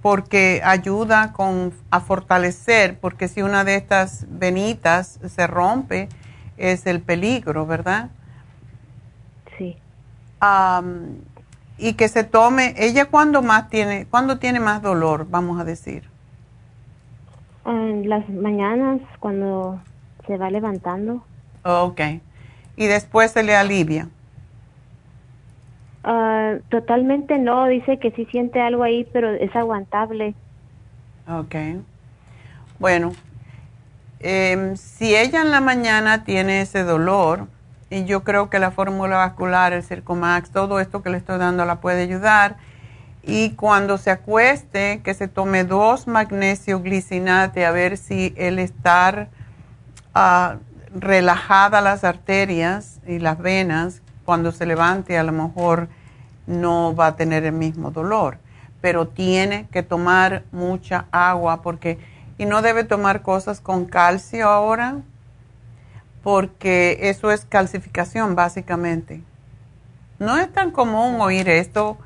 porque 0.05 0.61
ayuda 0.63 1.33
con, 1.33 1.73
a 1.89 1.99
fortalecer, 1.99 2.99
porque 2.99 3.27
si 3.27 3.41
una 3.41 3.63
de 3.63 3.73
estas 3.73 4.27
venitas 4.29 5.19
se 5.25 5.47
rompe, 5.47 6.09
es 6.57 6.85
el 6.85 7.01
peligro, 7.01 7.65
¿verdad? 7.65 8.11
Sí. 9.57 9.75
Am, 10.39 11.21
y 11.79 11.93
que 11.93 12.07
se 12.07 12.23
tome, 12.23 12.75
ella 12.77 13.05
cuando 13.05 13.41
más 13.41 13.67
tiene, 13.69 14.05
cuando 14.05 14.37
tiene 14.37 14.59
más 14.59 14.83
dolor, 14.83 15.25
vamos 15.27 15.59
a 15.59 15.63
decir. 15.63 16.07
En 17.65 18.07
las 18.07 18.29
mañanas 18.29 19.01
cuando 19.19 19.81
se 20.27 20.37
va 20.37 20.51
levantando. 20.51 21.25
Ok. 21.63 22.01
Y 22.75 22.85
después 22.85 23.31
se 23.31 23.41
le 23.41 23.55
alivia. 23.55 24.07
Ah, 26.07 26.57
totalmente 26.69 27.39
no, 27.39 27.65
dice 27.65 27.97
que 27.97 28.11
sí 28.11 28.25
siente 28.25 28.61
algo 28.61 28.83
ahí, 28.83 29.07
pero 29.11 29.31
es 29.31 29.55
aguantable. 29.55 30.35
Ok. 31.27 31.55
Bueno, 32.77 33.13
em, 34.19 34.75
si 34.75 35.15
ella 35.15 35.41
en 35.41 35.49
la 35.49 35.61
mañana 35.61 36.23
tiene 36.23 36.61
ese 36.61 36.83
dolor, 36.83 37.47
y 37.89 38.05
yo 38.05 38.23
creo 38.23 38.51
que 38.51 38.59
la 38.59 38.69
fórmula 38.69 39.17
vascular, 39.17 39.73
el 39.73 39.81
Circomax, 39.81 40.51
todo 40.51 40.79
esto 40.79 41.01
que 41.01 41.09
le 41.09 41.17
estoy 41.17 41.39
dando 41.39 41.65
la 41.65 41.77
puede 41.81 42.03
ayudar. 42.03 42.57
Y 43.23 43.51
cuando 43.51 43.97
se 43.97 44.11
acueste, 44.11 45.01
que 45.03 45.15
se 45.15 45.27
tome 45.27 45.63
dos 45.63 46.07
magnesio 46.07 46.81
glicinate 46.81 47.65
a 47.65 47.71
ver 47.71 47.97
si 47.97 48.31
el 48.37 48.59
estar 48.59 49.29
uh, 50.15 50.59
relajada 50.93 51.81
las 51.81 52.03
arterias 52.03 52.99
y 53.07 53.17
las 53.17 53.39
venas, 53.39 54.03
cuando 54.25 54.51
se 54.51 54.65
levante 54.65 55.17
a 55.17 55.23
lo 55.23 55.31
mejor 55.31 55.87
no 56.47 56.95
va 56.95 57.07
a 57.07 57.15
tener 57.15 57.45
el 57.45 57.53
mismo 57.53 57.91
dolor. 57.91 58.37
Pero 58.81 59.07
tiene 59.07 59.67
que 59.71 59.83
tomar 59.83 60.43
mucha 60.51 61.05
agua 61.11 61.61
porque, 61.61 61.97
y 62.37 62.45
no 62.45 62.61
debe 62.61 62.83
tomar 62.83 63.21
cosas 63.21 63.61
con 63.61 63.85
calcio 63.85 64.49
ahora, 64.49 64.97
porque 66.23 66.97
eso 67.01 67.31
es 67.31 67.45
calcificación 67.45 68.35
básicamente. 68.35 69.21
No 70.19 70.37
es 70.37 70.51
tan 70.51 70.71
común 70.71 71.19
oír 71.21 71.49
esto 71.49 71.97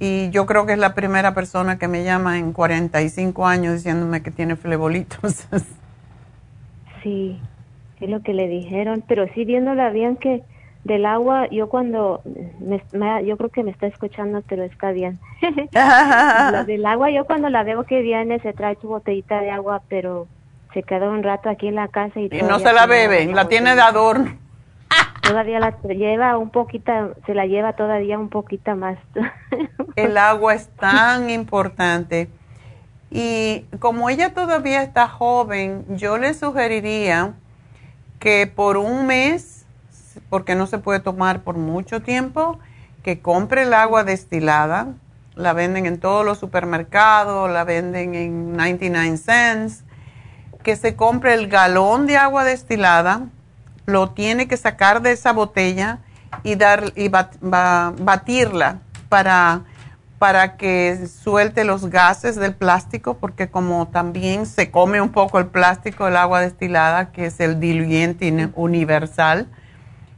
y 0.00 0.30
yo 0.30 0.46
creo 0.46 0.66
que 0.66 0.72
es 0.72 0.78
la 0.78 0.94
primera 0.94 1.34
persona 1.34 1.78
que 1.78 1.86
me 1.86 2.02
llama 2.02 2.38
en 2.38 2.52
45 2.52 3.46
años 3.46 3.74
diciéndome 3.74 4.22
que 4.22 4.30
tiene 4.30 4.56
flebolitos. 4.56 5.46
sí, 7.02 7.40
es 8.00 8.10
lo 8.10 8.20
que 8.22 8.34
le 8.34 8.48
dijeron, 8.48 9.04
pero 9.06 9.26
sí 9.34 9.44
viéndola 9.44 9.90
bien 9.90 10.16
que 10.16 10.42
del 10.84 11.06
agua, 11.06 11.48
yo 11.50 11.68
cuando, 11.68 12.22
me, 12.60 12.82
yo 13.24 13.36
creo 13.36 13.50
que 13.50 13.62
me 13.62 13.70
está 13.70 13.86
escuchando, 13.86 14.42
pero 14.48 14.64
está 14.64 14.90
bien. 14.90 15.20
del 16.66 16.86
agua, 16.86 17.10
yo 17.10 17.24
cuando 17.24 17.48
la 17.50 17.62
veo 17.62 17.84
que 17.84 18.02
viene, 18.02 18.40
se 18.40 18.52
trae 18.52 18.76
su 18.80 18.88
botellita 18.88 19.40
de 19.40 19.50
agua, 19.50 19.82
pero 19.88 20.26
se 20.74 20.82
quedó 20.82 21.10
un 21.10 21.22
rato 21.22 21.48
aquí 21.48 21.68
en 21.68 21.76
la 21.76 21.88
casa 21.88 22.18
y, 22.18 22.28
no 22.28 22.58
se 22.58 22.72
la 22.72 22.86
bebe, 22.86 23.26
la, 23.26 23.48
tiene 23.48 23.74
de 23.74 23.80
adorno. 23.80 24.36
Todavía 25.22 25.60
la 25.60 25.78
lleva 25.82 26.36
un 26.36 26.50
poquito, 26.50 26.92
se 27.26 27.34
la 27.34 27.46
lleva 27.46 27.74
todavía 27.74 28.18
un 28.18 28.28
poquito 28.28 28.74
más. 28.74 28.98
El 29.96 30.16
agua 30.18 30.54
es 30.54 30.68
tan 30.68 31.30
importante. 31.30 32.28
Y 33.10 33.66
como 33.78 34.10
ella 34.10 34.34
todavía 34.34 34.82
está 34.82 35.06
joven, 35.06 35.84
yo 35.90 36.18
le 36.18 36.34
sugeriría 36.34 37.34
que 38.18 38.46
por 38.46 38.76
un 38.78 39.06
mes, 39.06 39.61
porque 40.32 40.54
no 40.54 40.66
se 40.66 40.78
puede 40.78 40.98
tomar 40.98 41.42
por 41.42 41.58
mucho 41.58 42.00
tiempo, 42.00 42.58
que 43.02 43.20
compre 43.20 43.64
el 43.64 43.74
agua 43.74 44.02
destilada. 44.02 44.86
La 45.34 45.52
venden 45.52 45.84
en 45.84 46.00
todos 46.00 46.24
los 46.24 46.38
supermercados, 46.38 47.50
la 47.50 47.64
venden 47.64 48.14
en 48.14 48.56
99 48.56 49.18
cents 49.18 49.84
que 50.62 50.74
se 50.76 50.96
compre 50.96 51.34
el 51.34 51.48
galón 51.48 52.06
de 52.06 52.16
agua 52.16 52.44
destilada, 52.44 53.26
lo 53.84 54.12
tiene 54.12 54.48
que 54.48 54.56
sacar 54.56 55.02
de 55.02 55.12
esa 55.12 55.34
botella 55.34 55.98
y, 56.44 56.54
dar, 56.54 56.94
y 56.96 57.10
batirla 57.10 58.78
para, 59.10 59.64
para 60.18 60.56
que 60.56 61.08
suelte 61.08 61.64
los 61.64 61.90
gases 61.90 62.36
del 62.36 62.54
plástico, 62.54 63.18
porque 63.18 63.50
como 63.50 63.88
también 63.88 64.46
se 64.46 64.70
come 64.70 65.02
un 65.02 65.10
poco 65.10 65.38
el 65.38 65.48
plástico, 65.48 66.08
el 66.08 66.16
agua 66.16 66.40
destilada, 66.40 67.12
que 67.12 67.26
es 67.26 67.38
el 67.38 67.60
diluyente 67.60 68.50
universal, 68.54 69.46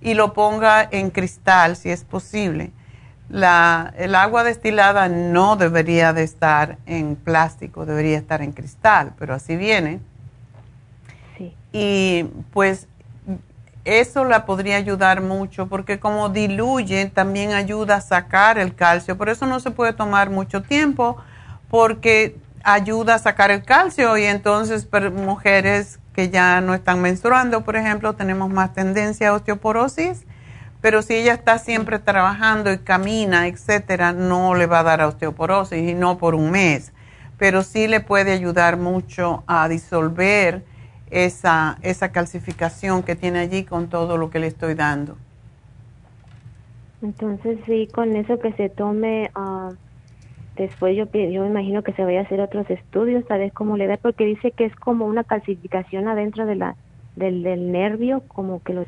y 0.05 0.15
lo 0.15 0.33
ponga 0.33 0.87
en 0.89 1.11
cristal 1.11 1.75
si 1.75 1.91
es 1.91 2.05
posible. 2.05 2.71
La, 3.29 3.93
el 3.97 4.15
agua 4.15 4.45
destilada 4.45 5.09
no 5.09 5.57
debería 5.57 6.13
de 6.13 6.23
estar 6.23 6.79
en 6.87 7.17
plástico, 7.17 7.87
debería 7.87 8.19
estar 8.19 8.43
en 8.43 8.53
cristal, 8.53 9.15
pero 9.19 9.35
así 9.35 9.57
viene 9.57 10.01
y 11.75 12.23
pues 12.53 12.87
eso 13.85 14.25
la 14.25 14.47
podría 14.47 14.77
ayudar 14.77 15.21
mucho 15.21 15.67
porque 15.67 15.99
como 15.99 16.29
diluye 16.29 17.07
también 17.07 17.53
ayuda 17.53 17.97
a 17.97 18.01
sacar 18.01 18.59
el 18.59 18.77
calcio. 18.77 19.19
Por 19.19 19.29
eso 19.29 19.45
no 19.45 19.59
se 19.59 19.73
puede 19.73 19.93
tomar 19.93 20.31
mucho 20.31 20.63
tiempo 20.63 21.17
porque 21.69 22.37
ayuda 22.63 23.17
a 23.17 23.19
sacar 23.19 23.51
el 23.51 23.65
calcio 23.65 24.17
y 24.17 24.23
entonces 24.25 24.89
mujeres 25.13 25.99
que 26.15 26.31
ya 26.31 26.61
no 26.61 26.75
están 26.75 27.03
menstruando, 27.03 27.65
por 27.65 27.77
ejemplo, 27.77 28.15
tenemos 28.15 28.51
más 28.51 28.73
tendencia 28.73 29.31
a 29.31 29.33
osteoporosis, 29.35 30.25
pero 30.81 31.03
si 31.03 31.15
ella 31.15 31.35
está 31.35 31.59
siempre 31.59 31.99
trabajando 31.99 32.73
y 32.73 32.79
camina, 32.79 33.49
etcétera, 33.49 34.13
no 34.13 34.55
le 34.55 34.67
va 34.67 34.81
a 34.81 34.83
dar 34.85 35.03
osteoporosis 35.03 35.91
y 35.91 35.95
no 35.95 36.19
por 36.19 36.35
un 36.35 36.51
mes, 36.51 36.93
pero 37.39 37.63
sí 37.63 37.89
le 37.89 38.01
puede 38.01 38.33
ayudar 38.33 38.77
mucho 38.77 39.43
a 39.47 39.69
disolver 39.69 40.63
esa, 41.11 41.79
esa 41.83 42.13
calcificación 42.13 43.03
que 43.03 43.17
tiene 43.17 43.41
allí 43.41 43.65
con 43.65 43.89
todo 43.89 44.17
lo 44.17 44.31
que 44.31 44.39
le 44.39 44.47
estoy 44.47 44.75
dando. 44.75 45.17
Entonces, 47.03 47.59
sí, 47.67 47.89
con 47.93 48.17
eso 48.17 48.39
que 48.39 48.53
se 48.55 48.69
tome, 48.71 49.31
uh, 49.37 49.75
después 50.57 50.97
yo, 50.97 51.11
yo 51.13 51.47
imagino 51.47 51.83
que 51.83 51.93
se 51.93 52.05
vaya 52.05 52.21
a 52.21 52.23
hacer 52.25 52.41
otros 52.41 52.69
estudios, 52.71 53.27
tal 53.27 53.41
vez 53.41 53.53
cómo 53.53 53.77
le 53.77 53.87
da, 53.87 53.97
porque 53.97 54.25
dice 54.25 54.51
que 54.51 54.65
es 54.65 54.77
como 54.77 55.07
una 55.07 55.25
calcificación 55.25 56.09
adentro 56.09 56.47
de 56.47 56.57
la, 56.57 56.77
del, 57.17 57.43
del 57.43 57.73
nervio, 57.73 58.23
como 58.29 58.63
que 58.63 58.75
lo... 58.75 58.85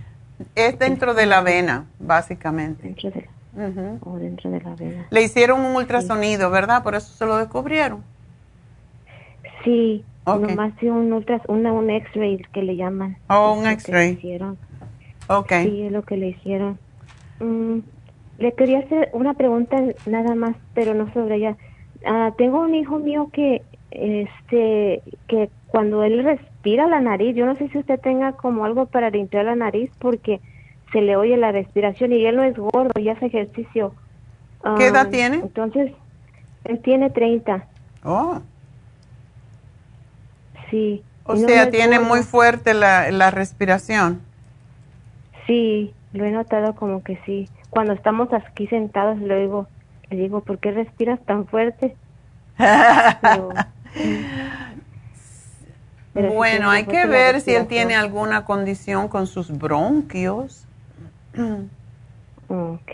Es 0.55 0.79
dentro 0.79 1.15
de 1.15 1.27
la 1.27 1.41
vena, 1.41 1.87
básicamente. 1.99 2.83
Dentro 2.83 3.11
de, 3.11 3.29
o 4.03 4.19
dentro 4.19 4.51
de 4.51 4.61
la 4.61 4.75
vena. 4.75 5.07
Le 5.11 5.23
hicieron 5.23 5.61
un 5.61 5.77
ultrasonido, 5.77 6.51
¿verdad? 6.51 6.83
Por 6.83 6.95
eso 6.95 7.13
se 7.13 7.25
lo 7.25 7.37
descubrieron. 7.39 8.03
Sí, 9.65 10.05
Okay. 10.29 10.57
Nomás 10.57 10.73
un 10.83 11.13
ultras, 11.13 11.41
una, 11.47 11.73
un 11.73 11.89
X-ray 11.89 12.45
que 12.53 12.61
le 12.61 12.75
llaman. 12.75 13.17
Oh, 13.29 13.53
un 13.53 13.65
X-ray. 13.65 14.19
Ok. 15.29 15.53
Sí, 15.63 15.83
es 15.83 15.93
lo 15.93 16.03
que 16.03 16.17
le 16.17 16.31
hicieron. 16.31 16.81
Mm, 17.39 17.79
le 18.39 18.53
quería 18.53 18.81
hacer 18.81 19.11
una 19.13 19.35
pregunta 19.35 19.83
nada 20.07 20.35
más, 20.35 20.57
pero 20.75 20.95
no 20.95 21.13
sobre 21.13 21.37
ella. 21.37 21.57
Ah, 22.05 22.33
tengo 22.37 22.61
un 22.61 22.75
hijo 22.75 22.99
mío 22.99 23.31
que, 23.33 23.63
este, 23.91 25.03
que 25.29 25.51
cuando 25.69 26.03
él 26.05 26.23
respira 26.25 26.87
la 26.87 27.01
nariz, 27.01 27.35
yo 27.35 27.47
no 27.47 27.57
sé 27.57 27.69
si 27.69 27.79
usted 27.79 27.99
tenga 28.01 28.33
como 28.33 28.65
algo 28.65 28.87
para 28.87 29.11
limpiar 29.11 29.47
la 29.47 29.57
nariz 29.57 29.91
porque 29.99 30.41
se 30.93 31.01
le 31.01 31.17
oye 31.17 31.37
la 31.37 31.53
respiración 31.53 32.13
y 32.13 32.25
él 32.25 32.37
no 32.37 32.43
es 32.43 32.57
gordo 32.57 33.01
y 33.01 33.09
hace 33.09 33.27
ejercicio. 33.27 33.95
¿Qué 34.79 34.87
edad 34.87 35.07
ah, 35.07 35.11
tiene? 35.11 35.37
Entonces, 35.37 35.93
él 36.65 36.81
tiene 36.81 37.11
30. 37.11 37.67
Oh. 38.05 38.41
Sí. 40.71 41.03
O 41.25 41.37
sea, 41.37 41.71
tiene 41.71 42.01
muy 42.01 42.23
fuerte 42.23 42.75
la, 42.75 43.11
la 43.11 43.31
respiración. 43.31 44.21
Sí, 45.47 45.93
lo 46.13 46.25
he 46.25 46.31
notado 46.31 46.75
como 46.75 47.03
que 47.03 47.19
sí. 47.25 47.49
Cuando 47.71 47.93
estamos 47.93 48.33
aquí 48.33 48.67
sentados, 48.67 49.19
le 49.19 49.41
digo, 49.41 49.67
le 50.11 50.17
digo, 50.17 50.41
¿por 50.41 50.59
qué 50.59 50.73
respiras 50.73 51.21
tan 51.25 51.47
fuerte? 51.47 51.97
bueno, 56.15 56.71
hay 56.71 56.85
que 56.85 57.07
ver 57.07 57.41
si 57.41 57.55
él 57.55 57.67
tiene 57.67 57.95
alguna 57.95 58.45
condición 58.45 59.09
con 59.09 59.27
sus 59.27 59.57
bronquios. 59.57 60.67
ok. 62.49 62.93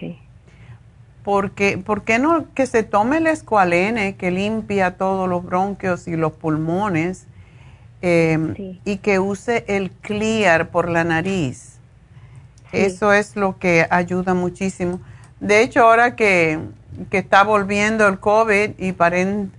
Porque, 1.22 1.78
¿Por 1.78 2.02
qué 2.02 2.18
no 2.18 2.52
que 2.52 2.66
se 2.66 2.82
tome 2.82 3.18
el 3.18 3.28
escualene 3.28 4.16
que 4.16 4.32
limpia 4.32 4.96
todos 4.96 5.28
los 5.28 5.44
bronquios 5.44 6.08
y 6.08 6.16
los 6.16 6.32
pulmones? 6.32 7.28
Em, 8.04 8.54
y 8.84 8.96
que 8.96 9.20
use 9.20 9.64
el 9.68 9.92
clear 9.92 10.70
por 10.70 10.90
la 10.90 11.04
nariz. 11.04 11.71
Eso 12.72 13.12
es 13.12 13.36
lo 13.36 13.58
que 13.58 13.86
ayuda 13.90 14.34
muchísimo. 14.34 15.00
De 15.40 15.62
hecho, 15.62 15.82
ahora 15.82 16.16
que, 16.16 16.58
está 17.10 17.42
volviendo 17.42 18.06
el 18.06 18.18
COVID 18.18 18.78
y 18.78 18.94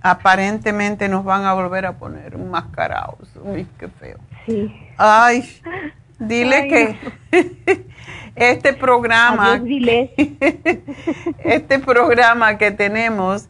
aparentemente 0.02 1.08
nos 1.08 1.24
van 1.24 1.44
a 1.44 1.52
volver 1.52 1.86
a 1.86 1.98
poner 1.98 2.38
mascarados. 2.38 3.28
Uy, 3.42 3.66
qué 3.78 3.88
feo. 3.88 4.18
Sí. 4.46 4.72
Ay, 4.96 5.60
dile 6.18 6.68
que 6.68 6.96
este 8.36 8.72
programa, 8.72 9.60
este 11.44 11.78
programa 11.80 12.56
que 12.56 12.70
tenemos, 12.70 13.48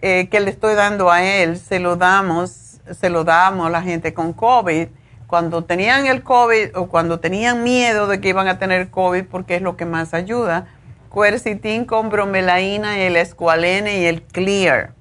eh, 0.00 0.28
que 0.28 0.40
le 0.40 0.50
estoy 0.50 0.74
dando 0.74 1.10
a 1.10 1.22
él, 1.22 1.58
se 1.58 1.80
lo 1.80 1.96
damos 1.96 2.66
se 2.94 3.10
lo 3.10 3.24
damos 3.24 3.66
a 3.66 3.70
la 3.70 3.82
gente 3.82 4.14
con 4.14 4.32
COVID 4.32 4.88
cuando 5.26 5.64
tenían 5.64 6.06
el 6.06 6.22
COVID 6.22 6.76
o 6.76 6.86
cuando 6.88 7.20
tenían 7.20 7.62
miedo 7.62 8.06
de 8.06 8.20
que 8.20 8.28
iban 8.28 8.48
a 8.48 8.58
tener 8.58 8.90
COVID 8.90 9.24
porque 9.24 9.56
es 9.56 9.62
lo 9.62 9.76
que 9.76 9.84
más 9.84 10.14
ayuda. 10.14 10.66
Quercitin 11.12 11.84
con 11.84 12.10
bromelaína 12.10 12.98
y 12.98 13.02
el 13.02 13.16
escualene 13.16 14.00
y 14.00 14.06
el 14.06 14.22
clear. 14.22 14.92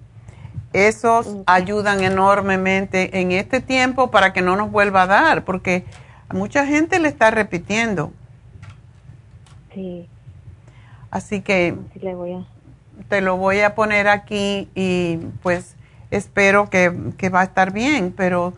Esos 0.74 1.38
ayudan 1.46 2.04
enormemente 2.04 3.22
en 3.22 3.32
este 3.32 3.62
tiempo 3.62 4.12
para 4.12 4.34
que 4.34 4.42
no 4.42 4.56
nos 4.56 4.72
vuelva 4.72 5.04
a 5.04 5.08
dar, 5.08 5.46
porque 5.46 5.86
a 6.28 6.34
mucha 6.34 6.66
gente 6.66 7.00
le 7.00 7.08
está 7.08 7.32
repitiendo. 7.32 8.12
Sí. 9.74 10.10
Así 11.12 11.42
que 11.42 11.76
te 13.10 13.22
lo 13.22 13.38
voy 13.38 13.60
a 13.60 13.76
poner 13.76 14.08
aquí 14.08 14.70
y 14.76 15.18
pues 15.44 15.76
espero 16.12 16.70
que, 16.70 16.90
va 17.30 17.42
a 17.42 17.44
estar 17.44 17.72
bien, 17.72 18.14
pero 18.16 18.54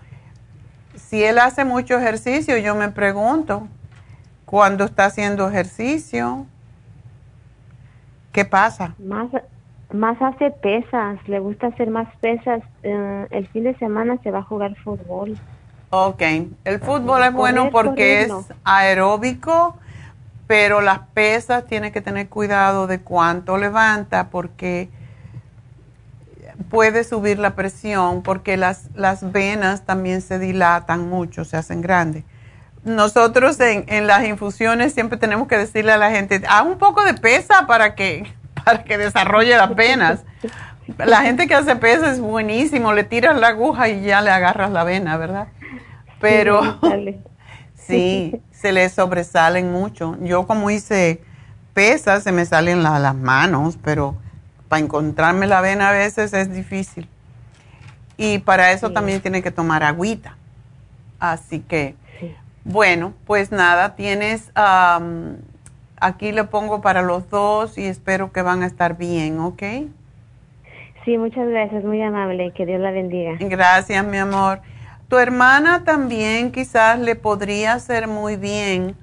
si 1.09 1.23
él 1.23 1.39
hace 1.39 1.63
mucho 1.63 1.97
ejercicio, 1.97 2.57
yo 2.57 2.75
me 2.75 2.89
pregunto, 2.89 3.67
cuando 4.45 4.83
está 4.83 5.05
haciendo 5.05 5.47
ejercicio, 5.47 6.45
¿qué 8.33 8.43
pasa? 8.43 8.93
Más, 8.99 9.29
más 9.93 10.21
hace 10.21 10.51
pesas, 10.51 11.17
le 11.27 11.39
gusta 11.39 11.67
hacer 11.67 11.89
más 11.89 12.13
pesas. 12.19 12.61
Eh, 12.83 13.27
el 13.31 13.47
fin 13.47 13.63
de 13.63 13.77
semana 13.77 14.17
se 14.21 14.31
va 14.31 14.39
a 14.39 14.43
jugar 14.43 14.75
fútbol. 14.83 15.37
Ok, 15.91 16.21
el 16.65 16.79
fútbol 16.81 17.23
es 17.23 17.31
bueno 17.31 17.69
porque 17.71 18.23
es 18.23 18.33
aeróbico, 18.65 19.77
pero 20.45 20.81
las 20.81 20.99
pesas 21.13 21.65
tiene 21.65 21.93
que 21.93 22.01
tener 22.01 22.27
cuidado 22.27 22.85
de 22.85 22.99
cuánto 22.99 23.57
levanta 23.57 24.29
porque 24.29 24.89
puede 26.69 27.03
subir 27.03 27.39
la 27.39 27.55
presión 27.55 28.21
porque 28.23 28.57
las, 28.57 28.89
las 28.95 29.31
venas 29.31 29.85
también 29.85 30.21
se 30.21 30.39
dilatan 30.39 31.07
mucho, 31.07 31.45
se 31.45 31.57
hacen 31.57 31.81
grandes. 31.81 32.23
Nosotros 32.83 33.59
en, 33.59 33.85
en 33.87 34.07
las 34.07 34.25
infusiones 34.25 34.93
siempre 34.93 35.17
tenemos 35.17 35.47
que 35.47 35.57
decirle 35.57 35.91
a 35.91 35.97
la 35.97 36.11
gente, 36.11 36.41
haz 36.47 36.65
un 36.65 36.77
poco 36.77 37.03
de 37.03 37.13
pesa 37.13 37.67
para 37.67 37.95
que, 37.95 38.31
para 38.65 38.83
que 38.83 38.97
desarrolle 38.97 39.55
las 39.57 39.75
venas. 39.75 40.23
La 40.97 41.21
gente 41.21 41.47
que 41.47 41.55
hace 41.55 41.75
pesa 41.75 42.11
es 42.11 42.21
buenísimo, 42.21 42.93
le 42.93 43.03
tiras 43.03 43.37
la 43.37 43.49
aguja 43.49 43.89
y 43.89 44.03
ya 44.03 44.21
le 44.21 44.31
agarras 44.31 44.71
la 44.71 44.83
vena, 44.85 45.17
¿verdad? 45.17 45.47
Pero 46.21 46.79
sí, 47.75 48.41
se 48.51 48.71
le 48.71 48.87
sobresalen 48.89 49.71
mucho. 49.71 50.17
Yo 50.21 50.47
como 50.47 50.69
hice 50.69 51.21
pesas, 51.73 52.23
se 52.23 52.31
me 52.31 52.45
salen 52.45 52.83
las 52.83 53.15
manos, 53.15 53.77
pero 53.83 54.15
para 54.69 54.81
encontrarme 54.81 55.47
la 55.47 55.61
vena 55.61 55.89
a 55.89 55.91
veces 55.91 56.33
es 56.33 56.53
difícil. 56.53 57.07
Y 58.17 58.39
para 58.39 58.71
eso 58.71 58.91
también 58.91 59.21
tiene 59.21 59.41
que 59.41 59.51
tomar 59.51 59.83
agüita. 59.83 60.37
Así 61.19 61.59
que, 61.59 61.95
bueno, 62.63 63.13
pues 63.25 63.51
nada, 63.51 63.95
tienes, 63.95 64.51
aquí 65.99 66.31
le 66.31 66.43
pongo 66.43 66.81
para 66.81 67.01
los 67.01 67.29
dos 67.29 67.77
y 67.77 67.85
espero 67.85 68.31
que 68.31 68.41
van 68.41 68.63
a 68.63 68.65
estar 68.65 68.97
bien, 68.97 69.39
¿ok? 69.39 69.63
Sí, 71.05 71.17
muchas 71.17 71.47
gracias, 71.47 71.83
muy 71.83 72.01
amable, 72.01 72.51
que 72.51 72.65
Dios 72.65 72.81
la 72.81 72.91
bendiga. 72.91 73.37
Gracias, 73.39 74.03
mi 74.05 74.17
amor. 74.17 74.61
Tu 75.07 75.17
hermana 75.17 75.85
también 75.85 76.51
quizás 76.51 76.99
le 76.99 77.15
podría 77.15 77.73
hacer 77.73 78.07
muy 78.07 78.35
bien 78.35 78.95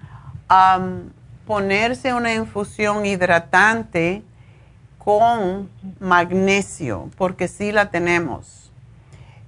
ponerse 1.47 2.13
una 2.13 2.35
infusión 2.35 3.07
hidratante 3.07 4.23
con 5.05 5.69
magnesio, 6.01 7.11
porque 7.19 7.47
sí 7.47 7.73
la 7.73 7.91
tenemos. 7.91 8.73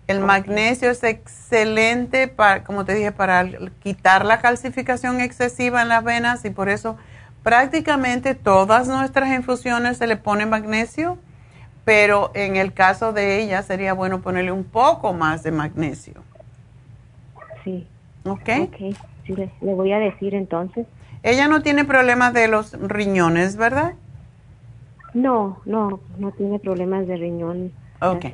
El 0.06 0.20
magnesio 0.20 0.90
es 0.90 1.02
excelente 1.02 2.28
para, 2.28 2.62
como 2.62 2.84
te 2.84 2.94
dije, 2.94 3.10
para 3.10 3.44
quitar 3.82 4.24
la 4.24 4.40
calcificación 4.40 5.20
excesiva 5.20 5.82
en 5.82 5.88
las 5.88 6.04
venas 6.04 6.44
y 6.44 6.50
por 6.50 6.68
eso 6.68 6.96
prácticamente 7.42 8.34
todas 8.34 8.86
nuestras 8.86 9.30
infusiones 9.30 9.96
se 9.96 10.06
le 10.06 10.16
pone 10.16 10.46
magnesio, 10.46 11.18
pero 11.84 12.30
en 12.34 12.56
el 12.56 12.72
caso 12.72 13.12
de 13.12 13.42
ella 13.42 13.62
sería 13.62 13.94
bueno 13.94 14.20
ponerle 14.20 14.52
un 14.52 14.64
poco 14.64 15.14
más 15.14 15.42
de 15.42 15.52
magnesio. 15.52 16.22
Sí. 17.64 17.86
¿Ok? 18.24 18.48
Ok, 18.60 18.76
sí, 19.24 19.34
le, 19.34 19.50
le 19.60 19.74
voy 19.74 19.92
a 19.92 19.98
decir 19.98 20.34
entonces. 20.34 20.86
Ella 21.22 21.48
no 21.48 21.62
tiene 21.62 21.84
problemas 21.84 22.32
de 22.34 22.46
los 22.46 22.72
riñones, 22.80 23.56
¿verdad? 23.56 23.94
No, 25.16 25.62
no, 25.64 25.98
no 26.18 26.30
tiene 26.32 26.58
problemas 26.58 27.06
de 27.06 27.16
riñón. 27.16 27.72
Ok. 28.02 28.26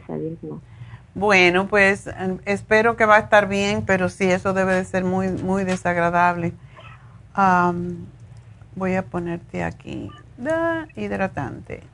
Bueno, 1.14 1.68
pues 1.68 2.08
em, 2.08 2.40
espero 2.44 2.96
que 2.96 3.06
va 3.06 3.16
a 3.16 3.18
estar 3.20 3.46
bien, 3.46 3.84
pero 3.86 4.08
sí, 4.08 4.24
eso 4.24 4.52
debe 4.52 4.74
de 4.74 4.84
ser 4.84 5.04
muy, 5.04 5.28
muy 5.28 5.62
desagradable. 5.62 6.52
voy 8.74 8.94
a 8.96 9.04
ponerte 9.04 9.62
aquí, 9.62 10.10
da, 10.36 10.88
hidratante. 10.96 11.84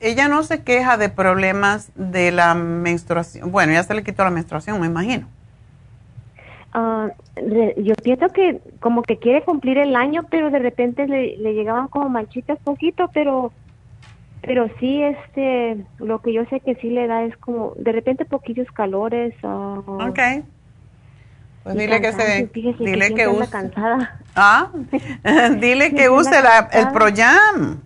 Ella 0.00 0.28
no 0.28 0.42
se 0.42 0.62
queja 0.62 0.96
de 0.96 1.10
problemas 1.10 1.90
de 1.96 2.32
la 2.32 2.54
menstruación. 2.54 3.52
Bueno, 3.52 3.74
ya 3.74 3.82
se 3.82 3.92
le 3.92 4.02
quitó 4.02 4.24
la 4.24 4.30
menstruación, 4.30 4.80
me 4.80 4.86
imagino. 4.86 5.28
Ah, 6.78 7.08
yo 7.78 7.94
pienso 8.02 8.28
que 8.28 8.60
como 8.80 9.02
que 9.02 9.16
quiere 9.16 9.42
cumplir 9.42 9.78
el 9.78 9.96
año, 9.96 10.26
pero 10.28 10.50
de 10.50 10.58
repente 10.58 11.06
le, 11.06 11.38
llegaban 11.54 11.88
como 11.88 12.10
manchitas 12.10 12.58
poquito, 12.58 13.10
pero 13.14 13.50
pero 14.42 14.68
sí, 14.78 15.02
este, 15.02 15.86
lo 15.98 16.20
que 16.20 16.34
yo 16.34 16.44
sé 16.50 16.60
que 16.60 16.74
sí 16.74 16.90
le 16.90 17.06
da 17.06 17.22
es 17.22 17.34
como 17.38 17.72
de 17.78 17.92
repente 17.92 18.26
poquillos 18.26 18.70
calores. 18.72 19.34
Uh, 19.42 20.02
ok. 20.02 20.20
Pues 21.62 21.76
dile 21.76 22.02
que 22.02 22.12
se, 22.12 22.50
dile 22.78 23.14
que, 23.14 23.26
use. 23.26 23.50
Cansada. 23.50 24.20
Ah, 24.34 24.70
dile 25.58 25.94
que 25.94 26.10
use 26.10 26.42
la, 26.42 26.68
el 26.74 26.88
Proyam. 26.92 27.80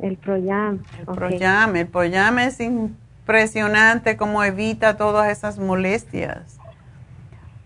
El 0.00 0.16
Proyam. 0.16 0.82
El 0.98 1.14
Proyam, 1.14 1.76
el 1.76 1.86
Proyam 1.86 2.38
es 2.40 2.58
impresionante 2.58 4.16
como 4.16 4.42
evita 4.42 4.96
todas 4.96 5.30
esas 5.30 5.60
molestias. 5.60 6.58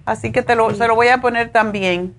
Así 0.08 0.32
que 0.32 0.42
te 0.42 0.54
lo, 0.54 0.74
se 0.74 0.88
lo 0.88 0.94
voy 0.94 1.08
a 1.08 1.18
poner 1.18 1.50
también, 1.50 2.14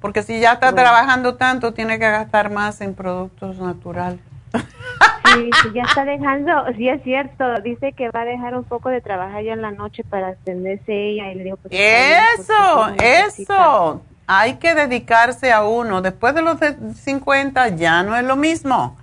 porque 0.00 0.22
si 0.22 0.38
ya 0.38 0.52
está 0.52 0.72
trabajando 0.72 1.34
tanto, 1.34 1.74
tiene 1.74 1.98
que 1.98 2.08
gastar 2.08 2.52
más 2.52 2.80
en 2.80 2.94
productos 2.94 3.58
naturales. 3.58 4.20
Sí, 4.52 5.50
ya 5.74 5.82
está 5.82 6.04
dejando, 6.04 6.52
sí 6.76 6.88
es 6.88 7.02
cierto, 7.02 7.60
dice 7.60 7.92
que 7.92 8.08
va 8.10 8.20
a 8.20 8.24
dejar 8.24 8.56
un 8.56 8.62
poco 8.62 8.88
de 8.88 9.00
trabajar 9.00 9.42
ya 9.42 9.52
en 9.52 9.62
la 9.62 9.72
noche 9.72 10.04
para 10.04 10.28
atenderse 10.28 10.92
ella 10.92 11.32
y 11.32 11.34
le 11.34 11.42
digo, 11.42 11.56
pues, 11.56 11.74
eso, 11.74 12.94
eso, 13.02 14.02
hay 14.28 14.54
que 14.58 14.76
dedicarse 14.76 15.50
a 15.50 15.64
uno, 15.64 16.02
después 16.02 16.36
de 16.36 16.42
los 16.42 16.58
50 16.94 17.70
ya 17.70 18.04
no 18.04 18.14
es 18.14 18.22
lo 18.22 18.36
mismo. 18.36 18.96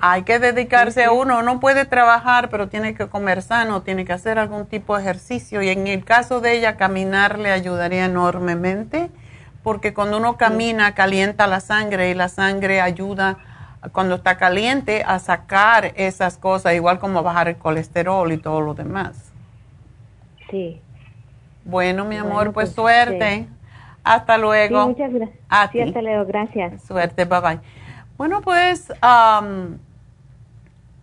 Hay 0.00 0.22
que 0.22 0.38
dedicarse 0.38 1.04
a 1.04 1.12
uno. 1.12 1.38
Uno 1.40 1.60
puede 1.60 1.84
trabajar, 1.84 2.48
pero 2.50 2.68
tiene 2.68 2.94
que 2.94 3.08
comer 3.08 3.42
sano, 3.42 3.82
tiene 3.82 4.04
que 4.04 4.12
hacer 4.12 4.38
algún 4.38 4.66
tipo 4.66 4.96
de 4.96 5.02
ejercicio. 5.02 5.62
Y 5.62 5.68
en 5.68 5.86
el 5.86 6.04
caso 6.04 6.40
de 6.40 6.56
ella, 6.56 6.76
caminar 6.76 7.38
le 7.38 7.50
ayudaría 7.50 8.04
enormemente, 8.04 9.10
porque 9.62 9.92
cuando 9.92 10.18
uno 10.18 10.36
camina, 10.36 10.94
calienta 10.94 11.46
la 11.46 11.60
sangre 11.60 12.10
y 12.10 12.14
la 12.14 12.28
sangre 12.28 12.80
ayuda, 12.80 13.38
cuando 13.92 14.16
está 14.16 14.36
caliente, 14.36 15.02
a 15.06 15.18
sacar 15.18 15.92
esas 15.96 16.38
cosas, 16.38 16.74
igual 16.74 16.98
como 16.98 17.22
bajar 17.22 17.48
el 17.48 17.56
colesterol 17.56 18.30
y 18.32 18.38
todo 18.38 18.60
lo 18.60 18.74
demás. 18.74 19.32
Sí. 20.50 20.80
Bueno, 21.64 22.04
mi 22.04 22.16
amor, 22.16 22.52
pues, 22.52 22.68
pues 22.68 22.74
suerte. 22.74 23.48
Hasta 24.04 24.38
luego. 24.38 24.86
muchas 24.86 25.12
gracias. 25.12 25.88
hasta 25.88 26.02
luego. 26.02 26.24
Gracias. 26.26 26.82
Suerte. 26.84 27.24
Bye 27.24 27.40
bye. 27.40 27.85
Bueno, 28.18 28.40
pues 28.40 28.92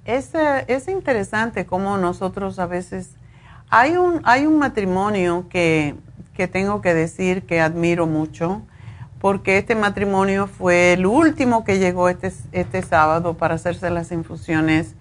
es, 0.06 0.34
es, 0.68 0.88
interesante 0.88 1.66
cómo 1.66 1.98
nosotros 1.98 2.58
a 2.58 2.66
veces... 2.66 3.12
Hay 3.70 3.98
un, 3.98 4.22
hay 4.24 4.46
un 4.46 4.58
matrimonio 4.58 5.48
que, 5.50 5.96
que 6.34 6.48
tengo 6.48 6.82
que 6.82 6.94
decir 6.94 7.44
que 7.44 7.62
admiro 7.62 8.08
mucho, 8.08 8.64
porque 9.20 9.58
este 9.58 9.76
matrimonio 9.76 10.48
fue 10.48 10.94
el 10.94 11.06
último 11.06 11.64
que 11.64 11.80
llegó 11.80 12.10
este, 12.10 12.34
este 12.52 12.82
sábado 12.82 13.36
para 13.36 13.56
hacerse 13.56 13.90
las 13.90 14.12
infusiones 14.12 14.96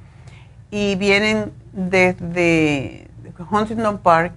y 0.70 0.96
vienen 0.96 1.52
desde 1.72 3.08
Huntington 3.50 3.98
Park 3.98 4.34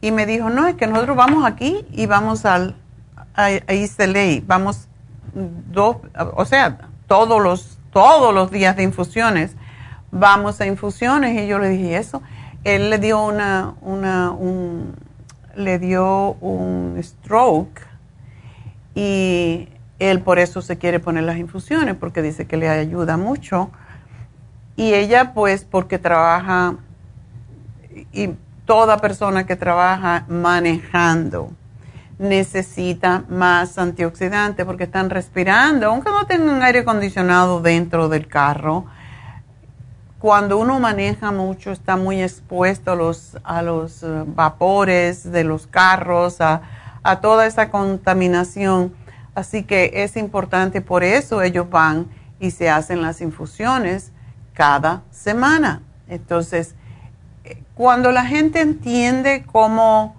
y 0.00 0.10
me 0.10 0.26
dijo, 0.26 0.50
no, 0.50 0.66
es 0.66 0.74
que 0.74 0.86
nosotros 0.86 1.16
vamos 1.16 1.44
aquí 1.46 1.86
y 1.90 2.06
vamos 2.06 2.44
al, 2.44 2.76
a, 3.34 3.46
a 3.46 4.42
vamos 4.46 4.88
dos, 5.34 5.96
o 6.36 6.44
sea, 6.44 6.78
todos 7.14 7.40
los, 7.40 7.78
todos 7.92 8.34
los 8.34 8.50
días 8.50 8.74
de 8.74 8.82
infusiones. 8.82 9.54
Vamos 10.10 10.60
a 10.60 10.66
infusiones 10.66 11.40
y 11.40 11.46
yo 11.46 11.60
le 11.60 11.68
dije 11.68 11.96
eso. 11.96 12.22
Él 12.64 12.90
le 12.90 12.98
dio 12.98 13.24
una, 13.24 13.74
una, 13.82 14.32
un, 14.32 14.96
le 15.54 15.78
dio 15.78 16.32
un 16.40 16.98
stroke 17.00 17.86
y 18.96 19.68
él 20.00 20.22
por 20.22 20.40
eso 20.40 20.60
se 20.60 20.76
quiere 20.76 20.98
poner 20.98 21.22
las 21.22 21.36
infusiones 21.36 21.94
porque 21.94 22.20
dice 22.20 22.48
que 22.48 22.56
le 22.56 22.68
ayuda 22.68 23.16
mucho. 23.16 23.70
Y 24.74 24.94
ella 24.94 25.34
pues 25.34 25.62
porque 25.62 26.00
trabaja 26.00 26.74
y 28.12 28.30
toda 28.64 28.96
persona 28.96 29.46
que 29.46 29.54
trabaja 29.54 30.24
manejando 30.26 31.52
necesita 32.18 33.24
más 33.28 33.78
antioxidante 33.78 34.64
porque 34.64 34.84
están 34.84 35.10
respirando, 35.10 35.88
aunque 35.88 36.10
no 36.10 36.26
tengan 36.26 36.62
aire 36.62 36.80
acondicionado 36.80 37.60
dentro 37.60 38.08
del 38.08 38.28
carro. 38.28 38.86
Cuando 40.18 40.56
uno 40.56 40.80
maneja 40.80 41.32
mucho 41.32 41.70
está 41.70 41.96
muy 41.96 42.22
expuesto 42.22 42.92
a 42.92 42.94
los, 42.94 43.36
a 43.44 43.62
los 43.62 44.02
eh, 44.02 44.24
vapores 44.26 45.30
de 45.30 45.44
los 45.44 45.66
carros, 45.66 46.40
a, 46.40 46.62
a 47.02 47.20
toda 47.20 47.46
esa 47.46 47.70
contaminación. 47.70 48.94
Así 49.34 49.64
que 49.64 49.90
es 49.94 50.16
importante, 50.16 50.80
por 50.80 51.04
eso 51.04 51.42
ellos 51.42 51.68
van 51.68 52.08
y 52.40 52.52
se 52.52 52.70
hacen 52.70 53.02
las 53.02 53.20
infusiones 53.20 54.12
cada 54.54 55.02
semana. 55.10 55.82
Entonces, 56.08 56.74
cuando 57.74 58.12
la 58.12 58.24
gente 58.24 58.60
entiende 58.60 59.44
cómo, 59.50 60.16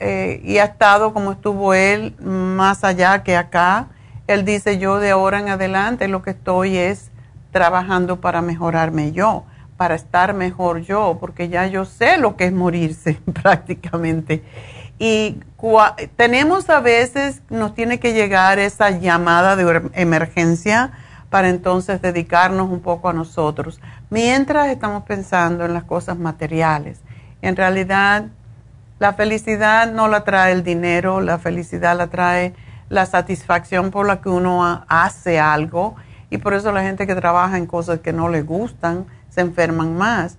eh, 0.00 0.40
y 0.44 0.58
ha 0.58 0.64
estado 0.64 1.12
como 1.12 1.32
estuvo 1.32 1.74
él, 1.74 2.14
más 2.20 2.84
allá 2.84 3.22
que 3.22 3.36
acá, 3.36 3.88
él 4.26 4.44
dice, 4.44 4.78
yo 4.78 5.00
de 5.00 5.10
ahora 5.10 5.40
en 5.40 5.48
adelante 5.48 6.06
lo 6.08 6.22
que 6.22 6.30
estoy 6.30 6.76
es 6.76 7.10
trabajando 7.50 8.20
para 8.20 8.42
mejorarme 8.42 9.12
yo, 9.12 9.44
para 9.76 9.94
estar 9.94 10.34
mejor 10.34 10.80
yo, 10.80 11.16
porque 11.18 11.48
ya 11.48 11.66
yo 11.66 11.84
sé 11.84 12.18
lo 12.18 12.36
que 12.36 12.44
es 12.44 12.52
morirse 12.52 13.14
prácticamente. 13.42 14.44
Y 14.98 15.40
tenemos 16.16 16.68
a 16.70 16.80
veces, 16.80 17.42
nos 17.50 17.74
tiene 17.74 18.00
que 18.00 18.12
llegar 18.12 18.58
esa 18.58 18.90
llamada 18.90 19.56
de 19.56 19.90
emergencia 19.94 20.92
para 21.30 21.48
entonces 21.48 22.02
dedicarnos 22.02 22.70
un 22.70 22.80
poco 22.80 23.08
a 23.08 23.12
nosotros, 23.12 23.80
mientras 24.10 24.68
estamos 24.68 25.04
pensando 25.04 25.64
en 25.64 25.74
las 25.74 25.84
cosas 25.84 26.18
materiales. 26.18 27.00
En 27.42 27.54
realidad, 27.54 28.26
la 28.98 29.12
felicidad 29.12 29.92
no 29.92 30.08
la 30.08 30.24
trae 30.24 30.52
el 30.52 30.64
dinero, 30.64 31.20
la 31.20 31.38
felicidad 31.38 31.96
la 31.96 32.08
trae 32.08 32.54
la 32.88 33.06
satisfacción 33.06 33.90
por 33.90 34.06
la 34.06 34.20
que 34.20 34.28
uno 34.28 34.84
hace 34.88 35.38
algo 35.38 35.96
y 36.30 36.38
por 36.38 36.54
eso 36.54 36.72
la 36.72 36.82
gente 36.82 37.06
que 37.06 37.14
trabaja 37.14 37.58
en 37.58 37.66
cosas 37.66 38.00
que 38.00 38.12
no 38.12 38.28
le 38.28 38.42
gustan 38.42 39.06
se 39.28 39.40
enferman 39.40 39.96
más. 39.96 40.38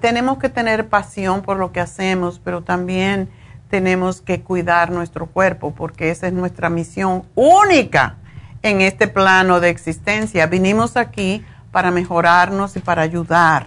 tenemos 0.00 0.38
que 0.38 0.48
tener 0.48 0.88
pasión 0.88 1.42
por 1.42 1.56
lo 1.58 1.72
que 1.72 1.80
hacemos, 1.80 2.40
pero 2.42 2.62
también 2.62 3.28
tenemos 3.70 4.20
que 4.20 4.40
cuidar 4.40 4.90
nuestro 4.90 5.26
cuerpo 5.26 5.74
porque 5.74 6.10
esa 6.10 6.28
es 6.28 6.32
nuestra 6.32 6.70
misión 6.70 7.24
única 7.34 8.16
en 8.62 8.80
este 8.80 9.08
plano 9.08 9.60
de 9.60 9.70
existencia. 9.70 10.46
Vinimos 10.46 10.96
aquí 10.96 11.44
para 11.72 11.90
mejorarnos 11.90 12.76
y 12.76 12.80
para 12.80 13.02
ayudar 13.02 13.66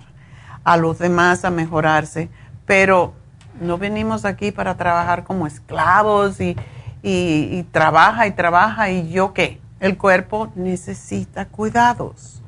a 0.64 0.78
los 0.78 0.98
demás 0.98 1.44
a 1.46 1.50
mejorarse, 1.50 2.30
pero 2.66 3.14
no 3.62 3.78
venimos 3.78 4.26
aquí 4.26 4.52
para 4.52 4.76
trabajar 4.76 5.24
como 5.24 5.48
esclavos 5.48 6.40
y, 6.40 6.56
y, 7.04 7.64
trabaja 7.72 8.28
y 8.28 8.32
trabaja 8.32 8.90
y 8.90 9.10
yo 9.10 9.34
qué. 9.34 9.60
El 9.80 9.98
cuerpo 9.98 10.52
necesita 10.56 11.46
cuidados 11.46 12.42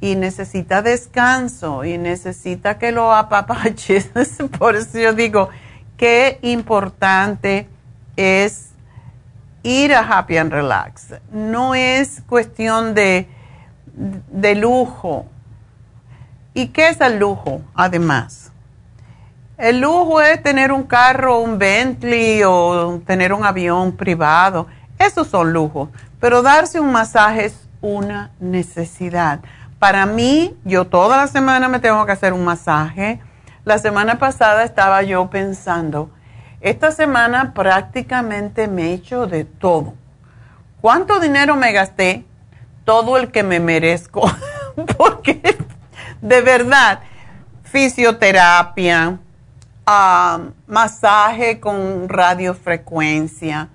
y 0.00 0.16
necesita 0.16 0.82
descanso 0.82 1.84
y 1.84 1.98
necesita 1.98 2.78
que 2.78 2.92
lo 2.92 3.14
apapaches. 3.14 4.10
Por 4.58 4.76
eso 4.76 4.98
yo 4.98 5.12
digo, 5.12 5.48
qué 5.96 6.38
importante 6.42 7.68
es 8.16 8.70
ir 9.62 9.94
a 9.94 10.00
Happy 10.00 10.36
and 10.36 10.52
Relax. 10.52 11.14
No 11.32 11.74
es 11.74 12.22
cuestión 12.26 12.94
de, 12.94 13.28
de 13.94 14.54
lujo. 14.54 15.26
¿Y 16.52 16.68
qué 16.68 16.88
es 16.88 17.00
el 17.00 17.18
lujo, 17.18 17.62
además? 17.74 18.43
El 19.64 19.80
lujo 19.80 20.20
es 20.20 20.42
tener 20.42 20.72
un 20.72 20.82
carro, 20.82 21.38
un 21.38 21.58
Bentley 21.58 22.42
o 22.44 23.00
tener 23.06 23.32
un 23.32 23.46
avión 23.46 23.92
privado. 23.96 24.66
Esos 24.98 25.28
son 25.28 25.54
lujos. 25.54 25.88
Pero 26.20 26.42
darse 26.42 26.80
un 26.80 26.92
masaje 26.92 27.46
es 27.46 27.66
una 27.80 28.30
necesidad. 28.40 29.40
Para 29.78 30.04
mí, 30.04 30.54
yo 30.66 30.84
toda 30.84 31.16
la 31.16 31.28
semana 31.28 31.68
me 31.68 31.80
tengo 31.80 32.04
que 32.04 32.12
hacer 32.12 32.34
un 32.34 32.44
masaje. 32.44 33.22
La 33.64 33.78
semana 33.78 34.18
pasada 34.18 34.64
estaba 34.64 35.02
yo 35.02 35.30
pensando, 35.30 36.10
esta 36.60 36.92
semana 36.92 37.54
prácticamente 37.54 38.68
me 38.68 38.90
he 38.90 38.92
hecho 38.92 39.26
de 39.26 39.46
todo. 39.46 39.94
¿Cuánto 40.82 41.20
dinero 41.20 41.56
me 41.56 41.72
gasté? 41.72 42.26
Todo 42.84 43.16
el 43.16 43.32
que 43.32 43.42
me 43.42 43.60
merezco. 43.60 44.30
Porque 44.98 45.40
de 46.20 46.42
verdad, 46.42 47.00
fisioterapia, 47.62 49.20
masaje 49.86 51.60
con 51.60 52.08
radiofrecuencia, 52.08 53.68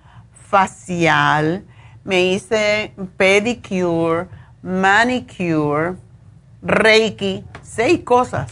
facial, 0.50 1.66
me 2.04 2.22
hice 2.22 2.94
pedicure, 3.18 4.28
manicure, 4.64 5.96
reiki, 6.62 7.46
seis 7.62 8.00
cosas. 8.04 8.52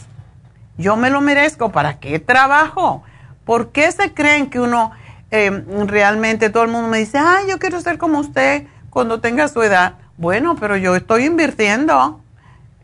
Yo 0.76 0.96
me 0.96 1.10
lo 1.10 1.20
merezco. 1.20 1.72
¿Para 1.72 1.98
qué 1.98 2.20
trabajo? 2.20 3.02
¿Por 3.44 3.72
qué 3.72 3.90
se 3.90 4.14
creen 4.14 4.48
que 4.48 4.60
uno 4.60 4.92
em, 5.30 5.64
realmente 5.88 6.50
todo 6.50 6.62
el 6.62 6.70
mundo 6.70 6.88
me 6.88 6.98
dice, 6.98 7.18
ay, 7.18 7.46
yo 7.48 7.58
quiero 7.58 7.80
ser 7.80 7.98
como 7.98 8.20
usted 8.20 8.66
cuando 8.90 9.20
tenga 9.20 9.48
su 9.48 9.62
edad? 9.62 9.94
Bueno, 10.16 10.54
pero 10.54 10.76
yo 10.76 10.94
estoy 10.94 11.24
invirtiendo. 11.24 12.20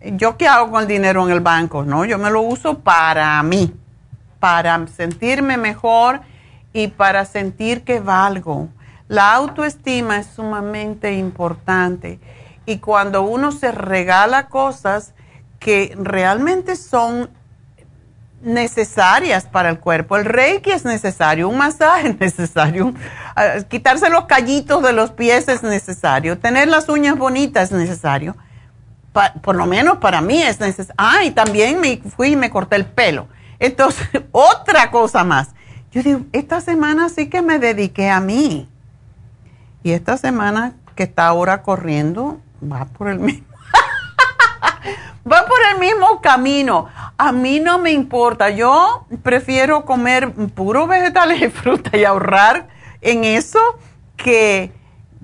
¿Yo 0.02 0.36
qué 0.36 0.48
hago 0.48 0.72
con 0.72 0.82
el 0.82 0.88
dinero 0.88 1.24
en 1.24 1.32
el 1.32 1.40
banco? 1.40 1.84
No, 1.84 2.04
yo 2.04 2.18
me 2.18 2.30
lo 2.30 2.42
uso 2.42 2.80
para 2.80 3.40
mí 3.42 3.72
para 4.44 4.86
sentirme 4.88 5.56
mejor 5.56 6.20
y 6.74 6.88
para 6.88 7.24
sentir 7.24 7.82
que 7.82 7.98
valgo. 7.98 8.68
La 9.08 9.32
autoestima 9.32 10.18
es 10.18 10.26
sumamente 10.26 11.14
importante 11.14 12.20
y 12.66 12.76
cuando 12.76 13.22
uno 13.22 13.52
se 13.52 13.72
regala 13.72 14.48
cosas 14.48 15.14
que 15.58 15.96
realmente 15.98 16.76
son 16.76 17.30
necesarias 18.42 19.46
para 19.46 19.70
el 19.70 19.80
cuerpo. 19.80 20.18
El 20.18 20.26
reiki 20.26 20.72
es 20.72 20.84
necesario, 20.84 21.48
un 21.48 21.56
masaje 21.56 22.08
es 22.20 22.20
necesario, 22.20 22.92
ah, 23.36 23.62
quitarse 23.66 24.10
los 24.10 24.26
callitos 24.26 24.82
de 24.82 24.92
los 24.92 25.10
pies 25.10 25.48
es 25.48 25.62
necesario, 25.62 26.38
tener 26.38 26.68
las 26.68 26.90
uñas 26.90 27.16
bonitas 27.16 27.72
es 27.72 27.78
necesario. 27.78 28.36
por 29.40 29.56
lo 29.56 29.64
menos 29.64 29.96
para 30.00 30.20
mí 30.20 30.42
es 30.42 30.60
necesario. 30.60 30.96
Ah, 30.98 31.24
y 31.24 31.30
también 31.30 31.80
me 31.80 31.96
fui 32.14 32.32
y 32.32 32.36
me 32.36 32.50
corté 32.50 32.76
el 32.76 32.84
pelo. 32.84 33.26
Entonces, 33.58 34.08
otra 34.32 34.90
cosa 34.90 35.24
más. 35.24 35.50
Yo 35.92 36.02
digo, 36.02 36.20
esta 36.32 36.60
semana 36.60 37.08
sí 37.08 37.28
que 37.28 37.42
me 37.42 37.58
dediqué 37.58 38.10
a 38.10 38.20
mí. 38.20 38.68
Y 39.82 39.92
esta 39.92 40.16
semana 40.16 40.74
que 40.94 41.04
está 41.04 41.26
ahora 41.26 41.62
corriendo, 41.62 42.40
va 42.62 42.86
por 42.86 43.08
el 43.08 43.18
mismo. 43.20 43.46
va 45.30 45.46
por 45.46 45.58
el 45.72 45.78
mismo 45.78 46.20
camino. 46.20 46.88
A 47.16 47.32
mí 47.32 47.60
no 47.60 47.78
me 47.78 47.92
importa. 47.92 48.50
Yo 48.50 49.06
prefiero 49.22 49.84
comer 49.84 50.32
puro 50.32 50.86
vegetales 50.86 51.42
y 51.42 51.48
fruta 51.50 51.96
y 51.96 52.04
ahorrar 52.04 52.68
en 53.00 53.24
eso 53.24 53.60
que, 54.16 54.72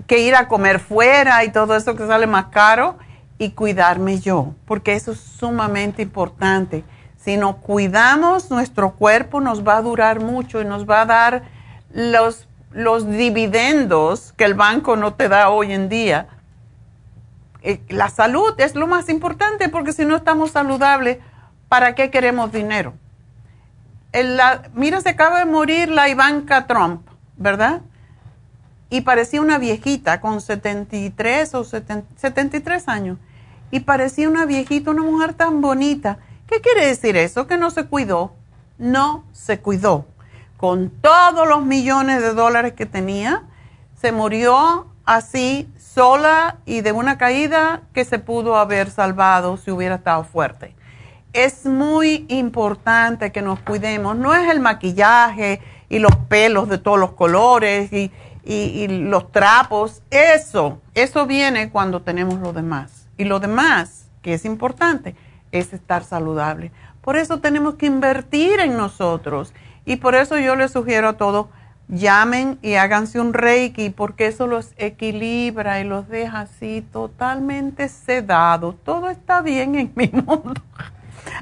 que 0.07 0.19
ir 0.19 0.35
a 0.35 0.49
comer 0.49 0.79
fuera 0.79 1.45
y 1.45 1.53
todo 1.53 1.75
eso 1.75 1.97
que 1.97 2.07
sale 2.07 2.27
más 2.27 2.47
caro 2.47 2.99
y 3.39 3.53
cuidarme 3.53 4.21
yo, 4.21 4.55
porque 4.67 4.95
eso 4.95 5.13
es 5.13 5.21
sumamente 5.21 6.03
importante. 6.03 6.85
Si 7.23 7.37
no 7.37 7.59
cuidamos 7.59 8.51
nuestro 8.51 8.93
cuerpo, 8.93 9.41
nos 9.41 9.67
va 9.67 9.77
a 9.77 9.83
durar 9.83 10.21
mucho 10.21 10.63
y 10.63 10.65
nos 10.65 10.89
va 10.89 11.03
a 11.03 11.07
dar 11.07 11.43
los, 11.93 12.49
los 12.73 13.07
dividendos 13.07 14.33
que 14.33 14.45
el 14.45 14.55
banco 14.55 14.97
no 14.97 15.13
te 15.13 15.29
da 15.29 15.51
hoy 15.51 15.73
en 15.73 15.91
día. 15.91 16.29
Eh, 17.63 17.83
la 17.91 18.09
salud 18.09 18.55
es 18.57 18.75
lo 18.75 18.87
más 18.87 19.11
importante 19.11 19.69
porque 19.69 19.93
si 19.93 20.07
no 20.07 20.17
estamos 20.17 20.53
saludables, 20.53 21.19
¿para 21.69 21.95
qué 21.95 22.11
queremos 22.11 22.53
dinero? 22.53 22.95
mira, 24.75 25.01
se 25.01 25.11
acaba 25.11 25.39
de 25.39 25.45
morir 25.45 25.89
la 25.89 26.09
Ivanka 26.09 26.67
Trump, 26.67 27.07
¿verdad? 27.37 27.83
Y 28.89 29.03
parecía 29.03 29.41
una 29.41 29.59
viejita 29.59 30.21
con 30.21 30.41
73 30.41 31.55
o 31.55 31.63
73 31.63 32.89
años. 32.89 33.19
Y 33.71 33.81
parecía 33.81 34.29
una 34.29 34.47
viejita, 34.47 34.91
una 34.91 35.03
mujer 35.03 35.35
tan 35.35 35.61
bonita 35.61 36.19
¿Qué 36.51 36.61
quiere 36.61 36.85
decir 36.85 37.17
eso? 37.17 37.47
Que 37.47 37.57
no 37.57 37.71
se 37.71 37.87
cuidó. 37.87 38.33
No 38.77 39.25
se 39.33 39.61
cuidó. 39.61 40.07
Con 40.57 40.91
todos 40.91 41.47
los 41.47 41.65
millones 41.65 42.21
de 42.21 42.35
dólares 42.35 42.73
que 42.73 42.87
tenía, 42.87 43.45
se 43.95 44.11
murió 44.11 44.89
así 45.05 45.69
sola 45.79 46.57
y 46.67 46.81
de 46.81 46.91
una 46.91 47.19
caída 47.19 47.83
que 47.95 48.05
se 48.05 48.19
pudo 48.19 48.57
haber 48.57 48.91
salvado 48.91 49.59
si 49.59 49.71
hubiera 49.71 49.95
estado 49.95 50.25
fuerte. 50.25 50.75
Es 51.33 51.67
muy 51.67 52.27
importante 52.29 53.31
que 53.31 53.43
nos 53.43 53.61
cuidemos. 53.61 54.17
No 54.17 54.35
es 54.35 54.51
el 54.51 54.59
maquillaje 54.59 55.61
y 55.89 56.01
los 56.01 56.17
pelos 56.29 56.69
de 56.69 56.79
todos 56.79 56.99
los 56.99 57.13
colores 57.13 57.93
y, 57.93 58.11
y 58.45 58.89
los 58.89 59.31
trapos. 59.31 60.03
Eso, 60.11 60.81
eso 60.95 61.27
viene 61.27 61.71
cuando 61.71 62.03
tenemos 62.03 62.41
lo 62.41 62.53
demás. 62.53 63.07
Y 63.17 63.25
lo 63.25 63.39
demás, 63.39 64.09
que 64.21 64.35
es 64.35 64.45
importante, 64.45 65.15
es 65.53 65.73
estar 65.73 66.05
saludable. 66.05 66.73
Por 67.01 67.17
eso 67.17 67.41
tenemos 67.41 67.75
que 67.75 67.87
invertir 67.87 68.61
en 68.61 68.77
nosotros. 68.77 69.53
Y 69.85 69.97
por 69.97 70.15
eso 70.15 70.39
yo 70.39 70.57
les 70.57 70.73
sugiero 70.73 71.09
a 71.09 71.13
todos, 71.15 71.47
llamen 71.89 72.59
y 72.63 72.75
háganse 72.75 73.21
un 73.21 73.33
reiki, 73.33 73.91
porque 73.91 74.27
eso 74.27 74.47
los 74.47 74.73
equilibra 74.77 75.81
y 75.81 75.85
los 75.85 76.09
deja 76.09 76.41
así 76.41 76.87
totalmente 76.93 77.89
sedados. 77.89 78.77
Todo 78.85 79.11
está 79.11 79.41
bien 79.41 79.75
en 79.75 79.93
mi 79.95 80.09
mundo. 80.13 80.61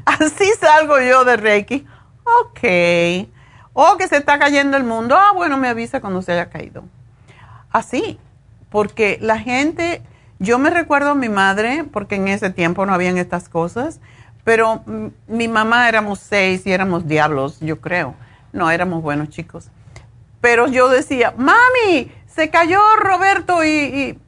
Así 0.05 0.45
salgo 0.61 0.99
yo 1.01 1.25
de 1.25 1.37
reiki. 1.37 1.87
Ok. 2.43 3.29
O 3.73 3.97
que 3.97 4.09
se 4.09 4.17
está 4.17 4.39
cayendo 4.39 4.77
el 4.77 4.85
mundo. 4.85 5.17
Ah, 5.17 5.33
bueno, 5.35 5.57
me 5.57 5.69
avisa 5.69 6.01
cuando 6.01 6.23
se 6.23 6.33
haya 6.33 6.49
caído. 6.51 6.85
Así. 7.71 8.19
Porque 8.71 9.19
la 9.21 9.39
gente 9.39 10.03
yo 10.39 10.59
me 10.59 10.71
recuerdo 10.71 11.11
a 11.11 11.15
mi 11.15 11.29
madre, 11.29 11.85
porque 11.93 12.17
en 12.17 12.29
ese 12.29 12.51
tiempo 12.51 12.87
no 12.87 12.95
habían 12.95 13.19
estas 13.19 13.49
cosas, 13.49 14.01
Pero 14.45 14.83
mi 15.27 15.47
mamá 15.47 15.89
éramos 15.91 16.21
seis 16.21 16.67
y 16.67 16.73
éramos 16.73 17.07
diablos, 17.07 17.61
yo 17.61 17.83
creo. 17.83 18.15
No, 18.53 18.71
éramos 18.71 19.03
buenos 19.03 19.29
chicos. 19.29 19.69
Pero 20.41 20.69
yo 20.69 20.89
decía, 20.89 21.35
mami, 21.37 22.11
se 22.27 22.49
cayó 22.49 22.81
Roberto 22.99 23.63
y, 23.63 24.19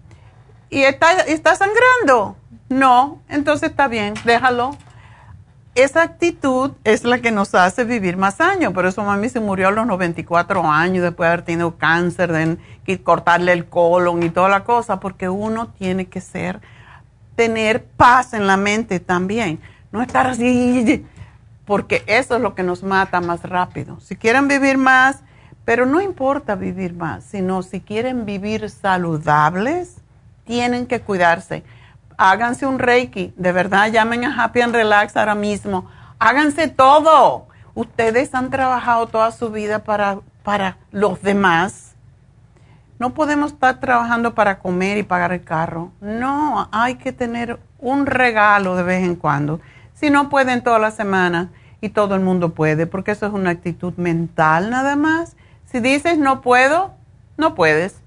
y, 0.68 0.82
está, 0.82 1.20
está 1.22 1.54
sangrando. 1.54 2.36
No, 2.68 3.22
entonces 3.30 3.70
está 3.70 3.88
bien, 3.88 4.12
déjalo 4.24 4.76
esa 5.82 6.02
actitud 6.02 6.72
es 6.84 7.04
la 7.04 7.20
que 7.20 7.30
nos 7.30 7.54
hace 7.54 7.84
vivir 7.84 8.16
más 8.16 8.40
años. 8.40 8.72
Por 8.72 8.86
eso 8.86 9.02
mami 9.02 9.28
se 9.28 9.40
murió 9.40 9.68
a 9.68 9.70
los 9.70 9.86
94 9.86 10.68
años 10.70 11.02
después 11.02 11.26
de 11.26 11.32
haber 11.32 11.44
tenido 11.44 11.76
cáncer, 11.76 12.32
de 12.32 12.58
cortarle 13.02 13.52
el 13.52 13.66
colon 13.66 14.22
y 14.22 14.30
toda 14.30 14.48
la 14.48 14.64
cosa, 14.64 15.00
porque 15.00 15.28
uno 15.28 15.68
tiene 15.68 16.06
que 16.06 16.20
ser, 16.20 16.60
tener 17.36 17.84
paz 17.84 18.34
en 18.34 18.46
la 18.46 18.56
mente 18.56 19.00
también. 19.00 19.60
No 19.92 20.02
estar 20.02 20.26
así, 20.26 21.06
porque 21.64 22.02
eso 22.06 22.36
es 22.36 22.42
lo 22.42 22.54
que 22.54 22.62
nos 22.62 22.82
mata 22.82 23.20
más 23.20 23.42
rápido. 23.42 24.00
Si 24.00 24.16
quieren 24.16 24.48
vivir 24.48 24.76
más, 24.76 25.20
pero 25.64 25.86
no 25.86 26.00
importa 26.00 26.54
vivir 26.56 26.94
más, 26.94 27.24
sino 27.24 27.62
si 27.62 27.80
quieren 27.80 28.24
vivir 28.24 28.68
saludables, 28.70 29.96
tienen 30.44 30.86
que 30.86 31.00
cuidarse 31.00 31.62
háganse 32.20 32.66
un 32.66 32.78
Reiki, 32.78 33.32
de 33.38 33.50
verdad 33.50 33.90
llamen 33.90 34.26
a 34.26 34.44
Happy 34.44 34.60
and 34.60 34.74
Relax 34.74 35.16
ahora 35.16 35.34
mismo, 35.34 35.86
háganse 36.18 36.68
todo. 36.68 37.46
Ustedes 37.74 38.34
han 38.34 38.50
trabajado 38.50 39.06
toda 39.06 39.30
su 39.30 39.50
vida 39.50 39.84
para, 39.84 40.18
para 40.42 40.76
los 40.90 41.22
demás. 41.22 41.94
No 42.98 43.14
podemos 43.14 43.52
estar 43.52 43.80
trabajando 43.80 44.34
para 44.34 44.58
comer 44.58 44.98
y 44.98 45.02
pagar 45.02 45.32
el 45.32 45.42
carro. 45.44 45.92
No, 46.02 46.68
hay 46.72 46.96
que 46.96 47.12
tener 47.12 47.58
un 47.78 48.04
regalo 48.04 48.76
de 48.76 48.82
vez 48.82 49.02
en 49.02 49.16
cuando. 49.16 49.62
Si 49.94 50.10
no 50.10 50.28
pueden 50.28 50.62
toda 50.62 50.78
la 50.78 50.90
semana 50.90 51.48
y 51.80 51.88
todo 51.88 52.16
el 52.16 52.20
mundo 52.20 52.52
puede, 52.52 52.86
porque 52.86 53.12
eso 53.12 53.26
es 53.26 53.32
una 53.32 53.48
actitud 53.48 53.94
mental 53.96 54.68
nada 54.68 54.94
más. 54.94 55.36
Si 55.64 55.80
dices 55.80 56.18
no 56.18 56.42
puedo, 56.42 56.92
no 57.38 57.54
puedes. 57.54 58.02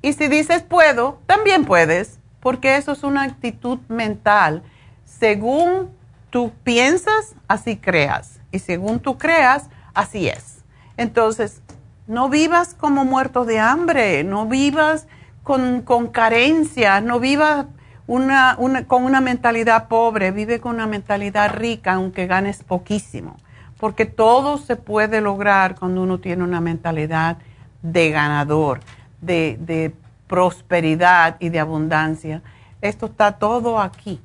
Y 0.00 0.12
si 0.12 0.28
dices 0.28 0.62
puedo, 0.62 1.18
también 1.26 1.64
puedes 1.64 2.17
porque 2.48 2.76
eso 2.76 2.92
es 2.92 3.02
una 3.02 3.24
actitud 3.24 3.78
mental. 3.88 4.62
Según 5.04 5.90
tú 6.30 6.50
piensas, 6.64 7.34
así 7.46 7.76
creas. 7.76 8.40
Y 8.50 8.60
según 8.60 9.00
tú 9.00 9.18
creas, 9.18 9.68
así 9.92 10.28
es. 10.28 10.64
Entonces, 10.96 11.60
no 12.06 12.30
vivas 12.30 12.72
como 12.72 13.04
muerto 13.04 13.44
de 13.44 13.58
hambre, 13.58 14.24
no 14.24 14.46
vivas 14.46 15.08
con, 15.42 15.82
con 15.82 16.06
carencias, 16.08 17.02
no 17.02 17.20
vivas 17.20 17.66
una, 18.06 18.56
con 18.86 19.04
una 19.04 19.20
mentalidad 19.20 19.86
pobre, 19.88 20.30
vive 20.30 20.58
con 20.58 20.76
una 20.76 20.86
mentalidad 20.86 21.52
rica, 21.54 21.92
aunque 21.92 22.26
ganes 22.26 22.62
poquísimo. 22.62 23.36
Porque 23.78 24.06
todo 24.06 24.56
se 24.56 24.76
puede 24.76 25.20
lograr 25.20 25.78
cuando 25.78 26.02
uno 26.02 26.18
tiene 26.18 26.44
una 26.44 26.62
mentalidad 26.62 27.36
de 27.82 28.08
ganador, 28.08 28.80
de, 29.20 29.58
de 29.60 29.92
prosperidad 30.28 31.36
y 31.40 31.48
de 31.48 31.58
abundancia. 31.58 32.42
Esto 32.80 33.06
está 33.06 33.32
todo 33.32 33.80
aquí. 33.80 34.20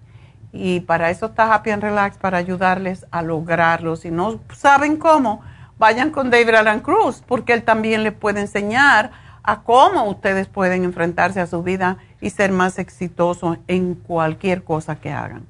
Y 0.52 0.82
para 0.82 1.10
eso 1.10 1.28
está 1.28 1.52
Happy 1.52 1.72
and 1.72 1.82
Relax, 1.82 2.18
para 2.18 2.38
ayudarles 2.38 3.08
a 3.10 3.24
lograrlo. 3.24 3.96
Si 3.96 4.12
no 4.12 4.40
saben 4.54 4.98
cómo, 4.98 5.42
vayan 5.80 6.12
con 6.12 6.30
David 6.30 6.56
Alan 6.56 6.82
Cruz, 6.82 7.24
porque 7.28 7.54
él 7.54 7.64
también 7.64 8.04
les 8.04 8.14
puede 8.14 8.42
enseñar 8.42 9.12
a 9.42 9.62
cómo 9.62 10.06
ustedes 10.06 10.48
pueden 10.48 10.84
enfrentarse 10.84 11.42
a 11.42 11.48
su 11.48 11.64
vida 11.64 11.98
y 12.22 12.30
ser 12.30 12.52
más 12.52 12.78
exitosos 12.80 13.58
en 13.68 13.96
cualquier 13.96 14.64
cosa 14.64 14.96
que 14.96 15.12
hagan. 15.12 15.46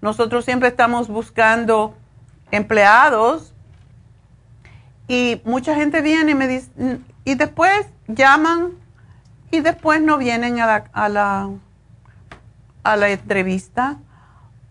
Nosotros 0.00 0.44
siempre 0.44 0.68
estamos 0.68 1.08
buscando 1.08 1.94
empleados 2.50 3.54
y 5.08 5.40
mucha 5.44 5.74
gente 5.74 6.02
viene 6.02 6.32
y 6.32 6.34
me 6.34 6.46
dice, 6.46 6.70
y 7.24 7.34
después 7.34 7.86
llaman 8.06 8.81
y 9.52 9.60
después 9.60 10.00
no 10.00 10.16
vienen 10.16 10.58
a 10.60 10.66
la, 10.66 10.84
a 10.94 11.08
la, 11.10 11.50
a 12.82 12.96
la 12.96 13.10
entrevista 13.10 13.98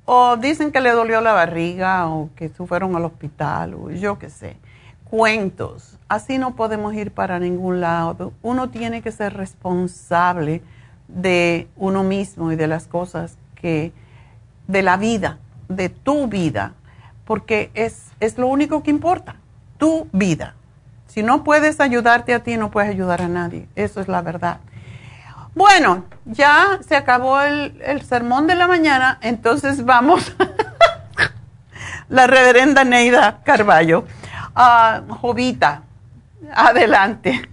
o 0.06 0.38
dicen 0.38 0.72
que 0.72 0.82
le 0.82 0.90
dolió 0.90 1.22
la 1.22 1.34
barriga 1.34 2.08
o 2.08 2.32
que 2.36 2.50
fueron 2.50 2.96
al 2.96 3.06
hospital 3.06 3.76
o 3.76 3.92
yo 3.92 4.18
qué 4.18 4.32
sé. 4.32 4.58
Cuentos. 5.06 6.00
Así 6.10 6.40
no 6.40 6.56
podemos 6.56 6.96
ir 6.96 7.12
para 7.12 7.38
ningún 7.38 7.80
lado. 7.80 8.34
Uno 8.42 8.72
tiene 8.72 9.04
que 9.04 9.12
ser 9.12 9.36
responsable 9.36 10.64
de 11.08 11.68
uno 11.76 12.04
mismo 12.04 12.52
y 12.52 12.56
de 12.56 12.68
las 12.68 12.88
cosas 12.88 13.38
que, 13.54 13.94
de 14.68 14.82
la 14.82 14.98
vida, 14.98 15.38
de 15.70 15.90
tu 15.90 16.28
vida, 16.28 16.74
porque 17.26 17.70
es, 17.76 18.08
es 18.20 18.40
lo 18.40 18.48
único 18.48 18.82
que 18.82 18.90
importa, 18.90 19.36
tu 19.78 20.08
vida. 20.12 20.56
Si 21.06 21.22
no 21.22 21.44
puedes 21.44 21.80
ayudarte 21.82 22.34
a 22.34 22.42
ti, 22.42 22.58
no 22.58 22.72
puedes 22.72 22.90
ayudar 22.90 23.22
a 23.22 23.28
nadie. 23.28 23.68
Eso 23.76 24.02
es 24.02 24.08
la 24.08 24.22
verdad. 24.22 24.60
Bueno, 25.54 26.06
ya 26.26 26.80
se 26.88 26.96
acabó 26.96 27.42
el, 27.42 28.02
sermón 28.04 28.48
de 28.48 28.56
la 28.56 28.68
mañana, 28.68 29.18
entonces 29.22 29.84
vamos. 29.84 30.36
la 32.10 32.28
reverenda 32.28 32.84
Neida 32.84 33.42
Carballo. 33.44 34.06
Uh, 34.56 35.14
Jovita, 35.14 35.84
adelante. 36.54 37.50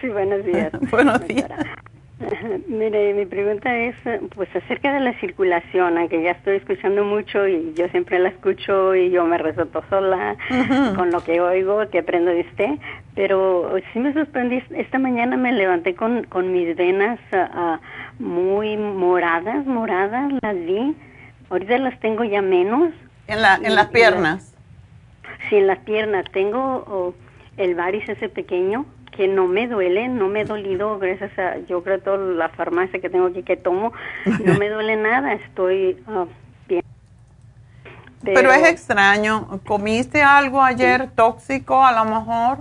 Sí, 0.00 0.08
buenos 0.08 0.44
días. 0.44 0.72
buenos 0.90 1.26
días. 1.26 1.50
Mire, 2.68 3.12
mi 3.12 3.26
pregunta 3.26 3.76
es 3.76 3.94
pues 4.34 4.48
acerca 4.56 4.92
de 4.92 5.00
la 5.00 5.12
circulación, 5.20 5.98
aunque 5.98 6.22
ya 6.22 6.30
estoy 6.30 6.56
escuchando 6.56 7.04
mucho 7.04 7.46
y 7.46 7.74
yo 7.74 7.88
siempre 7.88 8.18
la 8.18 8.30
escucho 8.30 8.94
y 8.94 9.10
yo 9.10 9.24
me 9.26 9.36
resuelto 9.36 9.82
sola 9.90 10.36
con 10.96 11.10
lo 11.10 11.22
que 11.22 11.40
oigo, 11.40 11.86
que 11.90 11.98
aprendo 11.98 12.30
de 12.30 12.40
usted, 12.40 12.78
pero 13.14 13.74
sí 13.92 13.98
me 13.98 14.14
sorprendí, 14.14 14.62
esta 14.70 14.98
mañana 14.98 15.36
me 15.36 15.52
levanté 15.52 15.94
con, 15.94 16.24
con 16.24 16.52
mis 16.52 16.74
venas 16.74 17.20
uh, 17.32 18.22
muy 18.22 18.78
moradas, 18.78 19.66
moradas, 19.66 20.32
las 20.40 20.56
vi, 20.56 20.96
ahorita 21.50 21.76
las 21.78 22.00
tengo 22.00 22.24
ya 22.24 22.40
menos. 22.40 22.94
¿En, 23.26 23.42
la, 23.42 23.56
en 23.56 23.74
las 23.74 23.88
piernas? 23.88 24.54
sí, 25.50 25.56
en 25.56 25.66
las 25.66 25.78
piernas, 25.80 26.24
tengo 26.32 26.58
oh, 26.88 27.14
el 27.58 27.74
varis 27.74 28.08
ese 28.08 28.30
pequeño 28.30 28.86
que 29.16 29.28
no 29.28 29.46
me 29.46 29.66
duele, 29.66 30.08
no 30.08 30.28
me 30.28 30.42
he 30.42 30.44
dolido, 30.44 30.98
gracias 30.98 31.36
a, 31.38 31.58
yo 31.60 31.82
creo, 31.82 32.00
toda 32.00 32.18
la 32.18 32.48
farmacia 32.50 33.00
que 33.00 33.08
tengo 33.08 33.26
aquí 33.26 33.42
que 33.42 33.56
tomo, 33.56 33.92
no 34.44 34.58
me 34.58 34.68
duele 34.68 34.96
nada, 35.02 35.32
estoy 35.32 36.02
ah, 36.06 36.26
bien. 36.68 36.82
Pero, 38.22 38.52
es 38.52 38.68
extraño, 38.68 39.60
¿comiste 39.66 40.22
algo 40.22 40.62
ayer 40.62 41.08
tóxico 41.10 41.84
a 41.84 41.92
lo 41.92 42.04
mejor? 42.04 42.58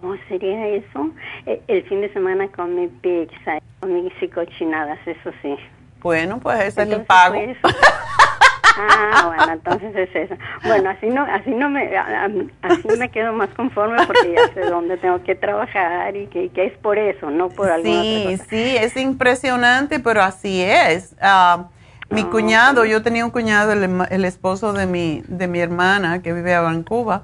¿Cómo 0.00 0.16
sería 0.28 0.68
eso? 0.68 1.10
E, 1.46 1.62
el, 1.68 1.84
fin 1.84 2.00
de 2.00 2.12
semana 2.12 2.48
comí 2.48 2.88
pizza, 2.88 3.58
comí 3.80 4.10
cochinadas, 4.34 4.98
eso 5.06 5.30
sí. 5.42 5.56
Bueno, 6.00 6.40
pues 6.40 6.58
ese 6.64 6.82
es 6.82 6.90
el 6.90 7.02
pago. 7.02 7.36
Pues, 7.36 7.56
Ah, 8.76 9.32
bueno, 9.34 9.52
entonces 9.52 9.94
es 9.94 10.14
eso. 10.14 10.34
Bueno, 10.64 10.90
así 10.90 11.06
no, 11.06 11.22
así 11.22 11.50
no 11.50 11.68
me, 11.68 11.96
así 11.96 12.88
me 12.98 13.10
quedo 13.10 13.32
más 13.32 13.48
conforme 13.50 14.04
porque 14.06 14.34
ya 14.34 14.52
sé 14.54 14.68
dónde 14.68 14.96
tengo 14.96 15.22
que 15.22 15.34
trabajar 15.34 16.16
y 16.16 16.26
que, 16.26 16.50
es 16.54 16.72
por 16.78 16.98
eso, 16.98 17.30
no 17.30 17.48
por 17.48 17.70
alguna 17.70 18.02
Sí, 18.02 18.38
sí, 18.48 18.76
es 18.76 18.96
impresionante, 18.96 20.00
pero 20.00 20.22
así 20.22 20.62
es. 20.62 21.14
Ah, 21.20 21.68
mi 22.10 22.22
ah, 22.22 22.30
cuñado, 22.30 22.84
yo 22.84 23.02
tenía 23.02 23.24
un 23.24 23.30
cuñado, 23.30 23.72
el, 23.72 24.24
esposo 24.24 24.72
de 24.72 24.86
mi, 24.86 25.22
de 25.26 25.48
mi 25.48 25.60
hermana 25.60 26.22
que 26.22 26.32
vive 26.32 26.52
en 26.52 26.82
Cuba, 26.82 27.22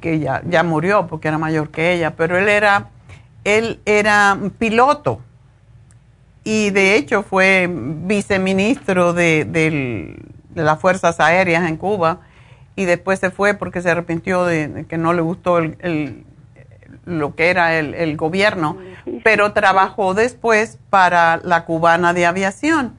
que 0.00 0.18
ya, 0.18 0.42
ya 0.46 0.62
murió 0.62 1.06
porque 1.06 1.28
era 1.28 1.38
mayor 1.38 1.70
que 1.70 1.92
ella, 1.92 2.12
pero 2.16 2.38
él 2.38 2.48
era, 2.48 2.88
él 3.44 3.80
era 3.84 4.38
piloto 4.58 5.20
y 6.44 6.70
de 6.70 6.96
hecho 6.96 7.22
fue 7.22 7.68
viceministro 7.70 9.14
de, 9.14 9.46
del 9.46 10.33
de 10.54 10.62
las 10.62 10.80
Fuerzas 10.80 11.20
Aéreas 11.20 11.68
en 11.68 11.76
Cuba 11.76 12.20
y 12.76 12.84
después 12.84 13.20
se 13.20 13.30
fue 13.30 13.54
porque 13.54 13.82
se 13.82 13.90
arrepintió 13.90 14.44
de, 14.44 14.86
que 14.88 14.98
no 14.98 15.12
le 15.12 15.22
gustó 15.22 15.58
el, 15.58 16.24
lo 17.04 17.34
que 17.34 17.50
era 17.50 17.78
el, 17.78 18.16
gobierno, 18.16 18.78
pero 19.22 19.52
trabajó 19.52 20.14
después 20.14 20.78
para 20.90 21.38
la 21.42 21.64
cubana 21.64 22.12
de 22.12 22.26
aviación. 22.26 22.94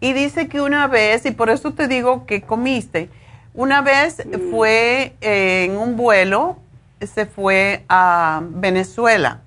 Y 0.00 0.14
dice 0.14 0.48
que 0.48 0.62
una 0.62 0.86
vez, 0.86 1.26
y 1.26 1.30
por 1.30 1.50
eso 1.50 1.72
te 1.74 1.86
digo 1.86 2.24
que 2.24 2.40
comiste, 2.42 3.10
una 3.52 3.82
vez 3.82 4.24
mm. 4.24 4.50
fue 4.50 5.14
eh, 5.20 5.66
en 5.68 5.76
un 5.76 5.96
vuelo, 5.96 6.56
se 7.00 7.26
fue 7.26 7.84
a 7.88 8.42
Venezuela. 8.42 9.40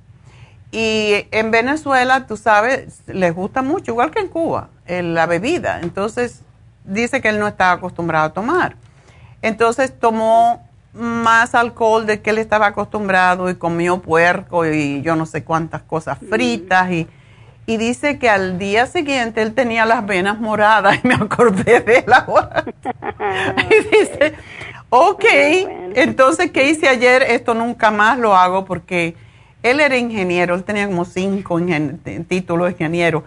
Y 0.71 1.27
en 1.31 1.51
Venezuela, 1.51 2.25
tú 2.25 2.35
sabes, 2.35 3.03
les 3.07 3.33
gusta 3.33 3.61
mucho, 3.61 3.91
igual 3.91 4.09
que 4.11 4.19
en 4.19 4.27
Cuba, 4.27 4.69
la 4.87 5.27
bebida. 5.27 5.79
Entonces, 5.81 6.41
dice 6.85 7.21
que 7.21 7.29
él 7.29 7.39
no 7.39 7.47
estaba 7.47 7.73
acostumbrado 7.73 8.25
a 8.25 8.33
tomar. 8.33 8.75
Entonces 9.41 9.97
tomó 9.97 10.61
más 10.93 11.55
alcohol 11.55 12.05
de 12.05 12.21
que 12.21 12.29
él 12.29 12.37
estaba 12.37 12.67
acostumbrado 12.67 13.49
y 13.49 13.55
comió 13.55 13.99
puerco 13.99 14.65
y 14.65 15.01
yo 15.01 15.15
no 15.15 15.25
sé 15.25 15.43
cuántas 15.43 15.81
cosas 15.81 16.19
fritas 16.29 16.91
y, 16.91 17.07
y 17.65 17.77
dice 17.77 18.19
que 18.19 18.29
al 18.29 18.59
día 18.59 18.85
siguiente 18.85 19.41
él 19.41 19.53
tenía 19.53 19.85
las 19.85 20.05
venas 20.05 20.39
moradas 20.39 20.99
y 21.03 21.07
me 21.07 21.15
acordé 21.15 21.79
de 21.79 21.97
él 21.99 22.13
ahora. 22.13 22.63
y 23.69 23.97
dice, 23.97 24.35
ok, 24.89 25.25
entonces, 25.95 26.51
¿qué 26.51 26.69
hice 26.69 26.87
ayer? 26.87 27.23
Esto 27.23 27.55
nunca 27.55 27.89
más 27.89 28.19
lo 28.19 28.35
hago 28.35 28.63
porque 28.65 29.15
él 29.63 29.79
era 29.79 29.97
ingeniero, 29.97 30.53
él 30.55 30.63
tenía 30.63 30.85
como 30.85 31.05
cinco 31.05 31.59
títulos 32.27 32.67
de 32.67 32.71
ingeniero. 32.73 33.23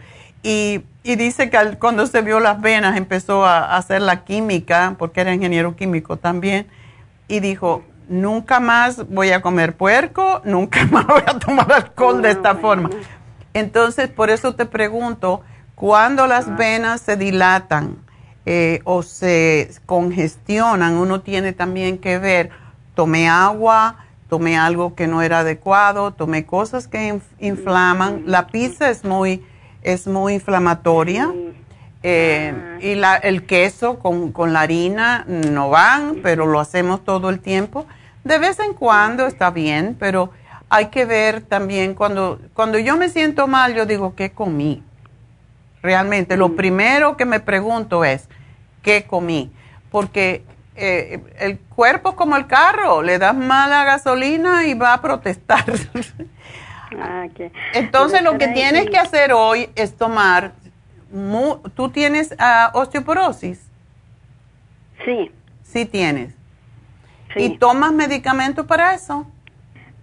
Y, 0.49 0.85
dice 1.03 1.51
que 1.51 1.59
cuando 1.81 2.07
se 2.07 2.23
vio 2.23 2.39
las 2.39 2.61
venas 2.61 2.97
empezó 2.97 3.45
a, 3.45 3.77
hacer 3.77 4.01
la 4.01 4.23
química, 4.25 4.95
porque 4.97 5.21
era 5.23 5.35
ingeniero 5.35 5.75
químico 5.75 6.19
también, 6.19 6.69
y 7.27 7.41
dijo, 7.41 7.83
nunca 8.09 8.61
más 8.61 9.09
voy 9.09 9.31
a 9.31 9.43
comer 9.43 9.77
puerco, 9.77 10.43
nunca 10.45 10.85
más 10.93 11.05
voy 11.05 11.23
a 11.27 11.37
tomar 11.41 11.73
alcohol 11.73 12.23
de 12.23 12.31
esta 12.31 12.55
forma. 12.55 12.91
Entonces, 13.55 14.09
por 14.09 14.31
eso 14.31 14.55
te 14.55 14.67
pregunto, 14.67 15.43
cuando 15.75 16.29
las 16.29 16.57
venas 16.57 17.01
se 17.01 17.17
dilatan 17.17 17.97
eh, 18.45 18.83
o 18.85 19.03
se 19.03 19.73
congestionan, 19.85 20.95
uno 20.95 21.23
tiene 21.23 21.55
también 21.55 21.99
que 21.99 22.21
ver, 22.21 22.51
tomé 22.95 23.29
agua, 23.29 23.97
tomé 24.29 24.57
algo 24.57 24.95
que 24.95 25.09
no 25.09 25.23
era 25.23 25.41
adecuado, 25.41 26.13
tomé 26.13 26.47
cosas 26.47 26.87
que 26.87 27.19
inflaman. 27.41 28.23
La 28.27 28.47
pizza 28.47 28.91
es 28.91 29.05
muy, 29.05 29.45
es 29.87 30.07
muy 30.07 30.35
inflamatoria. 30.35 31.33
Eh, 32.03 32.79
y 32.83 32.95
la, 32.95 33.17
el 33.17 33.47
queso 33.47 33.99
con, 33.99 34.31
con, 34.31 34.53
la 34.53 34.61
harina 34.61 35.25
no 35.27 35.71
van, 35.71 36.21
pero 36.23 36.47
lo 36.47 36.61
hacemos 36.61 37.05
todo 37.05 37.31
el 37.31 37.41
tiempo. 37.41 37.87
De 38.23 38.39
vez 38.39 38.59
en 38.59 38.75
cuando 38.75 39.27
está 39.27 39.51
bien, 39.51 39.97
pero 39.99 40.31
hay 40.69 40.87
que 40.87 41.05
ver 41.05 41.43
también 41.43 41.95
cuando, 41.95 42.41
cuando 42.53 42.79
yo 42.79 42.97
me 42.97 43.09
siento 43.09 43.47
mal, 43.47 43.75
yo 43.75 43.87
digo, 43.87 44.15
¿qué 44.15 44.31
comí? 44.31 44.83
Realmente, 45.83 46.37
lo 46.37 46.49
mm. 46.49 46.57
primero 46.57 47.17
que 47.17 47.25
me 47.25 47.41
pregunto 47.41 48.05
es, 48.05 48.29
¿qué 48.83 49.05
comí? 49.05 49.53
Porque 49.91 50.45
eh, 50.75 51.21
el 51.39 51.59
cuerpo 51.59 52.11
es 52.11 52.15
como 52.17 52.37
el 52.37 52.47
carro, 52.47 53.03
le 53.03 53.19
das 53.19 53.35
mala 53.35 53.85
gasolina 53.85 54.67
y 54.67 54.75
va 54.75 54.95
a 54.95 55.01
protestar. 55.01 55.65
Ah, 56.99 57.27
Entonces, 57.75 58.23
lo 58.23 58.39
que 58.39 58.49
tienes 58.49 58.89
que 58.89 58.99
hacer 58.99 59.33
hoy 59.33 59.69
es 59.75 59.97
tomar, 59.97 60.53
¿tú 61.75 61.89
tienes 61.91 62.33
uh, 62.33 62.77
osteoporosis? 62.79 63.69
Sí. 65.05 65.31
Sí 65.63 65.85
tienes. 65.85 66.35
¿Y 67.35 67.59
tomas 67.59 67.93
medicamento 67.93 68.67
para 68.67 68.95
eso? 68.95 69.27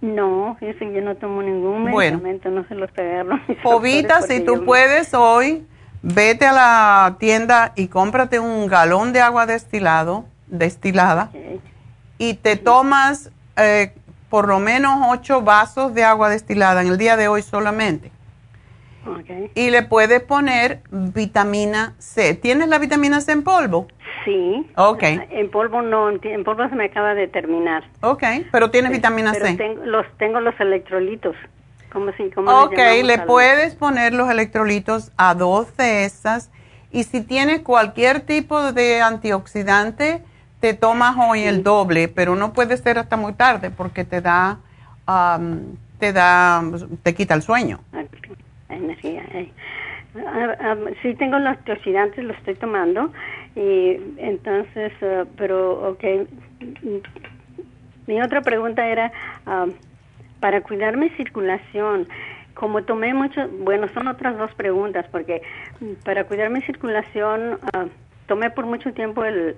No, 0.00 0.56
eso 0.60 0.84
yo 0.84 1.00
no 1.00 1.16
tomo 1.16 1.42
ningún 1.42 1.84
medicamento, 1.84 2.50
no 2.50 2.66
se 2.68 2.74
los 2.74 2.90
pegaron. 2.92 3.40
Jovita, 3.62 4.22
si 4.22 4.40
tú 4.40 4.64
puedes 4.64 5.14
hoy, 5.14 5.66
vete 6.02 6.46
a 6.46 6.52
la 6.52 7.16
tienda 7.18 7.72
y 7.74 7.88
cómprate 7.88 8.38
un 8.38 8.66
galón 8.66 9.12
de 9.12 9.20
agua 9.20 9.46
destilado, 9.46 10.26
destilada 10.46 11.30
y 12.18 12.34
te 12.34 12.56
tomas 12.56 13.30
eh, 13.56 13.92
por 14.34 14.48
lo 14.48 14.58
menos 14.58 14.98
ocho 15.10 15.42
vasos 15.42 15.94
de 15.94 16.02
agua 16.02 16.28
destilada 16.28 16.82
en 16.82 16.88
el 16.88 16.98
día 16.98 17.16
de 17.16 17.28
hoy 17.28 17.40
solamente. 17.40 18.10
Y 19.54 19.70
le 19.70 19.84
puedes 19.84 20.24
poner 20.24 20.80
vitamina 20.90 21.94
C. 21.98 22.34
¿Tienes 22.34 22.66
la 22.66 22.80
vitamina 22.80 23.20
C 23.20 23.30
en 23.30 23.44
polvo? 23.44 23.86
Sí. 24.24 24.68
Ok. 24.74 25.04
En 25.04 25.52
polvo 25.52 25.82
no, 25.82 26.10
en 26.10 26.42
polvo 26.42 26.68
se 26.68 26.74
me 26.74 26.86
acaba 26.86 27.14
de 27.14 27.28
terminar. 27.28 27.84
Ok, 28.00 28.24
pero 28.50 28.72
tienes 28.72 28.90
vitamina 28.90 29.34
C. 29.34 29.54
Tengo, 29.54 29.84
los, 29.84 30.04
tengo 30.18 30.40
los 30.40 30.58
electrolitos. 30.58 31.36
¿Cómo, 31.92 32.10
si, 32.16 32.32
ok, 32.34 33.04
le, 33.04 33.18
puedes 33.20 33.76
poner 33.76 34.14
los 34.14 34.28
electrolitos 34.28 35.12
a 35.16 35.36
dos 35.36 35.76
de 35.76 36.06
esas. 36.06 36.50
Y 36.90 37.04
si 37.04 37.20
tienes 37.20 37.60
cualquier 37.60 38.18
tipo 38.18 38.72
de 38.72 39.00
antioxidante, 39.00 40.24
te 40.64 40.72
tomas 40.72 41.14
hoy 41.18 41.42
el 41.42 41.62
doble, 41.62 42.08
pero 42.08 42.36
no 42.36 42.54
puede 42.54 42.78
ser 42.78 42.96
hasta 42.96 43.18
muy 43.18 43.34
tarde 43.34 43.70
porque 43.70 44.02
te 44.02 44.22
da, 44.22 44.60
te 45.98 46.10
da, 46.14 46.62
te 47.02 47.14
quita 47.14 47.34
el 47.34 47.42
sueño. 47.42 47.80
Energía. 48.70 49.24
Eh. 49.34 49.52
Ah, 50.26 50.56
ah, 50.58 50.76
sí 51.02 51.12
tengo 51.16 51.38
los 51.38 51.58
antioxidantes, 51.58 52.24
los 52.24 52.34
estoy 52.38 52.54
tomando 52.54 53.12
y 53.54 53.98
entonces, 54.16 54.90
ah, 55.02 55.24
pero, 55.36 55.90
ok. 55.90 56.04
Mi 58.06 58.22
otra 58.22 58.40
pregunta 58.40 58.88
era, 58.88 59.12
para 60.40 60.62
cuidar 60.62 60.96
mi 60.96 61.10
circulación, 61.10 62.08
como 62.54 62.84
tomé 62.84 63.12
mucho, 63.12 63.50
bueno, 63.60 63.86
son 63.92 64.08
otras 64.08 64.38
dos 64.38 64.54
preguntas, 64.54 65.04
porque 65.12 65.42
para 66.06 66.24
cuidar 66.24 66.48
mi 66.48 66.62
circulación, 66.62 67.58
tomé 68.26 68.48
por 68.48 68.64
mucho 68.64 68.94
tiempo 68.94 69.24
el, 69.26 69.56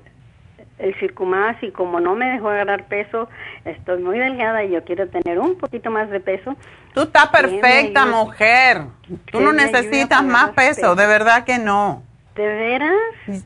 el 0.78 0.94
circumás 0.98 1.57
y 1.62 1.70
como 1.70 2.01
no 2.01 2.15
me 2.15 2.27
dejó 2.27 2.51
agarrar 2.51 2.85
peso, 2.85 3.28
estoy 3.65 4.03
muy 4.03 4.19
delgada 4.19 4.65
y 4.65 4.73
yo 4.73 4.85
quiero 4.85 5.09
tener 5.09 5.39
un 5.39 5.57
poquito 5.57 5.90
más 5.90 6.11
de 6.11 6.20
peso. 6.20 6.57
Tú 6.94 7.03
estás 7.03 7.28
perfecta, 7.28 8.07
mujer. 8.07 8.82
Tú 9.31 9.40
no 9.40 9.53
necesitas 9.53 10.23
más 10.23 10.51
peso, 10.51 10.94
de 10.94 11.07
verdad 11.07 11.44
que 11.44 11.59
no. 11.59 12.03
¿De 12.35 12.47
veras? 12.47 13.44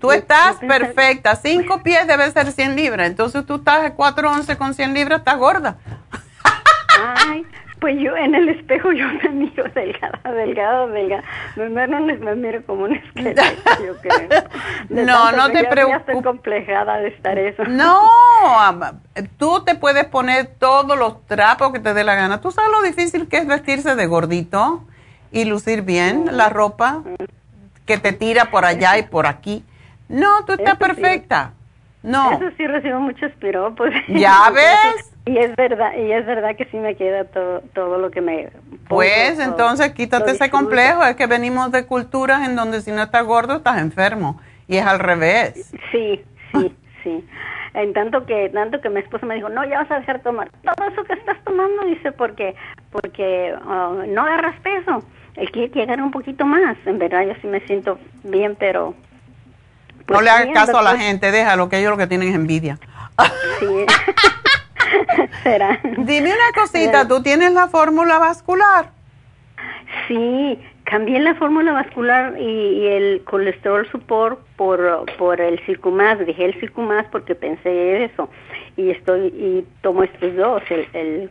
Tú 0.00 0.10
estás 0.10 0.56
perfecta. 0.56 1.36
Cinco 1.36 1.82
pies 1.82 2.06
debe 2.08 2.28
ser 2.30 2.50
100 2.50 2.74
libras. 2.74 3.06
Entonces 3.06 3.46
tú 3.46 3.56
estás 3.56 3.84
a 3.84 3.94
411 3.94 4.56
con 4.56 4.74
100 4.74 4.94
libras, 4.94 5.20
estás 5.20 5.38
gorda. 5.38 5.76
Ay, 7.28 7.46
pues 7.82 7.98
yo 7.98 8.16
en 8.16 8.32
el 8.36 8.48
espejo 8.48 8.92
yo 8.92 9.04
me 9.24 9.28
miro 9.30 9.64
delgada, 9.74 10.20
delgada, 10.32 10.86
delgada. 10.86 11.24
Me, 11.56 11.68
me 11.68 12.34
miro 12.36 12.64
como 12.64 12.84
un 12.84 12.94
esqueleto, 12.94 13.42
yo 13.84 13.96
creo. 14.00 14.44
no, 14.88 15.32
no 15.32 15.50
te 15.50 15.64
preocupes. 15.64 16.00
estoy 16.00 16.22
complejada 16.22 16.98
de 16.98 17.08
estar 17.08 17.36
eso. 17.36 17.64
No, 17.64 18.00
tú 19.36 19.64
te 19.64 19.74
puedes 19.74 20.04
poner 20.04 20.46
todos 20.60 20.96
los 20.96 21.26
trapos 21.26 21.72
que 21.72 21.80
te 21.80 21.92
dé 21.92 22.04
la 22.04 22.14
gana. 22.14 22.40
¿Tú 22.40 22.52
sabes 22.52 22.70
lo 22.70 22.82
difícil 22.82 23.28
que 23.28 23.38
es 23.38 23.48
vestirse 23.48 23.96
de 23.96 24.06
gordito 24.06 24.84
y 25.32 25.44
lucir 25.44 25.82
bien 25.82 26.26
la 26.30 26.50
ropa 26.50 27.02
que 27.84 27.98
te 27.98 28.12
tira 28.12 28.52
por 28.52 28.64
allá 28.64 28.96
y 28.96 29.02
por 29.02 29.26
aquí? 29.26 29.64
No, 30.08 30.44
tú 30.44 30.52
estás 30.52 30.76
perfecta. 30.76 31.54
No. 32.04 32.30
Eso 32.30 32.44
sí 32.56 32.64
recibo 32.64 33.00
muchos 33.00 33.32
piropos. 33.40 33.90
¿Ya 34.06 34.50
ves? 34.54 35.11
Y 35.24 35.38
es 35.38 35.54
verdad, 35.54 35.92
y 35.96 36.10
es 36.10 36.26
verdad 36.26 36.56
que 36.56 36.64
sí 36.66 36.76
me 36.76 36.96
queda 36.96 37.24
todo, 37.24 37.60
todo 37.74 37.98
lo 37.98 38.10
que 38.10 38.20
me... 38.20 38.48
pues 38.88 39.38
entonces 39.38 39.92
quítate 39.92 40.32
ese 40.32 40.50
complejo, 40.50 41.04
es 41.04 41.14
que 41.14 41.26
venimos 41.26 41.70
de 41.70 41.86
culturas 41.86 42.48
en 42.48 42.56
donde 42.56 42.80
si 42.80 42.90
no 42.90 43.02
estás 43.02 43.24
gordo 43.24 43.56
estás 43.56 43.78
enfermo 43.78 44.40
y 44.66 44.78
es 44.78 44.86
al 44.86 44.98
revés. 44.98 45.72
Sí, 45.92 46.24
sí, 46.52 46.76
sí. 47.04 47.24
En 47.74 47.92
tanto 47.92 48.26
que, 48.26 48.50
tanto 48.50 48.80
que 48.80 48.90
mi 48.90 49.00
esposa 49.00 49.24
me 49.24 49.36
dijo, 49.36 49.48
no, 49.48 49.64
ya 49.64 49.78
vas 49.78 49.90
a 49.92 50.00
dejar 50.00 50.20
tomar 50.22 50.50
todo 50.62 50.88
eso 50.88 51.04
que 51.04 51.14
estás 51.14 51.38
tomando, 51.44 51.84
dice, 51.84 52.10
porque, 52.12 52.56
porque 52.90 53.54
uh, 53.64 54.04
no 54.08 54.22
agarras 54.22 54.60
peso. 54.60 55.04
Él 55.36 55.50
quiere 55.52 55.72
llegar 55.72 56.02
un 56.02 56.10
poquito 56.10 56.44
más. 56.44 56.76
En 56.84 56.98
verdad 56.98 57.22
yo 57.26 57.32
sí 57.40 57.46
me 57.46 57.60
siento 57.60 57.98
bien, 58.24 58.56
pero 58.58 58.94
no 60.10 60.20
le 60.20 60.30
hagas 60.30 60.48
caso 60.52 60.78
a 60.78 60.82
la 60.82 60.96
gente, 60.96 61.30
déjalo, 61.30 61.68
que 61.68 61.78
ellos 61.78 61.90
lo 61.90 61.96
que 61.96 62.06
tienen 62.06 62.28
es 62.28 62.34
envidia. 62.34 62.78
Sí. 63.60 63.66
Será. 65.42 65.80
Dime 65.98 66.30
una 66.32 66.60
cosita, 66.62 67.06
¿tú 67.08 67.22
tienes 67.22 67.52
la 67.52 67.68
fórmula 67.68 68.18
vascular? 68.18 68.90
Sí, 70.08 70.58
cambié 70.84 71.20
la 71.20 71.34
fórmula 71.34 71.72
vascular 71.72 72.34
y, 72.38 72.86
el 72.86 73.22
colesterol 73.24 73.88
support 73.90 74.40
por, 74.56 75.06
por 75.18 75.40
el 75.40 75.58
circumás. 75.66 76.18
Dejé 76.18 76.46
el 76.46 76.60
circumás 76.60 77.06
porque 77.10 77.34
pensé 77.34 78.04
eso. 78.04 78.28
Y 78.76 78.90
estoy 78.90 79.26
y 79.28 79.66
tomo 79.82 80.02
estos 80.02 80.34
dos, 80.36 80.62
el, 80.70 80.88
el 80.94 81.30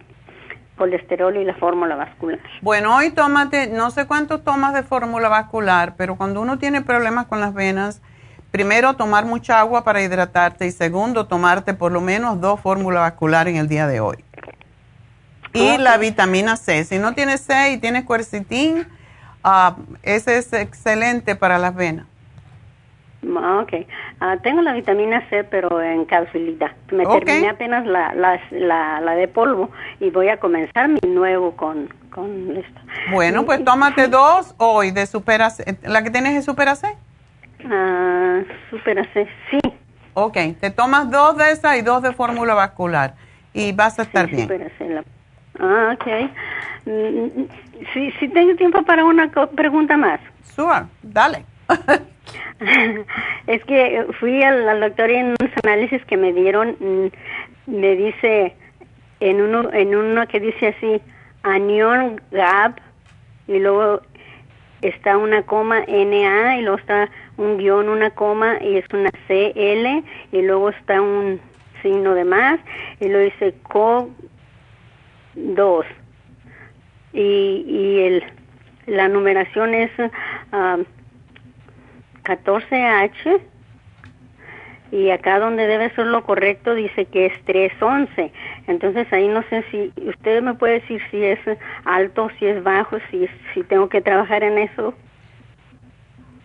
colesterol 0.78 1.36
y 1.38 1.46
la 1.46 1.56
fórmula 1.56 1.96
vascular. 1.96 2.40
Bueno, 2.62 2.96
hoy 2.96 3.12
tómate, 3.12 3.68
no 3.68 3.92
sé 3.92 4.08
cuánto 4.08 4.40
tomas 4.40 4.74
de 4.74 4.84
fórmula 4.84 5.30
vascular, 5.30 5.96
pero 5.98 6.16
cuando 6.16 6.42
uno 6.42 6.58
tiene 6.58 6.82
problemas 6.82 7.28
con 7.28 7.40
las 7.40 7.54
venas, 7.54 8.02
primero, 8.52 8.94
tomar 8.96 9.26
mucha 9.26 9.60
agua 9.60 9.84
para 9.84 10.02
hidratarte 10.02 10.68
y 10.68 10.72
segundo, 10.72 11.26
tomarte 11.26 11.74
por 11.74 11.92
lo 11.92 12.02
menos 12.02 12.40
dos 12.40 12.60
fórmulas 12.60 13.02
vasculares 13.02 13.54
en 13.54 13.62
el 13.62 13.68
día 13.68 13.88
de 13.88 14.00
hoy. 14.00 14.24
Y 15.54 15.78
la 15.78 15.98
vitamina 15.98 16.56
C. 16.56 16.84
Si 16.84 17.00
no 17.00 17.14
tienes 17.14 17.42
C 17.42 17.72
y 17.72 17.78
tienes 17.78 18.06
quercetín, 18.06 18.88
uh, 19.44 19.74
ese 20.04 20.38
es 20.38 20.54
excelente 20.54 21.36
para 21.36 21.58
las 21.58 21.76
venas. 21.76 22.06
Ah, 23.38 23.60
ok. 23.62 23.86
Ah, 24.20 24.38
tengo 24.42 24.62
la 24.62 24.74
vitamina 24.74 25.28
C, 25.30 25.44
pero 25.44 25.82
en 25.82 26.06
capsulita. 26.06 26.74
Me 26.92 27.06
terminé 27.06 27.50
apenas 27.50 27.86
la, 27.86 28.14
la, 28.16 28.40
la, 29.02 29.16
de 29.16 29.28
polvo 29.28 29.70
y 30.00 30.10
voy 30.10 30.30
a 30.30 30.38
comenzar 30.38 30.88
mi 30.88 31.00
nuevo 31.08 31.56
con, 31.56 31.94
con 32.10 32.58
esto. 32.58 32.82
Bueno, 33.12 33.46
pues 33.46 33.64
tómate 33.64 34.08
dos 34.08 34.56
hoy 34.58 34.92
de 34.92 35.06
Supera 35.06 35.50
C. 35.50 35.78
¿La 35.84 36.02
que 36.02 36.10
tienes 36.10 36.36
es 36.36 36.46
Supera 36.46 36.76
C? 36.76 36.88
Ah, 37.70 38.42
super 38.70 39.08
sí. 39.50 39.60
Ok, 40.14 40.38
te 40.60 40.72
tomas 40.72 41.10
dos 41.10 41.38
de 41.38 41.52
esas 41.52 41.78
y 41.78 41.82
dos 41.82 42.02
de 42.02 42.12
fórmula 42.14 42.54
vascular 42.54 43.16
y 43.54 43.72
vas 43.72 44.00
a 44.00 44.04
estar 44.04 44.28
bien. 44.28 44.50
Ah, 45.60 45.96
ok. 45.96 46.08
mm, 46.86 47.44
si, 47.94 48.12
si 48.14 48.28
tengo 48.30 48.56
tiempo 48.56 48.84
para 48.84 49.04
una 49.06 49.30
pregunta 49.56 49.98
más. 49.98 50.20
Sure, 50.56 50.86
dale. 51.02 51.46
es 53.48 53.64
que 53.66 54.06
fui 54.20 54.44
al, 54.44 54.80
doctor 54.80 55.10
y 55.10 55.16
en 55.16 55.26
unos 55.28 55.52
análisis 55.64 56.04
que 56.06 56.18
me 56.18 56.34
dieron, 56.34 56.76
mm, 56.80 57.72
me 57.72 57.96
dice, 57.96 58.56
en 59.20 59.42
uno, 59.42 59.72
en 59.74 59.96
uno 59.96 60.28
que 60.28 60.40
dice 60.40 60.68
así, 60.68 61.02
anion 61.44 62.22
gap, 62.32 62.80
y 63.48 63.60
luego 63.60 64.02
está 64.82 65.18
una 65.18 65.44
coma 65.44 65.82
NA, 65.88 66.58
y 66.58 66.62
luego 66.62 66.78
está 66.78 67.10
un 67.38 67.58
guion, 67.58 67.90
una 67.90 68.12
coma, 68.12 68.58
y 68.62 68.78
es 68.78 68.86
una 68.94 69.12
CL, 69.28 70.04
y 70.32 70.42
luego 70.42 70.70
está 70.70 71.02
un 71.02 71.40
signo 71.82 72.14
de 72.14 72.26
más, 72.26 72.60
y 73.00 73.08
luego 73.08 73.26
dice 73.26 73.56
CO 73.64 74.10
2. 75.36 75.86
Y, 77.14 77.66
y 77.68 78.00
el, 78.00 78.24
la 78.88 79.08
numeración 79.08 79.74
es 79.74 79.92
uh, 80.00 80.84
14H 82.24 83.42
y 84.92 85.10
acá 85.10 85.40
donde 85.40 85.68
debe 85.68 85.90
ser 85.96 86.08
lo 86.08 86.24
correcto 86.24 86.76
dice 86.76 87.06
que 87.06 87.28
es 87.28 87.46
311. 87.46 88.32
Entonces 88.68 89.12
ahí 89.14 89.28
no 89.28 89.42
sé 89.44 89.64
si 89.72 89.92
usted 90.06 90.42
me 90.42 90.54
puede 90.54 90.82
decir 90.82 91.02
si 91.10 91.24
es 91.24 91.40
alto, 91.86 92.30
si 92.38 92.46
es 92.46 92.62
bajo, 92.62 92.98
si, 93.10 93.28
si 93.54 93.64
tengo 93.64 93.88
que 93.88 94.02
trabajar 94.02 94.44
en 94.44 94.58
eso. 94.58 94.94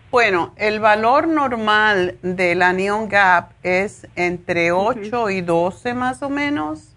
Bueno, 0.09 0.53
el 0.55 0.79
valor 0.79 1.27
normal 1.27 2.17
del 2.21 2.61
anion 2.61 3.09
gap 3.09 3.51
es 3.61 4.07
entre 4.15 4.71
8 4.71 5.29
y 5.29 5.41
12 5.41 5.93
más 5.93 6.23
o 6.23 6.29
menos. 6.29 6.95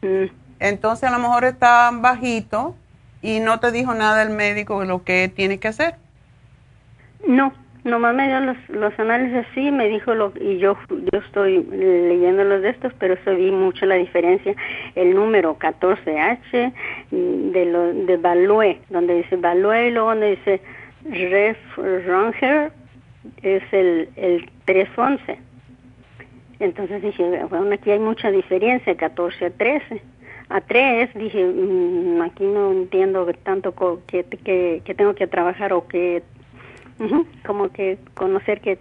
Mm. 0.00 0.24
Entonces 0.58 1.08
a 1.08 1.12
lo 1.12 1.18
mejor 1.18 1.44
está 1.44 1.90
bajito 1.92 2.74
y 3.20 3.40
no 3.40 3.60
te 3.60 3.70
dijo 3.72 3.94
nada 3.94 4.22
el 4.22 4.30
médico 4.30 4.80
de 4.80 4.86
lo 4.86 5.04
que 5.04 5.28
tiene 5.28 5.58
que 5.58 5.68
hacer. 5.68 5.96
No, 7.26 7.52
Nomás 7.84 8.14
me 8.14 8.26
dio 8.28 8.40
los, 8.40 8.56
los 8.70 8.98
análisis 8.98 9.44
así, 9.50 9.70
me 9.70 9.88
dijo 9.88 10.14
lo 10.14 10.32
y 10.40 10.56
yo 10.56 10.74
yo 10.90 11.18
estoy 11.18 11.62
leyendo 11.64 12.42
los 12.42 12.62
de 12.62 12.70
estos, 12.70 12.94
pero 12.94 13.12
eso 13.12 13.34
vi 13.34 13.50
mucho 13.50 13.84
la 13.84 13.96
diferencia. 13.96 14.54
El 14.94 15.14
número 15.14 15.58
14H 15.58 16.72
de 17.10 17.64
lo 17.66 17.92
de 17.92 18.16
Balue, 18.16 18.80
donde 18.88 19.16
dice 19.16 19.36
Balue 19.36 19.88
y 19.88 19.90
luego 19.90 20.08
donde 20.08 20.30
dice 20.30 20.62
Ref 21.04 21.58
Ranger 21.76 22.72
es 23.42 23.62
el 23.72 24.08
el 24.16 24.50
311. 24.64 25.38
Entonces 26.60 27.02
dije, 27.02 27.44
bueno, 27.50 27.74
aquí 27.74 27.90
hay 27.90 27.98
mucha 27.98 28.30
diferencia, 28.30 28.96
14 28.96 29.46
a 29.46 29.50
13. 29.50 30.02
A 30.48 30.60
3 30.60 31.10
dije, 31.14 31.44
mm, 31.44 32.22
aquí 32.22 32.44
no 32.44 32.72
entiendo 32.72 33.26
tanto 33.42 33.74
que, 34.06 34.24
que, 34.24 34.82
que 34.84 34.94
tengo 34.94 35.14
que 35.14 35.26
trabajar 35.26 35.72
o 35.72 35.86
que 35.88 36.22
como 37.44 37.70
que 37.70 37.98
conocer 38.14 38.60
que, 38.60 38.78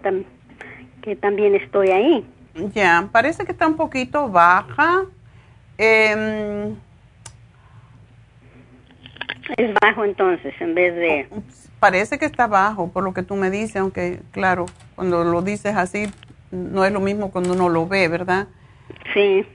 que 1.01 1.15
también 1.15 1.55
estoy 1.55 1.89
ahí. 1.89 2.25
Ya, 2.73 3.09
parece 3.11 3.45
que 3.45 3.51
está 3.51 3.67
un 3.67 3.75
poquito 3.75 4.29
baja. 4.29 5.05
Em, 5.77 6.75
es 9.57 9.73
bajo 9.81 10.05
entonces, 10.05 10.53
en 10.59 10.75
vez 10.75 10.95
de... 10.95 11.27
Parece 11.83 12.17
que 12.17 12.23
está 12.23 12.47
bajo, 12.47 12.93
por 12.93 13.03
lo 13.03 13.13
que 13.13 13.23
tú 13.23 13.35
me 13.35 13.49
dices, 13.49 13.75
aunque 13.75 14.21
claro, 14.31 14.67
cuando 14.95 15.25
lo 15.25 15.41
dices 15.41 15.75
así, 15.75 16.05
no 16.49 16.85
es 16.85 16.93
lo 16.93 17.01
mismo 17.01 17.29
cuando 17.29 17.51
uno 17.51 17.67
lo 17.67 17.85
ve, 17.85 18.07
¿verdad? 18.07 18.47
Sí. 19.13 19.45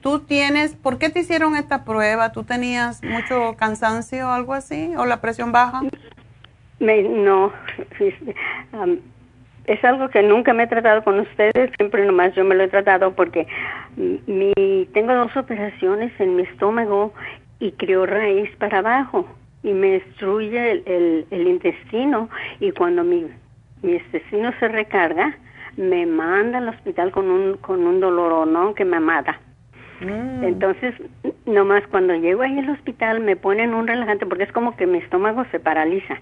¿Tú 0.00 0.20
tienes, 0.20 0.74
por 0.74 0.96
qué 0.96 1.10
te 1.10 1.20
hicieron 1.20 1.54
esta 1.54 1.84
prueba? 1.84 2.32
¿Tú 2.32 2.44
tenías 2.44 3.04
mucho 3.04 3.56
cansancio 3.58 4.26
o 4.26 4.30
algo 4.30 4.54
así? 4.54 4.94
¿O 4.96 5.04
la 5.04 5.20
presión 5.20 5.52
baja? 5.52 5.82
Me, 6.80 7.02
no, 7.02 7.52
es 9.66 9.84
algo 9.84 10.08
que 10.08 10.22
nunca 10.22 10.54
me 10.54 10.62
he 10.62 10.66
tratado 10.66 11.04
con 11.04 11.20
ustedes, 11.20 11.70
siempre 11.76 12.06
nomás 12.06 12.34
yo 12.36 12.44
me 12.44 12.54
lo 12.54 12.64
he 12.64 12.68
tratado 12.68 13.14
porque 13.14 13.46
mi, 13.98 14.88
tengo 14.94 15.12
dos 15.12 15.36
operaciones 15.36 16.10
en 16.20 16.36
mi 16.36 16.44
estómago 16.44 17.12
y 17.60 17.72
creo 17.72 18.06
raíz 18.06 18.48
para 18.56 18.78
abajo 18.78 19.28
y 19.68 19.74
me 19.74 19.90
destruye 19.92 20.82
el, 20.86 21.26
el, 21.30 21.46
intestino 21.46 22.30
y 22.58 22.72
cuando 22.72 23.04
mi, 23.04 23.26
mi 23.82 23.92
intestino 23.92 24.50
se 24.58 24.68
recarga 24.68 25.36
me 25.76 26.06
manda 26.06 26.58
al 26.58 26.70
hospital 26.70 27.10
con 27.12 27.28
un, 27.30 27.56
con 27.58 27.86
un 27.86 28.00
dolor 28.00 28.32
o 28.32 28.46
no 28.46 28.74
que 28.74 28.84
me 28.84 28.98
mata. 28.98 29.38
Mm. 30.00 30.42
Entonces, 30.42 30.94
nomás 31.44 31.86
cuando 31.88 32.14
llego 32.14 32.42
ahí 32.42 32.58
al 32.58 32.70
hospital 32.70 33.20
me 33.20 33.36
ponen 33.36 33.74
un 33.74 33.86
relajante 33.86 34.26
porque 34.26 34.44
es 34.44 34.52
como 34.52 34.74
que 34.76 34.86
mi 34.86 34.98
estómago 34.98 35.44
se 35.50 35.60
paraliza 35.60 36.18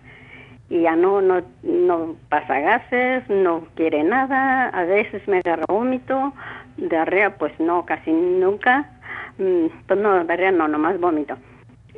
y 0.69 0.83
ya 0.83 0.97
no, 0.97 1.23
no, 1.23 1.43
no 1.63 2.17
pasa 2.29 2.59
gases, 2.59 3.29
no 3.31 3.65
quiere 3.77 4.03
nada, 4.03 4.69
a 4.71 4.85
veces 4.85 5.27
me 5.29 5.39
agarra 5.39 5.65
vómito, 5.69 6.33
diarrea 6.77 7.39
pues 7.39 7.59
no, 7.61 7.87
casi 7.87 8.11
nunca, 8.11 8.91
mm, 9.39 9.67
pues 9.87 10.01
no, 10.01 10.25
diarrea 10.25 10.51
no, 10.51 10.67
nomás 10.67 10.99
vómito. 10.99 11.37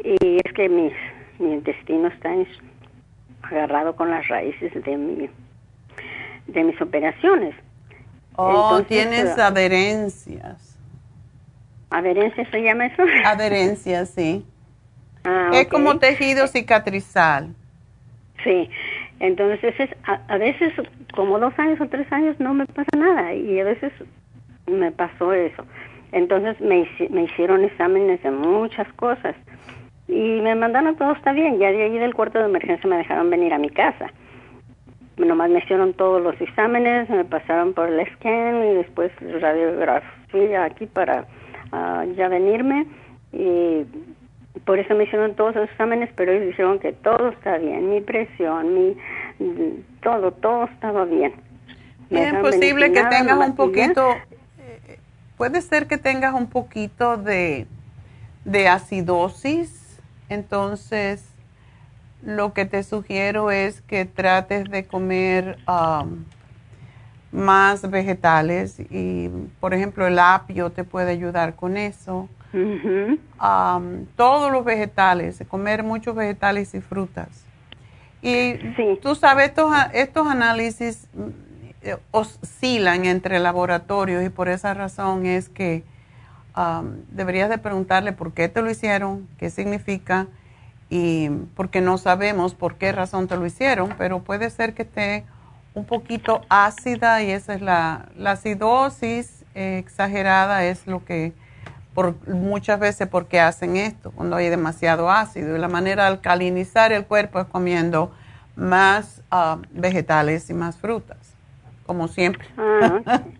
Y 0.04 0.36
es 0.44 0.52
que 0.52 0.68
mi, 0.68 0.92
mi 1.39 1.52
intestino 1.52 2.09
está 2.09 2.31
agarrado 3.43 3.97
con 3.97 4.10
las 4.10 4.27
raíces 4.28 4.73
de 4.85 4.97
mi, 4.97 5.28
de 6.47 6.65
mis 6.65 6.81
operaciones. 6.81 7.55
Oh, 8.36 8.82
tienes 8.86 9.39
adherencias. 9.39 10.78
¿Adherencias 11.90 12.48
se 12.51 12.62
llama 12.62 12.86
eso? 12.86 13.02
Adherencias, 13.24 14.10
sí. 14.10 14.44
Ah, 15.24 15.51
es 15.55 15.66
como 15.69 15.98
tejido 15.98 16.47
cicatrizal. 16.47 17.55
Sí, 18.44 18.70
entonces 19.20 19.74
es, 19.78 19.90
a, 20.05 20.36
veces 20.39 20.73
como 21.15 21.39
dos 21.39 21.52
años 21.59 21.81
o 21.81 21.89
tres 21.89 22.10
años 22.12 22.39
no 22.39 22.55
me 22.55 22.66
pasa 22.66 22.97
nada 22.97 23.35
y 23.35 23.59
a 23.59 23.65
veces 23.65 23.93
me 24.66 24.93
pasó 24.93 25.32
eso. 25.32 25.65
Entonces 26.12 26.60
me, 26.60 26.89
me 27.10 27.24
hicieron 27.24 27.65
exámenes 27.65 28.23
de 28.23 28.31
muchas 28.31 28.90
cosas 28.94 29.35
y 30.09 30.40
me 30.40 30.55
mandaron 30.55 30.97
todo 30.97 31.12
está 31.12 31.32
bien. 31.32 31.59
Ya 31.59 31.70
de 31.70 31.85
ahí 31.85 31.98
del 31.98 32.14
cuarto 32.14 32.39
de 32.39 32.47
emergencia 32.47 32.89
me 32.89 32.97
dejaron 32.97 33.30
venir 33.30 33.52
a 33.52 33.59
mi 33.59 33.70
casa. 33.70 34.10
Nomás 35.18 35.51
me 35.51 35.59
hicieron 35.59 35.94
todos 35.94 36.22
los 36.22 36.40
exámenes, 36.40 37.10
me 37.10 37.24
pasaron 37.24 37.74
por 37.74 37.89
el 37.89 38.06
scan 38.14 38.64
y 38.64 38.74
después 38.74 39.12
radiografía 39.40 40.64
aquí 40.64 40.86
para 40.86 41.26
uh, 41.72 42.14
ya 42.14 42.28
venirme 42.28 42.86
y 43.32 43.85
por 44.64 44.78
eso 44.78 44.94
me 44.94 45.05
hicieron 45.05 45.35
todos 45.35 45.55
los 45.55 45.68
exámenes, 45.68 46.10
pero 46.16 46.32
ellos 46.32 46.47
dijeron 46.47 46.78
que 46.78 46.93
todo 46.93 47.28
está 47.30 47.59
bien, 47.59 47.90
mi 47.90 48.01
presión, 48.01 48.74
mi 48.74 48.97
todo, 50.02 50.32
todo 50.32 50.64
estaba 50.64 51.05
bien. 51.05 51.32
es 52.10 52.35
posible 52.35 52.93
que 52.93 53.02
tengas 53.05 53.39
un 53.39 53.55
poquito, 53.55 54.10
eh, 54.59 54.98
puede 55.36 55.60
ser 55.62 55.86
que 55.86 55.98
tengas 55.98 56.35
un 56.35 56.48
poquito 56.48 57.16
de, 57.16 57.66
de 58.44 58.68
acidosis, 58.68 59.77
entonces 60.28 61.24
lo 62.22 62.52
que 62.52 62.64
te 62.64 62.82
sugiero 62.82 63.50
es 63.50 63.80
que 63.82 64.05
trates 64.05 64.68
de 64.70 64.84
comer 64.84 65.59
um, 65.68 66.24
más 67.30 67.88
vegetales 67.88 68.80
y, 68.90 69.28
por 69.60 69.74
ejemplo, 69.74 70.06
el 70.06 70.18
apio 70.18 70.70
te 70.70 70.84
puede 70.84 71.12
ayudar 71.12 71.55
con 71.55 71.76
eso. 71.76 72.28
Todos 74.16 74.50
los 74.50 74.64
vegetales, 74.64 75.42
comer 75.48 75.82
muchos 75.82 76.14
vegetales 76.14 76.74
y 76.74 76.80
frutas. 76.80 77.44
Y 78.20 78.55
tú 79.00 79.14
sabes, 79.14 79.48
estos, 79.48 79.72
estos 79.92 80.26
análisis 80.26 81.06
eh, 81.82 81.96
oscilan 82.10 83.05
entre 83.05 83.38
laboratorios 83.38 84.24
y 84.24 84.28
por 84.28 84.48
esa 84.48 84.74
razón 84.74 85.24
es 85.26 85.48
que 85.48 85.84
deberías 87.10 87.48
de 87.51 87.59
preguntarle 87.59 88.12
por 88.12 88.32
qué 88.32 88.48
te 88.48 88.62
lo 88.62 88.70
hicieron, 88.70 89.28
qué 89.39 89.51
significa 89.51 90.26
y 90.90 91.28
porque 91.55 91.80
no 91.80 91.98
sabemos 91.98 92.55
por 92.55 92.76
qué 92.76 92.93
razón 92.93 93.28
te 93.28 93.36
lo 93.36 93.47
hicieron, 93.47 93.94
pero 93.98 94.20
puede 94.20 94.51
ser 94.51 94.74
que 94.74 94.82
esté 94.82 95.24
un 95.74 95.85
poquito 95.85 96.40
ácida 96.48 97.22
y 97.22 97.30
esa 97.30 97.55
es 97.55 97.60
la, 97.60 98.06
la 98.16 98.32
acidosis 98.32 99.44
exagerada 99.55 100.64
es 100.64 100.86
lo 100.86 101.05
que 101.05 101.32
muchas 102.28 102.78
veces 102.78 103.09
porque 103.09 103.40
hacen 103.40 103.76
esto, 103.76 104.12
cuando 104.12 104.36
hay 104.36 104.48
demasiado 104.48 105.10
ácido. 105.10 105.56
Y 105.56 105.59
la 105.59 105.68
manera 105.68 106.05
de 106.05 106.10
alcalinizar 106.10 106.93
el 106.93 107.05
cuerpo 107.05 107.40
es 107.40 107.47
comiendo 107.47 108.12
más 108.56 109.22
ah, 109.30 109.59
vegetales 109.72 110.48
y 110.51 110.55
más 110.55 110.76
frutas, 110.76 111.18
como 111.86 112.09
siempre. 112.09 112.48
Ah, 112.56 113.22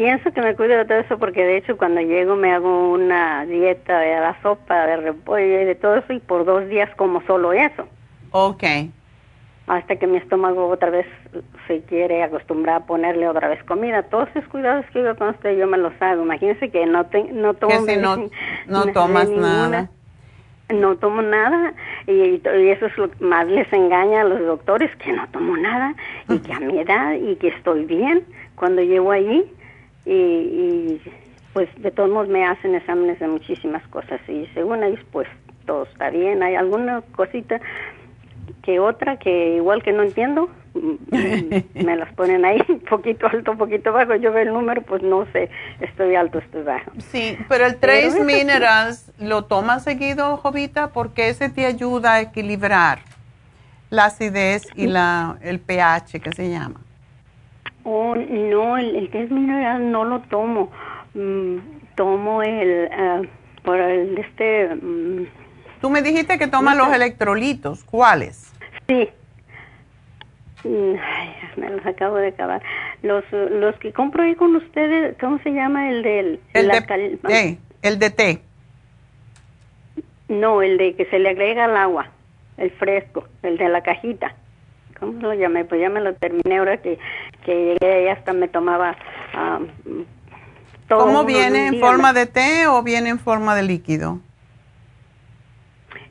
Pienso 0.00 0.32
que 0.32 0.40
me 0.40 0.56
cuido 0.56 0.78
de 0.78 0.86
todo 0.86 0.96
eso 0.96 1.18
porque 1.18 1.44
de 1.44 1.58
hecho 1.58 1.76
cuando 1.76 2.00
llego 2.00 2.34
me 2.34 2.54
hago 2.54 2.90
una 2.90 3.44
dieta 3.44 3.98
de 3.98 4.18
la 4.18 4.34
sopa, 4.40 4.86
de 4.86 4.96
repollo 4.96 5.60
y 5.60 5.64
de 5.66 5.74
todo 5.74 5.96
eso 5.96 6.14
y 6.14 6.20
por 6.20 6.46
dos 6.46 6.66
días 6.70 6.88
como 6.96 7.20
solo 7.26 7.52
eso. 7.52 7.86
Ok 8.30 8.64
hasta 9.66 9.96
que 9.96 10.06
mi 10.06 10.16
estómago 10.16 10.68
otra 10.68 10.88
vez 10.88 11.06
se 11.68 11.82
quiere 11.82 12.22
acostumbrar 12.22 12.76
a 12.76 12.86
ponerle 12.86 13.28
otra 13.28 13.46
vez 13.48 13.62
comida. 13.64 14.02
Todos 14.04 14.28
esos 14.34 14.48
cuidados 14.48 14.86
que 14.92 15.02
yo 15.02 15.14
con 15.16 15.28
usted 15.28 15.56
yo 15.58 15.66
me 15.66 15.76
los 15.76 15.92
hago. 16.00 16.22
Imagínense 16.22 16.70
que 16.70 16.86
no, 16.86 17.04
te, 17.06 17.24
no 17.32 17.52
tomo 17.54 17.74
no, 18.00 18.16
no 18.66 18.86
tomas 18.92 19.28
nada. 19.28 19.90
no 20.74 20.96
tomo 20.96 21.20
nada 21.20 21.74
y, 22.06 22.40
eso 22.70 22.86
es 22.86 22.96
lo 22.96 23.10
que 23.10 23.22
más 23.22 23.46
les 23.46 23.70
engaña 23.70 24.22
a 24.22 24.24
los 24.24 24.40
doctores 24.40 24.90
que 24.96 25.12
no 25.12 25.28
tomo 25.28 25.58
nada 25.58 25.94
y 26.28 26.38
que 26.40 26.52
a 26.54 26.58
mi 26.58 26.78
edad 26.80 27.12
y 27.12 27.36
que 27.36 27.48
estoy 27.48 27.84
bien 27.84 28.24
cuando 28.56 28.82
llego 28.82 29.12
allí 29.12 29.44
y, 30.04 30.12
y 30.12 31.02
pues 31.52 31.68
de 31.82 31.90
todos 31.90 32.10
modos 32.10 32.28
me 32.28 32.44
hacen 32.46 32.74
exámenes 32.74 33.18
de 33.18 33.28
muchísimas 33.28 33.86
cosas 33.88 34.20
y 34.28 34.46
según 34.54 34.82
ellos 34.82 35.00
pues 35.10 35.28
todo 35.66 35.84
está 35.84 36.10
bien. 36.10 36.42
Hay 36.42 36.54
alguna 36.54 37.02
cosita 37.14 37.60
que 38.62 38.78
otra 38.80 39.18
que 39.18 39.56
igual 39.56 39.82
que 39.82 39.92
no 39.92 40.02
entiendo 40.02 40.48
me 40.72 41.96
las 41.96 42.12
ponen 42.14 42.44
ahí 42.44 42.62
poquito 42.90 43.26
alto 43.26 43.56
poquito 43.56 43.92
bajo. 43.92 44.14
Yo 44.14 44.32
veo 44.32 44.42
el 44.44 44.52
número 44.52 44.82
pues 44.82 45.02
no 45.02 45.26
sé 45.32 45.50
estoy 45.80 46.14
alto 46.14 46.38
estoy 46.38 46.62
bajo. 46.62 46.90
Sí 46.98 47.36
pero 47.48 47.66
el 47.66 47.76
Trace 47.76 48.22
Minerals 48.24 49.12
lo 49.18 49.44
tomas 49.44 49.82
seguido 49.82 50.36
Jovita 50.36 50.92
porque 50.92 51.28
ese 51.28 51.48
te 51.48 51.66
ayuda 51.66 52.14
a 52.14 52.20
equilibrar 52.20 53.00
la 53.90 54.06
acidez 54.06 54.62
y 54.76 54.86
la 54.86 55.38
el 55.42 55.58
pH 55.58 56.20
que 56.20 56.32
se 56.32 56.48
llama 56.48 56.80
oh 57.90 58.14
no 58.16 58.76
el, 58.76 58.96
el 58.96 59.10
Trace 59.10 59.32
Minerals 59.32 59.84
no 59.84 60.04
lo 60.04 60.20
tomo 60.20 60.70
mm, 61.14 61.56
tomo 61.96 62.42
el 62.42 62.88
uh, 62.90 63.26
por 63.62 63.78
el 63.78 64.16
este 64.18 64.74
mm, 64.74 65.26
Tú 65.80 65.88
me 65.88 66.02
dijiste 66.02 66.38
que 66.38 66.46
tomas 66.46 66.76
los 66.76 66.92
electrolitos. 66.92 67.84
¿Cuáles? 67.84 68.52
Sí. 68.86 69.08
Ay, 70.62 71.34
me 71.56 71.70
los 71.70 71.84
acabo 71.86 72.16
de 72.16 72.28
acabar. 72.28 72.62
Los, 73.02 73.24
los 73.32 73.74
que 73.76 73.92
compro 73.92 74.22
ahí 74.22 74.34
con 74.34 74.54
ustedes, 74.56 75.16
¿cómo 75.18 75.38
se 75.42 75.50
llama 75.50 75.90
el 75.90 76.02
del? 76.02 76.40
El 76.52 76.68
de, 76.68 77.58
el 77.80 77.98
de 77.98 78.10
té. 78.10 78.42
No, 80.28 80.60
el 80.60 80.76
de 80.76 80.94
que 80.94 81.06
se 81.06 81.18
le 81.18 81.30
agrega 81.30 81.64
al 81.64 81.76
agua, 81.76 82.08
el 82.58 82.70
fresco, 82.72 83.26
el 83.42 83.56
de 83.56 83.68
la 83.70 83.82
cajita. 83.82 84.34
¿Cómo 84.98 85.18
lo 85.18 85.32
llamé? 85.32 85.64
Pues 85.64 85.80
ya 85.80 85.88
me 85.88 86.02
lo 86.02 86.14
terminé 86.14 86.58
ahora 86.58 86.76
que, 86.76 86.98
que 87.50 87.76
llegué 87.80 88.04
y 88.04 88.08
hasta 88.08 88.32
me 88.32 88.46
tomaba 88.46 88.96
um, 89.34 90.04
¿Cómo 90.88 91.24
viene? 91.24 91.68
¿En 91.68 91.80
forma 91.80 92.12
de 92.12 92.26
té 92.26 92.66
o 92.66 92.82
viene 92.82 93.10
en 93.10 93.18
forma 93.18 93.54
de 93.54 93.62
líquido? 93.62 94.20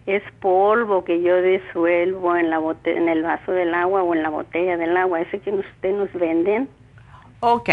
es 0.06 0.24
polvo 0.42 1.04
que 1.04 1.22
yo 1.22 1.40
disuelvo 1.40 2.36
en 2.36 2.50
la 2.50 2.60
en 2.86 3.10
el 3.10 3.22
vaso 3.22 3.52
del 3.52 3.76
agua 3.76 4.02
o 4.02 4.16
en 4.16 4.24
la 4.24 4.30
botella 4.30 4.76
del 4.76 4.98
agua, 4.98 5.22
ese 5.22 5.40
que 5.40 5.52
usted 5.52 5.96
nos 5.96 6.12
venden. 6.14 6.68
Ok, 7.42 7.70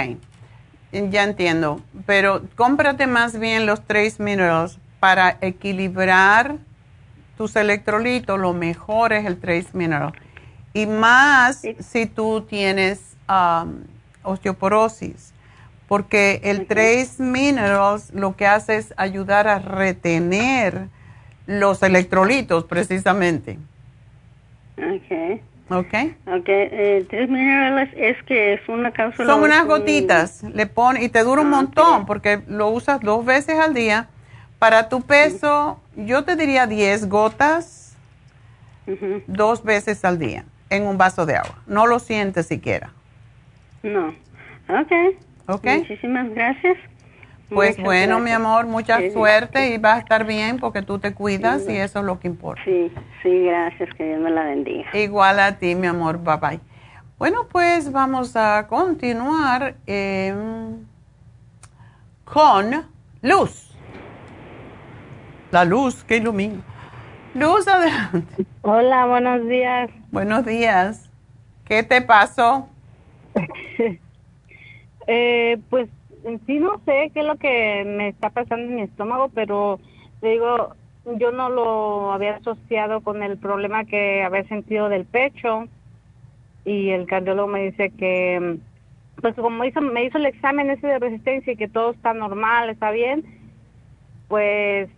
ya 0.92 1.24
entiendo, 1.24 1.80
pero 2.04 2.42
cómprate 2.54 3.06
más 3.06 3.38
bien 3.40 3.64
los 3.64 3.82
Trace 3.86 4.22
Minerals 4.22 4.78
para 5.00 5.38
equilibrar 5.40 6.56
tus 7.38 7.56
electrolitos, 7.56 8.38
lo 8.38 8.52
mejor 8.52 9.14
es 9.14 9.24
el 9.24 9.40
Trace 9.40 9.68
Mineral. 9.72 10.12
Y 10.74 10.84
más 10.84 11.62
si 11.80 12.04
tú 12.04 12.42
tienes 12.42 13.15
um, 13.28 13.84
osteoporosis, 14.22 15.32
porque 15.88 16.40
el 16.44 16.66
Trace 16.66 17.22
Minerals 17.22 18.12
lo 18.12 18.36
que 18.36 18.46
hace 18.46 18.76
es 18.76 18.94
ayudar 18.96 19.48
a 19.48 19.58
retener 19.58 20.88
los 21.46 21.82
electrolitos 21.82 22.64
precisamente. 22.64 23.58
Ok. 24.78 25.40
Ok. 25.68 25.94
Ok, 26.26 26.48
eh, 26.48 27.06
tres 27.10 27.28
minerales 27.28 27.90
es 27.96 28.22
que 28.22 28.54
es 28.54 28.60
una 28.68 28.92
cápsula. 28.92 29.32
Son 29.32 29.42
unas 29.42 29.66
gotitas, 29.66 30.44
le 30.44 30.66
pone 30.66 31.02
y 31.02 31.08
te 31.08 31.24
dura 31.24 31.42
un 31.42 31.48
ah, 31.48 31.56
montón 31.56 32.06
porque 32.06 32.40
lo 32.46 32.68
usas 32.68 33.00
dos 33.00 33.24
veces 33.24 33.58
al 33.58 33.74
día. 33.74 34.08
Para 34.60 34.88
tu 34.88 35.02
peso, 35.02 35.80
yo 35.96 36.24
te 36.24 36.36
diría 36.36 36.66
10 36.66 37.08
gotas 37.08 37.94
dos 39.26 39.64
veces 39.64 40.04
al 40.04 40.18
día 40.18 40.44
en 40.70 40.84
un 40.84 40.96
vaso 40.96 41.26
de 41.26 41.36
agua. 41.36 41.58
No 41.66 41.86
lo 41.86 41.98
sientes 41.98 42.46
siquiera. 42.46 42.92
No. 43.82 44.08
Ok. 44.68 44.92
Ok. 45.48 45.66
Muchísimas 45.78 46.30
gracias. 46.30 46.76
Pues 47.48 47.76
bueno, 47.78 48.18
mi 48.18 48.32
amor, 48.32 48.66
mucha 48.66 49.08
suerte 49.10 49.70
y 49.70 49.78
vas 49.78 49.96
a 49.96 49.98
estar 50.00 50.26
bien 50.26 50.58
porque 50.58 50.82
tú 50.82 50.98
te 50.98 51.14
cuidas 51.14 51.68
y 51.68 51.76
eso 51.76 52.00
es 52.00 52.04
lo 52.04 52.18
que 52.18 52.26
importa. 52.26 52.60
Sí, 52.64 52.90
sí, 53.22 53.44
gracias, 53.44 53.88
que 53.94 54.04
Dios 54.04 54.20
me 54.20 54.30
la 54.30 54.42
bendiga. 54.42 54.96
Igual 54.96 55.38
a 55.38 55.56
ti, 55.56 55.76
mi 55.76 55.86
amor, 55.86 56.18
bye 56.18 56.36
bye. 56.36 56.60
Bueno, 57.18 57.46
pues 57.50 57.92
vamos 57.92 58.36
a 58.36 58.66
continuar 58.68 59.76
em, 59.86 60.84
con 62.24 62.84
Luz. 63.22 63.70
La 65.52 65.64
luz 65.64 66.02
que 66.02 66.16
ilumina. 66.16 66.62
Luz, 67.34 67.68
adelante. 67.68 68.44
Hola, 68.62 69.06
buenos 69.06 69.46
días. 69.46 69.88
Buenos 70.10 70.44
días. 70.44 71.08
¿Qué 71.64 71.82
te 71.82 72.02
pasó? 72.02 72.68
eh, 75.06 75.58
pues 75.70 75.88
sí 76.46 76.58
no 76.58 76.80
sé 76.84 77.10
qué 77.14 77.20
es 77.20 77.26
lo 77.26 77.36
que 77.36 77.84
me 77.86 78.08
está 78.08 78.30
pasando 78.30 78.66
en 78.66 78.76
mi 78.76 78.82
estómago, 78.82 79.30
pero 79.34 79.78
te 80.20 80.30
digo, 80.30 80.74
yo 81.18 81.30
no 81.30 81.50
lo 81.50 82.12
había 82.12 82.36
asociado 82.36 83.00
con 83.00 83.22
el 83.22 83.38
problema 83.38 83.84
que 83.84 84.22
había 84.22 84.44
sentido 84.48 84.88
del 84.88 85.04
pecho. 85.04 85.68
Y 86.64 86.90
el 86.90 87.06
cardiólogo 87.06 87.46
me 87.46 87.70
dice 87.70 87.90
que 87.90 88.58
pues 89.20 89.34
como 89.34 89.64
hizo 89.64 89.80
me 89.80 90.04
hizo 90.04 90.18
el 90.18 90.26
examen 90.26 90.70
ese 90.70 90.86
de 90.86 90.98
resistencia 90.98 91.52
y 91.52 91.56
que 91.56 91.68
todo 91.68 91.92
está 91.92 92.12
normal, 92.12 92.68
está 92.70 92.90
bien, 92.90 93.24
pues 94.28 94.90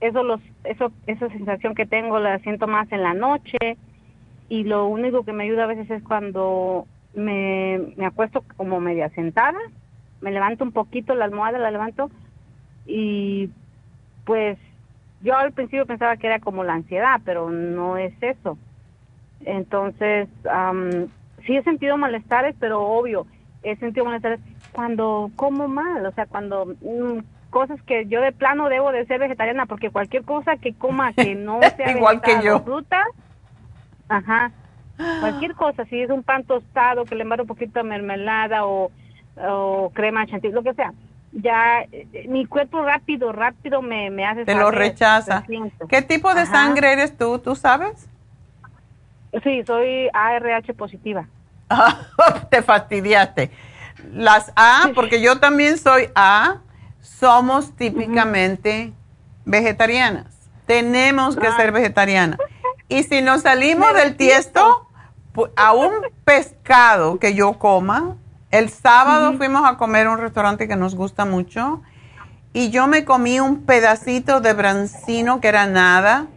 eso 0.00 0.22
los 0.22 0.40
eso 0.64 0.90
esa 1.06 1.28
sensación 1.28 1.74
que 1.74 1.86
tengo 1.86 2.18
la 2.18 2.38
siento 2.40 2.66
más 2.66 2.90
en 2.92 3.02
la 3.02 3.14
noche. 3.14 3.76
Y 4.48 4.64
lo 4.64 4.86
único 4.86 5.24
que 5.24 5.32
me 5.32 5.44
ayuda 5.44 5.64
a 5.64 5.68
veces 5.68 5.90
es 5.90 6.02
cuando 6.02 6.86
me, 7.14 7.94
me 7.96 8.06
acuesto 8.06 8.44
como 8.56 8.80
media 8.80 9.08
sentada 9.10 9.58
me 10.24 10.32
levanto 10.32 10.64
un 10.64 10.72
poquito 10.72 11.14
la 11.14 11.26
almohada, 11.26 11.58
la 11.58 11.70
levanto 11.70 12.10
y 12.86 13.50
pues 14.24 14.58
yo 15.20 15.36
al 15.36 15.52
principio 15.52 15.86
pensaba 15.86 16.16
que 16.16 16.26
era 16.26 16.38
como 16.40 16.64
la 16.64 16.72
ansiedad, 16.72 17.20
pero 17.24 17.50
no 17.50 17.98
es 17.98 18.14
eso. 18.22 18.58
Entonces, 19.44 20.28
sí 21.46 21.56
he 21.56 21.62
sentido 21.62 21.98
malestares, 21.98 22.56
pero 22.58 22.80
obvio, 22.80 23.26
he 23.62 23.76
sentido 23.76 24.06
malestares 24.06 24.40
cuando 24.72 25.30
como 25.36 25.68
mal, 25.68 26.04
o 26.06 26.12
sea, 26.12 26.24
cuando 26.24 26.74
mm, 26.80 27.18
cosas 27.50 27.80
que 27.82 28.06
yo 28.06 28.22
de 28.22 28.32
plano 28.32 28.70
debo 28.70 28.92
de 28.92 29.06
ser 29.06 29.20
vegetariana, 29.20 29.66
porque 29.66 29.90
cualquier 29.90 30.24
cosa 30.24 30.56
que 30.56 30.72
coma 30.72 31.12
que 31.12 31.34
no 31.34 31.60
sea 31.76 31.96
igual 31.96 32.22
que 32.22 32.42
yo 32.42 32.60
fruta, 32.60 33.04
ajá, 34.08 34.52
cualquier 34.96 35.54
cosa, 35.54 35.84
si 35.86 36.00
es 36.00 36.10
un 36.10 36.22
pan 36.22 36.44
tostado 36.44 37.04
que 37.04 37.14
le 37.14 37.22
embarro 37.22 37.42
un 37.42 37.48
poquito 37.48 37.80
de 37.80 37.84
mermelada 37.84 38.64
o 38.66 38.90
o 39.36 39.90
crema 39.94 40.26
chantilly, 40.26 40.52
lo 40.52 40.62
que 40.62 40.74
sea, 40.74 40.92
ya 41.32 41.82
eh, 41.90 42.26
mi 42.28 42.46
cuerpo 42.46 42.82
rápido, 42.82 43.32
rápido 43.32 43.82
me, 43.82 44.10
me 44.10 44.24
hace... 44.24 44.44
Te 44.44 44.54
lo 44.54 44.70
rechaza. 44.70 45.44
¿Qué 45.88 46.02
tipo 46.02 46.32
de 46.34 46.46
sangre 46.46 46.92
eres 46.92 47.16
tú? 47.16 47.38
¿Tú 47.38 47.56
sabes? 47.56 48.08
Sí, 49.42 49.64
soy 49.66 50.08
ARH 50.12 50.74
positiva. 50.74 51.26
Te 52.50 52.62
fastidiaste. 52.62 53.50
Las 54.12 54.52
A, 54.54 54.90
porque 54.94 55.20
yo 55.20 55.40
también 55.40 55.78
soy 55.78 56.08
A, 56.14 56.58
somos 57.00 57.74
típicamente 57.74 58.92
vegetarianas. 59.44 60.26
Tenemos 60.66 61.36
que 61.36 61.50
ser 61.52 61.72
vegetarianas. 61.72 62.38
Y 62.94 63.02
si 63.02 63.22
nos 63.22 63.42
salimos 63.42 63.92
del 63.92 64.16
tiesto, 64.16 64.86
a 65.56 65.72
un 65.72 65.90
pescado 66.24 67.18
que 67.18 67.34
yo 67.34 67.58
coma, 67.58 68.14
el 68.52 68.68
sábado 68.68 69.32
fuimos 69.36 69.68
a 69.68 69.76
comer 69.78 70.06
a 70.06 70.12
un 70.12 70.18
restaurante 70.18 70.68
que 70.68 70.76
nos 70.76 70.94
gusta 70.94 71.24
mucho 71.24 71.82
y 72.52 72.70
yo 72.70 72.86
me 72.86 73.04
comí 73.04 73.40
un 73.40 73.64
pedacito 73.64 74.40
de 74.40 74.52
brancino 74.52 75.40
que 75.40 75.48
era 75.48 75.66
nada 75.66 76.28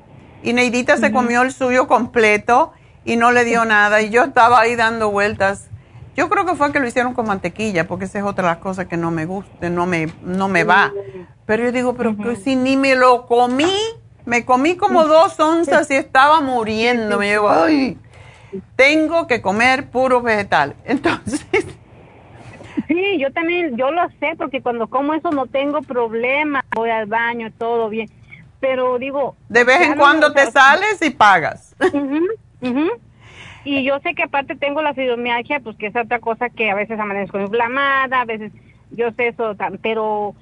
y 0.41 0.53
Neidita 0.53 0.97
se 0.97 1.11
comió 1.11 1.43
el 1.43 1.53
suyo 1.53 1.87
completo 1.87 2.73
y 3.05 3.17
no 3.17 3.31
le 3.31 3.43
dio 3.45 3.63
nada 3.65 4.01
y 4.01 4.09
yo 4.09 4.23
estaba 4.23 4.59
ahí 4.59 4.75
dando 4.75 5.11
vueltas. 5.11 5.69
Yo 6.15 6.27
creo 6.27 6.47
que 6.47 6.55
fue 6.55 6.71
que 6.71 6.79
lo 6.79 6.87
hicieron 6.87 7.13
con 7.13 7.27
mantequilla 7.27 7.87
porque 7.87 8.05
esa 8.05 8.17
es 8.17 8.25
otra 8.25 8.47
de 8.47 8.55
las 8.55 8.63
cosas 8.63 8.87
que 8.87 8.97
no 8.97 9.11
me 9.11 9.27
gusta, 9.27 9.69
no 9.69 9.85
me, 9.85 10.11
no 10.23 10.47
me 10.47 10.63
va. 10.63 10.91
Pero 11.45 11.65
yo 11.65 11.71
digo, 11.71 11.93
pero 11.93 12.15
si 12.35 12.55
ni 12.55 12.77
me 12.77 12.95
lo 12.95 13.27
comí, 13.27 13.71
me 14.27 14.43
comí 14.43 14.75
como 14.75 15.05
dos 15.05 15.39
onzas 15.39 15.89
y 15.89 15.95
estaba 15.95 16.41
muriendo. 16.41 17.17
Me 17.17 17.31
digo, 17.31 17.49
ay, 17.49 17.97
tengo 18.75 19.25
que 19.25 19.41
comer 19.41 19.89
puro 19.89 20.21
vegetal. 20.21 20.75
Entonces 20.85 21.47
Sí, 22.87 23.17
yo 23.19 23.31
también, 23.31 23.75
yo 23.75 23.91
lo 23.91 24.07
sé, 24.19 24.35
porque 24.37 24.61
cuando 24.61 24.87
como 24.87 25.13
eso 25.13 25.31
no 25.31 25.47
tengo 25.47 25.81
problema, 25.81 26.63
voy 26.75 26.89
al 26.89 27.05
baño, 27.05 27.51
todo 27.57 27.89
bien. 27.89 28.09
Pero 28.59 28.99
digo... 28.99 29.35
De 29.49 29.63
vez 29.63 29.81
en 29.81 29.97
cuando 29.97 30.31
te 30.31 30.51
sales 30.51 31.01
y 31.01 31.09
pagas. 31.09 31.75
Y 33.65 33.83
yo 33.83 33.99
sé 33.99 34.15
que 34.15 34.23
aparte 34.23 34.55
tengo 34.55 34.81
la 34.81 34.93
fibromialgia, 34.93 35.59
pues 35.59 35.75
que 35.75 35.87
es 35.87 35.95
otra 35.97 36.19
cosa 36.19 36.49
que 36.49 36.71
a 36.71 36.75
veces 36.75 36.97
amanezco 36.97 37.37
inflamada, 37.37 38.21
a 38.21 38.25
veces 38.25 38.53
yo 38.91 39.11
sé 39.11 39.27
eso, 39.27 39.57
pero 39.81 40.35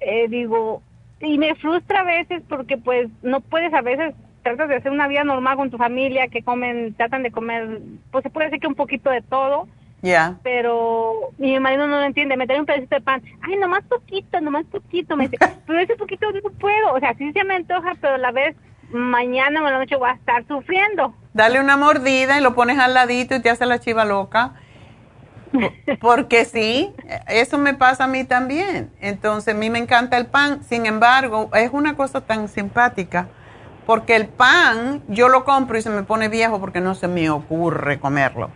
eh, 0.00 0.26
digo, 0.28 0.80
y 1.22 1.38
me 1.38 1.54
frustra 1.54 2.00
a 2.00 2.04
veces 2.04 2.42
porque 2.48 2.76
pues 2.76 3.08
no 3.22 3.40
puedes 3.40 3.72
a 3.72 3.80
veces 3.80 4.14
tratas 4.42 4.68
de 4.68 4.76
hacer 4.76 4.90
una 4.90 5.08
vida 5.08 5.24
normal 5.24 5.56
con 5.56 5.70
tu 5.70 5.78
familia 5.78 6.28
que 6.28 6.42
comen 6.42 6.94
tratan 6.94 7.22
de 7.22 7.30
comer 7.30 7.80
pues 8.10 8.24
se 8.24 8.30
puede 8.30 8.46
decir 8.46 8.60
que 8.60 8.66
un 8.66 8.74
poquito 8.74 9.08
de 9.08 9.22
todo 9.22 9.68
ya. 10.02 10.38
pero 10.42 11.30
mi 11.38 11.58
marido 11.60 11.86
no 11.86 12.00
lo 12.00 12.04
entiende 12.04 12.36
me 12.36 12.46
trae 12.46 12.58
un 12.58 12.66
pedacito 12.66 12.96
de 12.96 13.00
pan 13.00 13.22
ay 13.42 13.56
nomás 13.56 13.84
poquito 13.84 14.40
nomás 14.40 14.66
poquito 14.66 15.16
me 15.16 15.28
dice 15.28 15.38
pero 15.66 15.78
ese 15.78 15.96
poquito 15.96 16.30
no 16.32 16.50
puedo 16.58 16.92
o 16.92 16.98
sea 16.98 17.14
sí 17.14 17.32
se 17.32 17.44
me 17.44 17.54
antoja 17.54 17.94
pero 18.00 18.14
a 18.14 18.18
la 18.18 18.32
vez 18.32 18.56
mañana 18.92 19.62
o 19.62 19.70
la 19.70 19.78
noche 19.78 19.96
voy 19.96 20.10
a 20.10 20.14
estar 20.14 20.46
sufriendo. 20.46 21.14
Dale 21.32 21.60
una 21.60 21.76
mordida 21.76 22.38
y 22.38 22.42
lo 22.42 22.54
pones 22.54 22.78
al 22.78 22.94
ladito 22.94 23.34
y 23.34 23.40
te 23.40 23.50
hace 23.50 23.64
la 23.66 23.78
chiva 23.78 24.04
loca 24.04 24.52
porque 26.00 26.44
sí, 26.44 26.94
eso 27.28 27.58
me 27.58 27.74
pasa 27.74 28.04
a 28.04 28.06
mí 28.06 28.24
también. 28.24 28.90
Entonces, 29.00 29.54
a 29.54 29.56
mí 29.56 29.70
me 29.70 29.78
encanta 29.78 30.16
el 30.16 30.26
pan. 30.26 30.62
Sin 30.64 30.86
embargo, 30.86 31.50
es 31.54 31.70
una 31.72 31.96
cosa 31.96 32.20
tan 32.20 32.48
simpática. 32.48 33.28
Porque 33.86 34.14
el 34.14 34.28
pan, 34.28 35.02
yo 35.08 35.28
lo 35.28 35.44
compro 35.44 35.76
y 35.76 35.82
se 35.82 35.90
me 35.90 36.02
pone 36.04 36.28
viejo 36.28 36.60
porque 36.60 36.80
no 36.80 36.94
se 36.94 37.08
me 37.08 37.28
ocurre 37.30 37.98
comerlo. 37.98 38.50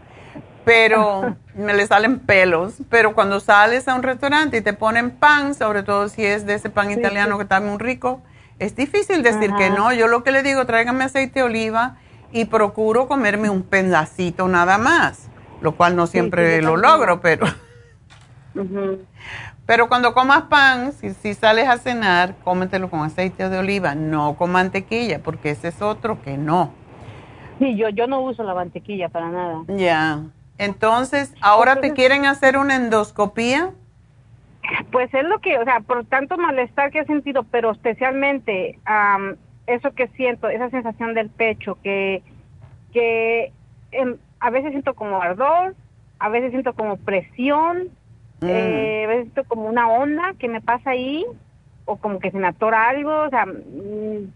Pero 0.64 1.36
me 1.55 1.74
le 1.74 1.86
salen 1.86 2.20
pelos. 2.20 2.74
Pero 2.89 3.14
cuando 3.14 3.40
sales 3.40 3.89
a 3.89 3.94
un 3.94 4.02
restaurante 4.02 4.59
y 4.59 4.60
te 4.60 4.73
ponen 4.73 5.10
pan, 5.10 5.55
sobre 5.55 5.82
todo 5.82 6.09
si 6.09 6.24
es 6.24 6.47
de 6.47 6.55
ese 6.55 6.70
pan 6.70 6.90
italiano 6.90 7.36
que 7.36 7.43
está 7.43 7.60
muy 7.60 7.78
rico, 7.78 8.20
es 8.59 8.74
difícil 8.74 9.23
decir 9.23 9.52
que 9.59 9.70
no. 9.70 9.93
Yo 9.93 10.09
lo 10.09 10.23
que 10.23 10.31
le 10.31 10.43
digo, 10.43 10.64
tráigame 10.64 11.05
aceite 11.05 11.40
de 11.40 11.44
oliva 11.44 11.97
y 12.32 12.47
procuro 12.47 13.06
comerme 13.06 13.51
un 13.51 13.62
pedacito 13.62 14.48
nada 14.48 14.78
más 14.78 15.28
lo 15.60 15.76
cual 15.76 15.96
no 15.96 16.06
siempre 16.06 16.62
lo 16.62 16.76
logro, 16.76 17.20
pero... 17.20 17.46
Pero 19.66 19.88
cuando 19.88 20.14
comas 20.14 20.42
pan, 20.42 20.92
si, 20.92 21.10
si, 21.10 21.34
sales 21.34 21.68
a 21.68 21.76
cenar, 21.78 22.36
cómetelo 22.44 22.88
con 22.88 23.00
aceite 23.00 23.48
de 23.48 23.58
oliva, 23.58 23.96
no 23.96 24.36
con 24.36 24.52
mantequilla, 24.52 25.20
porque 25.22 25.50
ese 25.50 25.68
es 25.68 25.82
otro 25.82 26.22
que 26.22 26.38
no. 26.38 26.72
Sí, 27.58 27.76
yo, 27.76 27.88
yo 27.88 28.06
no 28.06 28.20
uso 28.20 28.44
la 28.44 28.54
mantequilla 28.54 29.08
para 29.08 29.28
nada. 29.30 29.64
Ya. 29.68 30.22
Entonces, 30.58 31.34
¿ahora 31.40 31.80
te 31.80 31.92
quieren 31.92 32.26
hacer 32.26 32.56
una 32.56 32.76
endoscopía? 32.76 33.72
Pues 34.90 35.12
es 35.12 35.24
lo 35.24 35.40
que, 35.40 35.58
o 35.58 35.64
sea, 35.64 35.80
por 35.80 36.04
tanto 36.04 36.36
malestar 36.38 36.90
que 36.90 37.00
he 37.00 37.06
sentido, 37.06 37.44
pero 37.44 37.72
especialmente 37.72 38.78
eso 39.66 39.92
que 39.94 40.08
siento, 40.08 40.48
esa 40.48 40.70
sensación 40.70 41.14
del 41.14 41.28
pecho, 41.28 41.78
que, 41.82 42.22
que 42.92 43.52
em, 43.90 44.16
a 44.47 44.51
veces 44.51 44.70
siento 44.70 44.94
como 44.94 45.20
ardor, 45.20 45.74
a 46.20 46.28
veces 46.28 46.52
siento 46.52 46.73
como 46.74 46.98
presión, 46.98 47.89
mm. 48.40 48.47
eh, 48.48 49.02
a 49.05 49.09
veces 49.09 49.32
siento 49.32 49.44
como 49.48 49.68
una 49.68 49.89
onda 49.89 50.35
que 50.39 50.48
me 50.48 50.60
pasa 50.60 50.90
ahí, 50.90 51.27
o 51.85 51.97
como 51.97 52.20
que 52.20 52.31
se 52.31 52.39
me 52.39 52.47
atora 52.47 52.89
algo, 52.89 53.23
o 53.23 53.28
sea, 53.28 53.44
mm, 53.44 54.31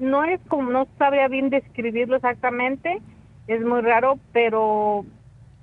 no 0.00 0.24
es 0.24 0.40
como, 0.48 0.70
no 0.70 0.88
sabría 0.98 1.28
bien 1.28 1.48
describirlo 1.48 2.16
exactamente, 2.16 3.00
es 3.46 3.64
muy 3.64 3.82
raro, 3.82 4.18
pero 4.32 5.04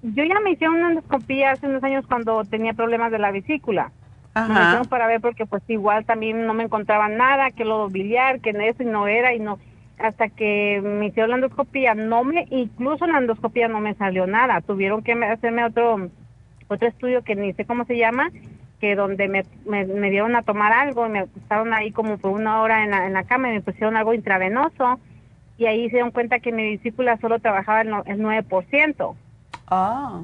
yo 0.02 0.24
ya 0.24 0.40
me 0.40 0.52
hicieron 0.52 0.78
una 0.78 0.90
endoscopía 0.92 1.52
hace 1.52 1.68
unos 1.68 1.84
años 1.84 2.06
cuando 2.08 2.46
tenía 2.46 2.72
problemas 2.74 3.12
de 3.12 3.20
la 3.20 3.32
vesícula. 3.32 3.92
Me 4.36 4.46
hicieron 4.46 4.86
para 4.86 5.08
ver 5.08 5.22
porque 5.22 5.46
pues 5.46 5.62
igual 5.68 6.06
también 6.06 6.48
no 6.48 6.54
me 6.54 6.64
encontraba 6.64 7.08
nada, 7.08 7.52
que 7.52 7.66
lo 7.66 7.88
biliar, 7.90 8.40
que 8.40 8.50
eso 8.50 8.82
y 8.82 8.86
no 8.86 9.08
era 9.08 9.34
y 9.34 9.40
no 9.40 9.60
hasta 10.00 10.30
que 10.30 10.82
me 10.84 11.08
hicieron 11.08 11.32
la 11.32 11.36
endoscopía, 11.38 11.96
no 11.96 12.24
me, 12.24 12.48
incluso 12.50 13.06
la 13.06 13.20
endoscopía 13.20 13.68
no 13.68 13.80
me 13.80 13.94
salió 13.96 14.28
nada, 14.28 14.62
tuvieron 14.62 15.04
que 15.04 15.14
hacerme 15.14 15.66
otro, 15.66 16.10
otro 16.68 16.88
estudio 16.88 17.24
que 17.24 17.36
ni 17.36 17.54
sé 17.54 17.66
cómo 17.66 17.86
se 17.86 17.98
llama, 17.98 18.32
que 18.80 18.96
donde 18.96 19.28
me, 19.28 19.46
me, 19.66 20.10
dieron 20.10 20.36
a 20.36 20.42
tomar 20.42 20.74
algo, 20.74 21.06
y 21.06 21.10
me 21.10 21.20
estaban 21.22 21.74
ahí 21.74 21.92
como 21.92 22.18
por 22.18 22.32
una 22.32 22.62
hora 22.62 22.84
en 22.84 22.92
la, 22.92 23.08
en 23.08 23.14
la 23.14 23.24
cama 23.24 23.50
y 23.50 23.54
me 23.54 23.62
pusieron 23.62 23.96
algo 23.96 24.14
intravenoso, 24.14 25.00
y 25.58 25.66
ahí 25.68 25.86
se 25.86 25.98
dieron 25.98 26.12
cuenta 26.12 26.40
que 26.40 26.52
mi 26.52 26.76
vesícula 26.76 27.18
solo 27.18 27.40
trabajaba 27.40 27.82
el, 27.82 27.90
el 28.06 28.20
9%. 28.20 29.16
Ah. 29.68 30.22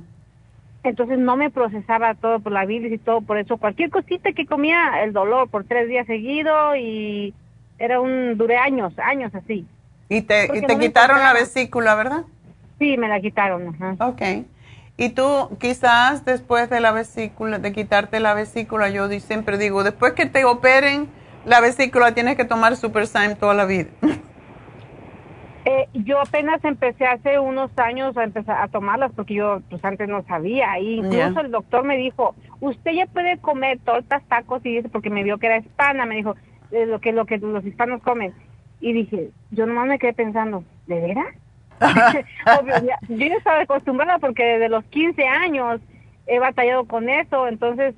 Entonces 0.84 1.20
no 1.20 1.36
me 1.36 1.52
procesaba 1.52 2.16
todo 2.16 2.40
por 2.40 2.52
la 2.52 2.66
bilis 2.66 2.94
y 2.94 2.98
todo 2.98 3.22
por 3.22 3.38
eso. 3.38 3.58
Cualquier 3.58 3.90
cosita 3.90 4.32
que 4.32 4.46
comía, 4.46 5.04
el 5.04 5.14
dolor 5.14 5.50
por 5.50 5.66
tres 5.66 5.88
días 5.88 6.08
seguidos 6.08 6.78
y 6.78 7.34
era 7.80 8.00
un, 8.00 8.38
duré 8.38 8.58
años, 8.58 8.94
años 9.00 9.34
así. 9.34 9.66
Y 10.10 10.22
te, 10.22 10.50
y 10.58 10.62
te 10.62 10.78
quitaron 10.78 11.20
la 11.20 11.34
vesícula, 11.34 11.96
¿verdad? 11.96 12.24
Sí, 12.78 12.98
me 12.98 13.08
la 13.08 13.20
quitaron. 13.20 13.76
Ajá. 13.76 13.96
Ok. 14.08 14.22
Y 14.98 15.10
tú 15.10 15.58
quizás 15.60 16.26
después 16.26 16.70
de 16.70 16.82
la 16.82 16.92
vesícula, 16.92 17.58
de 17.58 17.72
quitarte 17.72 18.20
la 18.20 18.34
vesícula, 18.34 18.90
yo 18.90 19.08
siempre 19.20 19.58
digo, 19.58 19.84
después 19.84 20.14
que 20.14 20.26
te 20.26 20.44
operen 20.46 21.08
la 21.46 21.62
vesícula 21.62 22.14
tienes 22.14 22.36
que 22.36 22.46
tomar 22.46 22.76
Super 22.76 23.08
toda 23.40 23.54
la 23.54 23.66
vida. 23.66 23.90
Eh, 25.66 25.88
yo 25.94 26.20
apenas 26.20 26.64
empecé 26.64 27.06
hace 27.06 27.38
unos 27.38 27.70
años 27.78 28.18
a 28.18 28.24
empezar 28.24 28.60
a 28.64 28.70
tomarlas 28.70 29.12
porque 29.14 29.36
yo 29.36 29.60
pues 29.70 29.84
antes 29.84 30.08
no 30.08 30.24
sabía. 30.24 30.80
Y 30.80 30.96
incluso 30.96 31.42
el 31.42 31.52
doctor 31.52 31.84
me 31.84 31.98
dijo, 31.98 32.34
usted 32.60 32.92
ya 32.92 33.06
puede 33.06 33.38
comer 33.38 33.78
tortas, 33.80 34.24
tacos 34.30 34.66
y 34.66 34.78
dice 34.78 34.90
porque 34.90 35.12
me 35.12 35.22
vio 35.22 35.38
que 35.38 35.48
era 35.48 35.58
hispana, 35.58 36.06
me 36.06 36.16
dijo, 36.16 36.36
lo 36.72 37.00
que 37.00 37.12
lo 37.12 37.26
que 37.26 37.38
los 37.38 37.66
hispanos 37.66 38.02
comen. 38.02 38.34
Y 38.82 38.94
dije, 38.94 39.30
yo 39.52 39.66
nomás 39.66 39.88
me 39.88 40.00
quedé 40.00 40.14
pensando, 40.14 40.64
¿de 40.88 41.00
veras? 41.02 41.28
yo 43.10 43.16
ya 43.18 43.36
estaba 43.36 43.62
acostumbrada 43.62 44.20
porque 44.20 44.44
desde 44.44 44.70
los 44.70 44.84
15 44.86 45.26
años 45.28 45.82
he 46.28 46.40
batallado 46.40 46.86
con 46.86 47.10
eso, 47.10 47.48
entonces 47.48 47.96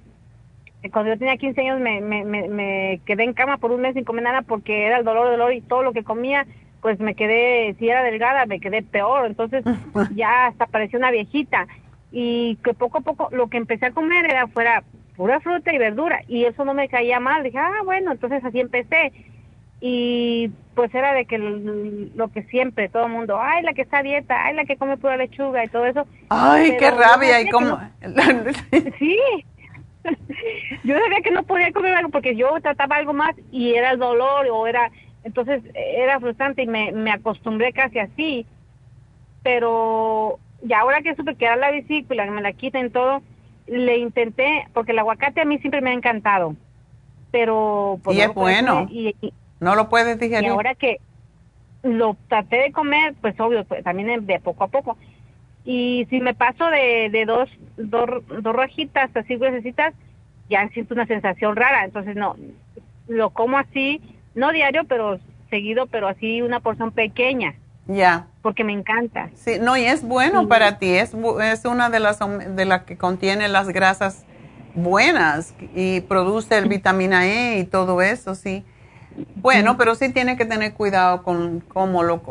cuando 0.89 1.11
yo 1.11 1.19
tenía 1.19 1.38
15 1.38 1.61
años 1.61 1.80
me, 1.80 2.02
me, 2.02 2.23
me, 2.26 3.02
quedé 3.06 3.23
en 3.23 3.34
cama 3.34 3.57
por 3.57 3.72
un 3.72 3.81
mes 3.81 3.93
sin 3.93 4.03
comer 4.03 4.23
nada 4.23 4.41
porque 4.41 4.88
era 4.88 4.98
el 4.98 5.06
dolor, 5.06 5.30
dolor 5.30 5.53
y 5.53 5.61
todo 5.61 5.84
lo 5.84 5.93
que 5.93 6.03
comía, 6.03 6.48
pues 6.81 6.99
me 6.99 7.14
quedé, 7.14 7.76
si 7.77 7.89
era 7.89 8.03
delgada, 8.03 8.48
me 8.48 8.60
quedé 8.60 8.81
peor, 8.81 9.27
entonces 9.27 9.64
ya 10.15 10.48
hasta 10.48 10.65
parecía 10.65 10.98
una 10.98 11.11
viejita 11.11 11.68
y 12.11 12.57
que 12.64 12.73
poco 12.73 12.99
a 12.99 13.02
poco 13.02 13.30
lo 13.31 13.48
que 13.48 13.57
empecé 13.57 13.88
a 13.88 13.91
comer 13.91 14.26
era 14.26 14.48
fuera 14.48 14.84
pura 15.22 15.39
fruta 15.39 15.72
y 15.72 15.77
verdura 15.77 16.22
y 16.27 16.45
eso 16.45 16.65
no 16.65 16.73
me 16.73 16.89
caía 16.89 17.19
mal. 17.19 17.43
Dije, 17.43 17.60
ah, 17.60 17.84
bueno, 17.85 18.11
entonces 18.11 18.43
así 18.43 18.60
empecé. 18.60 19.14
Y 19.80 20.49
pues 20.73 20.91
era 20.95 21.14
de 21.14 21.26
que 21.26 21.38
lo, 21.38 22.27
que 22.30 22.41
siempre 22.45 22.89
todo 22.89 23.06
el 23.06 23.11
mundo, 23.11 23.38
ay, 23.39 23.61
la 23.61 23.73
que 23.73 23.84
está 23.84 23.99
a 23.99 24.03
dieta, 24.03 24.43
ay, 24.43 24.56
la 24.56 24.65
que 24.65 24.77
come 24.77 24.98
pura 24.98 25.18
lechuga 25.18 25.64
y 25.64 25.68
todo 25.68 25.85
eso. 25.85 26.07
Ay, 26.30 26.76
qué 26.80 26.89
rabia 26.89 27.39
y 27.39 27.49
como... 27.52 27.80
sí. 28.98 29.15
yo 30.84 30.98
sabía 30.98 31.22
que 31.23 31.30
no 31.30 31.43
podía 31.43 31.72
comer 31.72 31.93
algo 31.93 32.10
porque 32.10 32.35
yo 32.35 32.60
trataba 32.60 32.95
algo 32.95 33.14
más 33.14 33.35
y 33.52 33.76
era 33.76 33.91
el 33.91 33.99
dolor 33.99 34.48
o 34.52 34.65
era... 34.65 34.89
Entonces 35.23 35.61
era 35.76 36.19
frustrante 36.19 36.64
y 36.64 36.68
me, 36.68 36.93
me 36.93 37.11
acostumbré 37.11 37.73
casi 37.73 37.99
así. 37.99 38.48
Pero 39.43 40.39
y 40.68 40.73
ahora 40.73 41.03
que 41.03 41.15
supe 41.15 41.35
que 41.35 41.45
era 41.45 41.57
la 41.57 41.69
vesícula, 41.69 42.26
que 42.26 42.31
me 42.31 42.41
la 42.41 42.53
quiten 42.53 42.91
todo, 42.91 43.22
le 43.68 43.98
intenté, 43.98 44.68
porque 44.74 44.92
el 44.92 45.00
aguacate 45.00 45.42
a 45.42 45.46
mí 45.46 45.58
siempre 45.60 45.82
me 45.82 45.92
ha 45.92 45.94
encantado, 45.94 46.56
pero... 47.32 48.00
Pues, 48.04 48.18
y 48.18 48.22
es 48.22 48.34
bueno. 48.34 48.88
no 49.60 49.76
lo 49.76 49.90
puedes 49.90 50.20
digerir. 50.20 50.50
Y 50.50 50.52
ahora 50.52 50.76
que 50.76 51.00
lo 51.84 52.16
traté 52.28 52.58
de 52.58 52.72
comer, 52.72 53.16
pues 53.22 53.40
obvio, 53.40 53.64
pues, 53.66 53.84
también 53.84 54.26
de 54.26 54.40
poco 54.40 54.64
a 54.64 54.68
poco. 54.68 54.98
Y 55.64 56.08
si 56.10 56.20
me 56.20 56.34
paso 56.34 56.68
de, 56.70 57.10
de 57.12 57.26
dos, 57.26 57.50
dos, 57.78 58.10
dos 58.28 58.56
rajitas 58.56 59.16
así 59.16 59.36
gruesitas, 59.36 59.94
ya 60.50 60.68
siento 60.70 60.94
una 60.94 61.06
sensación 61.06 61.56
rara. 61.56 61.86
Entonces, 61.86 62.16
no, 62.16 62.36
lo 63.08 63.30
como 63.32 63.58
así, 63.58 64.02
no 64.36 64.52
diario, 64.52 64.84
pero 64.86 65.20
seguido, 65.50 65.88
pero 65.88 66.08
así 66.08 66.42
una 66.42 66.60
porción 66.60 66.92
pequeña. 66.92 67.56
Ya. 67.96 68.28
Porque 68.42 68.64
me 68.64 68.74
encanta. 68.74 69.30
Sí, 69.36 69.58
no, 69.60 69.78
y 69.78 69.84
es 69.84 70.04
bueno 70.04 70.48
para 70.48 70.78
ti, 70.80 70.90
es, 70.90 71.14
es 71.44 71.66
una 71.66 71.90
de 71.90 72.00
las, 72.00 72.20
de 72.20 72.66
las 72.66 72.84
que 72.84 72.98
contiene 72.98 73.48
las 73.48 73.70
grasas 73.70 74.26
buenas 74.74 75.54
y 75.76 76.02
produce 76.02 76.58
el 76.58 76.68
vitamina 76.68 77.28
E 77.28 77.60
y 77.60 77.66
todo 77.66 78.02
eso, 78.02 78.36
sí. 78.36 78.64
Bueno, 79.36 79.76
pero 79.78 79.96
sí 79.96 80.12
tienes 80.14 80.38
que 80.38 80.46
tener 80.46 80.74
cuidado 80.74 81.24
con 81.24 81.60
cómo 81.60 82.02
lo... 82.02 82.22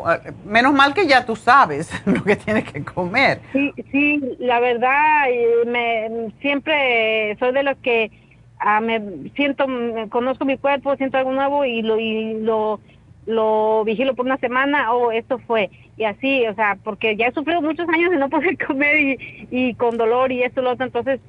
Menos 0.45 0.73
mal 0.73 0.93
que 0.93 1.07
ya 1.07 1.25
tú 1.25 1.35
sabes 1.35 1.91
lo 2.05 2.23
que 2.23 2.35
tienes 2.35 2.71
que 2.71 2.83
comer. 2.83 3.39
Sí, 3.53 3.71
sí, 3.91 4.19
la 4.39 4.59
verdad, 4.59 5.29
eh, 5.29 5.65
me, 5.67 6.31
siempre 6.41 7.37
soy 7.39 7.53
de 7.53 7.63
los 7.63 7.77
que 7.77 8.11
ah, 8.59 8.81
me 8.81 9.29
siento, 9.35 9.65
conozco 10.09 10.45
mi 10.45 10.57
cuerpo, 10.57 10.95
siento 10.95 11.17
algo 11.17 11.31
nuevo 11.33 11.65
y 11.65 11.81
lo, 11.81 11.99
y 11.99 12.39
lo 12.41 12.79
lo 13.25 13.83
vigilo 13.83 14.15
por 14.15 14.25
una 14.25 14.37
semana, 14.37 14.93
o 14.93 15.07
oh, 15.07 15.11
esto 15.11 15.39
fue, 15.39 15.69
y 15.97 16.03
así, 16.05 16.47
o 16.47 16.55
sea, 16.55 16.77
porque 16.83 17.15
ya 17.15 17.27
he 17.27 17.33
sufrido 17.33 17.61
muchos 17.61 17.87
años 17.89 18.11
de 18.11 18.17
no 18.17 18.29
poder 18.31 18.57
comer 18.65 18.99
y, 18.99 19.47
y 19.51 19.73
con 19.75 19.97
dolor 19.97 20.31
y 20.31 20.43
esto, 20.43 20.61
lo 20.61 20.71
otro, 20.71 20.85
entonces 20.85 21.19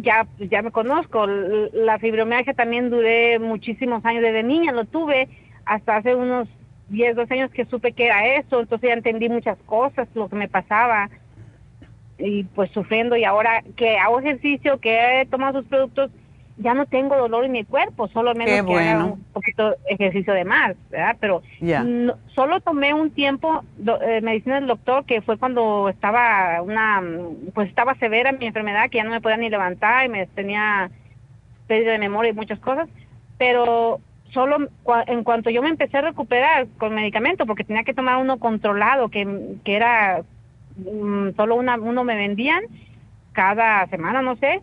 ya, 0.00 0.26
ya 0.38 0.62
me 0.62 0.70
conozco. 0.70 1.26
La 1.26 1.98
fibromialgia 1.98 2.54
también 2.54 2.90
duré 2.90 3.38
muchísimos 3.38 4.04
años, 4.04 4.22
desde 4.22 4.42
niña 4.42 4.72
lo 4.72 4.84
tuve, 4.84 5.28
hasta 5.64 5.96
hace 5.96 6.14
unos 6.14 6.48
10, 6.88 7.16
12 7.16 7.34
años 7.34 7.50
que 7.50 7.64
supe 7.66 7.92
que 7.92 8.06
era 8.06 8.26
eso, 8.36 8.60
entonces 8.60 8.88
ya 8.88 8.94
entendí 8.94 9.28
muchas 9.28 9.58
cosas, 9.66 10.08
lo 10.14 10.28
que 10.28 10.36
me 10.36 10.48
pasaba, 10.48 11.10
y 12.18 12.44
pues 12.44 12.70
sufriendo, 12.70 13.16
y 13.16 13.24
ahora 13.24 13.62
que 13.76 13.98
hago 13.98 14.20
ejercicio, 14.20 14.78
que 14.78 15.20
he 15.20 15.26
tomado 15.26 15.60
sus 15.60 15.68
productos, 15.68 16.10
ya 16.56 16.72
no 16.74 16.86
tengo 16.86 17.16
dolor 17.16 17.44
en 17.44 17.52
mi 17.52 17.64
cuerpo, 17.64 18.06
solo 18.08 18.32
menos 18.34 18.54
que 18.66 18.74
haga 18.90 19.04
un 19.06 19.24
poquito 19.32 19.76
ejercicio 19.88 20.32
de 20.34 20.44
más, 20.44 20.76
¿verdad? 20.90 21.16
Pero 21.20 21.42
no- 21.82 22.16
solo 22.34 22.60
tomé 22.60 22.94
un 22.94 23.10
tiempo 23.10 23.64
do- 23.76 24.00
eh, 24.00 24.20
medicina 24.20 24.56
del 24.56 24.68
doctor 24.68 25.04
que 25.04 25.20
fue 25.22 25.36
cuando 25.36 25.88
estaba 25.88 26.62
una 26.62 27.02
pues 27.54 27.68
estaba 27.68 27.94
severa 27.96 28.30
mi 28.32 28.46
enfermedad 28.46 28.88
que 28.90 28.98
ya 28.98 29.04
no 29.04 29.10
me 29.10 29.20
podía 29.20 29.36
ni 29.36 29.50
levantar 29.50 30.06
y 30.06 30.08
me 30.08 30.26
tenía 30.26 30.90
pérdida 31.66 31.92
de 31.92 31.98
memoria 31.98 32.30
y 32.30 32.34
muchas 32.34 32.60
cosas, 32.60 32.88
pero 33.38 34.00
solo 34.32 34.68
cua- 34.84 35.04
en 35.08 35.24
cuanto 35.24 35.50
yo 35.50 35.62
me 35.62 35.70
empecé 35.70 35.98
a 35.98 36.02
recuperar 36.02 36.66
con 36.78 36.94
medicamento 36.94 37.46
porque 37.46 37.64
tenía 37.64 37.84
que 37.84 37.94
tomar 37.94 38.18
uno 38.18 38.38
controlado 38.38 39.08
que, 39.08 39.26
que 39.64 39.74
era 39.76 40.22
mm, 40.76 41.30
solo 41.36 41.56
una 41.56 41.76
uno 41.76 42.04
me 42.04 42.16
vendían 42.16 42.62
cada 43.32 43.86
semana, 43.88 44.22
no 44.22 44.36
sé. 44.36 44.60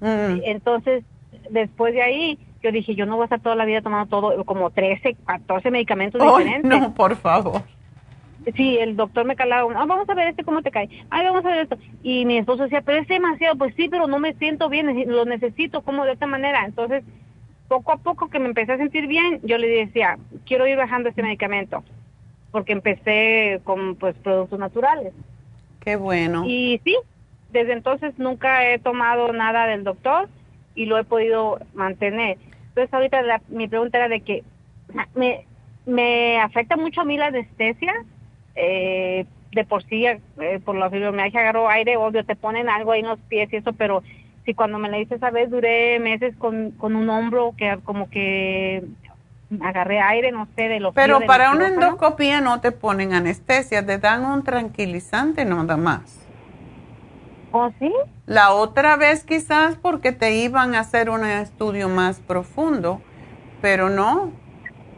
Mm. 0.00 0.40
Entonces, 0.44 1.04
después 1.50 1.92
de 1.94 2.02
ahí, 2.02 2.38
yo 2.62 2.72
dije, 2.72 2.94
yo 2.94 3.06
no 3.06 3.16
voy 3.16 3.22
a 3.22 3.26
estar 3.26 3.40
toda 3.40 3.56
la 3.56 3.64
vida 3.64 3.80
tomando 3.82 4.08
todo, 4.08 4.44
como 4.44 4.70
13, 4.70 5.16
14 5.26 5.70
medicamentos 5.70 6.20
diferentes. 6.20 6.70
no, 6.70 6.94
por 6.94 7.16
favor. 7.16 7.62
Sí, 8.56 8.78
el 8.78 8.96
doctor 8.96 9.26
me 9.26 9.36
calaba, 9.36 9.70
"Ah, 9.76 9.84
vamos 9.86 10.08
a 10.08 10.14
ver 10.14 10.28
este 10.28 10.44
cómo 10.44 10.62
te 10.62 10.70
cae, 10.70 10.88
ay, 11.10 11.24
vamos 11.26 11.44
a 11.44 11.48
ver 11.50 11.58
esto. 11.60 11.76
Y 12.02 12.24
mi 12.24 12.38
esposo 12.38 12.62
decía, 12.62 12.80
pero 12.80 12.98
es 13.02 13.06
demasiado, 13.08 13.56
pues 13.56 13.74
sí, 13.76 13.88
pero 13.90 14.06
no 14.06 14.18
me 14.18 14.32
siento 14.34 14.70
bien, 14.70 15.04
lo 15.10 15.26
necesito 15.26 15.82
como 15.82 16.06
de 16.06 16.12
esta 16.12 16.26
manera. 16.26 16.64
Entonces, 16.64 17.04
poco 17.68 17.92
a 17.92 17.98
poco 17.98 18.28
que 18.30 18.38
me 18.38 18.46
empecé 18.48 18.72
a 18.72 18.78
sentir 18.78 19.06
bien, 19.06 19.40
yo 19.42 19.58
le 19.58 19.68
decía, 19.68 20.18
quiero 20.46 20.66
ir 20.66 20.76
bajando 20.78 21.10
este 21.10 21.22
medicamento, 21.22 21.84
porque 22.50 22.72
empecé 22.72 23.60
con 23.64 23.94
pues 23.96 24.16
productos 24.16 24.58
naturales. 24.58 25.12
Qué 25.80 25.96
bueno. 25.96 26.44
Y 26.46 26.80
sí, 26.82 26.96
desde 27.52 27.74
entonces 27.74 28.18
nunca 28.18 28.66
he 28.70 28.78
tomado 28.78 29.32
nada 29.34 29.66
del 29.66 29.84
doctor 29.84 30.28
y 30.74 30.86
lo 30.86 30.98
he 30.98 31.04
podido 31.04 31.58
mantener. 31.74 32.38
Entonces 32.68 32.92
ahorita 32.92 33.22
la- 33.22 33.42
mi 33.48 33.68
pregunta 33.68 33.98
era 33.98 34.08
de 34.08 34.20
que 34.20 34.44
me, 35.14 35.46
me 35.86 36.40
afecta 36.40 36.76
mucho 36.76 37.00
a 37.00 37.04
mí 37.04 37.16
la 37.16 37.26
anestesia. 37.26 37.92
Eh, 38.54 39.26
de 39.52 39.64
por 39.64 39.82
sí, 39.84 40.06
eh, 40.06 40.20
por 40.64 40.76
la 40.76 40.90
fibromialgia 40.90 41.40
agarro 41.40 41.68
aire, 41.68 41.96
obvio, 41.96 42.24
te 42.24 42.36
ponen 42.36 42.68
algo 42.68 42.92
ahí 42.92 43.00
en 43.00 43.08
los 43.08 43.18
pies 43.20 43.52
y 43.52 43.56
eso, 43.56 43.72
pero 43.72 44.02
si 44.44 44.54
cuando 44.54 44.78
me 44.78 44.88
la 44.88 44.98
hice 44.98 45.16
esa 45.16 45.30
vez 45.30 45.50
duré 45.50 45.98
meses 45.98 46.36
con, 46.36 46.70
con 46.72 46.94
un 46.94 47.10
hombro 47.10 47.54
que 47.56 47.78
como 47.82 48.08
que 48.08 48.84
agarré 49.60 50.00
aire, 50.00 50.30
no 50.30 50.46
sé, 50.54 50.68
de 50.68 50.78
lo 50.80 50.92
frío 50.92 51.04
Pero 51.18 51.26
para 51.26 51.50
una 51.50 51.66
endoscopía 51.68 52.40
no 52.40 52.60
te 52.60 52.70
ponen 52.70 53.12
anestesia, 53.12 53.84
te 53.84 53.98
dan 53.98 54.24
un 54.24 54.44
tranquilizante 54.44 55.44
nada 55.44 55.76
más. 55.76 56.19
¿Oh, 57.52 57.70
sí? 57.78 57.92
La 58.26 58.52
otra 58.52 58.96
vez 58.96 59.24
quizás 59.24 59.76
porque 59.76 60.12
te 60.12 60.34
iban 60.36 60.74
a 60.74 60.80
hacer 60.80 61.10
un 61.10 61.24
estudio 61.24 61.88
más 61.88 62.20
profundo, 62.20 63.00
pero 63.60 63.88
no, 63.90 64.30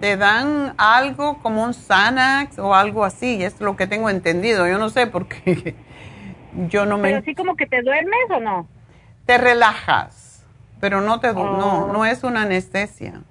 te 0.00 0.16
dan 0.16 0.74
algo 0.76 1.38
como 1.42 1.62
un 1.64 1.72
Xanax 1.72 2.58
o 2.58 2.74
algo 2.74 3.04
así, 3.04 3.42
es 3.42 3.60
lo 3.60 3.76
que 3.76 3.86
tengo 3.86 4.10
entendido, 4.10 4.66
yo 4.68 4.78
no 4.78 4.90
sé 4.90 5.06
porque 5.06 5.74
yo 6.68 6.84
no 6.84 6.98
me... 6.98 7.10
Pero 7.10 7.24
sí 7.24 7.34
como 7.34 7.56
que 7.56 7.66
te 7.66 7.82
duermes 7.82 8.30
o 8.34 8.40
no? 8.40 8.68
Te 9.24 9.38
relajas, 9.38 10.44
pero 10.80 11.00
no 11.00 11.20
te... 11.20 11.32
du- 11.32 11.40
Oh. 11.40 11.56
No, 11.56 11.86
no 11.92 12.04
es 12.04 12.24
una 12.24 12.42
anestesia. 12.42 13.22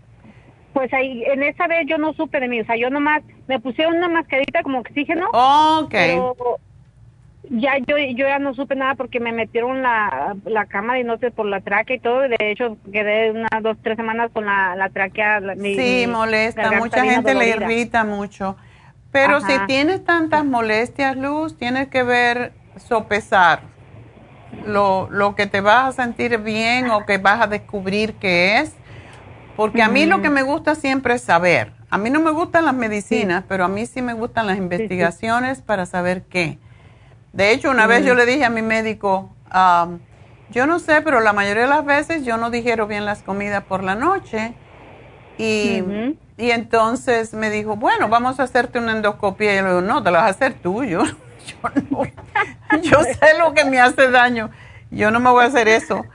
Pues 0.73 0.91
ahí, 0.93 1.23
en 1.26 1.43
esa 1.43 1.68
vez 1.68 1.85
yo 1.85 1.98
no 1.98 2.14
supe 2.14 2.39
de 2.39 2.48
mí, 2.48 2.61
o 2.61 2.65
sea, 2.65 2.77
yo 2.77 2.89
nomás 2.89 3.22
me 3.48 3.60
pusieron 3.60 3.98
una 3.98 4.07
mascarita 4.07 4.64
como 4.64 4.80
oxígeno. 4.80 5.27
Ok. 5.34 5.91
Pero 5.91 6.35
ya 7.49 7.77
yo, 7.80 7.97
yo 7.97 8.27
ya 8.27 8.39
no 8.39 8.53
supe 8.53 8.76
nada 8.76 8.95
porque 8.95 9.19
me 9.19 9.31
metieron 9.31 9.81
la, 9.81 10.35
la 10.45 10.65
cámara 10.65 10.99
y 10.99 11.03
no 11.03 11.18
sé, 11.18 11.31
por 11.31 11.45
la 11.45 11.61
tráquea 11.61 11.95
y 11.95 11.99
todo. 11.99 12.19
De 12.22 12.38
hecho, 12.39 12.77
quedé 12.91 13.31
unas 13.31 13.49
dos, 13.61 13.77
tres 13.81 13.97
semanas 13.97 14.30
con 14.34 14.45
la, 14.45 14.76
la 14.76 14.89
tráquea. 14.89 15.39
la- 15.39 15.55
mi- 15.55 15.76
Sí, 15.76 16.05
molesta, 16.07 16.72
mucha 16.73 17.03
gente 17.03 17.34
le 17.34 17.49
irrita 17.49 18.03
mucho. 18.03 18.55
Pero 19.11 19.38
Ajá. 19.38 19.47
si 19.47 19.59
tienes 19.68 20.03
tantas 20.05 20.45
molestias, 20.45 21.18
Luz, 21.18 21.57
tienes 21.57 21.88
que 21.89 22.03
ver, 22.03 22.53
sopesar 22.77 23.61
lo, 24.65 25.09
lo 25.11 25.35
que 25.35 25.47
te 25.47 25.61
vas 25.61 25.88
a 25.99 26.03
sentir 26.03 26.38
bien 26.38 26.89
o 26.89 27.05
que 27.05 27.18
vas 27.18 27.41
a 27.41 27.47
descubrir 27.47 28.13
que 28.15 28.59
es. 28.59 28.73
Porque 29.57 29.81
a 29.81 29.89
mí 29.89 30.05
lo 30.05 30.22
que 30.22 30.30
me 30.30 30.43
gusta 30.43 30.76
siempre 30.76 31.15
es 31.15 31.22
saber. 31.23 31.73
A 31.89 31.97
mí 31.97 32.09
no 32.09 32.22
me 32.22 32.31
gustan 32.31 32.65
las 32.65 32.73
medicinas, 32.73 33.43
pero 33.47 33.65
a 33.65 33.68
mí 33.68 33.85
sí 33.85 34.01
me 34.01 34.13
gustan 34.13 34.47
las 34.47 34.57
investigaciones 34.57 35.61
para 35.61 35.85
saber 35.85 36.23
qué. 36.23 36.57
De 37.34 37.52
hecho, 37.52 37.70
una 37.72 37.88
vez 37.88 38.06
yo 38.06 38.14
le 38.14 38.26
dije 38.26 38.44
a 38.45 38.49
mi 38.49 38.62
médico, 38.62 39.34
um, 39.53 39.99
yo 40.49 40.68
no 40.68 40.80
sé, 40.80 41.02
pero 41.02 41.22
la 41.22 41.34
mayoría 41.34 41.64
de 41.64 41.70
las 41.70 41.86
veces 41.86 42.26
yo 42.26 42.38
no 42.38 42.49
digiero 42.49 42.88
bien 42.88 43.06
las 43.06 43.24
comidas 43.24 43.64
por 43.64 43.84
la 43.84 43.95
noche. 43.95 44.53
Y, 45.38 45.82
y 46.38 46.52
entonces 46.52 47.34
me 47.34 47.49
dijo, 47.49 47.78
bueno, 47.78 48.10
vamos 48.10 48.40
a 48.40 48.44
hacerte 48.44 48.80
una 48.80 48.91
endoscopia. 48.91 49.53
Y 49.53 49.58
yo 49.58 49.64
le 49.64 49.70
digo, 49.70 49.82
no, 49.82 50.03
te 50.03 50.12
la 50.12 50.20
vas 50.20 50.28
a 50.28 50.32
hacer 50.32 50.56
tú. 50.56 50.84
Yo, 50.84 51.03
yo 51.06 51.82
no. 51.90 52.03
Yo 52.82 53.03
sé 53.03 53.38
lo 53.40 53.53
que 53.53 53.64
me 53.66 53.80
hace 53.80 54.10
daño. 54.12 54.52
Yo 54.91 55.10
no 55.10 55.20
me 55.20 55.30
voy 55.30 55.45
a 55.45 55.48
hacer 55.48 55.68
eso. 55.68 56.06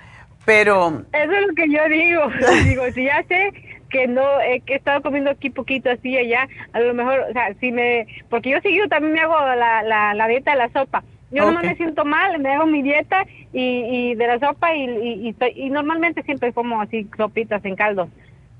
Pero 0.44 1.02
Eso 1.12 1.32
es 1.32 1.46
lo 1.48 1.54
que 1.54 1.68
yo 1.70 1.88
digo. 1.88 2.22
digo, 2.64 2.84
si 2.94 3.04
ya 3.04 3.24
sé 3.26 3.52
que 3.96 4.06
no, 4.08 4.40
eh, 4.40 4.62
que 4.64 4.74
he 4.74 4.76
estado 4.76 5.02
comiendo 5.02 5.30
aquí 5.30 5.50
poquito 5.50 5.90
así 5.90 6.10
y 6.10 6.18
allá, 6.18 6.48
a 6.72 6.80
lo 6.80 6.92
mejor, 6.94 7.20
o 7.30 7.32
sea, 7.32 7.54
si 7.60 7.72
me, 7.72 8.06
porque 8.28 8.50
yo 8.50 8.60
seguido 8.60 8.88
también 8.88 9.14
me 9.14 9.20
hago 9.20 9.34
la, 9.54 9.82
la, 9.82 10.14
la 10.14 10.28
dieta 10.28 10.52
de 10.52 10.58
la 10.58 10.68
sopa. 10.70 11.02
Yo 11.30 11.44
Ok. 11.48 11.62
me 11.64 11.74
siento 11.76 12.04
mal, 12.04 12.38
me 12.38 12.54
hago 12.54 12.66
mi 12.66 12.82
dieta 12.82 13.24
y, 13.52 14.10
y 14.10 14.14
de 14.14 14.26
la 14.26 14.38
sopa 14.38 14.74
y, 14.74 14.84
y, 14.84 15.12
y, 15.26 15.28
estoy- 15.30 15.54
y 15.56 15.70
normalmente 15.70 16.22
siempre 16.22 16.52
como 16.52 16.80
así 16.80 17.08
sopitas 17.16 17.64
en 17.64 17.74
caldo 17.74 18.08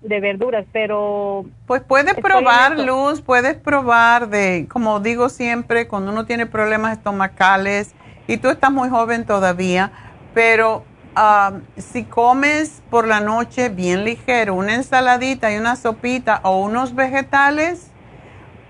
de 0.03 0.21
verduras, 0.21 0.65
pero... 0.73 1.45
Pues 1.67 1.83
puedes 1.83 2.15
probar. 2.15 2.79
Luz, 2.79 3.21
puedes 3.23 3.55
probar 3.57 4.29
de, 4.29 4.67
como 4.71 5.01
digo 5.01 5.29
siempre, 5.29 5.87
cuando 5.89 6.13
uno 6.13 6.27
tiene 6.27 6.47
problemas 6.47 6.97
estomacales 6.99 7.95
y 8.27 8.37
tú 8.39 8.49
estás 8.49 8.71
muy 8.73 8.89
joven 8.89 9.25
todavía, 9.25 9.91
pero 10.35 10.85
ah, 11.17 11.53
si 11.77 12.05
comes 12.05 12.83
por 12.91 13.09
la 13.09 13.21
noche 13.21 13.69
bien 13.69 14.05
ligero, 14.05 14.55
una 14.55 14.75
ensaladita 14.75 15.53
y 15.53 15.57
una 15.57 15.75
sopita 15.75 16.41
o 16.45 16.61
unos 16.61 16.95
vegetales, 16.95 17.89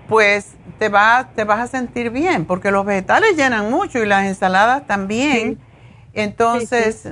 pues 0.07 0.55
te, 0.79 0.89
va, 0.89 1.29
te 1.35 1.43
vas 1.43 1.59
a 1.59 1.67
sentir 1.67 2.09
bien, 2.09 2.45
porque 2.45 2.71
los 2.71 2.85
vegetales 2.85 3.35
llenan 3.35 3.69
mucho 3.69 4.01
y 4.01 4.07
las 4.07 4.25
ensaladas 4.25 4.87
también. 4.87 5.59
Entonces, 6.13 7.09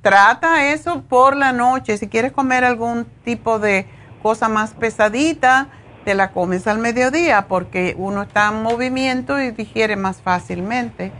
trata 0.00 0.72
eso 0.72 1.02
por 1.02 1.36
la 1.36 1.52
noche. 1.52 1.98
Si 1.98 2.08
quieres 2.08 2.32
comer 2.32 2.64
algún 2.64 3.04
tipo 3.24 3.58
de 3.58 3.86
cosa 4.22 4.48
más 4.48 4.72
pesadita, 4.72 5.68
te 6.04 6.14
la 6.14 6.30
comes 6.30 6.66
al 6.68 6.78
mediodía, 6.78 7.48
porque 7.48 7.94
uno 7.98 8.22
está 8.22 8.48
en 8.48 8.62
movimiento 8.62 9.40
y 9.40 9.50
digiere 9.50 9.96
más 9.96 10.22
fácilmente. 10.22 11.12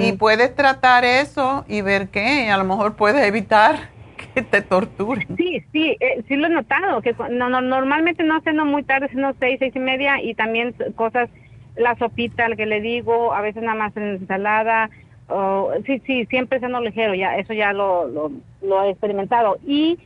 Y 0.00 0.12
puedes 0.12 0.54
tratar 0.54 1.04
eso 1.04 1.64
y 1.68 1.80
ver 1.80 2.08
qué, 2.08 2.50
a 2.50 2.56
lo 2.58 2.64
mejor 2.64 2.94
puedes 2.96 3.26
evitar 3.26 3.90
que 4.34 4.42
te 4.42 4.62
torturen. 4.62 5.26
Sí, 5.36 5.64
sí, 5.72 5.96
eh, 6.00 6.22
sí 6.28 6.36
lo 6.36 6.46
he 6.46 6.50
notado, 6.50 7.02
que 7.02 7.14
no, 7.30 7.48
no, 7.48 7.60
normalmente 7.60 8.22
no 8.22 8.40
ceno 8.42 8.64
muy 8.64 8.82
tarde, 8.84 9.08
ceno 9.08 9.34
seis, 9.40 9.56
seis 9.58 9.74
y 9.74 9.80
media 9.80 10.22
y 10.22 10.34
también 10.34 10.74
cosas, 10.94 11.28
la 11.76 11.96
sopita, 11.96 12.48
la 12.48 12.56
que 12.56 12.66
le 12.66 12.80
digo, 12.80 13.34
a 13.34 13.40
veces 13.40 13.62
nada 13.62 13.76
más 13.78 13.96
en 13.96 14.04
ensalada, 14.04 14.90
o- 15.28 15.72
sí, 15.86 16.02
sí, 16.06 16.26
siempre 16.26 16.60
ceno 16.60 16.80
ligero, 16.80 17.14
ya, 17.14 17.36
eso 17.36 17.52
ya 17.52 17.72
lo, 17.72 18.06
lo, 18.08 18.30
lo 18.62 18.84
he 18.84 18.90
experimentado. 18.90 19.58
Y 19.66 19.98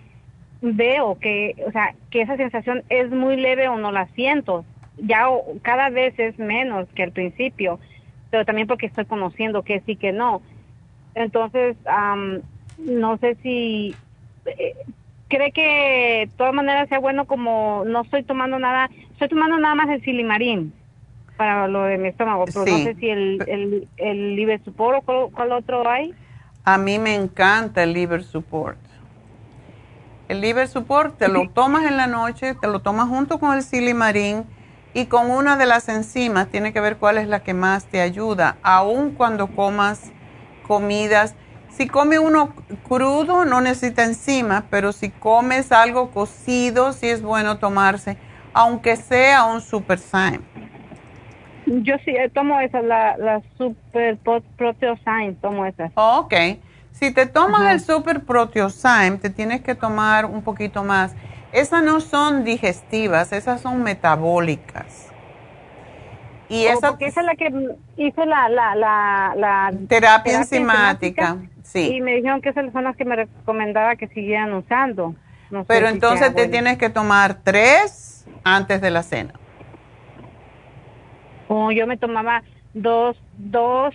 veo 0.60 1.18
que, 1.18 1.56
o 1.66 1.72
sea, 1.72 1.94
que 2.10 2.22
esa 2.22 2.36
sensación 2.36 2.84
es 2.88 3.10
muy 3.10 3.36
leve 3.36 3.68
o 3.68 3.76
no 3.76 3.92
la 3.92 4.06
siento, 4.14 4.64
ya 4.98 5.26
cada 5.62 5.90
vez 5.90 6.14
es 6.18 6.38
menos 6.38 6.88
que 6.94 7.02
al 7.02 7.12
principio, 7.12 7.80
pero 8.32 8.46
también 8.46 8.66
porque 8.66 8.86
estoy 8.86 9.04
conociendo 9.04 9.62
que 9.62 9.82
sí, 9.84 9.94
que 9.94 10.10
no. 10.10 10.40
Entonces, 11.14 11.76
am, 11.84 12.40
no 12.78 13.18
sé 13.18 13.36
si 13.42 13.94
eh, 14.46 14.74
cree 15.28 15.52
que 15.52 16.26
de 16.26 16.30
todas 16.38 16.54
maneras 16.54 16.88
sea 16.88 16.98
bueno 16.98 17.26
como 17.26 17.82
no 17.84 18.00
estoy 18.00 18.22
tomando 18.22 18.58
nada, 18.58 18.88
estoy 19.12 19.28
tomando 19.28 19.58
nada 19.58 19.74
más 19.74 19.90
el 19.90 20.02
silimarín 20.02 20.72
para 21.36 21.68
lo 21.68 21.82
de 21.82 21.98
mi 21.98 22.08
estómago, 22.08 22.46
pero 22.46 22.64
no 22.64 22.78
sé 22.78 22.94
si 22.94 23.10
el, 23.10 23.44
el, 23.46 23.88
el 23.98 24.34
libre 24.34 24.58
supor 24.64 24.94
o 24.94 25.02
cuál, 25.02 25.28
cuál 25.30 25.52
otro 25.52 25.86
hay. 25.86 26.14
A 26.64 26.78
mí 26.78 26.98
me 26.98 27.14
encanta 27.14 27.82
el 27.82 27.92
liver 27.92 28.22
support. 28.22 28.78
El 30.28 30.40
liver 30.40 30.68
support 30.68 31.18
te 31.18 31.28
lo 31.28 31.50
tomas 31.50 31.84
en 31.84 31.98
la 31.98 32.06
noche, 32.06 32.54
te 32.54 32.66
lo 32.66 32.80
tomas 32.80 33.08
junto 33.08 33.38
con 33.38 33.54
el 33.54 33.62
silimarín 33.62 34.44
y 34.94 35.06
con 35.06 35.30
una 35.30 35.56
de 35.56 35.66
las 35.66 35.88
enzimas, 35.88 36.48
tiene 36.48 36.72
que 36.72 36.80
ver 36.80 36.96
cuál 36.96 37.18
es 37.18 37.28
la 37.28 37.40
que 37.40 37.54
más 37.54 37.86
te 37.86 38.00
ayuda, 38.00 38.56
aun 38.62 39.12
cuando 39.12 39.48
comas 39.48 40.10
comidas. 40.66 41.34
Si 41.70 41.88
come 41.88 42.18
uno 42.18 42.54
crudo, 42.86 43.44
no 43.46 43.60
necesita 43.62 44.04
enzimas, 44.04 44.64
pero 44.70 44.92
si 44.92 45.08
comes 45.08 45.72
algo 45.72 46.10
cocido, 46.10 46.92
sí 46.92 47.08
es 47.08 47.22
bueno 47.22 47.58
tomarse, 47.58 48.18
aunque 48.52 48.96
sea 48.96 49.44
un 49.44 49.60
super 49.62 49.98
Syme. 49.98 50.40
Yo 51.66 51.94
sí 52.04 52.10
eh, 52.10 52.30
tomo 52.34 52.60
esa, 52.60 52.82
la, 52.82 53.16
la 53.16 53.40
Super 53.56 54.18
Pro- 54.18 54.42
Proteosign, 54.56 55.36
tomo 55.36 55.64
esa. 55.64 55.90
Ok. 55.94 56.34
Si 56.92 57.12
te 57.12 57.26
tomas 57.26 57.72
el 57.72 57.80
Super 57.80 58.20
Proteosyme, 58.20 59.18
te 59.18 59.30
tienes 59.30 59.62
que 59.62 59.74
tomar 59.74 60.26
un 60.26 60.42
poquito 60.42 60.84
más. 60.84 61.14
Esas 61.52 61.82
no 61.82 62.00
son 62.00 62.44
digestivas, 62.44 63.32
esas 63.32 63.60
son 63.60 63.82
metabólicas. 63.82 65.12
Y 66.48 66.66
esa, 66.66 66.90
porque 66.90 67.06
esa 67.06 67.20
es 67.20 67.26
la 67.26 67.34
que 67.34 67.50
hice 67.96 68.26
la, 68.26 68.48
la, 68.48 68.74
la, 68.74 69.72
terapia, 69.88 70.38
enzimática. 70.38 71.38
Sí. 71.62 71.96
Y 71.96 72.00
me 72.00 72.14
dijeron 72.14 72.42
que 72.42 72.50
esas 72.50 72.70
son 72.72 72.84
las 72.84 72.96
que 72.96 73.04
me 73.04 73.16
recomendaba 73.16 73.96
que 73.96 74.08
siguieran 74.08 74.52
usando. 74.52 75.14
Pero 75.66 75.88
entonces 75.88 76.34
te 76.34 76.48
tienes 76.48 76.78
que 76.78 76.90
tomar 76.90 77.38
tres 77.42 78.26
antes 78.44 78.80
de 78.80 78.90
la 78.90 79.02
cena. 79.02 79.34
Oh, 81.48 81.70
yo 81.70 81.86
me 81.86 81.96
tomaba 81.96 82.42
dos, 82.72 83.16
dos, 83.36 83.94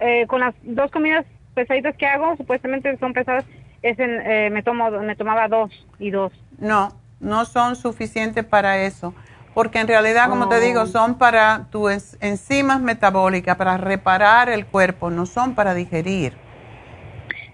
eh, 0.00 0.26
con 0.26 0.40
las 0.40 0.54
dos 0.62 0.90
comidas 0.90 1.24
pesaditas 1.54 1.96
que 1.96 2.06
hago, 2.06 2.36
supuestamente 2.36 2.96
son 2.98 3.12
pesadas, 3.12 3.44
es 3.82 3.96
eh, 3.98 4.48
me, 4.50 4.62
tomo, 4.62 4.90
me 4.90 5.16
tomaba 5.16 5.48
dos 5.48 5.70
y 5.98 6.10
dos. 6.10 6.32
No, 6.60 6.92
no 7.18 7.44
son 7.44 7.74
suficientes 7.74 8.44
para 8.44 8.78
eso 8.78 9.14
porque 9.54 9.80
en 9.80 9.88
realidad, 9.88 10.28
como 10.28 10.48
te 10.48 10.60
digo, 10.60 10.82
oh. 10.82 10.86
son 10.86 11.16
para 11.16 11.66
tus 11.70 12.16
enzimas 12.20 12.80
metabólicas, 12.80 13.56
para 13.56 13.76
reparar 13.76 14.48
el 14.48 14.66
cuerpo, 14.66 15.10
no 15.10 15.26
son 15.26 15.54
para 15.54 15.74
digerir. 15.74 16.34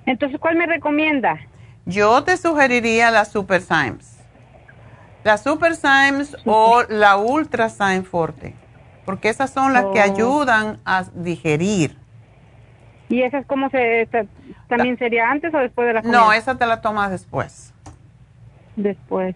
Entonces, 0.04 0.38
¿cuál 0.38 0.56
me 0.56 0.66
recomienda? 0.66 1.38
Yo 1.86 2.22
te 2.22 2.36
sugeriría 2.36 3.10
la 3.10 3.24
Super 3.24 3.62
Symes. 3.62 4.18
La 5.24 5.38
Super 5.38 5.74
Symes 5.74 6.36
o 6.44 6.82
la 6.88 7.16
Ultra 7.16 7.68
Syme 7.68 8.02
Forte, 8.02 8.54
porque 9.04 9.28
esas 9.28 9.50
son 9.50 9.72
las 9.72 9.86
que 9.86 10.00
oh. 10.00 10.02
ayudan 10.02 10.78
a 10.84 11.04
digerir. 11.14 11.96
¿Y 13.08 13.22
esas 13.22 13.46
cómo 13.46 13.70
se, 13.70 14.08
también 14.68 14.98
sería 14.98 15.30
antes 15.30 15.54
o 15.54 15.58
después 15.58 15.86
de 15.88 15.94
la 15.94 16.02
comida? 16.02 16.18
No, 16.18 16.32
esa 16.32 16.56
te 16.56 16.66
la 16.66 16.80
tomas 16.80 17.10
después. 17.10 17.72
Después. 18.76 19.34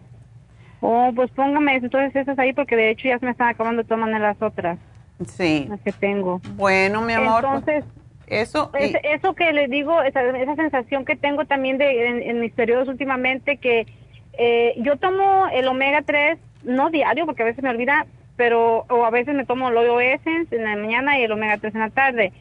Oh, 0.81 1.11
pues 1.15 1.31
póngame 1.33 1.77
entonces 1.77 2.15
esas 2.15 2.39
ahí 2.39 2.53
porque 2.53 2.77
de 2.77 2.91
hecho 2.91 3.09
ya 3.09 3.19
se 3.19 3.27
me 3.27 3.33
están 3.33 3.49
acabando 3.49 3.83
de 3.83 3.89
todas 3.89 4.09
las 4.09 4.41
otras. 4.41 4.79
Sí. 5.27 5.67
Las 5.69 5.81
que 5.81 5.93
tengo. 5.93 6.41
Bueno, 6.55 7.03
mi 7.03 7.13
amor. 7.13 7.43
Pues, 7.43 7.55
entonces, 7.55 7.85
eso. 8.27 8.71
eso 8.75 9.35
que 9.35 9.53
le 9.53 9.69
digo, 9.69 10.03
esa, 10.03 10.23
esa, 10.39 10.57
sensación 10.57 11.05
que 11.05 11.17
tengo 11.17 11.45
también 11.45 11.77
de 11.79 12.31
en, 12.31 12.41
mis 12.41 12.53
periodos 12.53 12.89
últimamente 12.89 13.59
que 13.59 13.87
eh, 14.35 14.75
yo 14.79 14.97
tomo 14.97 15.49
el 15.53 15.67
omega 15.67 16.03
3, 16.03 16.39
no 16.65 16.91
diario 16.91 17.27
porque 17.27 17.43
a 17.43 17.47
veces 17.47 17.63
me 17.63 17.71
olvida, 17.71 18.07
pero 18.37 18.87
o 18.89 19.05
a 19.05 19.11
veces 19.11 19.35
me 19.35 19.45
tomo 19.45 19.69
el 19.69 19.77
oil 19.77 20.01
essence 20.01 20.57
en 20.57 20.65
la 20.65 20.77
mañana 20.77 21.19
y 21.19 21.25
el 21.25 21.33
omega 21.33 21.59
3 21.59 21.75
en 21.75 21.81
la 21.81 21.91
tarde. 21.91 22.33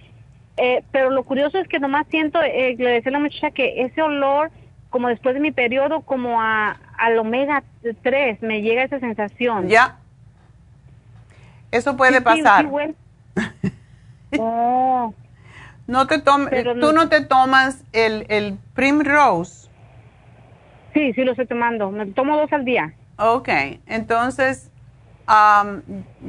Eh, 0.56 0.84
pero 0.92 1.10
lo 1.10 1.24
curioso 1.24 1.58
es 1.58 1.68
que 1.68 1.80
nomás 1.80 2.06
siento, 2.10 2.42
eh, 2.42 2.76
le 2.78 2.90
decía 2.90 3.10
a 3.10 3.14
la 3.14 3.20
muchacha 3.20 3.52
que 3.52 3.82
ese 3.82 4.02
olor 4.02 4.52
como 4.90 5.08
después 5.08 5.36
de 5.36 5.42
mi 5.42 5.52
periodo, 5.52 6.02
como 6.02 6.42
a, 6.42 6.78
al 7.00 7.18
omega 7.18 7.64
3, 8.04 8.42
me 8.42 8.62
llega 8.62 8.84
esa 8.84 9.00
sensación. 9.00 9.68
Ya. 9.68 9.98
Eso 11.72 11.96
puede 11.96 12.22
pasar. 12.22 12.68
oh. 14.38 15.14
No 15.88 16.06
te 16.06 16.20
tomes, 16.20 16.64
tú 16.80 16.94
no 16.94 17.10
te 17.10 17.22
tomas 17.22 17.84
el, 17.94 18.26
el 18.30 18.58
Primrose. 18.76 19.70
Sí, 20.94 21.14
sí 21.14 21.24
lo 21.24 21.32
estoy 21.32 21.48
tomando. 21.48 21.90
Me 21.90 22.06
tomo 22.08 22.38
dos 22.38 22.52
al 22.54 22.64
día. 22.64 22.94
Ok, 23.18 23.50
entonces 23.88 24.70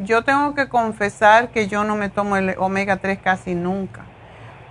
yo 0.03 0.23
tengo 0.25 0.55
que 0.55 0.69
confesar 0.69 1.51
que 1.51 1.69
yo 1.69 1.85
no 1.85 1.97
me 1.97 2.09
tomo 2.09 2.37
el 2.37 2.55
omega 2.59 2.97
3 2.99 3.19
casi 3.19 3.55
nunca. 3.55 4.05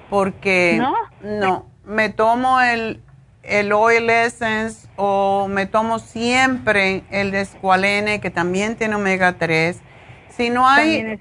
Porque 0.10 0.78
no, 0.80 0.96
no 1.22 1.70
me 1.86 2.10
tomo 2.10 2.62
el, 2.62 3.02
el 3.44 3.72
Oil 3.74 4.10
Essence 4.10 4.89
o 5.00 5.48
me 5.48 5.66
tomo 5.66 6.00
siempre 6.00 7.04
el 7.10 7.32
de 7.32 7.42
Esqualene 7.42 8.20
que 8.20 8.30
también 8.30 8.76
tiene 8.76 8.96
omega 8.96 9.34
3. 9.34 9.82
Si 10.30 10.50
no 10.50 10.68
hay, 10.68 11.18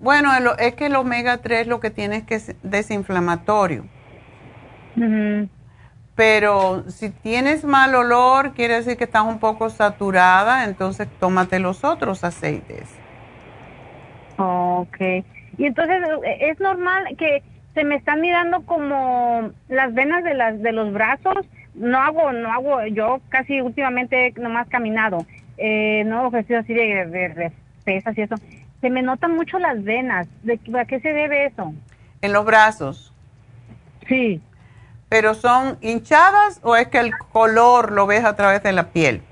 bueno, 0.00 0.30
es 0.58 0.74
que 0.74 0.86
el 0.86 0.96
omega 0.96 1.38
3 1.38 1.66
lo 1.66 1.80
que 1.80 1.90
tiene 1.90 2.16
es 2.16 2.22
que 2.24 2.34
es 2.36 2.56
desinflamatorio. 2.62 3.84
Pero 6.14 6.84
si 6.88 7.10
tienes 7.10 7.64
mal 7.64 7.94
olor, 7.94 8.52
quiere 8.52 8.74
decir 8.74 8.96
que 8.96 9.04
estás 9.04 9.22
un 9.22 9.38
poco 9.38 9.70
saturada, 9.70 10.64
entonces 10.64 11.06
tómate 11.20 11.58
los 11.58 11.84
otros 11.84 12.24
aceites. 12.24 12.88
Ok. 14.38 14.98
Y 15.58 15.66
entonces, 15.66 16.02
¿es 16.40 16.58
normal 16.58 17.16
que 17.18 17.42
se 17.74 17.84
me 17.84 17.96
están 17.96 18.20
mirando 18.20 18.62
como 18.66 19.50
las 19.68 19.94
venas 19.94 20.24
de 20.24 20.34
las 20.34 20.60
de 20.60 20.72
los 20.72 20.92
brazos. 20.92 21.46
No 21.80 21.98
hago, 21.98 22.32
no 22.32 22.52
hago, 22.52 22.86
yo 22.86 23.20
casi 23.28 23.60
últimamente 23.60 24.32
nomás 24.36 24.68
caminado, 24.68 25.26
eh, 25.56 26.04
no 26.06 26.18
hago 26.18 26.28
ejercicio 26.28 26.60
así 26.60 26.74
de, 26.74 27.52
pesas 27.84 28.16
y 28.16 28.22
eso. 28.22 28.36
Se 28.80 28.90
me 28.90 29.02
notan 29.02 29.34
mucho 29.34 29.58
las 29.58 29.82
venas. 29.82 30.26
¿De, 30.42 30.58
¿A 30.78 30.84
qué 30.84 31.00
se 31.00 31.12
debe 31.12 31.46
eso? 31.46 31.74
En 32.22 32.32
los 32.32 32.44
brazos. 32.44 33.12
Sí. 34.08 34.40
¿Pero 35.08 35.34
son 35.34 35.76
hinchadas 35.80 36.60
o 36.62 36.76
es 36.76 36.88
que 36.88 36.98
el 36.98 37.12
color 37.32 37.92
lo 37.92 38.06
ves 38.06 38.24
a 38.24 38.36
través 38.36 38.62
de 38.62 38.72
la 38.72 38.88
piel? 38.90 39.22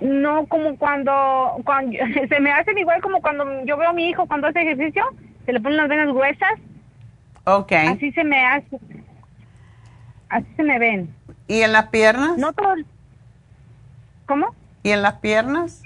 No, 0.00 0.46
como 0.46 0.76
cuando, 0.78 1.60
cuando 1.64 1.96
se 2.28 2.40
me 2.40 2.52
hacen 2.52 2.78
igual 2.78 3.00
como 3.02 3.20
cuando 3.20 3.64
yo 3.64 3.76
veo 3.76 3.90
a 3.90 3.92
mi 3.92 4.08
hijo 4.08 4.26
cuando 4.26 4.48
hace 4.48 4.62
ejercicio, 4.62 5.04
se 5.44 5.52
le 5.52 5.60
ponen 5.60 5.76
las 5.76 5.88
venas 5.88 6.08
gruesas 6.08 6.58
Ok. 7.44 7.72
Así 7.72 8.12
se 8.12 8.24
me 8.24 8.44
hace. 8.44 8.78
Así 10.32 10.46
se 10.56 10.62
me 10.62 10.78
ven. 10.78 11.14
¿Y 11.46 11.60
en 11.60 11.72
las 11.72 11.88
piernas? 11.88 12.38
No 12.38 12.54
todo. 12.54 12.74
¿Cómo? 14.24 14.54
¿Y 14.82 14.90
en 14.90 15.02
las 15.02 15.16
piernas? 15.16 15.82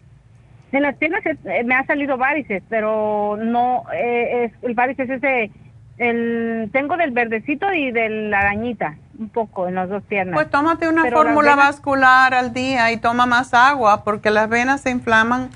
En 0.70 0.82
las 0.82 0.94
piernas 0.94 1.22
eh, 1.26 1.64
me 1.64 1.74
ha 1.74 1.84
salido 1.84 2.16
varices, 2.16 2.62
pero 2.68 3.36
no, 3.36 3.82
eh, 3.92 4.44
es, 4.44 4.52
el 4.62 4.74
varices 4.74 5.10
ese, 5.10 5.50
el, 5.98 6.70
tengo 6.72 6.96
del 6.96 7.10
verdecito 7.10 7.72
y 7.72 7.90
de 7.90 8.08
la 8.08 8.38
arañita, 8.38 8.94
un 9.18 9.30
poco 9.30 9.66
en 9.66 9.74
las 9.74 9.88
dos 9.88 10.04
piernas. 10.04 10.34
Pues 10.34 10.48
tómate 10.48 10.88
una 10.88 11.10
fórmula 11.10 11.56
vascular 11.56 12.32
al 12.32 12.52
día 12.52 12.92
y 12.92 12.98
toma 12.98 13.26
más 13.26 13.52
agua, 13.52 14.04
porque 14.04 14.30
las 14.30 14.48
venas 14.48 14.80
se 14.82 14.90
inflaman 14.90 15.50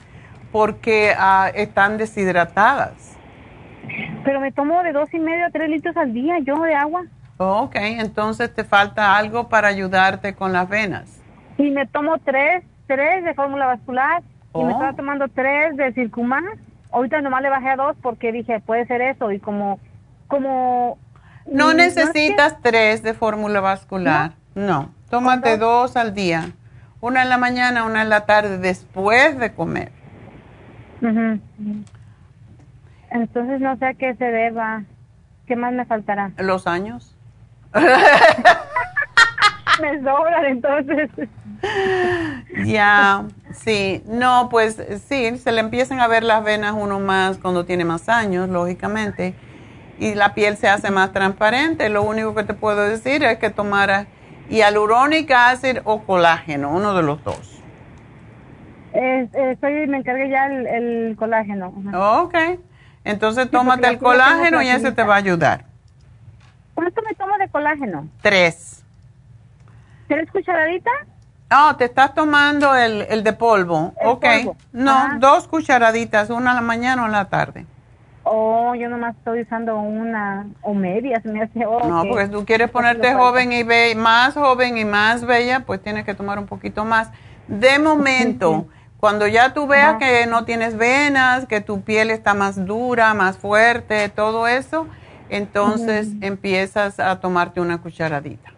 porque 0.51 1.15
ah, 1.17 1.49
están 1.55 1.97
deshidratadas. 1.97 3.17
Pero 4.25 4.41
me 4.41 4.51
tomo 4.51 4.83
de 4.83 4.93
dos 4.93 5.15
y 5.15 5.21
medio 5.21 5.47
a 5.47 5.51
tres 5.51 5.71
litros 5.71 5.97
al 5.97 6.12
día 6.12 6.41
yo 6.41 6.61
de 6.62 6.75
agua. 6.75 7.05
Ok, 7.41 7.75
entonces 7.77 8.55
te 8.55 8.65
falta 8.65 9.17
algo 9.17 9.49
para 9.49 9.69
ayudarte 9.69 10.35
con 10.35 10.53
las 10.53 10.69
venas. 10.69 11.23
Y 11.57 11.71
me 11.71 11.87
tomo 11.87 12.19
tres, 12.19 12.65
tres 12.87 13.25
de 13.25 13.33
fórmula 13.35 13.67
vascular 13.67 14.23
y 14.55 14.59
me 14.59 14.65
oh. 14.65 14.71
estaba 14.71 14.93
tomando 14.93 15.27
tres 15.29 15.75
de 15.77 15.93
circumar. 15.95 16.43
Ahorita 16.93 17.21
nomás 17.23 17.41
le 17.41 17.49
bajé 17.49 17.71
a 17.71 17.77
dos 17.77 17.97
porque 18.03 18.31
dije, 18.31 18.61
puede 18.61 18.87
ser 18.87 19.01
eso. 19.01 19.33
Y 19.33 19.39
como, 19.39 19.81
como... 20.29 20.99
No 21.47 21.73
necesitas 21.73 22.61
tres 22.61 23.03
de 23.03 23.15
fórmula 23.15 23.61
vascular. 23.61 24.33
No, 24.55 24.91
tómate 25.09 25.57
dos 25.57 25.97
al 25.97 26.12
día. 26.12 26.51
Una 27.01 27.23
en 27.23 27.31
la 27.31 27.39
mañana, 27.39 27.85
una 27.85 28.03
en 28.03 28.11
la 28.11 28.27
tarde, 28.27 28.59
después 28.59 29.39
de 29.39 29.55
comer. 29.55 29.93
Entonces 33.11 33.61
no 33.61 33.79
sé 33.79 33.87
a 33.87 33.95
qué 33.95 34.15
se 34.17 34.27
deba. 34.27 34.83
¿Qué 35.47 35.57
más 35.57 35.73
me 35.73 35.87
faltará? 35.87 36.33
Los 36.37 36.67
años. 36.67 37.17
me 39.81 40.03
sobran 40.03 40.45
entonces. 40.47 41.11
Ya, 42.65 43.25
sí. 43.53 44.03
No, 44.07 44.49
pues 44.51 44.83
sí, 45.07 45.37
se 45.39 45.53
le 45.53 45.61
empiezan 45.61 46.01
a 46.01 46.09
ver 46.09 46.25
las 46.25 46.43
venas 46.43 46.75
uno 46.77 47.01
más 47.01 47.39
cuando 47.39 47.65
tiene 47.65 47.85
más 47.85 48.09
años, 48.09 48.49
lógicamente. 48.49 49.35
Y 49.99 50.15
la 50.15 50.35
piel 50.35 50.57
se 50.57 50.69
hace 50.69 50.91
más 50.91 51.13
transparente. 51.13 51.89
Lo 51.91 52.03
único 52.03 52.35
que 52.35 52.45
te 52.45 52.55
puedo 52.55 52.89
decir 52.89 53.23
es 53.23 53.39
que 53.39 53.51
tomara 53.51 54.07
hialurónico 54.49 55.35
ácido 55.35 55.83
o 55.85 56.03
colágeno, 56.03 56.71
uno 56.71 56.95
de 56.95 57.03
los 57.03 57.23
dos. 57.23 57.63
estoy, 58.93 59.87
me 59.87 59.99
encargué 59.99 60.31
ya 60.31 60.47
el, 60.47 61.15
colágeno. 61.17 61.73
Ok. 61.95 62.35
Entonces 63.05 63.51
tómate 63.51 63.89
el 63.89 63.99
colágeno 63.99 64.63
y 64.63 64.69
ese 64.69 64.93
te 64.93 65.05
va 65.05 65.15
a 65.15 65.19
ayudar. 65.19 65.70
¿Cuánto 66.81 67.02
me 67.02 67.15
tomo 67.15 67.36
de 67.36 67.47
colágeno? 67.48 68.09
Tres. 68.23 68.82
¿Tres 70.09 70.31
cucharaditas? 70.31 70.94
Ah, 71.51 71.74
te 71.77 71.85
estás 71.85 72.15
tomando 72.15 72.74
el, 72.74 73.02
el 73.02 73.23
de 73.23 73.35
polvo. 73.35 73.93
ok. 74.02 74.24
No, 74.73 75.19
dos 75.19 75.47
cucharaditas, 75.47 76.31
una 76.31 76.51
en 76.51 76.57
la 76.57 76.62
mañana 76.62 77.02
o 77.02 77.07
en 77.07 77.12
la 77.12 77.27
tarde. 77.27 77.66
Oh, 78.23 78.74
yo 78.74 78.89
nomás 78.89 79.15
estoy 79.15 79.43
usando 79.43 79.78
una 79.78 80.47
o 80.62 80.73
media, 80.73 81.20
se 81.20 81.28
me 81.28 81.43
hace. 81.43 81.59
no, 81.59 82.05
porque 82.09 82.28
tú 82.28 82.47
quieres 82.47 82.70
ponerte 82.70 83.12
joven 83.12 83.52
y 83.52 83.62
be 83.62 83.94
más 83.94 84.32
joven 84.32 84.78
y 84.78 84.86
más 84.86 85.27
bella, 85.27 85.61
pues 85.66 85.82
tienes 85.82 86.07
que 86.07 86.15
tomar 86.15 86.39
un 86.39 86.47
poquito 86.47 86.86
más. 86.86 87.11
De 87.47 87.78
momento. 87.78 88.66
Cuando 88.97 89.27
ya 89.27 89.52
tú 89.52 89.66
veas 89.66 89.97
que 89.97 90.27
no 90.27 90.44
tienes 90.44 90.77
venas, 90.77 91.47
que 91.47 91.61
tu 91.61 91.82
piel 91.82 92.11
está 92.11 92.32
más 92.35 92.66
dura, 92.66 93.12
más 93.15 93.39
fuerte, 93.39 94.11
todo 94.11 94.47
eso, 94.47 94.86
entonces 95.31 96.09
empiezas 96.20 97.01
a 97.01 97.20
tomarte 97.20 97.61
una 97.61 97.81
cucharadita. 97.81 98.51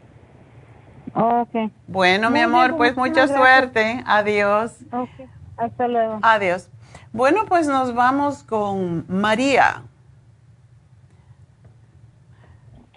Ok. 1.15 1.71
Bueno, 1.87 2.31
mi 2.31 2.41
amor, 2.41 2.77
pues 2.77 2.97
mucha 2.97 3.29
suerte. 3.29 4.03
Adiós. 4.07 4.77
Ok, 4.91 5.29
hasta 5.57 5.89
luego. 5.89 6.19
Adiós. 6.23 6.71
Bueno, 7.13 7.45
pues 7.47 7.67
nos 7.67 7.95
vamos 7.95 8.43
con 8.43 9.05
María. 9.09 9.83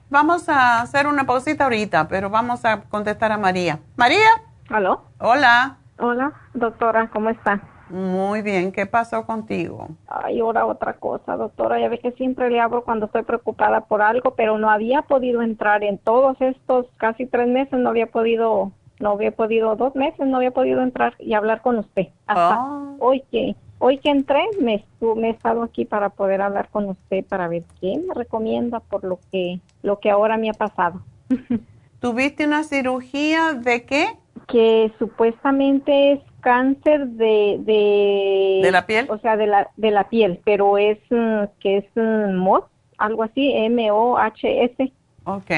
Vamos 0.09 0.47
a 0.47 0.81
hacer 0.81 1.07
una 1.07 1.25
pausita 1.25 1.65
ahorita, 1.65 2.07
pero 2.07 2.29
vamos 2.29 2.63
a 2.63 2.81
contestar 2.83 3.31
a 3.31 3.37
María. 3.37 3.79
María. 3.97 4.29
¿Aló? 4.69 5.05
Hola. 5.19 5.77
Hola, 5.99 6.33
doctora, 6.53 7.09
¿cómo 7.09 7.29
está? 7.29 7.61
Muy 7.89 8.41
bien, 8.41 8.71
¿qué 8.71 8.85
pasó 8.85 9.25
contigo? 9.25 9.89
Ay, 10.07 10.39
ahora 10.39 10.65
otra 10.65 10.93
cosa, 10.93 11.35
doctora. 11.37 11.79
Ya 11.79 11.87
ve 11.89 11.99
que 11.99 12.11
siempre 12.13 12.49
le 12.49 12.59
hablo 12.59 12.83
cuando 12.83 13.05
estoy 13.05 13.23
preocupada 13.23 13.81
por 13.81 14.01
algo, 14.01 14.33
pero 14.35 14.57
no 14.57 14.69
había 14.69 15.03
podido 15.03 15.41
entrar 15.41 15.83
en 15.83 15.97
todos 15.99 16.39
estos 16.41 16.87
casi 16.97 17.25
tres 17.27 17.47
meses, 17.47 17.79
no 17.79 17.89
había 17.89 18.07
podido, 18.07 18.71
no 18.99 19.11
había 19.11 19.31
podido, 19.31 19.75
dos 19.75 19.95
meses, 19.95 20.25
no 20.25 20.37
había 20.37 20.51
podido 20.51 20.81
entrar 20.81 21.13
y 21.19 21.33
hablar 21.33 21.61
con 21.61 21.77
usted. 21.77 22.07
Hasta 22.25 22.59
Oh. 22.59 22.95
hoy 22.99 23.23
que, 23.31 23.55
hoy 23.77 23.99
que 23.99 24.09
entré, 24.09 24.43
me, 24.59 24.83
me 25.15 25.27
he 25.27 25.31
estado 25.31 25.61
aquí 25.61 25.85
para 25.85 26.09
poder 26.09 26.41
hablar 26.41 26.69
con 26.71 26.89
usted 26.89 27.23
para 27.25 27.47
ver 27.47 27.63
qué 27.81 28.01
me 28.07 28.13
recomienda 28.15 28.79
por 28.79 29.03
lo 29.03 29.19
que, 29.31 29.59
lo 29.83 29.99
que 29.99 30.09
ahora 30.09 30.37
me 30.37 30.49
ha 30.49 30.53
pasado. 30.53 31.01
¿Tuviste 31.99 32.45
una 32.45 32.63
cirugía 32.63 33.53
de 33.53 33.85
qué? 33.85 34.07
que 34.47 34.91
supuestamente 34.99 36.11
es 36.11 36.19
cáncer 36.45 37.07
de, 37.07 37.57
de 37.59 38.59
¿De 38.63 38.71
la 38.71 38.85
piel? 38.85 39.07
o 39.09 39.17
sea 39.17 39.35
de 39.35 39.47
la 39.47 39.69
de 39.75 39.89
la 39.91 40.07
piel 40.09 40.39
pero 40.45 40.77
es 40.77 40.99
mm, 41.09 41.43
que 41.59 41.77
es 41.79 41.85
mm, 41.95 42.35
MOHS 42.37 42.65
algo 42.99 43.23
así 43.23 43.51
M 43.53 43.89
O 43.91 44.17
H 44.17 44.63
S 44.65 44.93
Ok. 45.25 45.51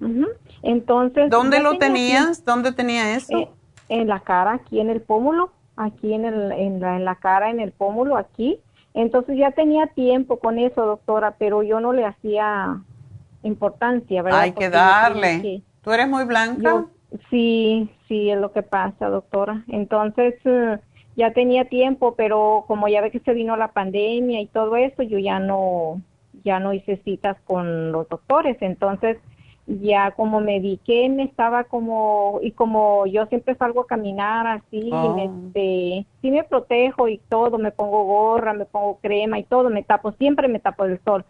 Ujú. 0.00 0.26
entonces 0.62 1.30
¿Dónde 1.30 1.60
lo 1.60 1.72
tenía 1.78 1.86
tenías? 1.86 2.44
¿Dónde 2.44 2.72
tenía 2.72 3.14
eso? 3.14 3.36
Eh, 3.38 3.48
en 3.90 4.08
la 4.08 4.20
cara 4.20 4.54
aquí 4.54 4.80
en 4.80 4.88
el 4.90 5.00
pómulo 5.02 5.50
aquí 5.76 6.14
en 6.14 6.24
el 6.24 6.52
en 6.52 6.80
la, 6.80 6.96
en 6.96 7.04
la 7.04 7.16
cara 7.16 7.50
en 7.50 7.60
el 7.60 7.70
pómulo 7.72 8.16
aquí 8.16 8.58
entonces 8.94 9.36
ya 9.36 9.50
tenía 9.50 9.86
tiempo 9.88 10.38
con 10.38 10.58
eso 10.58 10.86
doctora 10.86 11.36
pero 11.38 11.62
yo 11.62 11.80
no 11.80 11.92
le 11.92 12.04
hacía 12.06 12.78
importancia 13.42 14.22
verdad 14.22 14.40
Hay 14.40 14.52
Porque 14.52 14.66
que 14.66 14.70
darle. 14.70 15.62
¿Tú 15.82 15.92
eres 15.92 16.08
muy 16.08 16.24
blanca? 16.24 16.62
yo- 16.62 16.88
sí, 17.30 17.90
sí, 18.08 18.30
es 18.30 18.38
lo 18.38 18.52
que 18.52 18.62
pasa, 18.62 19.08
doctora. 19.08 19.64
Entonces, 19.68 20.34
eh, 20.44 20.78
ya 21.16 21.32
tenía 21.32 21.66
tiempo, 21.66 22.14
pero 22.16 22.64
como 22.66 22.88
ya 22.88 23.00
ve 23.00 23.10
que 23.10 23.20
se 23.20 23.34
vino 23.34 23.56
la 23.56 23.72
pandemia 23.72 24.40
y 24.40 24.46
todo 24.46 24.76
eso, 24.76 25.02
yo 25.02 25.18
ya 25.18 25.38
no, 25.38 26.00
ya 26.44 26.60
no 26.60 26.72
hice 26.72 26.96
citas 27.04 27.36
con 27.44 27.92
los 27.92 28.08
doctores. 28.08 28.56
Entonces, 28.60 29.18
ya 29.66 30.10
como 30.10 30.40
me 30.40 30.60
vi 30.60 30.78
que 30.84 31.08
me 31.08 31.22
estaba 31.22 31.64
como, 31.64 32.40
y 32.42 32.50
como 32.52 33.06
yo 33.06 33.26
siempre 33.26 33.54
salgo 33.54 33.82
a 33.82 33.86
caminar 33.86 34.46
así, 34.46 34.90
Oh. 34.92 35.16
este, 35.18 36.06
sí 36.20 36.30
me 36.30 36.44
protejo 36.44 37.08
y 37.08 37.18
todo, 37.28 37.58
me 37.58 37.70
pongo 37.70 38.04
gorra, 38.04 38.52
me 38.52 38.66
pongo 38.66 38.98
crema 39.00 39.38
y 39.38 39.44
todo, 39.44 39.70
me 39.70 39.82
tapo, 39.82 40.12
siempre 40.12 40.48
me 40.48 40.60
tapo 40.60 40.84
del 40.84 41.00
sol 41.04 41.24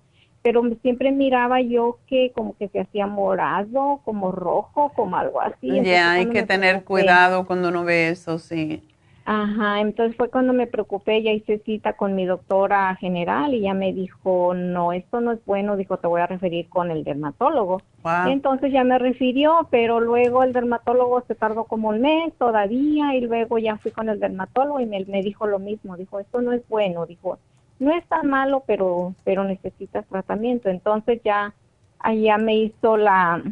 pero 0.45 0.63
siempre 0.83 1.11
miraba 1.11 1.63
yo 1.63 1.97
que 2.07 2.31
como 2.35 2.55
que 2.59 2.69
se 2.69 2.81
hacía 2.81 3.07
morado, 3.07 4.01
como 4.05 4.31
rojo, 4.31 4.93
como 4.95 5.17
algo 5.17 5.41
así. 5.41 5.81
Ya, 5.83 6.13
hay 6.13 6.27
que 6.27 6.43
tener 6.43 6.77
preocupé- 6.77 6.85
cuidado 6.85 7.47
cuando 7.47 7.71
uno 7.71 7.83
ve 7.83 8.11
eso, 8.11 8.39
sí. 8.39 8.83
Ajá, 9.27 9.81
entonces 9.81 10.15
fue 10.19 10.29
cuando 10.29 10.53
me 10.53 10.67
preocupé, 10.67 11.23
ya 11.23 11.33
hice 11.33 11.59
cita 11.61 11.95
con 11.95 12.15
mi 12.15 12.27
doctora 12.27 12.95
general 12.97 13.55
y 13.55 13.63
ya 13.63 13.73
me 13.73 13.95
dijo, 13.95 14.53
no, 14.53 14.93
esto 14.93 15.23
no 15.23 15.33
es 15.33 15.43
bueno, 15.47 15.79
dijo, 15.79 15.97
te 15.97 16.07
voy 16.07 16.21
a 16.21 16.27
referir 16.27 16.69
con 16.69 16.91
el 16.91 17.05
dermatólogo. 17.05 17.81
Wow. 18.03 18.29
Entonces 18.33 18.71
ya 18.71 18.85
me 18.85 18.99
refirió, 18.99 19.67
pero 19.71 19.99
luego 19.99 20.43
el 20.43 20.53
dermatólogo 20.53 21.23
se 21.27 21.35
tardó 21.35 21.65
como 21.65 21.89
un 21.89 22.03
mes 22.03 22.35
todavía 22.37 23.15
y 23.15 23.23
luego 23.23 23.57
ya 23.57 23.79
fui 23.79 23.93
con 23.93 24.11
el 24.11 24.21
dermatólogo 24.21 24.81
y 24.81 24.85
me, 24.85 25.03
me 25.07 25.23
dijo 25.23 25.47
lo 25.47 25.59
mismo, 25.59 25.97
dijo, 25.97 26.21
esto 26.21 26.43
no 26.43 26.53
es 26.53 26.61
bueno, 26.69 27.07
dijo, 27.07 27.39
no 27.79 27.93
es 27.93 28.07
tan 28.09 28.29
malo, 28.29 28.63
pero, 28.67 29.15
pero 29.25 29.45
necesitas 29.45 30.07
tratamiento. 30.07 30.69
Entonces 30.69 31.21
ya 31.25 31.55
allá 31.99 32.39
me 32.39 32.57
hizo 32.57 32.97
la, 32.97 33.43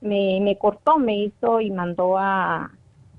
me, 0.00 0.38
me 0.40 0.56
cortó, 0.58 0.98
me 0.98 1.16
hizo 1.16 1.60
y 1.60 1.70
mandó 1.70 2.18
a, 2.18 2.70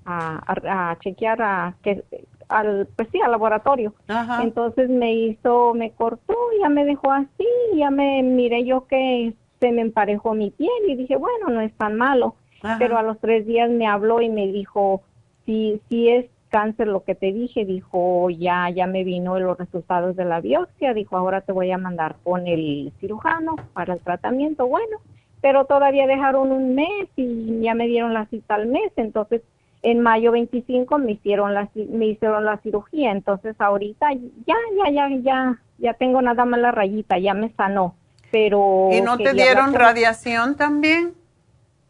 a, 0.06 0.54
a- 0.66 0.92
a 0.92 1.00
chequear 1.00 1.42
a, 1.42 1.76
que, 1.82 2.04
al, 2.50 2.88
pues 2.96 3.10
sí, 3.12 3.20
al 3.22 3.32
laboratorio. 3.32 3.94
Ajá. 4.08 4.44
Entonces 4.44 4.90
me 4.90 5.14
hizo, 5.14 5.74
me 5.74 5.92
cortó, 5.92 6.36
ya 6.62 6.70
me 6.70 6.86
dejó 6.86 7.12
así, 7.12 7.48
ya 7.76 7.90
me 7.90 8.22
miré 8.24 8.64
yo 8.66 8.86
que 8.88 9.34
se 9.60 9.72
me 9.72 9.82
emparejó 9.82 10.34
mi 10.34 10.52
piel 10.52 10.70
y 10.88 10.96
dije, 10.96 11.16
bueno, 11.16 11.50
no 11.50 11.62
es 11.62 11.74
tan 11.74 11.96
malo. 11.96 12.36
Ajá. 12.62 12.78
Pero 12.80 12.98
a 12.98 13.04
los 13.04 13.20
tres 13.20 13.46
días 13.46 13.70
me 13.70 13.88
habló 13.88 14.22
y 14.22 14.30
me 14.30 14.48
dijo, 14.48 15.02
si, 15.46 15.82
si 15.90 16.10
es 16.10 16.26
cáncer 16.50 16.88
lo 16.88 17.04
que 17.04 17.16
te 17.16 17.32
dije, 17.32 17.66
dijo, 17.66 18.30
ya, 18.30 18.70
ya 18.70 18.88
me 18.88 19.04
vino 19.04 19.40
los 19.40 19.58
resultados 19.58 20.16
de 20.16 20.26
la 20.26 20.42
biopsia, 20.42 20.94
dijo, 20.94 21.18
ahora 21.18 21.42
te 21.42 21.52
voy 21.52 21.72
a 21.72 21.78
mandar 21.78 22.16
con 22.24 22.48
el 22.48 22.92
cirujano 23.00 23.56
para 23.74 23.94
el 23.94 24.00
tratamiento. 24.00 24.68
Bueno, 24.68 24.98
pero 25.42 25.66
todavía 25.66 26.08
dejaron 26.08 26.52
un 26.52 26.76
mes 26.76 27.08
y 27.16 27.62
ya 27.62 27.74
me 27.74 27.88
dieron 27.88 28.14
la 28.14 28.26
cita 28.26 28.56
al 28.56 28.68
mes, 28.68 28.92
entonces 28.96 29.42
en 29.84 30.02
mayo 30.02 30.32
25 30.32 30.98
me 30.98 31.14
hicieron 31.14 31.54
la 31.54 31.70
me 31.76 32.08
hicieron 32.08 32.46
la 32.46 32.58
cirugía, 32.58 33.12
entonces 33.12 33.56
ahorita 33.60 34.12
ya 34.46 34.56
ya 34.84 34.92
ya 34.92 35.10
ya 35.22 35.62
ya 35.78 35.94
tengo 35.94 36.22
nada 36.22 36.46
más 36.46 36.60
la 36.60 36.72
rayita, 36.72 37.20
ya 37.20 37.34
me 37.34 37.52
sanó, 37.54 37.96
pero 38.32 38.90
¿Y 38.92 39.02
no 39.02 39.18
te 39.18 39.34
dieron 39.34 39.74
radiación 39.74 40.56
también? 40.56 41.14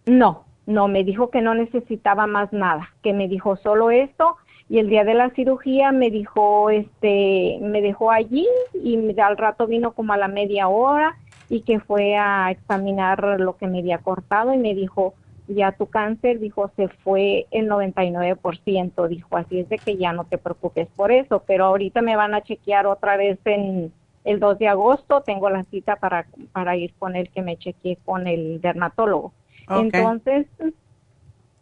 no, 0.06 0.46
no, 0.66 0.88
me 0.88 1.04
dijo 1.04 1.30
que 1.30 1.42
no 1.42 1.54
necesitaba 1.54 2.28
más 2.28 2.52
nada, 2.52 2.90
que 3.02 3.14
me 3.14 3.28
dijo 3.28 3.56
solo 3.58 3.90
esto 3.90 4.36
y 4.69 4.80
el 4.80 4.89
día 4.89 5.03
de 5.03 5.14
la 5.14 5.30
cirugía 5.30 5.91
me 5.91 6.11
dijo, 6.11 6.69
este, 6.69 7.57
me 7.61 7.81
dejó 7.81 8.11
allí 8.11 8.48
y 8.73 9.19
al 9.19 9.38
rato 9.38 9.65
vino 9.65 9.91
como 9.91 10.14
a 10.14 10.18
la 10.18 10.27
media 10.27 10.68
hora 10.68 11.18
y 11.49 11.61
que 11.61 11.80
fue 11.80 12.18
a 12.18 12.52
examinar 12.52 13.39
lo 13.39 13.56
que 13.56 13.68
me 13.68 13.80
había 13.80 13.99
cortado 13.99 14.53
y 14.53 14.57
me 14.57 14.76
dijo, 14.76 15.14
ya 15.48 15.72
tu 15.72 15.85
cáncer, 15.85 16.39
dijo, 16.39 16.69
se 16.76 16.89
fue 16.89 17.48
el 17.52 17.69
99%, 17.69 19.07
dijo, 19.07 19.38
así 19.38 19.60
es 19.60 19.69
de 19.69 19.77
que 19.77 19.95
ya 19.95 20.11
no 20.11 20.26
te 20.26 20.38
preocupes 20.38 20.89
por 20.95 21.14
eso, 21.14 21.44
pero 21.48 21.65
ahorita 21.65 22.02
me 22.02 22.18
van 22.18 22.34
a 22.34 22.41
chequear 22.41 22.85
otra 22.85 23.15
vez 23.15 23.39
en 23.45 23.94
el 24.26 24.39
2 24.41 24.60
de 24.60 24.68
agosto, 24.68 25.22
tengo 25.22 25.49
la 25.49 25.64
cita 25.64 25.95
para, 25.95 26.27
para 26.52 26.76
ir 26.76 26.94
con 26.99 27.15
el 27.15 27.30
que 27.30 27.41
me 27.41 27.56
chequeé 27.56 27.98
con 28.03 28.27
el 28.27 28.60
dermatólogo. 28.60 29.31
Entonces, 29.69 30.48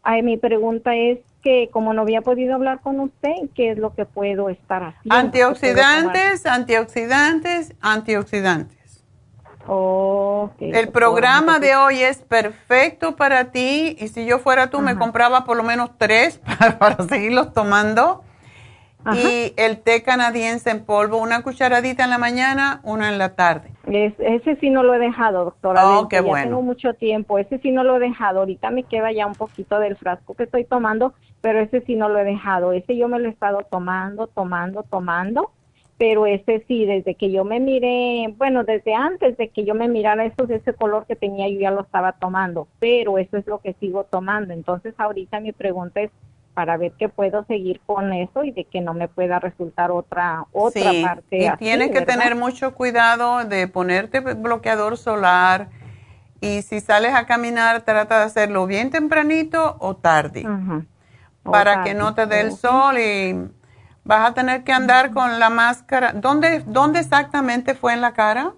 ay, 0.01 0.23
mi 0.23 0.37
pregunta 0.37 0.95
es 0.95 1.19
que 1.45 1.69
como 1.71 1.93
no 1.93 2.01
había 2.01 2.21
podido 2.21 2.55
hablar 2.55 2.81
con 2.81 2.99
usted, 2.99 3.35
¿qué 3.53 3.69
es 3.69 3.77
lo 3.77 3.93
que 3.93 4.05
puedo 4.05 4.49
estar 4.49 4.81
haciendo? 4.83 5.15
Antioxidantes, 5.15 6.43
antioxidantes, 6.47 7.75
antioxidantes. 7.81 9.03
El 10.59 10.89
programa 10.89 11.59
de 11.59 11.75
hoy 11.75 12.01
es 12.01 12.17
perfecto 12.17 13.15
para 13.15 13.51
ti 13.51 13.95
y 13.99 14.07
si 14.07 14.25
yo 14.25 14.39
fuera 14.39 14.71
tú 14.71 14.79
me 14.81 14.95
compraba 14.95 15.45
por 15.45 15.55
lo 15.55 15.63
menos 15.63 15.91
tres 15.99 16.39
para, 16.59 16.79
para 16.79 17.07
seguirlos 17.07 17.53
tomando. 17.53 18.23
Y 19.13 19.53
el 19.57 19.79
té 19.79 20.01
canadiense 20.03 20.71
en 20.71 20.83
polvo, 20.83 21.17
una 21.17 21.43
cucharadita 21.43 22.05
en 22.05 22.09
la 22.09 22.17
mañana, 22.17 22.79
una 22.83 23.09
en 23.09 23.17
la 23.17 23.35
tarde. 23.35 23.69
Es- 23.87 24.19
ese 24.19 24.55
sí 24.57 24.69
no 24.69 24.83
lo 24.83 24.93
he 24.95 24.99
dejado, 24.99 25.45
doctora. 25.45 25.99
Oh, 25.99 26.09
qué 26.09 26.17
ya 26.17 26.21
bueno. 26.23 26.49
Tengo 26.49 26.61
mucho 26.63 26.93
tiempo. 26.95 27.37
Ese 27.37 27.59
sí 27.59 27.71
no 27.71 27.83
lo 27.83 27.97
he 27.97 27.99
dejado. 27.99 28.39
Ahorita 28.39 28.71
me 28.71 28.83
queda 28.83 29.11
ya 29.11 29.27
un 29.27 29.35
poquito 29.35 29.79
del 29.79 29.95
frasco 29.95 30.33
que 30.33 30.43
estoy 30.43 30.63
tomando, 30.65 31.13
pero 31.41 31.59
ese 31.59 31.81
sí 31.81 31.95
no 31.95 32.09
lo 32.09 32.17
he 32.19 32.23
dejado. 32.23 32.71
Ese 32.73 32.97
yo 32.97 33.07
me 33.07 33.19
lo 33.19 33.27
he 33.27 33.31
estado 33.31 33.59
tomando, 33.69 34.27
tomando, 34.27 34.83
tomando. 34.83 35.51
Pero 35.97 36.25
ese 36.25 36.65
sí, 36.67 36.85
desde 36.85 37.15
que 37.15 37.31
yo 37.31 37.45
me 37.45 37.61
miré, 37.61 38.33
bueno, 38.37 38.65
desde 38.65 38.93
antes 38.93 39.37
de 39.37 39.47
que 39.47 39.63
yo 39.63 39.75
me 39.75 39.87
mirara 39.87 40.25
eso, 40.25 40.45
ese 40.49 40.73
color 40.73 41.05
que 41.05 41.15
tenía, 41.15 41.47
yo 41.47 41.57
ya 41.59 41.71
lo 41.71 41.81
estaba 41.81 42.11
tomando. 42.13 42.67
Pero 42.79 43.17
eso 43.17 43.37
es 43.37 43.47
lo 43.47 43.59
que 43.59 43.73
sigo 43.79 44.03
tomando. 44.03 44.53
Entonces, 44.53 44.93
ahorita 44.97 45.39
mi 45.39 45.53
pregunta 45.53 46.01
es 46.01 46.11
para 46.55 46.77
ver 46.77 46.93
que 46.99 47.09
puedo 47.09 47.45
seguir 47.45 47.81
con 47.87 48.13
eso 48.13 48.45
y 48.45 48.51
de 48.51 48.65
que 48.65 48.81
no 48.81 48.95
me 48.95 49.09
pueda 49.09 49.39
resultar 49.39 49.91
otra 49.91 50.45
otra 50.53 50.91
Sí, 50.91 51.01
parte. 51.01 51.37
y 51.37 51.47
así, 51.47 51.59
tienes 51.59 51.91
que 51.91 52.01
¿verdad? 52.01 52.13
tener 52.15 52.35
mucho 52.35 52.75
cuidado 52.75 53.45
de 53.45 53.67
ponerte 53.69 54.21
bloqueador 54.21 54.97
solar 54.97 55.69
y 56.41 56.61
si 56.63 56.81
sales 56.81 57.13
a 57.15 57.25
caminar 57.27 57.81
trata 57.83 58.19
de 58.19 58.25
hacerlo 58.25 58.67
bien 58.67 58.91
tempranito 58.91 59.77
o 59.79 59.95
tarde 59.97 60.53
O 61.43 61.51
para 61.51 61.71
tarde, 61.71 61.89
que 61.89 61.93
no 61.95 62.13
te 62.15 62.27
dé 62.27 62.41
el 62.41 62.51
sol 62.51 62.97
y 62.99 63.33
vas 64.03 64.29
a 64.29 64.33
tener 64.33 64.63
que 64.63 64.73
andar 64.73 65.11
con 65.11 65.39
la 65.39 65.49
máscara. 65.49 66.13
¿Dónde, 66.13 66.61
¿Dónde 66.67 66.99
exactamente 66.99 67.75
fue 67.75 67.93
en 67.93 68.01
la 68.01 68.13
cara? 68.13 68.53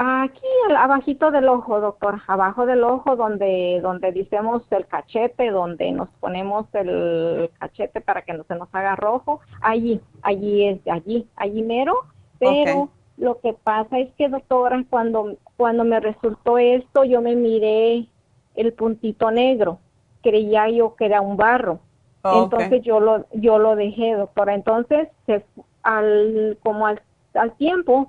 Aquí, 0.00 0.46
abajito 0.76 1.32
del 1.32 1.48
ojo, 1.48 1.80
doctor, 1.80 2.20
abajo 2.28 2.66
del 2.66 2.84
ojo 2.84 3.16
donde 3.16 3.80
donde 3.82 4.12
decimos 4.12 4.62
el 4.70 4.86
cachete, 4.86 5.50
donde 5.50 5.90
nos 5.90 6.08
ponemos 6.20 6.66
el 6.72 7.50
cachete 7.58 8.00
para 8.00 8.22
que 8.22 8.32
no 8.32 8.44
se 8.44 8.54
nos 8.54 8.72
haga 8.72 8.94
rojo, 8.94 9.40
allí, 9.60 10.00
allí 10.22 10.68
es, 10.68 10.86
allí, 10.86 11.26
allí 11.34 11.62
mero, 11.62 11.94
pero 12.38 12.90
Lo 13.16 13.40
que 13.40 13.52
pasa 13.52 13.98
es 13.98 14.12
que, 14.14 14.28
doctora, 14.28 14.84
cuando, 14.88 15.36
cuando 15.56 15.82
me 15.82 15.98
resultó 15.98 16.58
esto, 16.58 17.02
yo 17.02 17.20
me 17.20 17.34
miré 17.34 18.06
el 18.54 18.72
puntito 18.74 19.32
negro. 19.32 19.80
Creía 20.22 20.70
yo 20.70 20.94
que 20.94 21.06
era 21.06 21.20
un 21.20 21.36
barro. 21.36 21.80
Oh, 22.22 22.44
Entonces 22.44 22.82
yo 22.82 23.00
lo, 23.00 23.26
yo 23.32 23.58
lo 23.58 23.74
dejé, 23.74 24.14
doctora. 24.14 24.54
Entonces, 24.54 25.08
se, 25.26 25.44
al, 25.82 26.56
como 26.62 26.86
al, 26.86 27.02
al 27.34 27.56
tiempo, 27.56 28.08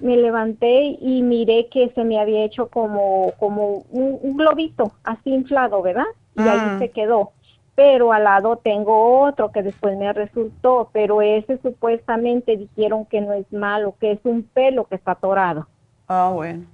me 0.00 0.16
levanté 0.16 0.96
y 1.00 1.22
miré 1.22 1.68
que 1.68 1.90
se 1.94 2.04
me 2.04 2.18
había 2.18 2.44
hecho 2.44 2.68
como, 2.68 3.32
como 3.38 3.84
un, 3.90 4.18
un 4.22 4.36
globito 4.36 4.92
así 5.04 5.30
inflado, 5.30 5.82
¿verdad? 5.82 6.06
Y 6.34 6.40
ahí 6.48 6.58
Mm. 6.58 6.78
se 6.78 6.90
quedó. 6.90 7.32
Pero 7.74 8.12
al 8.12 8.24
lado 8.24 8.56
tengo 8.56 9.22
otro 9.22 9.52
que 9.52 9.62
después 9.62 9.96
me 9.96 10.12
resultó, 10.12 10.90
pero 10.92 11.22
ese 11.22 11.58
supuestamente 11.62 12.56
dijeron 12.56 13.06
que 13.06 13.20
no 13.20 13.32
es 13.32 13.50
malo, 13.52 13.94
que 14.00 14.12
es 14.12 14.18
un 14.24 14.42
pelo 14.42 14.84
que 14.84 14.96
está 14.96 15.12
atorado. 15.12 15.66
Ah, 16.06 16.30
bueno. 16.34 16.64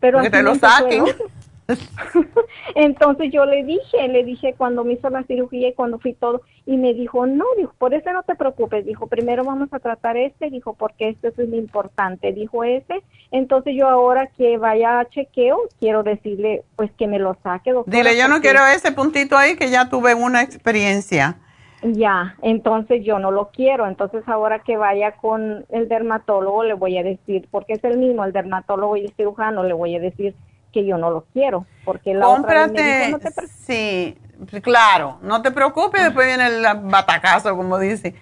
Pero 0.00 0.18
Que 0.18 0.26
así 0.26 0.30
te 0.36 0.42
lo 0.42 0.54
saquen. 0.54 1.04
Entonces 2.74 3.30
yo 3.32 3.44
le 3.46 3.64
dije, 3.64 4.08
le 4.08 4.24
dije 4.24 4.54
cuando 4.56 4.84
me 4.84 4.94
hizo 4.94 5.10
la 5.10 5.22
cirugía 5.24 5.68
y 5.68 5.72
cuando 5.72 5.98
fui 5.98 6.14
todo, 6.14 6.42
y 6.64 6.76
me 6.76 6.94
dijo, 6.94 7.26
no, 7.26 7.44
dijo, 7.56 7.72
por 7.78 7.94
eso 7.94 8.12
no 8.12 8.22
te 8.22 8.34
preocupes, 8.34 8.84
dijo, 8.84 9.06
primero 9.06 9.44
vamos 9.44 9.72
a 9.72 9.78
tratar 9.78 10.16
este, 10.16 10.50
dijo, 10.50 10.74
porque 10.74 11.08
este 11.10 11.28
es 11.28 11.48
muy 11.48 11.58
importante, 11.58 12.32
dijo 12.32 12.64
ese, 12.64 13.02
entonces 13.30 13.74
yo 13.76 13.88
ahora 13.88 14.28
que 14.28 14.58
vaya 14.58 15.00
a 15.00 15.08
chequeo, 15.08 15.58
quiero 15.78 16.02
decirle, 16.02 16.64
pues 16.76 16.90
que 16.92 17.06
me 17.06 17.18
lo 17.18 17.36
saque, 17.42 17.72
doctora. 17.72 17.96
Dile, 17.96 18.16
yo 18.16 18.28
no 18.28 18.36
porque- 18.36 18.48
quiero 18.48 18.66
ese 18.66 18.92
puntito 18.92 19.36
ahí 19.36 19.56
que 19.56 19.70
ya 19.70 19.88
tuve 19.88 20.14
una 20.14 20.42
experiencia. 20.42 21.38
Ya, 21.82 22.36
entonces 22.42 23.04
yo 23.04 23.18
no 23.18 23.30
lo 23.30 23.50
quiero, 23.50 23.86
entonces 23.86 24.26
ahora 24.26 24.60
que 24.60 24.76
vaya 24.76 25.12
con 25.12 25.66
el 25.68 25.88
dermatólogo 25.88 26.64
le 26.64 26.72
voy 26.74 26.96
a 26.98 27.02
decir, 27.02 27.46
porque 27.50 27.74
es 27.74 27.84
el 27.84 27.98
mismo, 27.98 28.24
el 28.24 28.32
dermatólogo 28.32 28.96
y 28.96 29.04
el 29.04 29.12
cirujano, 29.12 29.62
le 29.62 29.74
voy 29.74 29.94
a 29.94 30.00
decir 30.00 30.34
que 30.76 30.84
yo 30.84 30.98
no 30.98 31.10
lo 31.10 31.24
quiero, 31.32 31.64
porque 31.86 32.12
la 32.12 32.28
otra 32.28 32.66
vez 32.66 32.72
me 32.72 32.78
Cómprate, 32.80 33.06
dijo, 33.06 33.10
"No 33.12 33.18
te 33.18 33.46
sí, 33.48 34.18
claro, 34.60 35.18
no 35.22 35.40
te 35.40 35.50
preocupes, 35.50 36.04
después 36.04 36.26
viene 36.26 36.48
el 36.48 36.62
batacazo, 36.82 37.56
como 37.56 37.78
dice. 37.78 38.14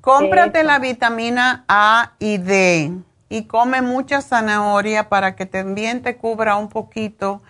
Cómprate 0.00 0.58
Eso. 0.58 0.66
la 0.66 0.80
vitamina 0.80 1.64
A 1.68 2.14
y 2.18 2.38
D 2.38 2.92
y 3.28 3.44
come 3.44 3.82
mucha 3.82 4.20
zanahoria 4.20 5.08
para 5.08 5.36
que 5.36 5.46
también 5.46 6.02
te 6.02 6.16
cubra 6.16 6.56
un 6.56 6.68
poquito 6.68 7.40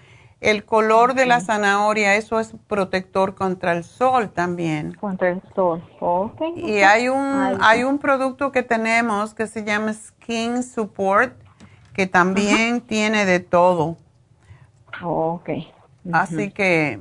el 0.43 0.66
color 0.66 1.15
de 1.15 1.24
la 1.24 1.41
zanahoria, 1.41 2.16
eso 2.16 2.39
es 2.39 2.53
protector 2.66 3.35
contra 3.35 3.73
el 3.73 3.85
sol 3.85 4.29
también. 4.29 4.93
Contra 4.93 5.31
el 5.31 5.41
sol, 5.55 5.83
ok. 5.99 6.43
Y 6.57 6.83
hay 6.83 7.09
un, 7.09 7.24
Ay, 7.24 7.57
hay 7.61 7.85
un 7.85 7.99
producto 7.99 8.53
que 8.53 8.62
tenemos 8.62 9.33
que 9.33 9.47
se 9.47 9.65
llama 9.65 9.95
Skin 9.95 10.62
Support, 10.62 11.33
que 11.95 12.07
también 12.07 12.83
tiene 12.83 13.24
de 13.24 13.41
todo. 13.41 13.97
Ok. 15.03 15.51
Así 16.12 16.51
que 16.51 16.99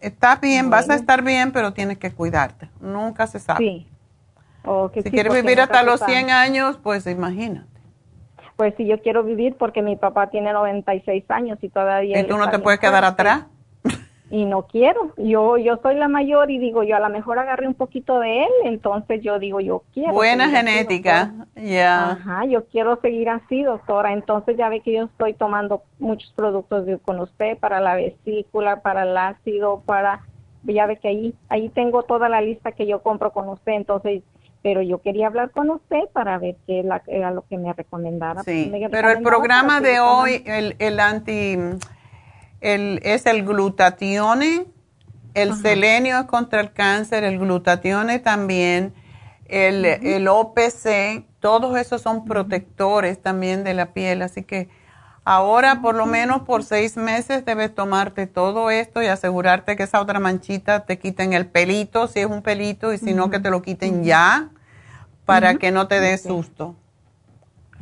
está 0.00 0.36
bien, 0.36 0.70
vas 0.70 0.90
a 0.90 0.94
estar 0.94 1.22
bien, 1.22 1.52
pero 1.52 1.72
tienes 1.72 1.98
que 1.98 2.12
cuidarte. 2.12 2.70
Nunca 2.80 3.26
se 3.26 3.38
sabe. 3.38 3.58
Sí. 3.58 3.88
Ok, 4.64 4.94
si 4.94 5.02
sí, 5.02 5.10
quieres 5.10 5.34
vivir 5.34 5.60
hasta 5.60 5.82
los 5.82 6.00
sabe. 6.00 6.12
100 6.12 6.30
años, 6.30 6.78
pues 6.82 7.06
imagínate. 7.06 7.68
Pues 8.56 8.74
sí, 8.76 8.86
yo 8.86 9.02
quiero 9.02 9.22
vivir 9.24 9.56
porque 9.58 9.82
mi 9.82 9.96
papá 9.96 10.30
tiene 10.30 10.52
96 10.52 11.24
años 11.28 11.58
y 11.60 11.68
todavía... 11.68 12.20
¿Y 12.20 12.26
tú 12.26 12.38
no 12.38 12.48
te 12.50 12.58
puedes 12.58 12.80
quedar 12.80 13.04
atrás? 13.04 13.46
Y 14.30 14.46
no 14.46 14.62
quiero. 14.62 15.12
Yo 15.16 15.58
yo 15.58 15.76
soy 15.82 15.96
la 15.96 16.08
mayor 16.08 16.50
y 16.50 16.58
digo, 16.58 16.82
yo 16.82 16.96
a 16.96 17.00
lo 17.00 17.08
mejor 17.10 17.38
agarré 17.38 17.68
un 17.68 17.74
poquito 17.74 18.18
de 18.20 18.44
él, 18.44 18.50
entonces 18.64 19.20
yo 19.22 19.38
digo, 19.38 19.60
yo 19.60 19.82
quiero. 19.92 20.12
Buena 20.14 20.48
genética, 20.48 21.32
ya. 21.54 22.12
Ajá, 22.12 22.44
yo 22.46 22.64
quiero 22.66 22.98
seguir 23.00 23.28
así, 23.28 23.62
doctora. 23.62 24.12
Entonces 24.12 24.56
ya 24.56 24.68
ve 24.70 24.80
que 24.80 24.92
yo 24.94 25.04
estoy 25.04 25.34
tomando 25.34 25.82
muchos 25.98 26.32
productos 26.32 26.86
de- 26.86 26.98
con 26.98 27.20
usted 27.20 27.58
para 27.58 27.80
la 27.80 27.94
vesícula, 27.96 28.80
para 28.80 29.02
el 29.02 29.16
ácido, 29.16 29.82
para... 29.84 30.20
Ya 30.64 30.86
ve 30.86 30.96
que 30.96 31.08
ahí, 31.08 31.34
ahí 31.50 31.68
tengo 31.68 32.04
toda 32.04 32.30
la 32.30 32.40
lista 32.40 32.72
que 32.72 32.86
yo 32.86 33.02
compro 33.02 33.30
con 33.32 33.48
usted, 33.50 33.72
entonces... 33.72 34.22
Pero 34.62 34.80
yo 34.80 35.02
quería 35.02 35.26
hablar 35.26 35.50
con 35.50 35.68
usted 35.68 36.04
para 36.14 36.38
ver 36.38 36.56
qué 36.66 36.82
era 37.08 37.30
lo 37.30 37.42
que 37.42 37.58
me 37.58 37.70
recomendara. 37.74 38.42
Sí, 38.44 38.70
me 38.72 38.88
pero 38.88 39.10
el 39.10 39.22
programa 39.22 39.82
de 39.82 40.00
hoy, 40.00 40.42
el, 40.46 40.74
el 40.78 41.00
anti, 41.00 41.58
el, 42.64 43.00
es 43.02 43.26
el 43.26 43.44
glutatione, 43.44 44.64
el 45.34 45.54
selenio 45.54 46.18
es 46.18 46.24
contra 46.24 46.62
el 46.62 46.72
cáncer, 46.72 47.22
el 47.22 47.38
glutatione 47.38 48.20
también, 48.20 48.94
el, 49.46 49.84
el 49.84 50.26
OPC, 50.26 51.26
todos 51.40 51.76
esos 51.76 52.00
son 52.00 52.24
protectores 52.24 53.20
también 53.20 53.64
de 53.64 53.74
la 53.74 53.92
piel, 53.92 54.22
así 54.22 54.44
que 54.44 54.70
ahora 55.24 55.82
por 55.82 55.94
lo 55.94 56.06
menos 56.06 56.42
por 56.42 56.64
seis 56.64 56.96
meses 56.96 57.44
debes 57.44 57.74
tomarte 57.74 58.26
todo 58.26 58.70
esto 58.70 59.02
y 59.02 59.06
asegurarte 59.08 59.76
que 59.76 59.82
esa 59.82 60.00
otra 60.00 60.18
manchita 60.18 60.86
te 60.86 60.98
quiten 60.98 61.34
el 61.34 61.46
pelito, 61.46 62.08
si 62.08 62.20
es 62.20 62.26
un 62.26 62.40
pelito, 62.40 62.94
y 62.94 62.98
si 62.98 63.12
no 63.12 63.28
que 63.28 63.40
te 63.40 63.50
lo 63.50 63.60
quiten 63.60 64.04
ya, 64.04 64.48
para 65.26 65.56
que 65.56 65.70
no 65.70 65.86
te 65.86 66.00
dé 66.00 66.16
susto. 66.16 66.76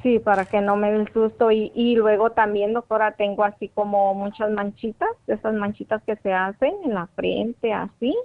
Sí, 0.02 0.18
para 0.18 0.44
que 0.44 0.60
no 0.60 0.76
me 0.76 0.90
dé 0.90 0.98
el 0.98 1.12
susto. 1.12 1.50
Y, 1.50 1.70
y 1.74 1.94
luego 1.94 2.30
también, 2.30 2.72
doctora, 2.72 3.12
tengo 3.12 3.44
así 3.44 3.68
como 3.68 4.14
muchas 4.14 4.50
manchitas, 4.50 5.10
esas 5.26 5.54
manchitas 5.54 6.02
que 6.04 6.16
se 6.16 6.32
hacen 6.32 6.74
en 6.84 6.94
la 6.94 7.06
frente, 7.14 7.72
así. 7.72 8.16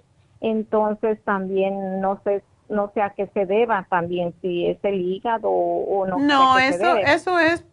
Entonces 0.42 1.24
también 1.24 2.02
no 2.02 2.20
sé, 2.24 2.44
no 2.70 2.92
sé 2.94 3.02
a 3.02 3.12
qué 3.12 3.28
se 3.34 3.46
deba 3.46 3.86
también, 3.90 4.34
si 4.42 4.68
es 4.68 4.78
el 4.84 5.02
hígado 5.02 5.50
o, 5.50 6.06
no. 6.06 6.18
No, 6.18 6.56
sé 6.56 6.68
eso, 6.70 6.98
eso 6.98 7.40
es, 7.40 7.66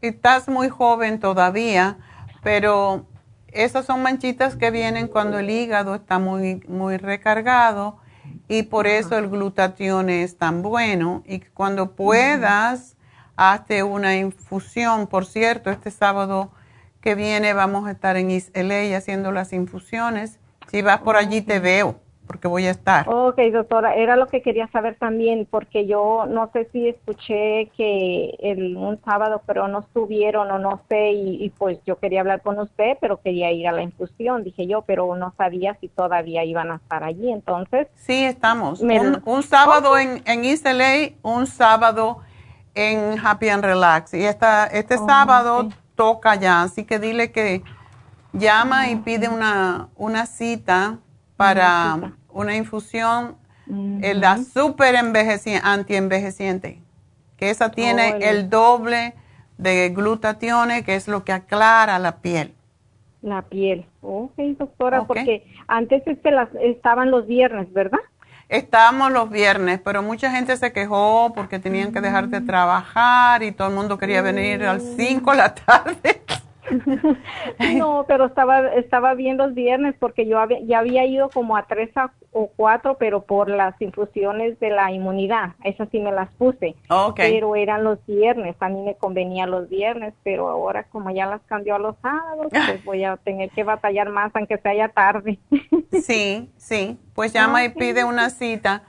estás 0.00 0.48
muy 0.48 0.68
joven 0.68 1.20
todavía, 1.20 1.98
pero 2.42 3.06
esas 3.48 3.84
son 3.84 4.02
manchitas 4.02 4.56
que 4.56 4.70
vienen 4.70 5.08
cuando 5.08 5.38
el 5.38 5.50
hígado 5.50 5.94
está 5.94 6.18
muy, 6.18 6.62
muy 6.66 6.96
recargado 6.96 7.98
y 8.48 8.64
por 8.64 8.86
eso 8.86 9.16
el 9.16 9.28
glutatión 9.28 10.10
es 10.10 10.36
tan 10.36 10.62
bueno. 10.62 11.22
Y 11.26 11.40
cuando 11.40 11.92
puedas, 11.92 12.96
hazte 13.36 13.82
una 13.82 14.16
infusión. 14.16 15.06
Por 15.06 15.26
cierto, 15.26 15.70
este 15.70 15.90
sábado 15.90 16.52
que 17.00 17.14
viene 17.14 17.52
vamos 17.52 17.86
a 17.86 17.92
estar 17.92 18.16
en 18.16 18.30
East 18.30 18.56
LA 18.56 18.96
haciendo 18.96 19.32
las 19.32 19.52
infusiones. 19.52 20.38
Si 20.70 20.82
vas 20.82 21.00
por 21.00 21.16
allí 21.16 21.42
te 21.42 21.58
veo, 21.58 22.00
porque 22.26 22.48
voy 22.48 22.66
a 22.66 22.70
estar. 22.70 23.06
Ok, 23.08 23.38
doctora, 23.52 23.94
era 23.96 24.16
lo 24.16 24.28
que 24.28 24.42
quería 24.42 24.68
saber 24.68 24.96
también, 24.96 25.46
porque 25.50 25.86
yo 25.86 26.24
no 26.28 26.50
sé 26.52 26.68
si 26.72 26.88
escuché 26.88 27.68
que 27.76 28.36
el, 28.40 28.76
un 28.76 29.00
sábado, 29.04 29.42
pero 29.46 29.66
no 29.66 29.80
estuvieron 29.80 30.50
o 30.50 30.58
no 30.58 30.80
sé, 30.88 31.10
y, 31.12 31.44
y 31.44 31.50
pues 31.50 31.78
yo 31.84 31.96
quería 31.98 32.20
hablar 32.20 32.42
con 32.42 32.58
usted, 32.60 32.96
pero 33.00 33.20
quería 33.20 33.50
ir 33.50 33.66
a 33.66 33.72
la 33.72 33.82
infusión, 33.82 34.44
dije 34.44 34.66
yo, 34.68 34.82
pero 34.82 35.14
no 35.16 35.34
sabía 35.36 35.76
si 35.80 35.88
todavía 35.88 36.44
iban 36.44 36.70
a 36.70 36.76
estar 36.76 37.02
allí, 37.02 37.30
entonces. 37.32 37.88
Sí, 37.96 38.24
estamos. 38.24 38.80
Me- 38.82 39.00
Un, 39.00 39.20
un 39.24 39.42
sábado 39.42 39.98
en, 39.98 40.22
en 40.24 40.44
East 40.44 40.64
LA, 40.66 41.14
un 41.22 41.46
sábado 41.46 42.18
en 42.74 43.18
Happy 43.18 43.48
and 43.48 43.64
Relax. 43.64 44.14
Y 44.14 44.24
esta, 44.24 44.66
este 44.66 44.96
Oh, 44.98 45.06
sábado 45.06 45.68
toca 45.96 46.36
ya, 46.36 46.62
así 46.62 46.84
que 46.84 46.98
dile 46.98 47.32
que 47.32 47.62
llama 48.32 48.88
y 48.90 48.96
pide 48.96 49.28
una, 49.28 49.88
una 49.96 50.26
cita 50.26 50.98
para 51.46 52.12
una 52.30 52.56
infusión, 52.56 53.36
eh, 54.02 54.14
la 54.14 54.38
super 54.38 54.94
envejeci- 54.94 55.60
antienvejeciente, 55.62 56.80
que 57.36 57.50
esa 57.50 57.70
tiene 57.70 58.12
Oh, 58.12 58.16
el- 58.16 58.22
el 58.22 58.50
doble 58.50 59.14
de 59.58 59.90
glutatione, 59.90 60.84
que 60.84 60.94
es 60.96 61.08
lo 61.08 61.24
que 61.24 61.32
aclara 61.32 61.98
la 61.98 62.16
piel. 62.16 62.54
La 63.22 63.42
piel. 63.42 63.86
Ok, 64.02 64.32
doctora, 64.58 65.04
porque 65.04 65.46
antes 65.68 66.02
este 66.06 66.30
las, 66.32 66.48
estaban 66.60 67.10
los 67.10 67.26
viernes, 67.26 67.72
¿verdad? 67.72 68.00
Estábamos 68.48 69.12
los 69.12 69.30
viernes, 69.30 69.80
pero 69.82 70.02
mucha 70.02 70.30
gente 70.30 70.56
se 70.56 70.72
quejó 70.72 71.32
porque 71.34 71.58
tenían 71.58 71.92
que 71.92 72.00
dejar 72.00 72.28
de 72.28 72.40
trabajar 72.40 73.42
y 73.42 73.52
todo 73.52 73.68
el 73.68 73.74
mundo 73.74 73.96
quería 73.96 74.20
venir 74.22 74.64
a 74.64 74.74
las 74.74 74.82
5 74.96 75.30
de 75.30 75.36
la 75.38 75.54
tarde. 75.66 76.22
No, 77.76 78.04
pero 78.08 78.26
estaba 78.26 78.68
estaba 78.74 79.14
bien 79.14 79.36
los 79.36 79.54
viernes 79.54 79.94
porque 79.98 80.26
yo 80.26 80.38
había, 80.38 80.60
ya 80.60 80.78
había 80.80 81.04
ido 81.06 81.28
como 81.30 81.56
a 81.56 81.64
tres 81.66 81.90
a- 81.96 82.12
o 82.32 82.50
cuatro, 82.56 82.96
pero 82.98 83.22
por 83.22 83.48
las 83.50 83.80
infusiones 83.80 84.58
de 84.60 84.70
la 84.70 84.90
inmunidad, 84.90 85.50
esas 85.64 85.88
sí 85.90 86.00
me 86.00 86.12
las 86.12 86.30
puse. 86.34 86.74
Ok. 86.88 87.16
Pero 87.16 87.56
eran 87.56 87.84
los 87.84 88.04
viernes, 88.06 88.56
a 88.60 88.68
mí 88.68 88.82
me 88.82 88.94
convenía 88.94 89.46
los 89.46 89.68
viernes, 89.68 90.14
pero 90.22 90.48
ahora 90.48 90.84
como 90.84 91.10
ya 91.10 91.26
las 91.26 91.42
cambió 91.42 91.74
a 91.74 91.78
los 91.78 91.96
sábados, 92.00 92.46
pues 92.50 92.84
voy 92.84 93.04
a 93.04 93.16
tener 93.18 93.50
que 93.50 93.64
batallar 93.64 94.08
más 94.08 94.30
aunque 94.34 94.56
sea 94.58 94.74
ya 94.74 94.88
tarde. 94.88 95.38
Sí, 95.90 96.50
sí, 96.56 96.98
pues 97.14 97.32
llama 97.32 97.64
y 97.64 97.68
pide 97.70 98.04
una 98.04 98.30
cita. 98.30 98.82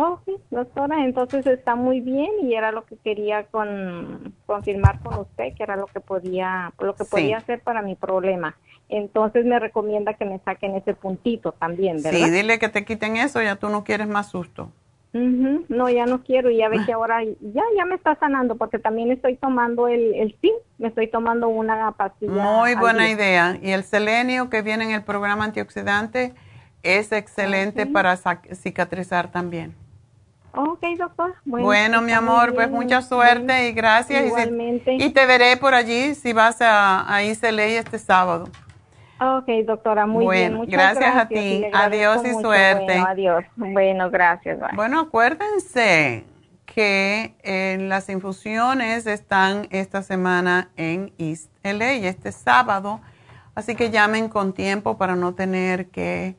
Oh, 0.00 0.20
sí, 0.24 0.36
doctora, 0.52 1.04
entonces 1.04 1.44
está 1.44 1.74
muy 1.74 2.00
bien 2.00 2.30
y 2.42 2.54
era 2.54 2.70
lo 2.70 2.84
que 2.84 2.94
quería 2.98 3.46
con, 3.46 4.32
confirmar 4.46 5.00
con 5.00 5.18
usted, 5.18 5.54
que 5.54 5.64
era 5.64 5.74
lo 5.74 5.86
que 5.86 5.98
podía, 5.98 6.72
lo 6.78 6.94
que 6.94 7.02
Sí. 7.02 7.10
podía 7.10 7.38
hacer 7.38 7.60
para 7.62 7.82
mi 7.82 7.96
problema. 7.96 8.56
Entonces 8.88 9.44
me 9.44 9.58
recomienda 9.58 10.14
que 10.14 10.24
me 10.24 10.38
saquen 10.44 10.76
ese 10.76 10.94
puntito 10.94 11.50
también, 11.50 12.00
¿verdad? 12.00 12.12
Sí, 12.12 12.30
dile 12.30 12.60
que 12.60 12.68
te 12.68 12.84
quiten 12.84 13.16
eso, 13.16 13.42
ya 13.42 13.56
tú 13.56 13.70
no 13.70 13.82
quieres 13.82 14.06
más 14.06 14.30
susto. 14.30 14.70
No, 15.12 15.90
ya 15.90 16.06
no 16.06 16.22
quiero. 16.22 16.48
Ya 16.52 16.68
ve 16.68 16.84
que 16.86 16.92
ahora 16.92 17.24
ya 17.40 17.64
ya 17.76 17.84
me 17.84 17.96
está 17.96 18.14
sanando 18.20 18.54
porque 18.54 18.78
también 18.78 19.10
estoy 19.10 19.34
tomando 19.34 19.88
el, 19.88 20.14
el 20.14 20.36
Me 20.78 20.88
estoy 20.88 21.08
tomando 21.08 21.48
una 21.48 21.90
pastilla. 21.90 22.32
Muy 22.34 22.76
buena 22.76 23.10
idea. 23.10 23.58
Y 23.60 23.72
el 23.72 23.82
selenio 23.82 24.48
que 24.48 24.62
viene 24.62 24.84
en 24.84 24.92
el 24.92 25.02
programa 25.02 25.46
antioxidante 25.46 26.34
es 26.84 27.10
excelente 27.10 27.86
para 27.86 28.16
cicatrizar 28.16 29.32
también. 29.32 29.74
Ok, 30.54 30.82
doctor. 30.98 31.34
Bueno, 31.44 32.00
mi 32.02 32.12
amor, 32.12 32.54
pues 32.54 32.70
mucha 32.70 33.02
suerte 33.02 33.68
y 33.68 33.72
gracias. 33.72 34.26
Igualmente. 34.26 34.94
Y, 34.94 35.10
te 35.10 35.26
veré 35.26 35.56
por 35.56 35.74
allí 35.74 36.14
si 36.14 36.32
vas 36.32 36.60
a, 36.60 37.12
a 37.12 37.22
este 37.22 37.98
sábado. 37.98 38.48
Ok, 39.20 39.48
doctora, 39.66 40.06
muy 40.06 40.36
bien. 40.36 40.54
Muchas 40.54 40.94
gracias, 40.94 41.16
a 41.16 41.28
ti. 41.28 41.64
Adiós 41.72 42.24
y 42.24 42.40
suerte. 42.40 42.92
adiós. 42.94 43.44
Bueno, 43.56 44.10
gracias. 44.10 44.60
Bueno, 44.74 45.00
acuérdense 45.00 46.24
que 46.66 47.34
eh, 47.42 47.78
las 47.80 48.08
infusiones 48.08 49.06
están 49.06 49.66
esta 49.70 50.02
semana 50.02 50.70
en 50.76 51.12
East 51.18 51.50
LA 51.64 51.94
este 52.08 52.30
sábado, 52.30 53.00
así 53.56 53.74
que 53.74 53.90
llamen 53.90 54.28
con 54.28 54.52
tiempo 54.52 54.96
para 54.96 55.16
no 55.16 55.34
tener 55.34 55.88
que 55.88 56.36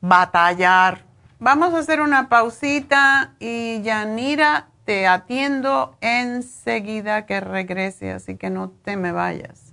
batallar. 0.00 1.09
Vamos 1.42 1.72
a 1.72 1.78
hacer 1.78 2.02
una 2.02 2.28
pausita 2.28 3.32
y 3.40 3.80
Yanira 3.80 4.68
te 4.84 5.06
atiendo 5.06 5.96
enseguida 6.02 7.24
que 7.24 7.40
regrese, 7.40 8.12
así 8.12 8.36
que 8.36 8.50
no 8.50 8.68
te 8.68 8.98
me 8.98 9.10
vayas. 9.10 9.72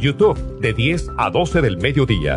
YouTube 0.00 0.38
de 0.60 0.72
10 0.72 1.10
a 1.16 1.30
12 1.30 1.60
del 1.60 1.78
mediodía. 1.78 2.36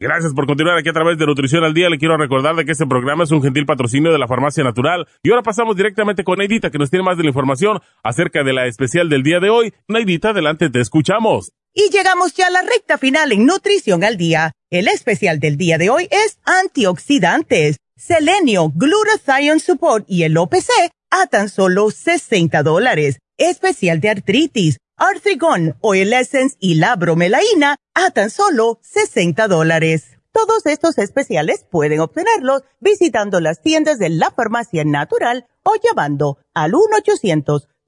Gracias 0.00 0.32
por 0.32 0.46
continuar 0.46 0.78
aquí 0.78 0.88
a 0.90 0.92
través 0.92 1.18
de 1.18 1.26
Nutrición 1.26 1.64
al 1.64 1.74
Día. 1.74 1.90
Le 1.90 1.98
quiero 1.98 2.16
recordar 2.16 2.54
de 2.54 2.64
que 2.64 2.70
este 2.70 2.86
programa 2.86 3.24
es 3.24 3.32
un 3.32 3.42
gentil 3.42 3.66
patrocinio 3.66 4.12
de 4.12 4.18
la 4.18 4.28
Farmacia 4.28 4.62
Natural. 4.62 5.08
Y 5.24 5.30
ahora 5.30 5.42
pasamos 5.42 5.76
directamente 5.76 6.22
con 6.22 6.38
Neidita, 6.38 6.70
que 6.70 6.78
nos 6.78 6.88
tiene 6.88 7.04
más 7.04 7.16
de 7.16 7.24
la 7.24 7.30
información 7.30 7.80
acerca 8.04 8.44
de 8.44 8.52
la 8.52 8.66
especial 8.66 9.08
del 9.08 9.24
día 9.24 9.40
de 9.40 9.50
hoy. 9.50 9.74
Neidita, 9.88 10.30
adelante, 10.30 10.70
te 10.70 10.80
escuchamos. 10.80 11.50
Y 11.74 11.90
llegamos 11.90 12.32
ya 12.34 12.46
a 12.46 12.50
la 12.50 12.62
recta 12.62 12.96
final 12.96 13.32
en 13.32 13.44
Nutrición 13.44 14.04
al 14.04 14.16
Día. 14.16 14.52
El 14.70 14.86
especial 14.86 15.40
del 15.40 15.56
día 15.56 15.78
de 15.78 15.90
hoy 15.90 16.06
es 16.12 16.38
antioxidantes, 16.44 17.78
selenio, 17.96 18.70
glutathione 18.76 19.58
support 19.58 20.04
y 20.06 20.22
el 20.22 20.36
OPC 20.36 20.68
a 21.10 21.26
tan 21.26 21.48
solo 21.48 21.90
60 21.90 22.62
dólares. 22.62 23.18
Especial 23.38 24.00
de 24.00 24.10
artritis 24.10 24.76
Arthrigon, 24.96 25.76
Oil 25.80 26.12
Essence 26.12 26.56
y 26.58 26.74
la 26.74 26.96
bromelaína 26.96 27.76
a 27.94 28.10
tan 28.10 28.30
solo 28.30 28.80
60 28.82 29.46
dólares. 29.46 30.18
Todos 30.32 30.66
estos 30.66 30.98
especiales 30.98 31.64
pueden 31.70 32.00
obtenerlos 32.00 32.64
visitando 32.80 33.40
las 33.40 33.62
tiendas 33.62 34.00
de 34.00 34.08
la 34.08 34.32
farmacia 34.32 34.82
natural 34.84 35.46
o 35.62 35.74
llamando 35.80 36.38
al 36.52 36.72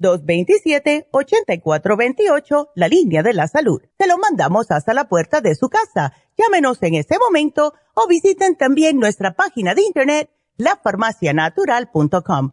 1-800-227-8428, 0.01 2.69
la 2.77 2.87
línea 2.87 3.25
de 3.25 3.35
la 3.35 3.49
salud. 3.49 3.83
Se 3.99 4.07
lo 4.07 4.19
mandamos 4.19 4.71
hasta 4.71 4.95
la 4.95 5.09
puerta 5.09 5.41
de 5.41 5.57
su 5.57 5.69
casa. 5.69 6.13
Llámenos 6.39 6.81
en 6.83 6.95
este 6.95 7.19
momento 7.19 7.75
o 7.95 8.07
visiten 8.07 8.55
también 8.55 9.01
nuestra 9.01 9.35
página 9.35 9.75
de 9.75 9.83
internet, 9.83 10.31
lafarmacianatural.com 10.59 12.53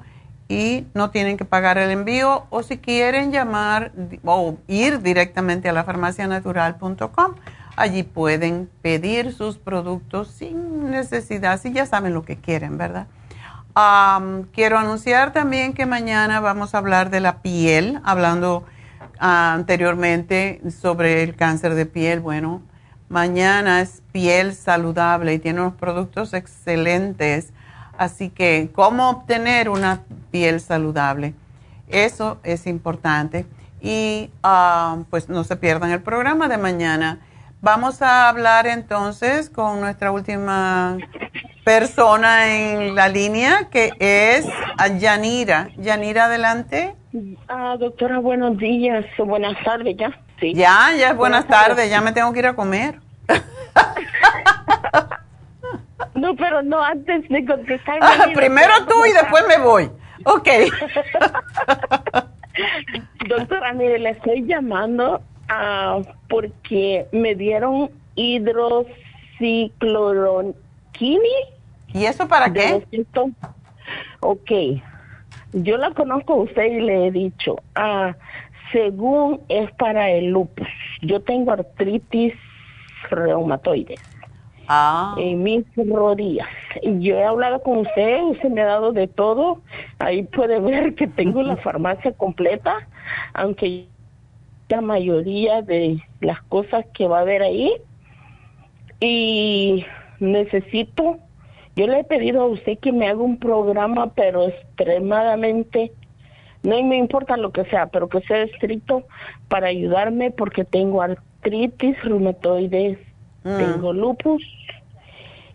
y 0.53 0.87
no 0.93 1.09
tienen 1.09 1.39
que 1.39 1.47
pagar 1.47 1.79
el 1.79 1.91
envío 1.91 2.45
o 2.51 2.63
si 2.63 2.77
quieren 2.77 3.33
llamar 3.33 3.91
o 4.23 4.59
ir 4.69 5.01
directamente 5.01 5.71
a 5.71 5.73
la 5.73 5.83
farmacianatural.com, 5.83 7.37
allí 7.75 8.03
pueden 8.03 8.69
pedir 8.83 9.33
sus 9.33 9.57
productos 9.57 10.29
sin 10.29 10.91
necesidad, 10.91 11.59
si 11.59 11.73
ya 11.73 11.87
saben 11.87 12.13
lo 12.13 12.27
que 12.27 12.37
quieren, 12.37 12.77
¿verdad? 12.77 13.07
quiero 14.53 14.79
anunciar 14.79 15.33
también 15.33 15.73
que 15.73 15.87
mañana 15.87 16.41
vamos 16.41 16.75
a 16.75 16.79
hablar 16.79 17.09
de 17.09 17.21
la 17.21 17.41
piel, 17.41 18.01
hablando 18.05 18.67
ah, 19.19 19.55
anteriormente 19.55 20.61
sobre 20.71 21.23
el 21.23 21.35
cáncer 21.35 21.75
de 21.75 21.87
piel. 21.87 22.21
Bueno, 22.21 22.61
mañana 23.09 23.81
es 23.81 24.03
piel 24.13 24.55
saludable 24.55 25.33
y 25.33 25.39
tiene 25.39 25.63
unos 25.63 25.77
productos 25.77 26.35
excelentes 26.35 27.55
Así 27.97 28.31
que, 28.31 28.71
¿cómo 28.75 29.11
obtener 29.11 29.69
una 29.69 30.01
piel 30.31 30.61
saludable? 30.61 31.35
Eso 31.89 32.39
es 32.43 32.67
importante. 32.67 33.47
Y 33.81 34.31
ah, 34.43 34.99
pues 35.11 35.29
no 35.29 35.45
se 35.45 35.57
pierdan 35.57 35.91
el 35.91 36.03
programa 36.03 36.49
de 36.49 36.57
mañana. 36.57 37.21
Vamos 37.61 38.03
a 38.03 38.29
hablar 38.29 38.67
entonces 38.67 39.49
con 39.49 39.81
nuestra 39.81 40.11
última 40.11 40.97
persona 41.65 42.57
en 42.57 42.95
la 42.95 43.09
línea, 43.09 43.69
que 43.71 43.93
es 44.01 44.47
Yanira. 44.99 45.69
Yanira, 45.77 46.25
adelante. 46.25 46.97
Ah, 47.47 47.77
doctora, 47.79 48.19
buenos 48.19 48.59
días, 48.59 49.05
buenas 49.19 49.57
tardes 49.63 49.97
ya. 49.97 50.11
Sí. 50.41 50.55
Ya, 50.55 50.91
ya 50.99 51.11
es 51.11 51.17
buenas, 51.17 51.47
tardes, 51.47 51.89
ya 51.89 52.01
me 52.01 52.11
tengo 52.13 52.33
que 52.33 52.41
ir 52.41 52.47
a 52.47 52.55
comer. 52.55 53.01
No, 56.15 56.37
pero 56.37 56.63
no 56.63 56.81
antes 56.83 57.29
de 57.29 57.45
contestar. 57.45 57.99
primero 58.35 58.73
tú 58.87 59.05
y 59.05 59.13
después 59.13 59.45
me 59.49 59.59
voy. 59.59 59.91
Ok. 60.25 60.49
Doctora, 63.29 63.73
mire, 63.73 63.99
le 63.99 64.11
estoy 64.11 64.45
llamando 64.45 65.23
uh, 65.51 66.05
porque 66.29 67.07
me 67.13 67.35
dieron 67.35 67.91
hidrocicloroquini. 68.15 70.55
¿Y 71.95 72.05
eso 72.05 72.29
para 72.29 72.53
qué? 72.53 72.87
Ok. 74.21 74.51
Yo 75.55 75.77
la 75.77 75.91
conozco 75.93 76.35
a 76.35 76.37
usted 76.37 76.65
y 76.65 76.81
le 76.81 77.07
he 77.07 77.11
dicho, 77.11 77.57
uh, 77.77 78.13
según 78.73 79.41
es 79.49 79.71
para 79.73 80.11
el 80.11 80.31
lupus. 80.31 80.69
Yo 81.03 81.21
tengo 81.21 81.53
artritis 81.53 82.35
reumatoide. 83.11 83.97
Ah. 84.69 85.15
en 85.19 85.43
mis 85.43 85.65
rodillas. 85.77 86.49
Yo 86.83 87.17
he 87.17 87.25
hablado 87.25 87.63
con 87.63 87.79
usted, 87.79 88.23
usted 88.23 88.49
me 88.49 88.63
ha 88.63 88.67
dado 88.67 88.93
de 88.93 89.09
todo. 89.09 89.61
Ahí 89.99 90.23
puede 90.23 90.61
ver 90.61 90.95
que 90.95 91.07
tengo 91.07 91.43
la 91.43 91.57
farmacia 91.57 92.13
completa, 92.13 92.89
aunque 93.35 93.87
la 94.69 94.81
mayoría 94.81 95.63
de 95.63 96.03
las 96.21 96.43
cosas 96.43 96.87
que 96.95 97.07
va 97.07 97.19
a 97.19 97.23
haber 97.23 97.43
ahí. 97.43 97.73
Y 99.01 99.85
necesito, 100.21 101.19
yo 101.75 101.87
le 101.87 102.01
he 102.01 102.05
pedido 102.05 102.43
a 102.43 102.47
usted 102.47 102.79
que 102.79 102.93
me 102.93 103.09
haga 103.09 103.21
un 103.21 103.39
programa, 103.39 104.13
pero 104.15 104.49
extremadamente, 104.49 105.93
no 106.63 106.81
me 106.85 106.97
importa 106.97 107.37
lo 107.37 107.51
que 107.51 107.65
sea, 107.65 107.89
pero 107.89 108.09
que 108.09 108.21
sea 108.21 108.43
estricto 108.43 109.05
para 109.49 109.67
ayudarme 109.67 110.31
porque 110.31 110.65
tengo 110.65 111.03
artritis 111.03 112.01
reumatoides 112.05 112.99
Mm. 113.45 113.57
Tengo 113.57 113.93
lupus 113.93 114.43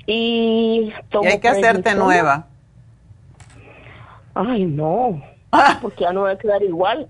y 0.05 0.93
hay 1.26 1.39
que 1.39 1.49
hacerte 1.49 1.93
nueva. 1.93 2.47
Ay, 4.34 4.65
no, 4.65 5.22
porque 5.81 6.03
ya 6.03 6.14
no 6.14 6.23
va 6.23 6.31
a 6.31 6.38
quedar 6.38 6.64
igual. 6.64 7.09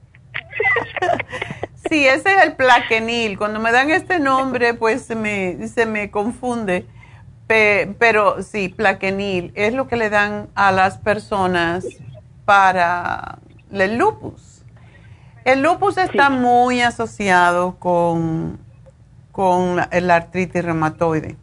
sí, 1.90 2.08
ese 2.08 2.34
es 2.34 2.44
el 2.44 2.56
plaquenil. 2.56 3.38
Cuando 3.38 3.60
me 3.60 3.72
dan 3.72 3.91
este 3.91 4.20
nombre, 4.20 4.74
pues 4.74 5.04
se 5.04 5.16
me, 5.16 5.68
se 5.68 5.86
me 5.86 6.10
confunde. 6.10 6.86
pero 7.48 8.41
sí, 8.41 8.70
plaquenil 8.70 9.52
es 9.56 9.74
lo 9.74 9.88
que 9.88 9.98
le 9.98 10.10
dan 10.10 10.49
a 10.56 10.72
las 10.72 10.98
personas 10.98 11.86
para 12.45 13.40
el 13.72 13.98
lupus. 13.98 14.64
El 15.45 15.62
lupus 15.62 15.98
está 15.98 16.30
muy 16.30 16.82
asociado 16.82 17.76
con 17.78 18.60
con 19.38 19.76
la, 19.76 20.15
artritis 20.15 20.65
reumatoide. 20.65 21.38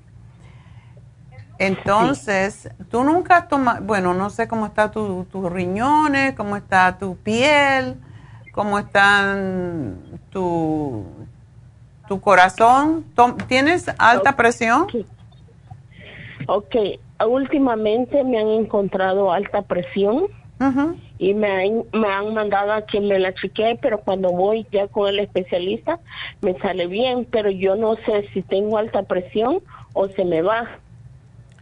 Entonces, 1.60 2.68
tú 2.90 3.04
nunca 3.04 3.46
tomas, 3.46 3.86
bueno, 3.86 4.14
no 4.14 4.30
sé 4.30 4.48
cómo 4.48 4.66
están 4.66 4.90
tus 4.90 5.52
riñones, 5.52 6.34
cómo 6.34 6.56
está 6.56 6.98
tu 6.98 7.16
piel, 7.18 7.94
cómo 8.50 8.80
están 8.80 9.96
tu, 10.30 11.06
tu 12.08 12.20
corazón. 12.20 13.04
¿Tienes 13.46 13.88
alta 13.96 14.34
presión? 14.34 14.88
Ok, 16.48 16.74
últimamente 17.24 18.24
me 18.24 18.40
han 18.40 18.48
encontrado 18.48 19.32
alta 19.32 19.62
presión 19.62 20.24
y 21.24 21.32
me 21.32 21.50
han, 21.50 21.84
me 21.94 22.06
han 22.06 22.34
mandado 22.34 22.70
a 22.74 22.84
que 22.84 23.00
me 23.00 23.18
la 23.18 23.32
chequee, 23.32 23.78
pero 23.80 23.98
cuando 24.00 24.30
voy 24.30 24.66
ya 24.70 24.88
con 24.88 25.08
el 25.08 25.20
especialista 25.20 25.98
me 26.42 26.52
sale 26.58 26.86
bien, 26.86 27.26
pero 27.30 27.50
yo 27.50 27.76
no 27.76 27.96
sé 28.04 28.28
si 28.34 28.42
tengo 28.42 28.76
alta 28.76 29.04
presión 29.04 29.62
o 29.94 30.06
se 30.08 30.22
me 30.26 30.42
va. 30.42 30.68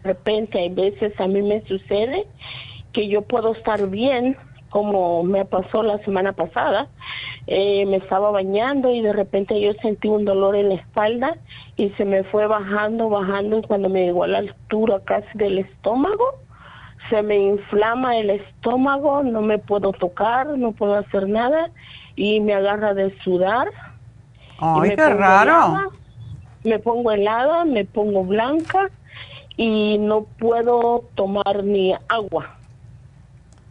De 0.03 0.15
repente 0.15 0.59
hay 0.59 0.69
veces 0.69 1.13
a 1.21 1.29
mí 1.29 1.43
me 1.43 1.61
sucede 1.61 2.27
que 2.93 3.07
yo 3.07 3.23
puedo 3.23 3.53
estar 3.53 3.89
bien, 3.89 4.37
como 4.69 5.23
me 5.23 5.45
pasó 5.45 5.85
la 5.85 5.99
semana 5.99 6.33
pasada, 6.33 6.89
eh, 7.47 7.87
me 7.87 7.99
estaba 7.99 8.33
bañando 8.33 8.93
y 8.93 9.01
de 9.01 9.13
repente 9.13 9.61
yo 9.61 9.75
sentí 9.75 10.09
un 10.09 10.25
dolor 10.25 10.57
en 10.57 10.71
la 10.71 10.75
espalda 10.75 11.37
y 11.77 11.91
se 11.91 12.05
me 12.05 12.25
fue 12.25 12.49
bajando, 12.49 13.09
bajando 13.09 13.59
y 13.59 13.63
cuando 13.63 13.89
me 13.89 14.07
llegó 14.07 14.25
a 14.25 14.29
la 14.29 14.39
altura 14.39 15.01
casi 15.05 15.39
del 15.39 15.59
estómago, 15.59 16.43
se 17.09 17.23
me 17.23 17.37
inflama 17.37 18.17
el 18.17 18.31
estómago, 18.31 19.23
no 19.23 19.43
me 19.43 19.59
puedo 19.59 19.93
tocar, 19.93 20.47
no 20.59 20.73
puedo 20.73 20.95
hacer 20.97 21.29
nada 21.29 21.71
y 22.17 22.41
me 22.41 22.55
agarra 22.55 22.95
de 22.95 23.17
sudar. 23.21 23.69
Ay, 24.59 24.95
qué 24.95 25.09
raro. 25.09 25.91
me 26.65 26.79
pongo 26.79 27.11
helada, 27.11 27.65
me 27.65 27.85
pongo 27.85 28.25
blanca 28.25 28.91
y 29.57 29.99
no 29.99 30.25
puedo 30.39 31.05
tomar 31.15 31.65
ni 31.65 31.95
agua. 32.09 32.57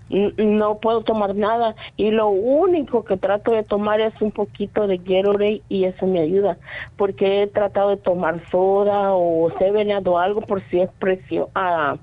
No 0.10 0.80
puedo 0.80 1.04
tomar 1.04 1.36
nada 1.36 1.74
y 1.96 2.12
lo 2.12 2.28
único 2.28 3.06
que 3.06 3.16
trato 3.16 3.52
de 3.52 3.64
tomar 3.64 4.02
es 4.02 4.14
un 4.22 4.32
poquito 4.32 4.86
de 4.86 4.98
Gatorade 4.98 5.62
y 5.70 5.86
eso 5.86 6.06
me 6.06 6.20
ayuda 6.20 6.58
porque 6.98 7.44
he 7.44 7.48
tratado 7.48 7.92
de 7.92 7.98
tomar 7.98 8.42
soda 8.50 9.14
o 9.14 9.50
Seven 9.58 10.06
o 10.06 10.20
algo 10.20 10.42
por 10.42 10.62
si 10.68 10.82
es 10.82 10.90
presión, 11.00 11.48
ah, 11.56 11.96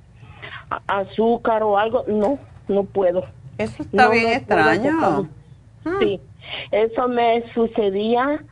azúcar 0.87 1.63
o 1.63 1.79
algo, 1.79 2.05
no, 2.07 2.39
no 2.69 2.85
puedo. 2.85 3.25
Eso 3.59 3.83
está 3.83 4.09
bien 4.09 4.33
extraño. 4.33 5.29
Sí, 6.01 6.21
eso 6.71 7.09
me 7.09 7.45
sucedía 7.55 8.45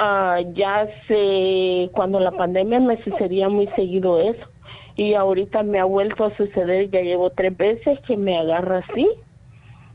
uh, 0.00 0.52
ya 0.54 0.80
hace, 0.80 1.90
cuando 1.92 2.20
la 2.20 2.32
pandemia 2.32 2.80
me 2.80 3.02
sucedía 3.02 3.48
muy 3.48 3.66
seguido 3.68 4.20
eso. 4.20 4.46
Y 4.96 5.14
ahorita 5.14 5.62
me 5.62 5.78
ha 5.78 5.84
vuelto 5.84 6.24
a 6.24 6.36
suceder, 6.36 6.90
ya 6.90 7.00
llevo 7.02 7.30
tres 7.30 7.56
veces 7.56 7.98
que 8.06 8.16
me 8.16 8.38
agarra 8.38 8.84
así. 8.88 9.08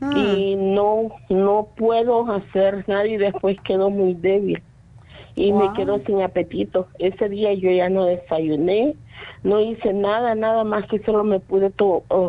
Hmm. 0.00 0.16
Y 0.16 0.56
no, 0.56 1.10
no 1.28 1.68
puedo 1.76 2.30
hacer 2.32 2.84
nada 2.88 3.06
y 3.06 3.16
después 3.16 3.56
quedo 3.62 3.90
muy 3.90 4.14
débil 4.14 4.62
y 5.34 5.52
me 5.52 5.72
quedo 5.72 6.00
sin 6.04 6.22
apetito. 6.22 6.88
Ese 6.98 7.28
día 7.28 7.52
yo 7.54 7.70
ya 7.70 7.88
no 7.88 8.04
desayuné, 8.04 8.94
no 9.42 9.60
hice 9.60 9.92
nada, 9.92 10.34
nada 10.34 10.64
más 10.64 10.86
que 10.86 10.98
solo 11.00 11.24
me 11.24 11.40
pude 11.40 11.72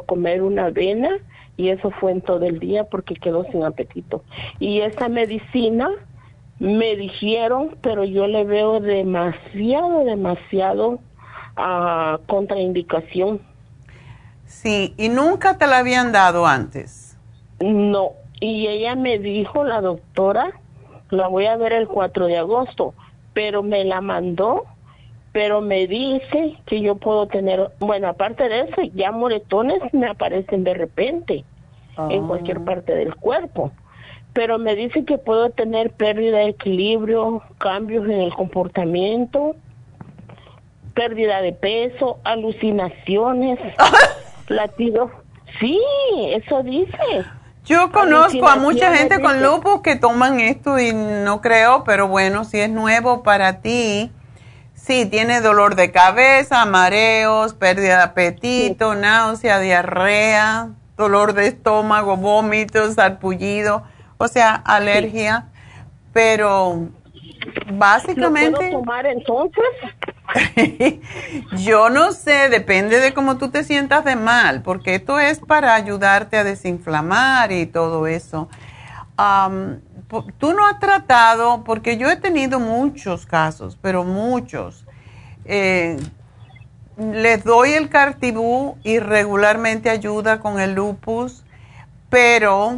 comer 0.05 0.41
una 0.41 0.65
avena 0.65 1.09
y 1.57 1.69
eso 1.69 1.91
fue 1.99 2.11
en 2.11 2.21
todo 2.21 2.45
el 2.45 2.59
día 2.59 2.85
porque 2.85 3.15
quedó 3.15 3.43
sin 3.51 3.63
apetito. 3.63 4.23
Y 4.59 4.81
esa 4.81 5.09
medicina 5.09 5.89
me 6.59 6.95
dijeron, 6.95 7.77
pero 7.81 8.03
yo 8.03 8.27
le 8.27 8.43
veo 8.45 8.80
demasiado, 8.80 10.05
demasiado 10.05 10.99
a 11.55 12.17
uh, 12.19 12.25
contraindicación. 12.25 13.41
Sí, 14.45 14.93
y 14.97 15.09
nunca 15.09 15.57
te 15.57 15.67
la 15.67 15.80
habían 15.80 16.11
dado 16.11 16.45
antes. 16.45 17.17
No, 17.59 18.13
y 18.39 18.67
ella 18.67 18.95
me 18.95 19.19
dijo, 19.19 19.63
la 19.63 19.81
doctora, 19.81 20.59
la 21.14 21.27
voy 21.27 21.45
a 21.45 21.56
ver 21.57 21.73
el 21.73 21.88
4 21.88 22.27
de 22.27 22.38
agosto, 22.38 22.94
pero 23.34 23.64
me 23.64 23.84
la 23.84 24.02
mandó 24.02 24.65
pero 25.31 25.61
me 25.61 25.88
dice 25.88 26.57
que 26.68 26.81
yo 26.81 26.94
puedo 26.94 27.26
tener, 27.26 27.72
bueno, 27.80 28.07
aparte 28.07 28.48
de 28.48 28.61
eso, 28.61 28.84
ya 28.94 29.11
moretones 29.11 29.81
me 29.91 30.06
aparecen 30.07 30.64
de 30.64 30.76
repente 30.76 31.44
en 32.10 32.27
cualquier 32.27 32.57
Ah. 32.60 32.65
parte 32.65 32.94
del 32.95 33.15
cuerpo. 33.15 33.72
Pero 34.34 34.60
me 34.60 34.76
dice 34.76 35.06
que 35.06 35.18
puedo 35.18 35.49
tener 35.49 35.90
pérdida 35.90 36.38
de 36.38 36.49
equilibrio, 36.49 37.41
cambios 37.57 38.06
en 38.06 38.22
el 38.22 38.31
comportamiento, 38.31 39.56
pérdida 40.94 41.41
de 41.41 41.53
peso, 41.53 42.19
alucinaciones, 42.23 43.57
latidos. 44.49 45.10
Sí, 45.60 45.80
eso 46.27 46.61
dice. 46.61 47.26
Yo 47.65 47.91
conozco 47.91 48.48
a 48.48 48.57
mucha 48.57 48.94
gente 48.95 49.22
con 49.22 49.41
lupus 49.41 49.81
que 49.81 49.95
toman 49.95 50.41
esto 50.41 50.80
y 50.80 50.91
no 50.91 51.40
creo, 51.40 51.85
pero 51.85 52.10
bueno, 52.10 52.44
si 52.44 52.60
es 52.60 52.69
nuevo 52.69 53.23
para 53.23 53.61
ti, 53.61 54.11
sí, 54.73 55.06
tiene 55.06 55.40
dolor 55.40 55.76
de 55.76 55.91
cabeza, 55.91 56.65
mareos, 56.65 57.53
pérdida 57.53 57.98
de 57.98 58.03
apetito, 58.03 58.95
náusea, 58.95 59.60
diarrea, 59.60 60.72
dolor 60.98 61.34
de 61.34 61.48
estómago, 61.48 62.18
vómitos, 62.18 62.95
sarpullido, 62.95 63.84
o 64.18 64.27
sea, 64.27 64.56
alergia, 64.56 65.48
pero 66.11 66.90
básicamente... 67.72 68.52
¿Lo 68.52 68.57
puedo 68.57 68.72
tomar 68.72 69.06
entonces? 69.06 69.64
Yo 71.57 71.89
no 71.89 72.11
sé, 72.13 72.49
depende 72.49 72.99
de 72.99 73.13
cómo 73.13 73.37
tú 73.37 73.49
te 73.49 73.63
sientas 73.63 74.05
de 74.05 74.15
mal, 74.15 74.61
porque 74.61 74.95
esto 74.95 75.19
es 75.19 75.39
para 75.39 75.75
ayudarte 75.75 76.37
a 76.37 76.43
desinflamar 76.43 77.51
y 77.51 77.65
todo 77.65 78.07
eso. 78.07 78.49
Po- 80.07 80.25
tú 80.37 80.53
no 80.53 80.65
has 80.67 80.79
tratado, 80.79 81.63
porque 81.63 81.97
yo 81.97 82.09
he 82.09 82.15
tenido 82.17 82.59
muchos 82.59 83.25
casos, 83.25 83.77
pero 83.81 84.03
muchos. 84.03 84.85
Eh, 85.45 85.97
les 86.97 87.43
doy 87.43 87.73
el 87.73 87.89
cartibú 87.89 88.77
y 88.83 88.99
regularmente 88.99 89.89
ayuda 89.89 90.39
con 90.39 90.59
el 90.59 90.75
lupus, 90.75 91.43
pero 92.09 92.77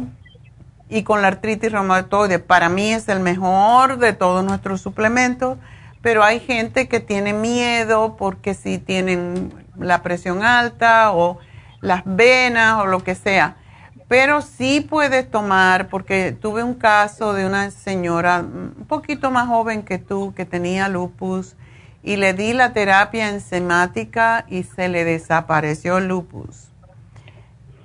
y 0.88 1.02
con 1.04 1.22
la 1.22 1.28
artritis 1.28 1.72
reumatoide. 1.72 2.38
Para 2.38 2.68
mí 2.68 2.92
es 2.92 3.08
el 3.08 3.20
mejor 3.20 3.98
de 3.98 4.12
todos 4.12 4.44
nuestros 4.44 4.80
suplementos, 4.80 5.58
pero 6.06 6.22
hay 6.22 6.38
gente 6.38 6.86
que 6.86 7.00
tiene 7.00 7.32
miedo 7.32 8.14
porque 8.16 8.54
si 8.54 8.78
tienen 8.78 9.52
la 9.76 10.02
presión 10.02 10.44
alta 10.44 11.10
o 11.10 11.38
las 11.80 12.02
venas 12.04 12.80
o 12.80 12.86
lo 12.86 13.02
que 13.02 13.16
sea. 13.16 13.56
Pero 14.06 14.40
sí 14.40 14.86
puedes 14.88 15.28
tomar, 15.28 15.88
porque 15.88 16.30
tuve 16.30 16.62
un 16.62 16.74
caso 16.74 17.32
de 17.32 17.44
una 17.44 17.72
señora 17.72 18.38
un 18.38 18.86
poquito 18.86 19.32
más 19.32 19.48
joven 19.48 19.82
que 19.82 19.98
tú 19.98 20.32
que 20.36 20.44
tenía 20.44 20.88
lupus 20.88 21.56
y 22.04 22.14
le 22.14 22.34
di 22.34 22.52
la 22.52 22.72
terapia 22.72 23.28
enzimática 23.28 24.44
y 24.48 24.62
se 24.62 24.88
le 24.88 25.02
desapareció 25.02 25.98
el 25.98 26.06
lupus. 26.06 26.68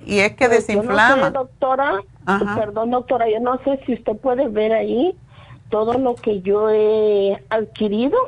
Y 0.06 0.20
es 0.20 0.36
que 0.36 0.46
Pues 0.46 0.68
yo 0.68 0.74
no 0.74 0.76
sé, 0.76 0.76
desinflama. 0.76 1.30
doctora, 1.30 2.00
Ajá. 2.24 2.54
perdón, 2.54 2.92
doctora, 2.92 3.28
yo 3.28 3.40
no 3.40 3.58
sé 3.64 3.80
si 3.84 3.94
usted 3.94 4.16
puede 4.18 4.46
ver 4.46 4.72
ahí 4.74 5.12
todo 5.72 5.94
lo 5.94 6.14
que 6.14 6.42
yo 6.42 6.68
he 6.70 7.42
adquirido. 7.50 8.18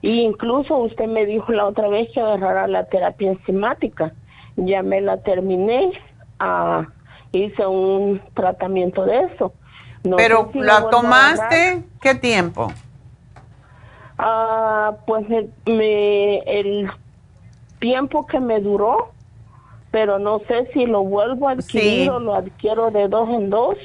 E 0.00 0.08
incluso 0.08 0.76
usted 0.78 1.06
me 1.08 1.26
dijo 1.26 1.52
la 1.52 1.66
otra 1.66 1.88
vez 1.88 2.08
que 2.14 2.20
agarrara 2.20 2.68
la 2.68 2.84
terapia 2.84 3.32
enzimática. 3.32 4.12
Ya 4.56 4.82
me 4.82 5.00
la 5.02 5.18
terminé. 5.18 5.90
ah, 6.38 6.86
hice 7.32 7.66
un 7.66 8.22
tratamiento 8.34 9.04
de 9.04 9.24
eso. 9.24 9.52
No 10.04 10.16
Pero 10.16 10.48
si 10.52 10.60
la 10.60 10.88
tomaste. 10.88 11.82
¿qué 12.00 12.14
tiempo? 12.14 12.72
Ah, 14.18 14.96
pues 15.06 15.28
me, 15.28 15.48
me- 15.66 16.38
el 16.46 16.88
tiempo 17.80 18.26
que 18.26 18.38
me 18.40 18.60
duró, 18.60 19.10
pero 19.90 20.18
no 20.18 20.38
sé 20.48 20.68
si 20.72 20.86
lo 20.86 21.02
vuelvo 21.04 21.48
a 21.48 21.52
adquirir 21.52 22.02
Sí. 22.04 22.08
o 22.08 22.18
lo 22.20 22.34
adquiero 22.34 22.90
de 22.92 23.08
dos 23.08 23.28
en 23.30 23.50
dos, 23.50 23.76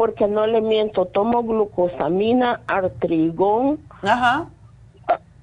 porque 0.00 0.26
no 0.28 0.46
le 0.46 0.62
miento, 0.62 1.04
tomo 1.04 1.42
glucosamina, 1.42 2.62
artrigón, 2.66 3.80
Ajá. 4.00 4.46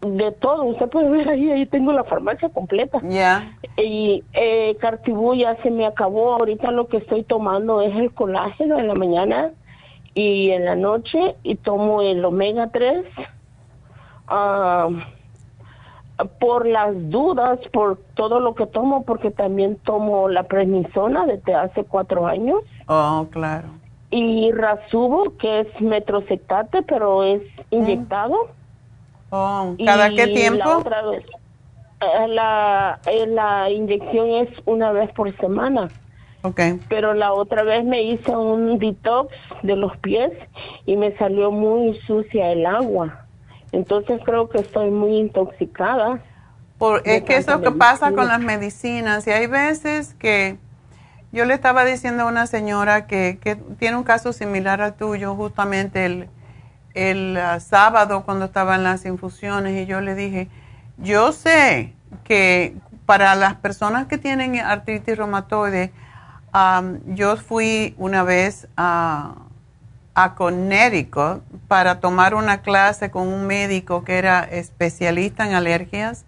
de 0.01 0.31
todo. 0.31 0.63
Usted 0.63 0.89
puede 0.89 1.11
ver 1.11 1.29
ahí, 1.29 1.51
ahí 1.51 1.67
tengo 1.67 1.93
la 1.93 2.03
farmacia 2.05 2.49
completa. 2.49 2.99
Ya. 3.07 3.55
Y 3.77 4.23
eh, 4.33 4.75
Cartibú 4.79 5.35
ya 5.35 5.55
se 5.61 5.69
me 5.69 5.85
acabó. 5.85 6.33
Ahorita 6.33 6.71
lo 6.71 6.87
que 6.87 6.97
estoy 6.97 7.21
tomando 7.21 7.81
es 7.83 7.95
el 7.95 8.11
colágeno 8.11 8.79
en 8.79 8.87
la 8.87 8.95
mañana 8.95 9.51
y 10.15 10.49
en 10.49 10.65
la 10.65 10.75
noche 10.75 11.35
y 11.43 11.53
tomo 11.53 12.01
el 12.01 12.25
omega 12.25 12.71
3. 12.71 13.05
ah, 14.27 14.89
por 16.39 16.65
las 16.65 16.95
dudas, 17.11 17.59
por 17.71 17.99
todo 18.15 18.39
lo 18.39 18.55
que 18.55 18.65
tomo, 18.65 19.03
porque 19.05 19.29
también 19.29 19.75
tomo 19.83 20.29
la 20.29 20.41
prednisona 20.43 21.27
desde 21.27 21.53
hace 21.53 21.83
cuatro 21.83 22.25
años 22.25 22.61
Oh, 22.87 23.27
claro. 23.29 23.67
Y 24.09 24.51
Rasubo, 24.51 25.35
que 25.37 25.61
es 25.61 25.81
metrosectate, 25.81 26.81
pero 26.83 27.23
es 27.23 27.41
inyectado. 27.71 28.49
Oh, 29.29 29.75
¿cada 29.85 30.09
Y 30.09 30.15
qué 30.15 30.27
tiempo? 30.27 30.59
La, 30.59 30.77
otra 30.77 31.01
vez, 31.03 31.25
eh, 31.99 32.27
la, 32.29 32.99
eh, 33.05 33.27
la 33.27 33.69
inyección 33.69 34.29
es 34.29 34.49
una 34.65 34.91
vez 34.91 35.11
por 35.11 35.35
semana. 35.37 35.89
Ok. 36.43 36.61
Pero 36.87 37.13
la 37.13 37.33
otra 37.33 37.63
vez 37.63 37.83
me 37.83 38.03
hice 38.03 38.31
un 38.31 38.79
detox 38.79 39.33
de 39.63 39.75
los 39.75 39.97
pies 39.97 40.31
y 40.85 40.95
me 40.95 41.15
salió 41.17 41.51
muy 41.51 41.99
sucia 42.01 42.51
el 42.51 42.65
agua. 42.65 43.25
Entonces 43.73 44.21
creo 44.23 44.47
que 44.47 44.59
estoy 44.59 44.89
muy 44.89 45.17
intoxicada. 45.17 46.21
Por, 46.77 47.01
es 47.05 47.23
que 47.23 47.37
eso 47.37 47.59
que 47.59 47.71
pasa 47.71 48.13
con 48.13 48.27
las 48.27 48.39
medicinas 48.39 49.27
y 49.27 49.31
hay 49.31 49.47
veces 49.47 50.13
que 50.13 50.57
yo 51.37 51.45
le 51.45 51.53
estaba 51.53 51.85
diciendo 51.85 52.23
a 52.23 52.25
una 52.25 52.47
señora 52.47 53.05
que, 53.05 53.37
tiene 53.77 53.95
un 53.95 54.03
caso 54.03 54.33
similar 54.33 54.81
al 54.81 54.95
tuyo 54.95 55.35
justamente 55.35 56.03
el, 56.03 56.29
el 56.95 57.37
ah, 57.37 57.59
sábado 57.59 58.23
cuando 58.23 58.45
estaban 58.45 58.83
las 58.83 59.05
infusiones 59.05 59.79
y 59.79 59.85
yo 59.85 60.01
le 60.01 60.15
dije, 60.15 60.47
yo 60.97 61.31
sé 61.31 61.93
que 62.23 62.75
para 63.05 63.35
las 63.35 63.53
personas 63.53 64.07
que 64.07 64.17
tienen 64.17 64.59
artritis 64.59 65.15
reumatoide, 65.15 65.91
yo 67.05 67.37
fui 67.37 67.93
una 67.99 68.23
vez 68.23 68.67
a, 68.75 69.35
a 70.15 70.33
Connecticut 70.33 71.43
para 71.67 71.99
tomar 71.99 72.33
una 72.33 72.63
clase 72.63 73.11
con 73.11 73.27
un 73.27 73.45
médico 73.45 74.03
que 74.03 74.17
era 74.17 74.39
especialista 74.39 75.45
en 75.45 75.53
alergias 75.53 76.25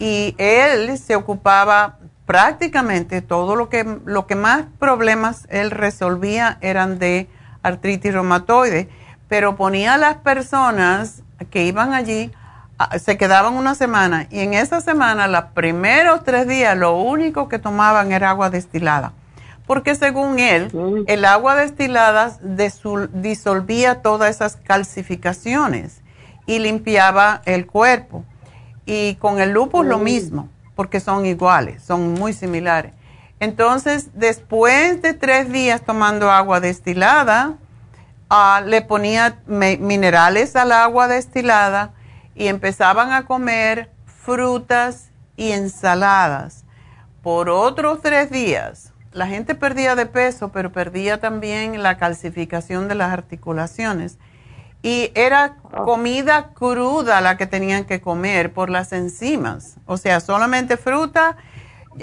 y 0.00 0.34
él 0.38 0.98
se 0.98 1.14
ocupaba 1.14 1.98
prácticamente 2.26 3.22
todo 3.22 3.54
lo 3.56 3.68
que 3.68 3.84
lo 4.04 4.26
que 4.26 4.34
más 4.34 4.64
problemas 4.78 5.46
él 5.50 5.70
resolvía 5.70 6.58
eran 6.60 6.98
de 6.98 7.28
artritis 7.62 8.12
reumatoide, 8.12 8.88
pero 9.28 9.56
ponía 9.56 9.94
a 9.94 9.98
las 9.98 10.16
personas 10.16 11.22
que 11.50 11.64
iban 11.64 11.92
allí 11.92 12.30
a- 12.78 12.98
se 12.98 13.16
quedaban 13.16 13.54
una 13.54 13.74
semana 13.74 14.26
y 14.30 14.40
en 14.40 14.54
esa 14.54 14.80
semana 14.80 15.28
los 15.28 15.44
primeros 15.54 16.24
tres 16.24 16.48
días 16.48 16.76
lo 16.76 16.96
único 16.96 17.48
que 17.48 17.58
tomaban 17.58 18.10
era 18.12 18.30
agua 18.30 18.50
destilada 18.50 19.12
porque 19.66 19.94
según 19.94 20.38
él, 20.38 20.70
el 21.06 21.24
agua 21.24 21.54
destilada 21.56 22.36
disolvía 23.12 24.02
todas 24.02 24.28
esas 24.34 24.56
calcificaciones 24.56 26.02
y 26.46 26.58
limpiaba 26.58 27.40
el 27.46 27.66
cuerpo. 27.66 28.24
Y 28.84 29.14
con 29.14 29.40
el 29.40 29.52
lupus 29.52 29.86
lo 29.86 29.98
mismo, 29.98 30.48
porque 30.74 31.00
son 31.00 31.26
iguales, 31.26 31.82
son 31.82 32.14
muy 32.14 32.32
similares. 32.32 32.92
Entonces, 33.40 34.10
después 34.14 35.02
de 35.02 35.12
tres 35.12 35.50
días 35.52 35.82
tomando 35.82 36.30
agua 36.30 36.60
destilada, 36.60 37.54
ah, 38.30 38.62
le 38.64 38.82
ponía 38.82 39.38
minerales 39.46 40.56
al 40.56 40.72
agua 40.72 41.08
destilada 41.08 41.92
y 42.34 42.48
empezaban 42.48 43.12
a 43.12 43.26
comer 43.26 43.90
frutas 44.06 45.10
y 45.36 45.52
ensaladas. 45.52 46.64
Por 47.22 47.48
otros 47.48 48.00
tres 48.02 48.30
días, 48.30 48.92
la 49.12 49.26
gente 49.26 49.54
perdía 49.54 49.94
de 49.94 50.06
peso, 50.06 50.50
pero 50.50 50.72
perdía 50.72 51.20
también 51.20 51.82
la 51.82 51.96
calcificación 51.96 52.88
de 52.88 52.96
las 52.96 53.12
articulaciones. 53.12 54.18
Y 54.84 55.12
era 55.14 55.56
comida 55.86 56.50
cruda 56.52 57.22
la 57.22 57.38
que 57.38 57.46
tenían 57.46 57.86
que 57.86 58.02
comer 58.02 58.52
por 58.52 58.68
las 58.68 58.92
enzimas. 58.92 59.76
O 59.86 59.96
sea, 59.96 60.20
solamente 60.20 60.76
fruta. 60.76 61.38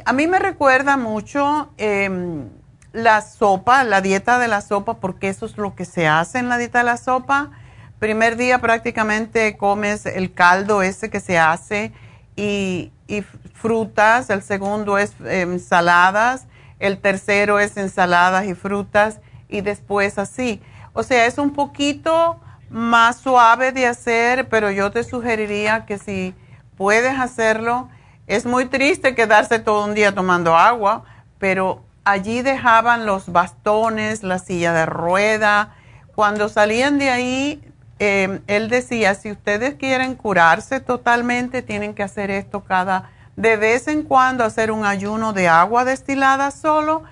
A 0.03 0.13
mí 0.13 0.25
me 0.25 0.39
recuerda 0.39 0.97
mucho 0.97 1.71
em, 1.77 2.49
la 2.91 3.21
sopa, 3.21 3.83
la 3.83 4.01
dieta 4.01 4.39
de 4.39 4.47
la 4.47 4.61
sopa, 4.61 4.95
porque 4.95 5.29
eso 5.29 5.45
es 5.45 5.59
lo 5.59 5.75
que 5.75 5.85
se 5.85 6.07
hace 6.07 6.39
en 6.39 6.49
la 6.49 6.57
dieta 6.57 6.79
de 6.79 6.85
la 6.85 6.97
sopa. 6.97 7.51
Primer 7.99 8.35
día 8.35 8.57
prácticamente 8.57 9.57
comes 9.57 10.07
el 10.07 10.33
caldo 10.33 10.81
ese 10.81 11.11
que 11.11 11.19
se 11.19 11.37
hace 11.37 11.91
y, 12.35 12.91
y 13.07 13.21
frutas. 13.21 14.31
El 14.31 14.41
segundo 14.41 14.97
es 14.97 15.13
em, 15.23 15.53
ensaladas. 15.53 16.47
El 16.79 16.97
tercero 16.97 17.59
es 17.59 17.77
ensaladas 17.77 18.47
y 18.47 18.55
frutas. 18.55 19.19
Y 19.49 19.61
después 19.61 20.17
así. 20.17 20.63
O 20.93 21.03
sea, 21.03 21.27
es 21.27 21.37
un 21.37 21.53
poquito 21.53 22.39
más 22.71 23.17
suave 23.17 23.73
de 23.73 23.85
hacer, 23.85 24.47
pero 24.47 24.71
yo 24.71 24.91
te 24.91 25.03
sugeriría 25.03 25.85
que 25.85 25.97
si 25.97 26.33
puedes 26.77 27.19
hacerlo. 27.19 27.89
Es 28.27 28.45
muy 28.45 28.65
triste 28.65 29.13
quedarse 29.13 29.59
todo 29.59 29.85
un 29.85 29.93
día 29.93 30.15
tomando 30.15 30.55
agua, 30.55 31.03
pero 31.37 31.83
allí 32.05 32.41
dejaban 32.41 33.05
los 33.05 33.31
bastones, 33.31 34.23
la 34.23 34.39
silla 34.39 34.71
de 34.73 34.85
rueda. 34.85 35.75
Cuando 36.15 36.47
salían 36.47 36.97
de 36.97 37.09
ahí, 37.09 37.61
eh, 37.99 38.39
él 38.47 38.69
decía, 38.69 39.15
si 39.15 39.31
ustedes 39.31 39.75
quieren 39.75 40.15
curarse 40.15 40.79
totalmente, 40.79 41.61
tienen 41.61 41.93
que 41.93 42.03
hacer 42.03 42.31
esto 42.31 42.63
cada, 42.63 43.11
de 43.35 43.57
vez 43.57 43.87
en 43.87 44.03
cuando, 44.03 44.45
hacer 44.45 44.71
un 44.71 44.85
ayuno 44.85 45.33
de 45.33 45.49
agua 45.49 45.83
destilada 45.83 46.51
solo 46.51 47.03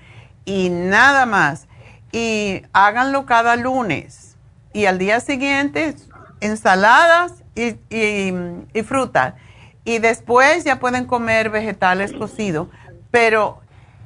y 0.46 0.70
nada 0.70 1.26
más. 1.26 1.68
Y 2.12 2.64
háganlo 2.72 3.26
cada 3.26 3.56
lunes. 3.58 4.29
Y 4.74 4.86
al 4.86 4.98
día 4.98 5.20
siguiente, 5.20 5.96
ensaladas 6.42 7.44
y, 7.56 7.76
y, 7.90 8.34
y 8.74 8.84
fruta. 8.84 9.36
Y 9.84 10.00
después 10.00 10.64
ya 10.64 10.80
pueden 10.80 11.06
comer 11.06 11.50
vegetales 11.50 12.14
cocidos. 12.14 12.68
Pero 13.12 13.62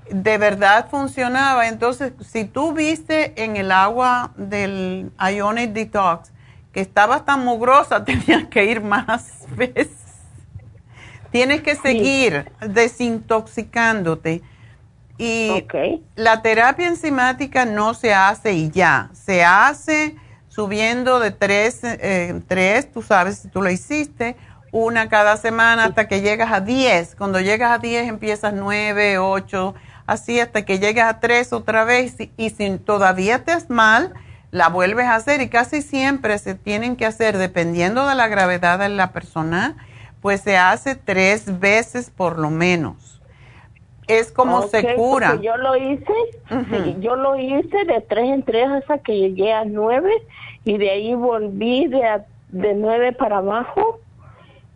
de 0.09 0.37
verdad 0.37 0.89
funcionaba. 0.89 1.67
Entonces, 1.67 2.13
si 2.21 2.45
tú 2.45 2.73
viste 2.73 3.43
en 3.43 3.55
el 3.57 3.71
agua 3.71 4.31
del 4.35 5.11
Ionic 5.19 5.71
Detox 5.71 6.31
que 6.71 6.81
estaba 6.81 7.25
tan 7.25 7.43
mugrosa, 7.43 8.03
tenías 8.05 8.45
que 8.45 8.65
ir 8.65 8.81
más 8.81 9.45
veces. 9.55 9.91
Tienes 11.31 11.61
que 11.61 11.75
seguir 11.75 12.51
desintoxicándote. 12.61 14.43
Y 15.17 15.65
la 16.15 16.41
terapia 16.41 16.87
enzimática 16.87 17.65
no 17.65 17.93
se 17.93 18.13
hace 18.13 18.53
y 18.53 18.69
ya, 18.71 19.09
se 19.13 19.43
hace 19.43 20.15
subiendo 20.53 21.19
de 21.19 21.31
tres, 21.31 21.79
eh, 21.83 22.39
tres, 22.47 22.91
tú 22.91 23.01
sabes 23.01 23.39
si 23.39 23.47
tú 23.47 23.61
lo 23.61 23.71
hiciste, 23.71 24.35
una 24.71 25.09
cada 25.09 25.35
semana 25.37 25.85
hasta 25.85 26.07
que 26.07 26.21
llegas 26.21 26.51
a 26.51 26.59
diez. 26.59 27.15
Cuando 27.15 27.39
llegas 27.39 27.71
a 27.71 27.79
diez 27.79 28.07
empiezas 28.07 28.53
nueve, 28.53 29.17
ocho, 29.17 29.73
así 30.05 30.39
hasta 30.39 30.63
que 30.63 30.77
llegas 30.77 31.09
a 31.09 31.19
tres 31.19 31.53
otra 31.53 31.85
vez 31.85 32.17
y, 32.37 32.49
si 32.51 32.77
todavía 32.77 33.43
te 33.43 33.53
es 33.53 33.71
mal, 33.71 34.13
la 34.51 34.69
vuelves 34.69 35.07
a 35.07 35.15
hacer 35.15 35.41
y 35.41 35.49
casi 35.49 35.81
siempre 35.81 36.37
se 36.37 36.53
tienen 36.53 36.97
que 36.97 37.07
hacer, 37.07 37.39
dependiendo 37.39 38.07
de 38.07 38.13
la 38.13 38.27
gravedad 38.27 38.77
de 38.77 38.89
la 38.89 39.11
persona, 39.11 39.75
pues 40.21 40.41
se 40.41 40.57
hace 40.57 40.93
tres 40.93 41.59
veces 41.59 42.11
por 42.11 42.37
lo 42.37 42.51
menos. 42.51 43.12
Es 44.19 44.31
como 44.31 44.63
se 44.63 44.95
cura. 44.95 45.39
Yo 45.41 45.57
lo 45.57 45.75
hice, 45.75 46.13
yo 46.99 47.15
lo 47.15 47.37
hice 47.37 47.85
de 47.85 48.01
tres 48.01 48.25
en 48.25 48.43
tres 48.43 48.67
hasta 48.67 48.97
que 48.99 49.17
llegué 49.17 49.53
a 49.53 49.65
nueve 49.65 50.11
y 50.65 50.77
de 50.77 50.89
ahí 50.91 51.13
volví 51.13 51.87
de, 51.87 52.21
de 52.49 52.73
nueve 52.73 53.11
para 53.13 53.37
abajo 53.37 53.99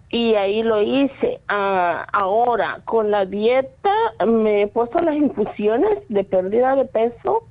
y 0.09 0.35
ahí 0.35 0.63
lo 0.63 0.81
hice. 0.81 1.39
Ah, 1.47 2.07
ahora, 2.13 2.81
con 2.85 3.11
la 3.11 3.25
dieta 3.25 3.93
me 4.25 4.63
he 4.63 4.67
puesto 4.67 4.99
las 4.99 5.15
infusiones 5.15 5.99
de 6.09 6.23
pérdida 6.23 6.75
de 6.75 6.85
peso 6.85 7.43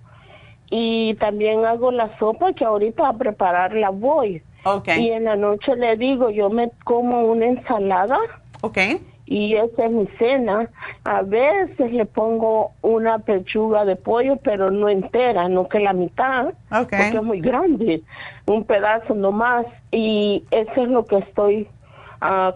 y 0.70 1.14
también 1.14 1.64
hago 1.64 1.92
la 1.92 2.16
sopa 2.18 2.52
que 2.52 2.64
ahorita 2.64 3.08
a 3.08 3.12
preparar 3.12 3.74
la 3.74 3.90
voy. 3.90 4.42
Okay. 4.64 5.04
Y 5.04 5.10
en 5.12 5.24
la 5.24 5.36
noche 5.36 5.76
le 5.76 5.96
digo, 5.96 6.30
yo 6.30 6.50
me 6.50 6.70
como 6.84 7.22
una 7.26 7.46
ensalada. 7.46 8.18
Okay. 8.62 9.00
Y 9.26 9.56
esa 9.56 9.86
es 9.86 9.90
mi 9.90 10.06
cena. 10.18 10.70
A 11.04 11.22
veces 11.22 11.92
le 11.92 12.06
pongo 12.06 12.72
una 12.80 13.18
pechuga 13.18 13.84
de 13.84 13.96
pollo, 13.96 14.36
pero 14.36 14.70
no 14.70 14.88
entera, 14.88 15.48
no 15.48 15.68
que 15.68 15.80
la 15.80 15.92
mitad, 15.92 16.54
porque 16.70 17.08
es 17.08 17.22
muy 17.22 17.40
grande, 17.40 18.02
un 18.46 18.64
pedazo 18.64 19.14
nomás. 19.14 19.66
Y 19.90 20.44
eso 20.50 20.82
es 20.82 20.88
lo 20.88 21.04
que 21.04 21.18
estoy 21.18 21.68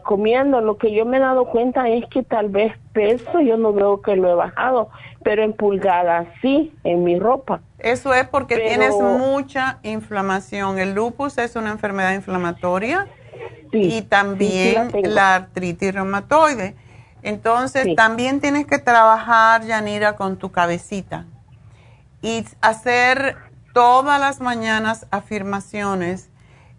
comiendo. 0.04 0.60
Lo 0.60 0.76
que 0.78 0.92
yo 0.92 1.04
me 1.04 1.16
he 1.16 1.20
dado 1.20 1.46
cuenta 1.46 1.88
es 1.88 2.06
que 2.06 2.22
tal 2.22 2.48
vez 2.48 2.72
peso 2.92 3.40
yo 3.40 3.56
no 3.56 3.72
veo 3.72 4.00
que 4.00 4.16
lo 4.16 4.30
he 4.30 4.34
bajado, 4.34 4.88
pero 5.22 5.42
en 5.42 5.52
pulgadas 5.52 6.26
sí, 6.40 6.72
en 6.84 7.04
mi 7.04 7.18
ropa. 7.18 7.60
Eso 7.78 8.14
es 8.14 8.28
porque 8.28 8.56
tienes 8.58 8.94
mucha 8.94 9.78
inflamación. 9.82 10.78
El 10.78 10.94
lupus 10.94 11.38
es 11.38 11.56
una 11.56 11.70
enfermedad 11.70 12.14
inflamatoria 12.14 13.06
y 13.72 14.02
también 14.02 14.90
la, 15.02 15.36
artritis 15.36 15.94
reumatoide. 15.94 16.74
Entonces, 17.22 17.94
también 17.96 18.40
tienes 18.40 18.66
que 18.66 18.78
trabajar, 18.78 19.64
Yanira, 19.64 20.16
con 20.16 20.36
tu 20.38 20.50
cabecita 20.50 21.26
y 22.22 22.44
hacer 22.60 23.36
todas 23.72 24.20
las 24.20 24.40
mañanas 24.40 25.06
afirmaciones 25.10 26.30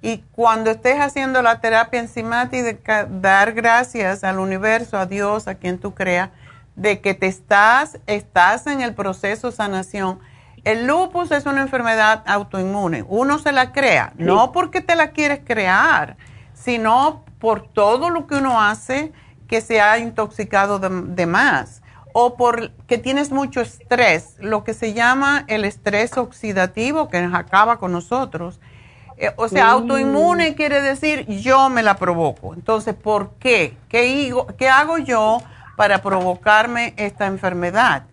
y 0.01 0.23
cuando 0.31 0.71
estés 0.71 0.99
haciendo 0.99 1.41
la 1.41 1.61
terapia 1.61 1.99
enzimática, 1.99 3.05
dar 3.05 3.53
gracias 3.53 4.23
al 4.23 4.39
universo, 4.39 4.97
a 4.97 5.05
Dios, 5.05 5.47
a 5.47 5.55
quien 5.55 5.77
tú 5.77 5.93
creas, 5.93 6.29
de 6.75 7.01
que 7.01 7.13
te 7.13 7.27
estás, 7.27 7.99
estás 8.07 8.65
en 8.65 8.81
el 8.81 8.95
proceso 8.95 9.51
de 9.51 9.55
sanación. 9.55 10.19
El 10.63 10.87
lupus 10.87 11.31
es 11.31 11.45
una 11.45 11.61
enfermedad 11.61 12.23
autoinmune. 12.25 13.03
Uno 13.07 13.37
se 13.37 13.51
la 13.51 13.71
crea, 13.71 14.13
no 14.15 14.51
porque 14.51 14.81
te 14.81 14.95
la 14.95 15.11
quieres 15.11 15.41
crear, 15.45 16.17
sino 16.63 17.23
por 17.39 17.67
todo 17.67 18.09
lo 18.09 18.27
que 18.27 18.35
uno 18.35 18.61
hace 18.61 19.11
que 19.47 19.61
se 19.61 19.81
ha 19.81 19.97
intoxicado 19.97 20.79
de, 20.79 20.89
de 20.89 21.25
más 21.25 21.81
o 22.13 22.35
por 22.35 22.71
que 22.87 22.97
tienes 22.97 23.31
mucho 23.31 23.61
estrés, 23.61 24.35
lo 24.39 24.63
que 24.63 24.73
se 24.73 24.93
llama 24.93 25.45
el 25.47 25.63
estrés 25.63 26.17
oxidativo 26.17 27.07
que 27.09 27.17
acaba 27.17 27.77
con 27.77 27.91
nosotros 27.93 28.59
eh, 29.21 29.31
o 29.35 29.47
sea, 29.47 29.69
autoinmune 29.69 30.55
quiere 30.55 30.81
decir 30.81 31.27
yo 31.27 31.69
me 31.69 31.83
la 31.83 31.95
provoco. 31.95 32.55
Entonces, 32.55 32.95
¿por 32.95 33.35
qué? 33.35 33.77
¿Qué, 33.87 34.33
¿Qué 34.57 34.67
hago 34.67 34.97
yo 34.97 35.43
para 35.77 36.01
provocarme 36.01 36.95
esta 36.97 37.27
enfermedad? 37.27 38.05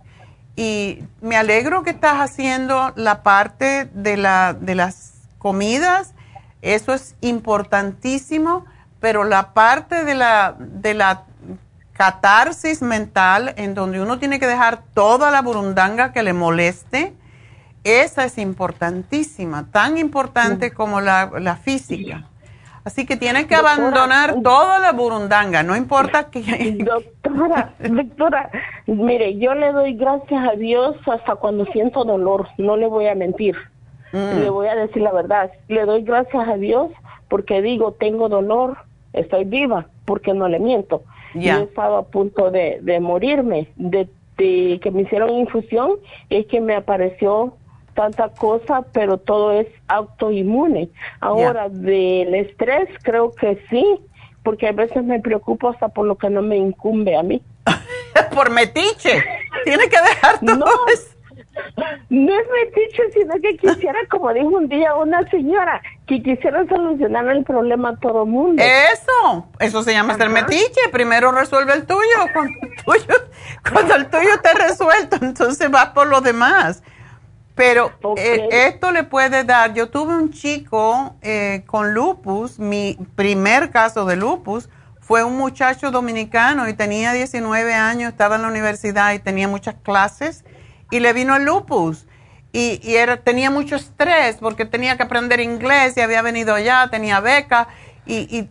Y 0.55 1.03
me 1.23 1.39
alegro 1.39 1.83
que 1.83 1.91
estás 1.91 2.17
haciendo 2.21 2.93
la 2.95 3.23
parte 3.23 3.89
de, 3.95 4.19
la, 4.19 4.53
de 4.53 4.75
las 4.75 5.15
comidas. 5.39 6.13
Eso 6.63 6.93
es 6.93 7.15
importantísimo, 7.21 8.65
pero 9.01 9.25
la 9.25 9.53
parte 9.55 10.05
de 10.05 10.15
la, 10.15 10.57
de 10.59 10.95
la 10.95 11.25
catarsis 11.93 12.81
mental, 12.81 13.55
en 13.57 13.75
donde 13.75 14.01
uno 14.01 14.19
tiene 14.19 14.39
que 14.39 14.47
dejar 14.47 14.83
toda 14.95 15.31
la 15.31 15.43
burundanga 15.43 16.13
que 16.13 16.23
le 16.23 16.33
moleste, 16.33 17.13
esa 17.85 18.25
es 18.25 18.39
importantísima, 18.39 19.67
tan 19.71 19.99
importante 19.99 20.73
como 20.73 21.01
la, 21.01 21.59
física. 21.63 22.25
Así 22.85 23.05
que 23.05 23.17
tienes 23.17 23.47
que 23.47 23.55
abandonar 23.55 24.37
toda 24.43 24.79
la 24.79 24.93
burundanga, 24.93 25.63
no 25.63 25.77
importa 25.77 26.31
que... 26.31 26.41
Doctora, 26.85 27.75
doctora, 27.79 28.51
mire, 28.87 29.37
yo 29.39 29.55
le 29.55 29.73
doy 29.73 29.95
gracias 29.95 30.49
a 30.49 30.53
Dios 30.53 30.97
hasta 31.07 31.35
cuando 31.35 31.67
siento 31.67 32.05
dolor, 32.05 32.49
no 32.59 32.77
le 32.77 32.87
voy 32.87 33.09
a 33.09 33.15
mentir, 33.15 33.57
mm. 34.13 34.41
le 34.41 34.51
voy 34.51 34.69
a 34.69 34.75
decir 34.75 35.03
la 35.03 35.13
verdad. 35.13 35.51
Le 35.69 35.85
doy 35.85 36.03
gracias 36.03 36.49
a 36.49 36.57
Dios 36.57 36.91
porque 37.29 37.63
digo, 37.63 37.93
tengo 37.93 38.29
dolor, 38.29 38.79
estoy 39.13 39.45
viva, 39.45 39.87
porque 40.05 40.33
no 40.35 40.49
le 40.49 40.59
miento. 40.59 41.03
Yo 41.35 41.59
he 41.59 41.63
estado 41.65 41.99
a 41.99 42.03
punto 42.05 42.51
de, 42.51 42.79
de 42.83 43.01
morirme, 43.01 43.69
de, 43.77 44.09
de 44.39 44.81
que 44.83 44.91
me 44.91 45.03
hicieron 45.03 45.31
infusión, 45.31 45.93
es 46.31 46.47
que 46.47 46.61
me 46.61 46.75
apareció 46.75 47.55
tanta 47.95 48.29
cosa, 48.29 48.83
pero 48.93 49.19
todo 49.19 49.53
es 49.53 49.67
autoinmune. 49.89 50.89
Ahora, 51.21 51.69
del 51.69 52.35
estrés, 52.35 52.89
creo 53.03 53.33
que 53.33 53.63
sí, 53.69 53.85
porque 54.43 54.69
a 54.69 54.73
veces 54.73 55.05
me 55.05 55.21
preocupo 55.21 55.69
hasta 55.69 55.89
por 55.89 56.07
lo 56.07 56.17
que 56.17 56.31
no 56.31 56.41
me 56.41 56.57
incumbe 56.57 57.17
a 57.17 57.23
mí. 57.23 57.43
por 58.35 58.51
metiche. 58.51 59.23
Tiene 59.65 59.89
que 59.89 60.01
dejar 60.01 60.41
todo 60.41 60.57
no, 60.57 60.67
No 62.11 62.33
es 62.33 62.47
metiche, 62.51 63.03
sino 63.13 63.35
que 63.41 63.57
quisiera, 63.57 63.99
como 64.11 64.33
dijo 64.33 64.49
un 64.49 64.69
día 64.69 64.95
una 64.95 65.29
señora, 65.31 65.81
que 66.07 66.23
quisiera 66.23 66.67
solucionar 66.67 67.29
el 67.29 67.45
problema 67.45 67.91
a 67.91 67.97
todo 67.97 68.25
mundo. 68.25 68.63
Eso, 68.63 69.47
eso 69.61 69.83
se 69.83 69.93
llama 69.93 70.17
ser 70.17 70.31
metiche. 70.31 70.89
Primero 70.91 71.33
resuelve 71.33 71.75
el 71.75 71.87
tuyo. 71.87 72.01
Cuando 72.35 72.57
el 72.63 72.85
tuyo, 72.85 73.15
cuando 73.71 73.95
el 73.95 74.07
tuyo 74.09 74.35
está 74.35 74.55
resuelto, 74.55 75.19
entonces 75.21 75.71
vas 75.71 75.91
por 75.91 76.07
lo 76.07 76.21
demás. 76.21 76.83
Pero 77.55 77.93
eh, 78.17 78.49
esto 78.53 78.93
le 78.93 79.03
puede 79.03 79.43
dar, 79.43 79.75
yo 79.75 79.91
tuve 79.91 80.15
un 80.15 80.31
chico 80.31 81.17
eh, 81.23 81.65
con 81.67 81.93
lupus, 81.93 82.61
mi 82.61 82.97
primer 83.17 83.71
caso 83.71 84.05
de 84.05 84.15
lupus 84.15 84.69
fue 85.01 85.25
un 85.25 85.37
muchacho 85.37 85.91
dominicano 85.91 86.69
y 86.69 86.75
tenía 86.75 87.13
19 87.13 87.75
años, 87.75 88.13
estaba 88.13 88.37
en 88.37 88.43
la 88.43 88.49
universidad 88.49 89.13
y 89.13 89.19
tenía 89.19 89.49
muchas 89.49 89.75
clases 89.83 90.45
y 90.91 91.01
le 91.01 91.13
vino 91.13 91.37
el 91.37 91.45
lupus. 91.45 92.07
Y, 92.53 92.95
era, 92.95 93.19
tenía 93.19 93.51
mucho 93.51 93.77
estrés 93.77 94.37
porque 94.41 94.65
tenía 94.65 94.97
que 94.97 95.03
aprender 95.03 95.41
inglés 95.41 95.97
y 95.97 96.01
había 96.01 96.23
venido 96.23 96.55
allá, 96.55 96.89
tenía 96.91 97.21
beca 97.21 97.69
y, 98.07 98.49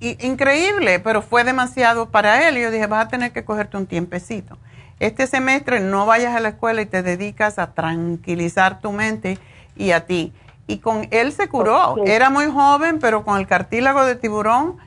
increíble, 0.00 1.00
pero 1.00 1.20
fue 1.20 1.44
demasiado 1.44 2.10
para 2.10 2.48
él. 2.48 2.58
Y 2.58 2.62
yo 2.62 2.70
dije, 2.70 2.86
vas 2.86 3.06
a 3.06 3.08
tener 3.08 3.32
que 3.32 3.44
cogerte 3.44 3.76
un 3.76 3.86
tiempecito 3.86 4.56
este 5.00 5.26
semestre 5.26 5.80
no 5.80 6.06
vayas 6.06 6.34
a 6.34 6.40
la 6.40 6.50
escuela 6.50 6.82
y 6.82 6.86
te 6.86 7.02
dedicas 7.02 7.58
a 7.58 7.74
tranquilizar 7.74 8.80
tu 8.80 8.92
mente 8.92 9.38
y 9.76 9.90
a 9.90 10.06
ti. 10.06 10.32
Y 10.66 10.78
con 10.78 11.08
él 11.10 11.32
se 11.32 11.48
curó. 11.48 11.96
Era 12.06 12.30
muy 12.30 12.46
joven, 12.46 12.98
pero 13.00 13.24
con 13.24 13.38
el 13.38 13.46
cartílago 13.46 14.04
de 14.04 14.16
tiburón 14.16 14.78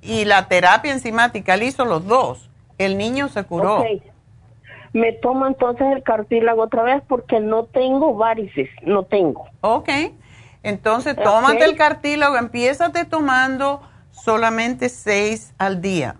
y 0.00 0.26
la 0.26 0.48
terapia 0.48 0.92
enzimática, 0.92 1.54
él 1.54 1.64
hizo 1.64 1.84
los 1.84 2.06
dos. 2.06 2.50
El 2.78 2.98
niño 2.98 3.28
se 3.28 3.42
curó. 3.44 3.84
Me 4.94 5.12
tomo 5.12 5.46
entonces 5.46 5.88
el 5.92 6.04
cartílago 6.04 6.62
otra 6.62 6.84
vez 6.84 7.02
porque 7.08 7.40
no 7.40 7.64
tengo 7.64 8.14
varices, 8.14 8.70
no 8.82 9.02
tengo. 9.02 9.46
Ok. 9.60 9.90
Entonces, 10.62 11.16
tómate 11.16 11.64
el 11.64 11.76
cartílago, 11.76 12.36
empiézate 12.36 13.04
tomando 13.04 13.82
solamente 14.12 14.88
seis 14.88 15.52
al 15.58 15.82
día. 15.82 16.14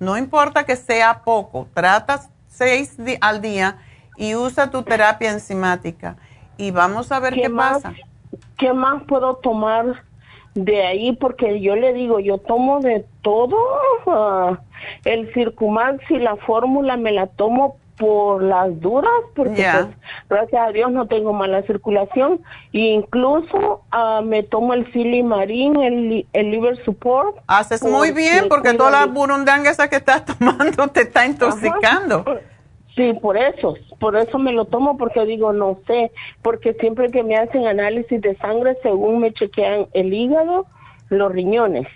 No 0.00 0.16
importa 0.16 0.64
que 0.64 0.74
sea 0.74 1.22
poco, 1.22 1.68
tratas 1.74 2.30
seis 2.46 2.96
al 3.20 3.42
día 3.42 3.76
y 4.16 4.34
usa 4.34 4.70
tu 4.70 4.82
terapia 4.82 5.30
enzimática. 5.30 6.16
Y 6.56 6.70
vamos 6.70 7.12
a 7.12 7.20
ver 7.20 7.34
qué, 7.34 7.50
más, 7.50 7.82
pasa. 7.82 7.94
¿Qué 8.56 8.72
más 8.72 9.02
puedo 9.04 9.36
tomar 9.36 10.02
de 10.54 10.86
ahí? 10.86 11.12
Porque 11.12 11.60
yo 11.60 11.76
le 11.76 11.92
digo, 11.92 12.20
yo 12.20 12.38
tomo 12.38 12.80
de 12.80 13.04
todo. 13.20 13.58
ah, 14.06 14.58
el 15.04 15.32
Circumax 15.34 16.10
y 16.10 16.18
la 16.18 16.36
fórmula 16.36 16.96
me 16.96 17.12
la 17.12 17.26
tomo 17.26 17.76
por 17.98 18.42
las 18.42 18.80
duras, 18.80 19.12
porque 19.34 19.66
pues, 19.72 19.86
gracias 20.28 20.68
a 20.68 20.72
Dios 20.72 20.90
no 20.92 21.06
tengo 21.06 21.32
mala 21.32 21.62
circulación. 21.62 22.40
E 22.72 22.78
incluso 22.78 23.82
ah, 23.90 24.22
me 24.24 24.42
tomo 24.42 24.74
el 24.74 24.90
Silimarín, 24.92 25.76
el, 25.82 26.26
el 26.32 26.50
Liver 26.50 26.82
Support. 26.84 27.38
Haces 27.46 27.82
muy 27.82 28.12
bien 28.12 28.48
porque 28.48 28.74
toda 28.74 28.90
la 28.90 29.06
burundanga 29.06 29.70
esa 29.70 29.88
que 29.88 29.96
estás 29.96 30.24
tomando 30.38 30.88
te 30.88 31.02
está 31.02 31.26
intoxicando. 31.26 32.24
Sí, 32.94 33.12
por 33.12 33.36
eso, 33.36 33.76
por 34.00 34.16
eso 34.16 34.38
me 34.38 34.52
lo 34.52 34.64
tomo 34.64 34.96
porque 34.96 35.24
digo, 35.24 35.52
no 35.52 35.78
sé, 35.86 36.10
porque 36.42 36.74
siempre 36.74 37.10
que 37.10 37.22
me 37.22 37.36
hacen 37.36 37.66
análisis 37.66 38.20
de 38.20 38.36
sangre, 38.38 38.76
según 38.82 39.20
me 39.20 39.32
chequean 39.32 39.86
el 39.92 40.12
hígado, 40.12 40.66
los 41.08 41.30
riñones. 41.30 41.86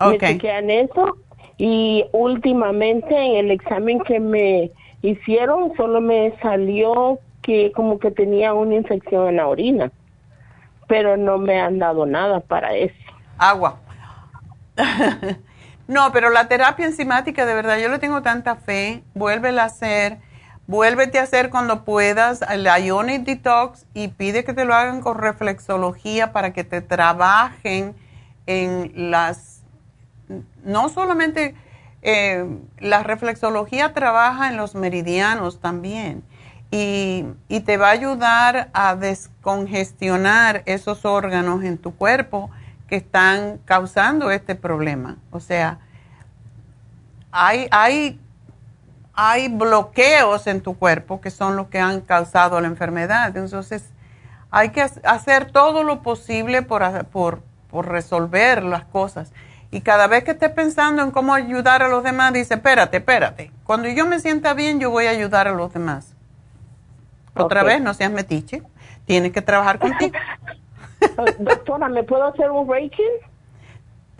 Me 0.00 0.18
chequean 0.18 0.70
eso 0.70 1.16
y 1.56 2.04
últimamente 2.10 3.16
en 3.16 3.36
el 3.36 3.50
examen 3.52 4.00
que 4.00 4.18
me 4.18 4.72
hicieron 5.02 5.76
solo 5.76 6.00
me 6.00 6.34
salió 6.40 7.18
que 7.42 7.72
como 7.72 7.98
que 7.98 8.10
tenía 8.10 8.54
una 8.54 8.76
infección 8.76 9.28
en 9.28 9.36
la 9.36 9.48
orina, 9.48 9.90
pero 10.88 11.16
no 11.16 11.38
me 11.38 11.60
han 11.60 11.78
dado 11.78 12.06
nada 12.06 12.40
para 12.40 12.74
eso. 12.74 12.94
Agua. 13.36 13.80
no, 15.88 16.12
pero 16.12 16.30
la 16.30 16.48
terapia 16.48 16.86
enzimática, 16.86 17.44
de 17.44 17.54
verdad, 17.54 17.78
yo 17.78 17.88
le 17.88 17.98
tengo 17.98 18.22
tanta 18.22 18.56
fe. 18.56 19.02
Vuélvela 19.14 19.64
a 19.64 19.66
hacer. 19.66 20.18
Vuélvete 20.68 21.18
a 21.18 21.24
hacer 21.24 21.50
cuando 21.50 21.84
puedas 21.84 22.42
el 22.42 22.64
Ionic 22.64 23.24
Detox 23.24 23.84
y 23.94 24.08
pide 24.08 24.44
que 24.44 24.54
te 24.54 24.64
lo 24.64 24.74
hagan 24.74 25.00
con 25.00 25.18
reflexología 25.18 26.32
para 26.32 26.52
que 26.52 26.62
te 26.62 26.80
trabajen 26.80 27.96
en 28.46 29.10
las... 29.10 29.64
No 30.64 30.88
solamente 30.88 31.56
eh, 32.02 32.46
la 32.78 33.02
reflexología 33.02 33.92
trabaja 33.92 34.48
en 34.48 34.56
los 34.56 34.74
meridianos 34.74 35.60
también 35.60 36.22
y, 36.70 37.24
y 37.48 37.60
te 37.60 37.76
va 37.76 37.88
a 37.88 37.92
ayudar 37.92 38.70
a 38.72 38.96
descongestionar 38.96 40.62
esos 40.66 41.04
órganos 41.04 41.62
en 41.64 41.78
tu 41.78 41.94
cuerpo 41.94 42.50
que 42.88 42.96
están 42.96 43.58
causando 43.64 44.30
este 44.30 44.54
problema. 44.54 45.16
O 45.30 45.40
sea, 45.40 45.78
hay, 47.30 47.68
hay, 47.70 48.20
hay 49.14 49.48
bloqueos 49.48 50.46
en 50.46 50.60
tu 50.60 50.76
cuerpo 50.78 51.20
que 51.20 51.30
son 51.30 51.56
los 51.56 51.68
que 51.68 51.78
han 51.78 52.00
causado 52.00 52.60
la 52.60 52.66
enfermedad. 52.68 53.36
Entonces, 53.36 53.90
hay 54.50 54.70
que 54.70 54.82
ha- 54.82 54.90
hacer 55.04 55.50
todo 55.50 55.84
lo 55.84 56.02
posible 56.02 56.62
por, 56.62 57.06
por, 57.06 57.42
por 57.70 57.88
resolver 57.88 58.62
las 58.62 58.84
cosas. 58.84 59.32
Y 59.72 59.80
cada 59.80 60.06
vez 60.06 60.22
que 60.22 60.32
estés 60.32 60.50
pensando 60.50 61.02
en 61.02 61.10
cómo 61.10 61.32
ayudar 61.32 61.82
a 61.82 61.88
los 61.88 62.04
demás, 62.04 62.34
dice, 62.34 62.54
espérate, 62.54 62.98
espérate. 62.98 63.50
Cuando 63.64 63.88
yo 63.88 64.06
me 64.06 64.20
sienta 64.20 64.52
bien, 64.52 64.78
yo 64.78 64.90
voy 64.90 65.06
a 65.06 65.10
ayudar 65.10 65.48
a 65.48 65.52
los 65.52 65.72
demás. 65.72 66.14
Otra 67.34 67.62
vez, 67.62 67.80
no 67.80 67.94
seas 67.94 68.12
metiche. 68.12 68.62
Tienes 69.06 69.32
que 69.32 69.40
trabajar 69.40 69.78
contigo. 69.78 70.12
Doctora, 71.38 71.88
¿me 71.88 72.02
puedo 72.02 72.24
hacer 72.24 72.50
un 72.50 72.70
Reiki? 72.70 73.02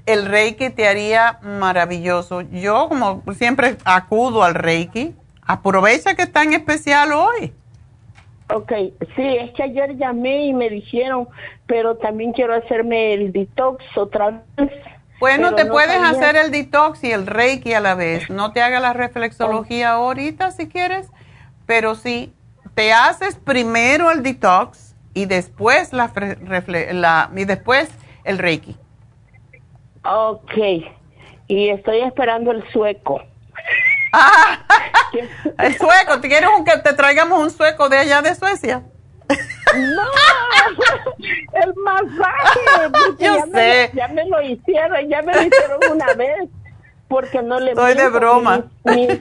El 0.06 0.24
Reiki 0.24 0.70
te 0.70 0.88
haría 0.88 1.38
maravilloso. 1.42 2.40
Yo, 2.40 2.88
como 2.88 3.22
siempre, 3.34 3.76
acudo 3.84 4.44
al 4.44 4.54
Reiki. 4.54 5.14
Aprovecha 5.42 6.14
que 6.14 6.22
está 6.22 6.44
en 6.44 6.54
especial 6.54 7.12
hoy. 7.12 7.52
Ok, 8.48 8.72
sí, 9.16 9.36
es 9.36 9.50
que 9.52 9.64
ayer 9.64 9.98
llamé 9.98 10.46
y 10.46 10.54
me 10.54 10.70
dijeron, 10.70 11.28
pero 11.66 11.96
también 11.96 12.32
quiero 12.32 12.54
hacerme 12.54 13.12
el 13.12 13.32
detox 13.32 13.84
otra 13.98 14.42
vez. 14.56 14.72
Bueno, 15.22 15.54
te 15.54 15.64
no 15.64 15.72
puedes 15.72 15.92
sabía- 16.00 16.10
hacer 16.10 16.34
el 16.36 16.50
detox 16.50 17.04
y 17.04 17.12
el 17.12 17.26
Reiki 17.28 17.74
a 17.74 17.80
la 17.80 17.94
vez. 17.94 18.28
No 18.28 18.52
te 18.52 18.60
haga 18.60 18.80
la 18.80 18.92
reflexología 18.92 19.90
ahorita 19.92 20.50
si 20.50 20.68
quieres, 20.68 21.08
pero 21.64 21.94
sí, 21.94 22.34
te 22.74 22.92
haces 22.92 23.36
primero 23.36 24.10
el 24.10 24.24
detox 24.24 24.96
y 25.14 25.26
después 25.26 25.92
la, 25.92 26.10
la- 26.92 27.30
y 27.36 27.44
después 27.44 27.88
el 28.24 28.38
Reiki. 28.38 28.76
Ok, 30.04 30.54
y 31.46 31.68
estoy 31.68 32.00
esperando 32.00 32.50
el 32.50 32.68
sueco. 32.72 33.22
El 35.58 35.76
sueco, 35.78 36.20
¿te 36.20 36.28
quieres 36.28 36.50
un- 36.58 36.64
que 36.64 36.76
te 36.78 36.92
traigamos 36.94 37.38
un 37.40 37.50
sueco 37.50 37.88
de 37.88 37.98
allá 37.98 38.22
de 38.22 38.34
Suecia? 38.34 38.82
No, 39.74 40.02
el 41.62 41.74
masaje. 41.84 42.60
Yo 43.18 43.36
ya 43.36 43.46
me 43.46 43.52
sé. 43.60 43.90
ya 43.94 44.08
me 44.08 44.24
lo 44.26 44.42
hicieron, 44.42 45.08
ya 45.08 45.22
me 45.22 45.32
lo 45.34 45.42
hicieron 45.42 45.78
una 45.92 46.14
vez, 46.14 46.48
porque 47.08 47.42
no 47.42 47.58
le 47.60 47.70
Estoy 47.72 47.94
de 47.94 48.08
broma. 48.08 48.64
Mis, 48.84 48.96
mis- 49.08 49.20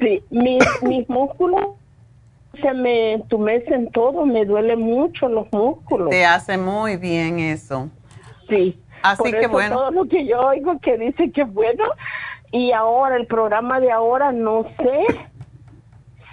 sí, 0.00 0.22
mis, 0.30 0.64
mis 0.82 1.08
músculos 1.08 1.62
se 2.60 2.72
me 2.74 3.12
entumecen 3.12 3.90
todo, 3.92 4.26
me 4.26 4.44
duele 4.44 4.76
mucho 4.76 5.28
los 5.28 5.46
músculos. 5.52 6.10
Te 6.10 6.24
hace 6.24 6.58
muy 6.58 6.96
bien 6.96 7.38
eso. 7.38 7.88
Sí. 8.48 8.80
Así 9.02 9.18
Por 9.22 9.30
que 9.30 9.40
eso 9.40 9.48
bueno. 9.50 9.76
Todo 9.76 9.90
lo 9.92 10.04
que 10.06 10.26
yo 10.26 10.40
oigo 10.40 10.80
que 10.80 10.98
dice 10.98 11.30
que 11.30 11.42
es 11.42 11.52
bueno. 11.52 11.84
Y 12.50 12.72
ahora, 12.72 13.16
el 13.16 13.26
programa 13.26 13.78
de 13.78 13.92
ahora, 13.92 14.32
no 14.32 14.64
sé 14.78 15.28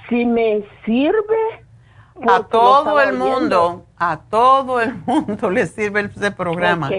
si 0.09 0.25
me 0.25 0.63
sirve. 0.85 1.64
A 2.21 2.43
todo 2.43 3.01
el 3.01 3.13
mundo, 3.13 3.85
a 3.97 4.17
todo 4.17 4.79
el 4.79 4.95
mundo 5.05 5.49
le 5.49 5.67
sirve 5.67 6.01
ese 6.01 6.31
programa. 6.31 6.89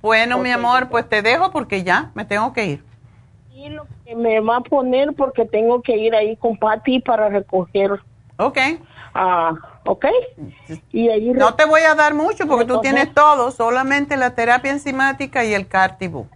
Bueno, 0.00 0.38
mi 0.38 0.50
amor, 0.50 0.88
pues 0.88 1.08
te 1.08 1.22
dejo 1.22 1.50
porque 1.50 1.82
ya 1.82 2.10
me 2.14 2.24
tengo 2.24 2.52
que 2.52 2.66
ir. 2.66 2.84
Y 3.52 3.70
lo 3.70 3.86
que 4.04 4.14
me 4.14 4.38
va 4.40 4.58
a 4.58 4.60
poner 4.60 5.14
porque 5.14 5.44
tengo 5.44 5.82
que 5.82 5.96
ir 5.96 6.14
ahí 6.14 6.36
con 6.36 6.56
Patty 6.56 7.00
para 7.00 7.28
recoger. 7.28 8.00
Ok. 8.36 8.58
Ah, 9.14 9.54
ok. 9.84 10.06
Y 10.92 11.08
ahí 11.08 11.32
No 11.32 11.54
te 11.54 11.64
voy 11.64 11.80
a 11.80 11.94
dar 11.94 12.14
mucho 12.14 12.46
porque 12.46 12.66
tú 12.66 12.80
tienes 12.80 13.12
todo, 13.14 13.50
solamente 13.50 14.16
la 14.16 14.34
terapia 14.34 14.70
enzimática 14.70 15.44
y 15.44 15.54
el 15.54 15.66
Cartibu. 15.66 16.28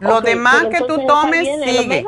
Lo 0.00 0.20
demás 0.20 0.66
que 0.66 0.80
tú 0.80 1.06
tomes 1.06 1.46
¿el 1.46 1.64
sigue. 1.64 2.04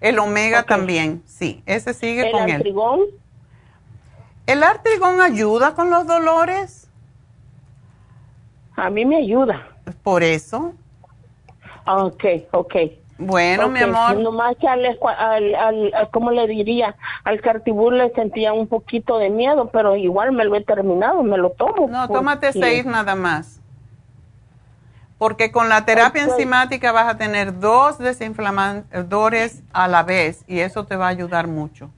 El 0.00 0.18
omega 0.18 0.62
también, 0.64 1.22
sí, 1.26 1.62
ese 1.66 1.94
sigue 1.94 2.26
¿El 2.26 2.32
con 2.32 2.48
él. 2.48 2.74
¿El 4.46 4.62
artrigón 4.62 5.20
ayuda 5.20 5.74
con 5.74 5.90
los 5.90 6.06
dolores? 6.06 6.88
A 8.76 8.90
mí 8.90 9.04
me 9.04 9.16
ayuda. 9.16 9.66
Por 10.02 10.22
eso. 10.22 10.74
Ok, 11.86 12.24
ok. 12.52 12.74
Bueno, 13.18 13.68
mi 13.70 13.80
amor. 13.80 14.18
Nomás 14.18 14.56
que 14.58 14.68
al, 14.68 14.84
al, 14.84 15.54
al, 15.54 15.94
al- 15.94 16.10
¿cómo 16.10 16.30
le 16.30 16.46
diría? 16.46 16.96
Al 17.24 17.40
cartibur 17.40 17.94
le 17.94 18.10
sentía 18.10 18.52
un 18.52 18.66
poquito 18.66 19.18
de 19.18 19.30
miedo, 19.30 19.70
pero 19.72 19.96
igual 19.96 20.32
me 20.32 20.44
lo 20.44 20.54
he 20.54 20.62
terminado, 20.62 21.22
me 21.22 21.38
lo 21.38 21.50
tomo. 21.50 21.88
No, 21.88 22.06
tómate 22.08 22.52
seis 22.52 22.84
nada 22.84 23.14
más. 23.14 23.60
Porque 25.18 25.50
con 25.50 25.68
la 25.68 25.86
terapia 25.86 26.24
enzimática 26.24 26.92
vas 26.92 27.08
a 27.08 27.16
tener 27.16 27.58
dos 27.58 27.98
desinflamadores 27.98 29.62
a 29.72 29.88
la 29.88 30.02
vez 30.02 30.44
y 30.46 30.60
eso 30.60 30.84
te 30.84 30.96
va 30.96 31.06
a 31.06 31.10
ayudar 31.10 31.46
mucho. 31.46 31.90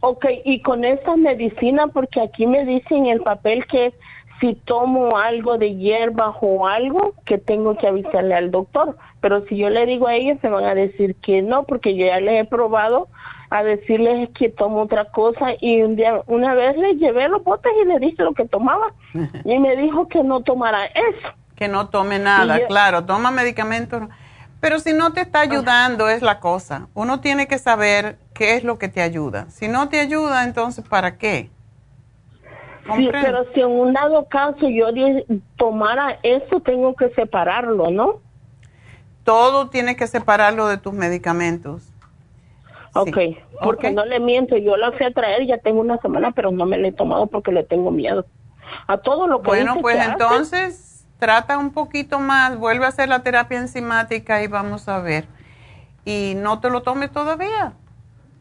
Ok, 0.00 0.26
y 0.44 0.60
con 0.60 0.84
esa 0.84 1.16
medicina, 1.16 1.86
porque 1.86 2.20
aquí 2.20 2.46
me 2.46 2.66
dicen 2.66 3.06
en 3.06 3.12
el 3.12 3.20
papel 3.22 3.66
que 3.66 3.94
si 4.38 4.54
tomo 4.54 5.16
algo 5.16 5.56
de 5.56 5.76
hierba 5.76 6.36
o 6.40 6.66
algo, 6.66 7.14
que 7.24 7.38
tengo 7.38 7.78
que 7.78 7.86
avisarle 7.86 8.34
al 8.34 8.50
doctor. 8.50 8.98
Pero 9.22 9.46
si 9.46 9.56
yo 9.56 9.70
le 9.70 9.86
digo 9.86 10.06
a 10.06 10.14
ellos, 10.14 10.38
se 10.42 10.48
van 10.48 10.64
a 10.64 10.74
decir 10.74 11.14
que 11.16 11.40
no, 11.40 11.62
porque 11.62 11.96
yo 11.96 12.04
ya 12.04 12.20
les 12.20 12.42
he 12.42 12.44
probado 12.44 13.08
a 13.48 13.62
decirles 13.62 14.28
que 14.30 14.50
tomo 14.50 14.82
otra 14.82 15.06
cosa 15.06 15.54
y 15.60 15.80
un 15.82 15.96
día, 15.96 16.20
una 16.26 16.54
vez 16.54 16.76
les 16.76 16.98
llevé 16.98 17.28
los 17.28 17.42
botes 17.44 17.72
y 17.82 17.86
le 17.86 17.98
dije 18.00 18.22
lo 18.22 18.34
que 18.34 18.46
tomaba 18.46 18.92
y 19.44 19.58
me 19.58 19.76
dijo 19.76 20.08
que 20.08 20.22
no 20.22 20.42
tomara 20.42 20.86
eso. 20.86 21.28
Que 21.56 21.68
no 21.68 21.88
tome 21.88 22.18
nada, 22.18 22.60
yo- 22.60 22.66
claro, 22.66 23.04
toma 23.04 23.30
medicamentos. 23.30 24.02
Pero 24.60 24.78
si 24.78 24.92
no 24.92 25.12
te 25.12 25.20
está 25.20 25.40
ayudando 25.40 26.08
es 26.08 26.22
la 26.22 26.40
cosa. 26.40 26.88
Uno 26.94 27.20
tiene 27.20 27.46
que 27.46 27.58
saber 27.58 28.18
qué 28.32 28.54
es 28.54 28.64
lo 28.64 28.78
que 28.78 28.88
te 28.88 29.02
ayuda. 29.02 29.46
Si 29.50 29.68
no 29.68 29.88
te 29.88 30.00
ayuda, 30.00 30.44
entonces 30.44 30.86
¿para 30.88 31.18
qué? 31.18 31.50
Sí, 32.96 33.08
pero 33.12 33.44
si 33.54 33.60
en 33.60 33.70
un 33.70 33.92
dado 33.92 34.26
caso 34.26 34.68
yo 34.68 34.86
tomara 35.56 36.18
eso, 36.22 36.60
tengo 36.60 36.94
que 36.94 37.10
separarlo, 37.10 37.90
¿no? 37.90 38.20
Todo 39.24 39.70
tiene 39.70 39.96
que 39.96 40.06
separarlo 40.06 40.66
de 40.66 40.76
tus 40.76 40.92
medicamentos. 40.92 41.90
Ok, 42.94 43.18
porque 43.62 43.90
no 43.90 44.04
le 44.04 44.20
miento, 44.20 44.56
yo 44.56 44.76
la 44.76 44.92
fui 44.92 45.04
a 45.06 45.10
traer, 45.12 45.46
ya 45.46 45.58
tengo 45.58 45.80
una 45.80 45.98
semana, 45.98 46.30
pero 46.32 46.52
no 46.52 46.64
me 46.66 46.78
la 46.78 46.88
he 46.88 46.92
tomado 46.92 47.26
porque 47.26 47.50
le 47.52 47.64
tengo 47.64 47.90
miedo. 47.90 48.26
A 48.86 48.98
todo 48.98 49.26
lo 49.26 49.40
que 49.42 49.48
Bueno, 49.48 49.76
pues 49.80 49.96
entonces 49.96 50.93
trata 51.18 51.58
un 51.58 51.72
poquito 51.72 52.20
más, 52.20 52.56
vuelve 52.56 52.86
a 52.86 52.88
hacer 52.88 53.08
la 53.08 53.22
terapia 53.22 53.58
enzimática 53.58 54.42
y 54.42 54.46
vamos 54.46 54.88
a 54.88 54.98
ver. 54.98 55.26
Y 56.04 56.34
no 56.36 56.60
te 56.60 56.70
lo 56.70 56.82
tomes 56.82 57.10
todavía, 57.10 57.72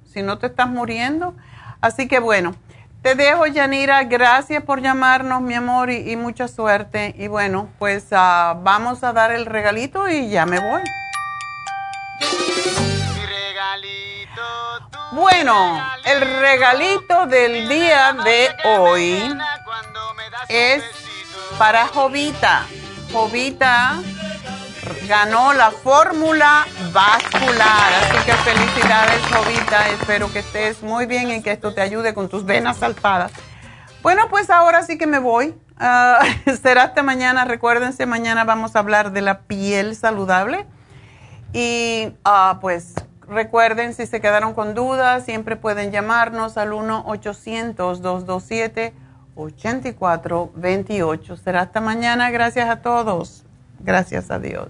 si 0.05 0.21
no 0.21 0.37
te 0.37 0.47
estás 0.47 0.69
muriendo. 0.69 1.35
Así 1.81 2.07
que 2.07 2.19
bueno, 2.19 2.55
te 3.01 3.15
dejo, 3.15 3.45
Yanira. 3.45 4.03
Gracias 4.05 4.63
por 4.63 4.81
llamarnos, 4.81 5.41
mi 5.41 5.53
amor, 5.53 5.91
y, 5.91 6.15
mucha 6.15 6.47
suerte. 6.47 7.13
Y 7.17 7.27
bueno, 7.27 7.69
pues 7.77 8.07
ah, 8.11 8.57
vamos 8.63 9.03
a 9.03 9.11
dar 9.11 9.31
el 9.31 9.45
regalito 9.45 10.07
y 10.07 10.29
ya 10.29 10.45
me 10.45 10.59
voy. 10.59 10.81
Bueno, 15.11 15.85
el 16.05 16.21
regalito 16.39 17.27
del 17.27 17.67
día 17.67 18.13
de 18.23 18.49
hoy 18.63 19.37
es 20.47 20.83
para 21.57 21.87
Jovita. 21.87 22.65
Jovita 23.11 24.01
ganó 25.07 25.53
la 25.53 25.71
fórmula 25.71 26.65
vascular. 26.91 27.93
Así 28.01 28.25
que 28.25 28.33
felicidades, 28.33 29.21
Jovita. 29.31 29.89
Espero 29.89 30.31
que 30.31 30.39
estés 30.39 30.83
muy 30.83 31.05
bien 31.05 31.31
y 31.31 31.41
que 31.41 31.51
esto 31.51 31.73
te 31.73 31.81
ayude 31.81 32.13
con 32.13 32.29
tus 32.29 32.45
venas 32.45 32.77
salpadas. 32.77 33.31
Bueno, 34.01 34.27
pues 34.29 34.49
ahora 34.49 34.83
sí 34.83 34.97
que 34.97 35.07
me 35.07 35.19
voy. 35.19 35.55
Ah, 35.77 36.19
será 36.61 36.83
hasta 36.83 37.03
mañana. 37.03 37.45
Recuérdense, 37.45 38.05
mañana 38.05 38.43
vamos 38.43 38.75
a 38.75 38.79
hablar 38.79 39.11
de 39.11 39.21
la 39.21 39.41
piel 39.41 39.95
saludable. 39.95 40.65
Y 41.53 42.13
uh, 42.25 42.59
pues 42.59 42.95
recuerden, 43.27 43.93
si 43.93 44.07
se 44.07 44.19
quedaron 44.21 44.53
con 44.53 44.73
dudas, 44.73 45.23
siempre 45.23 45.55
pueden 45.55 45.91
llamarnos 45.91 46.57
al 46.57 46.73
1-800-227-8428. 49.35 51.37
Será 51.37 51.61
hasta 51.61 51.79
mañana. 51.81 52.31
Gracias 52.31 52.69
a 52.69 52.81
todos. 52.81 53.43
Gracias 53.79 54.31
a 54.31 54.39
Dios. 54.39 54.69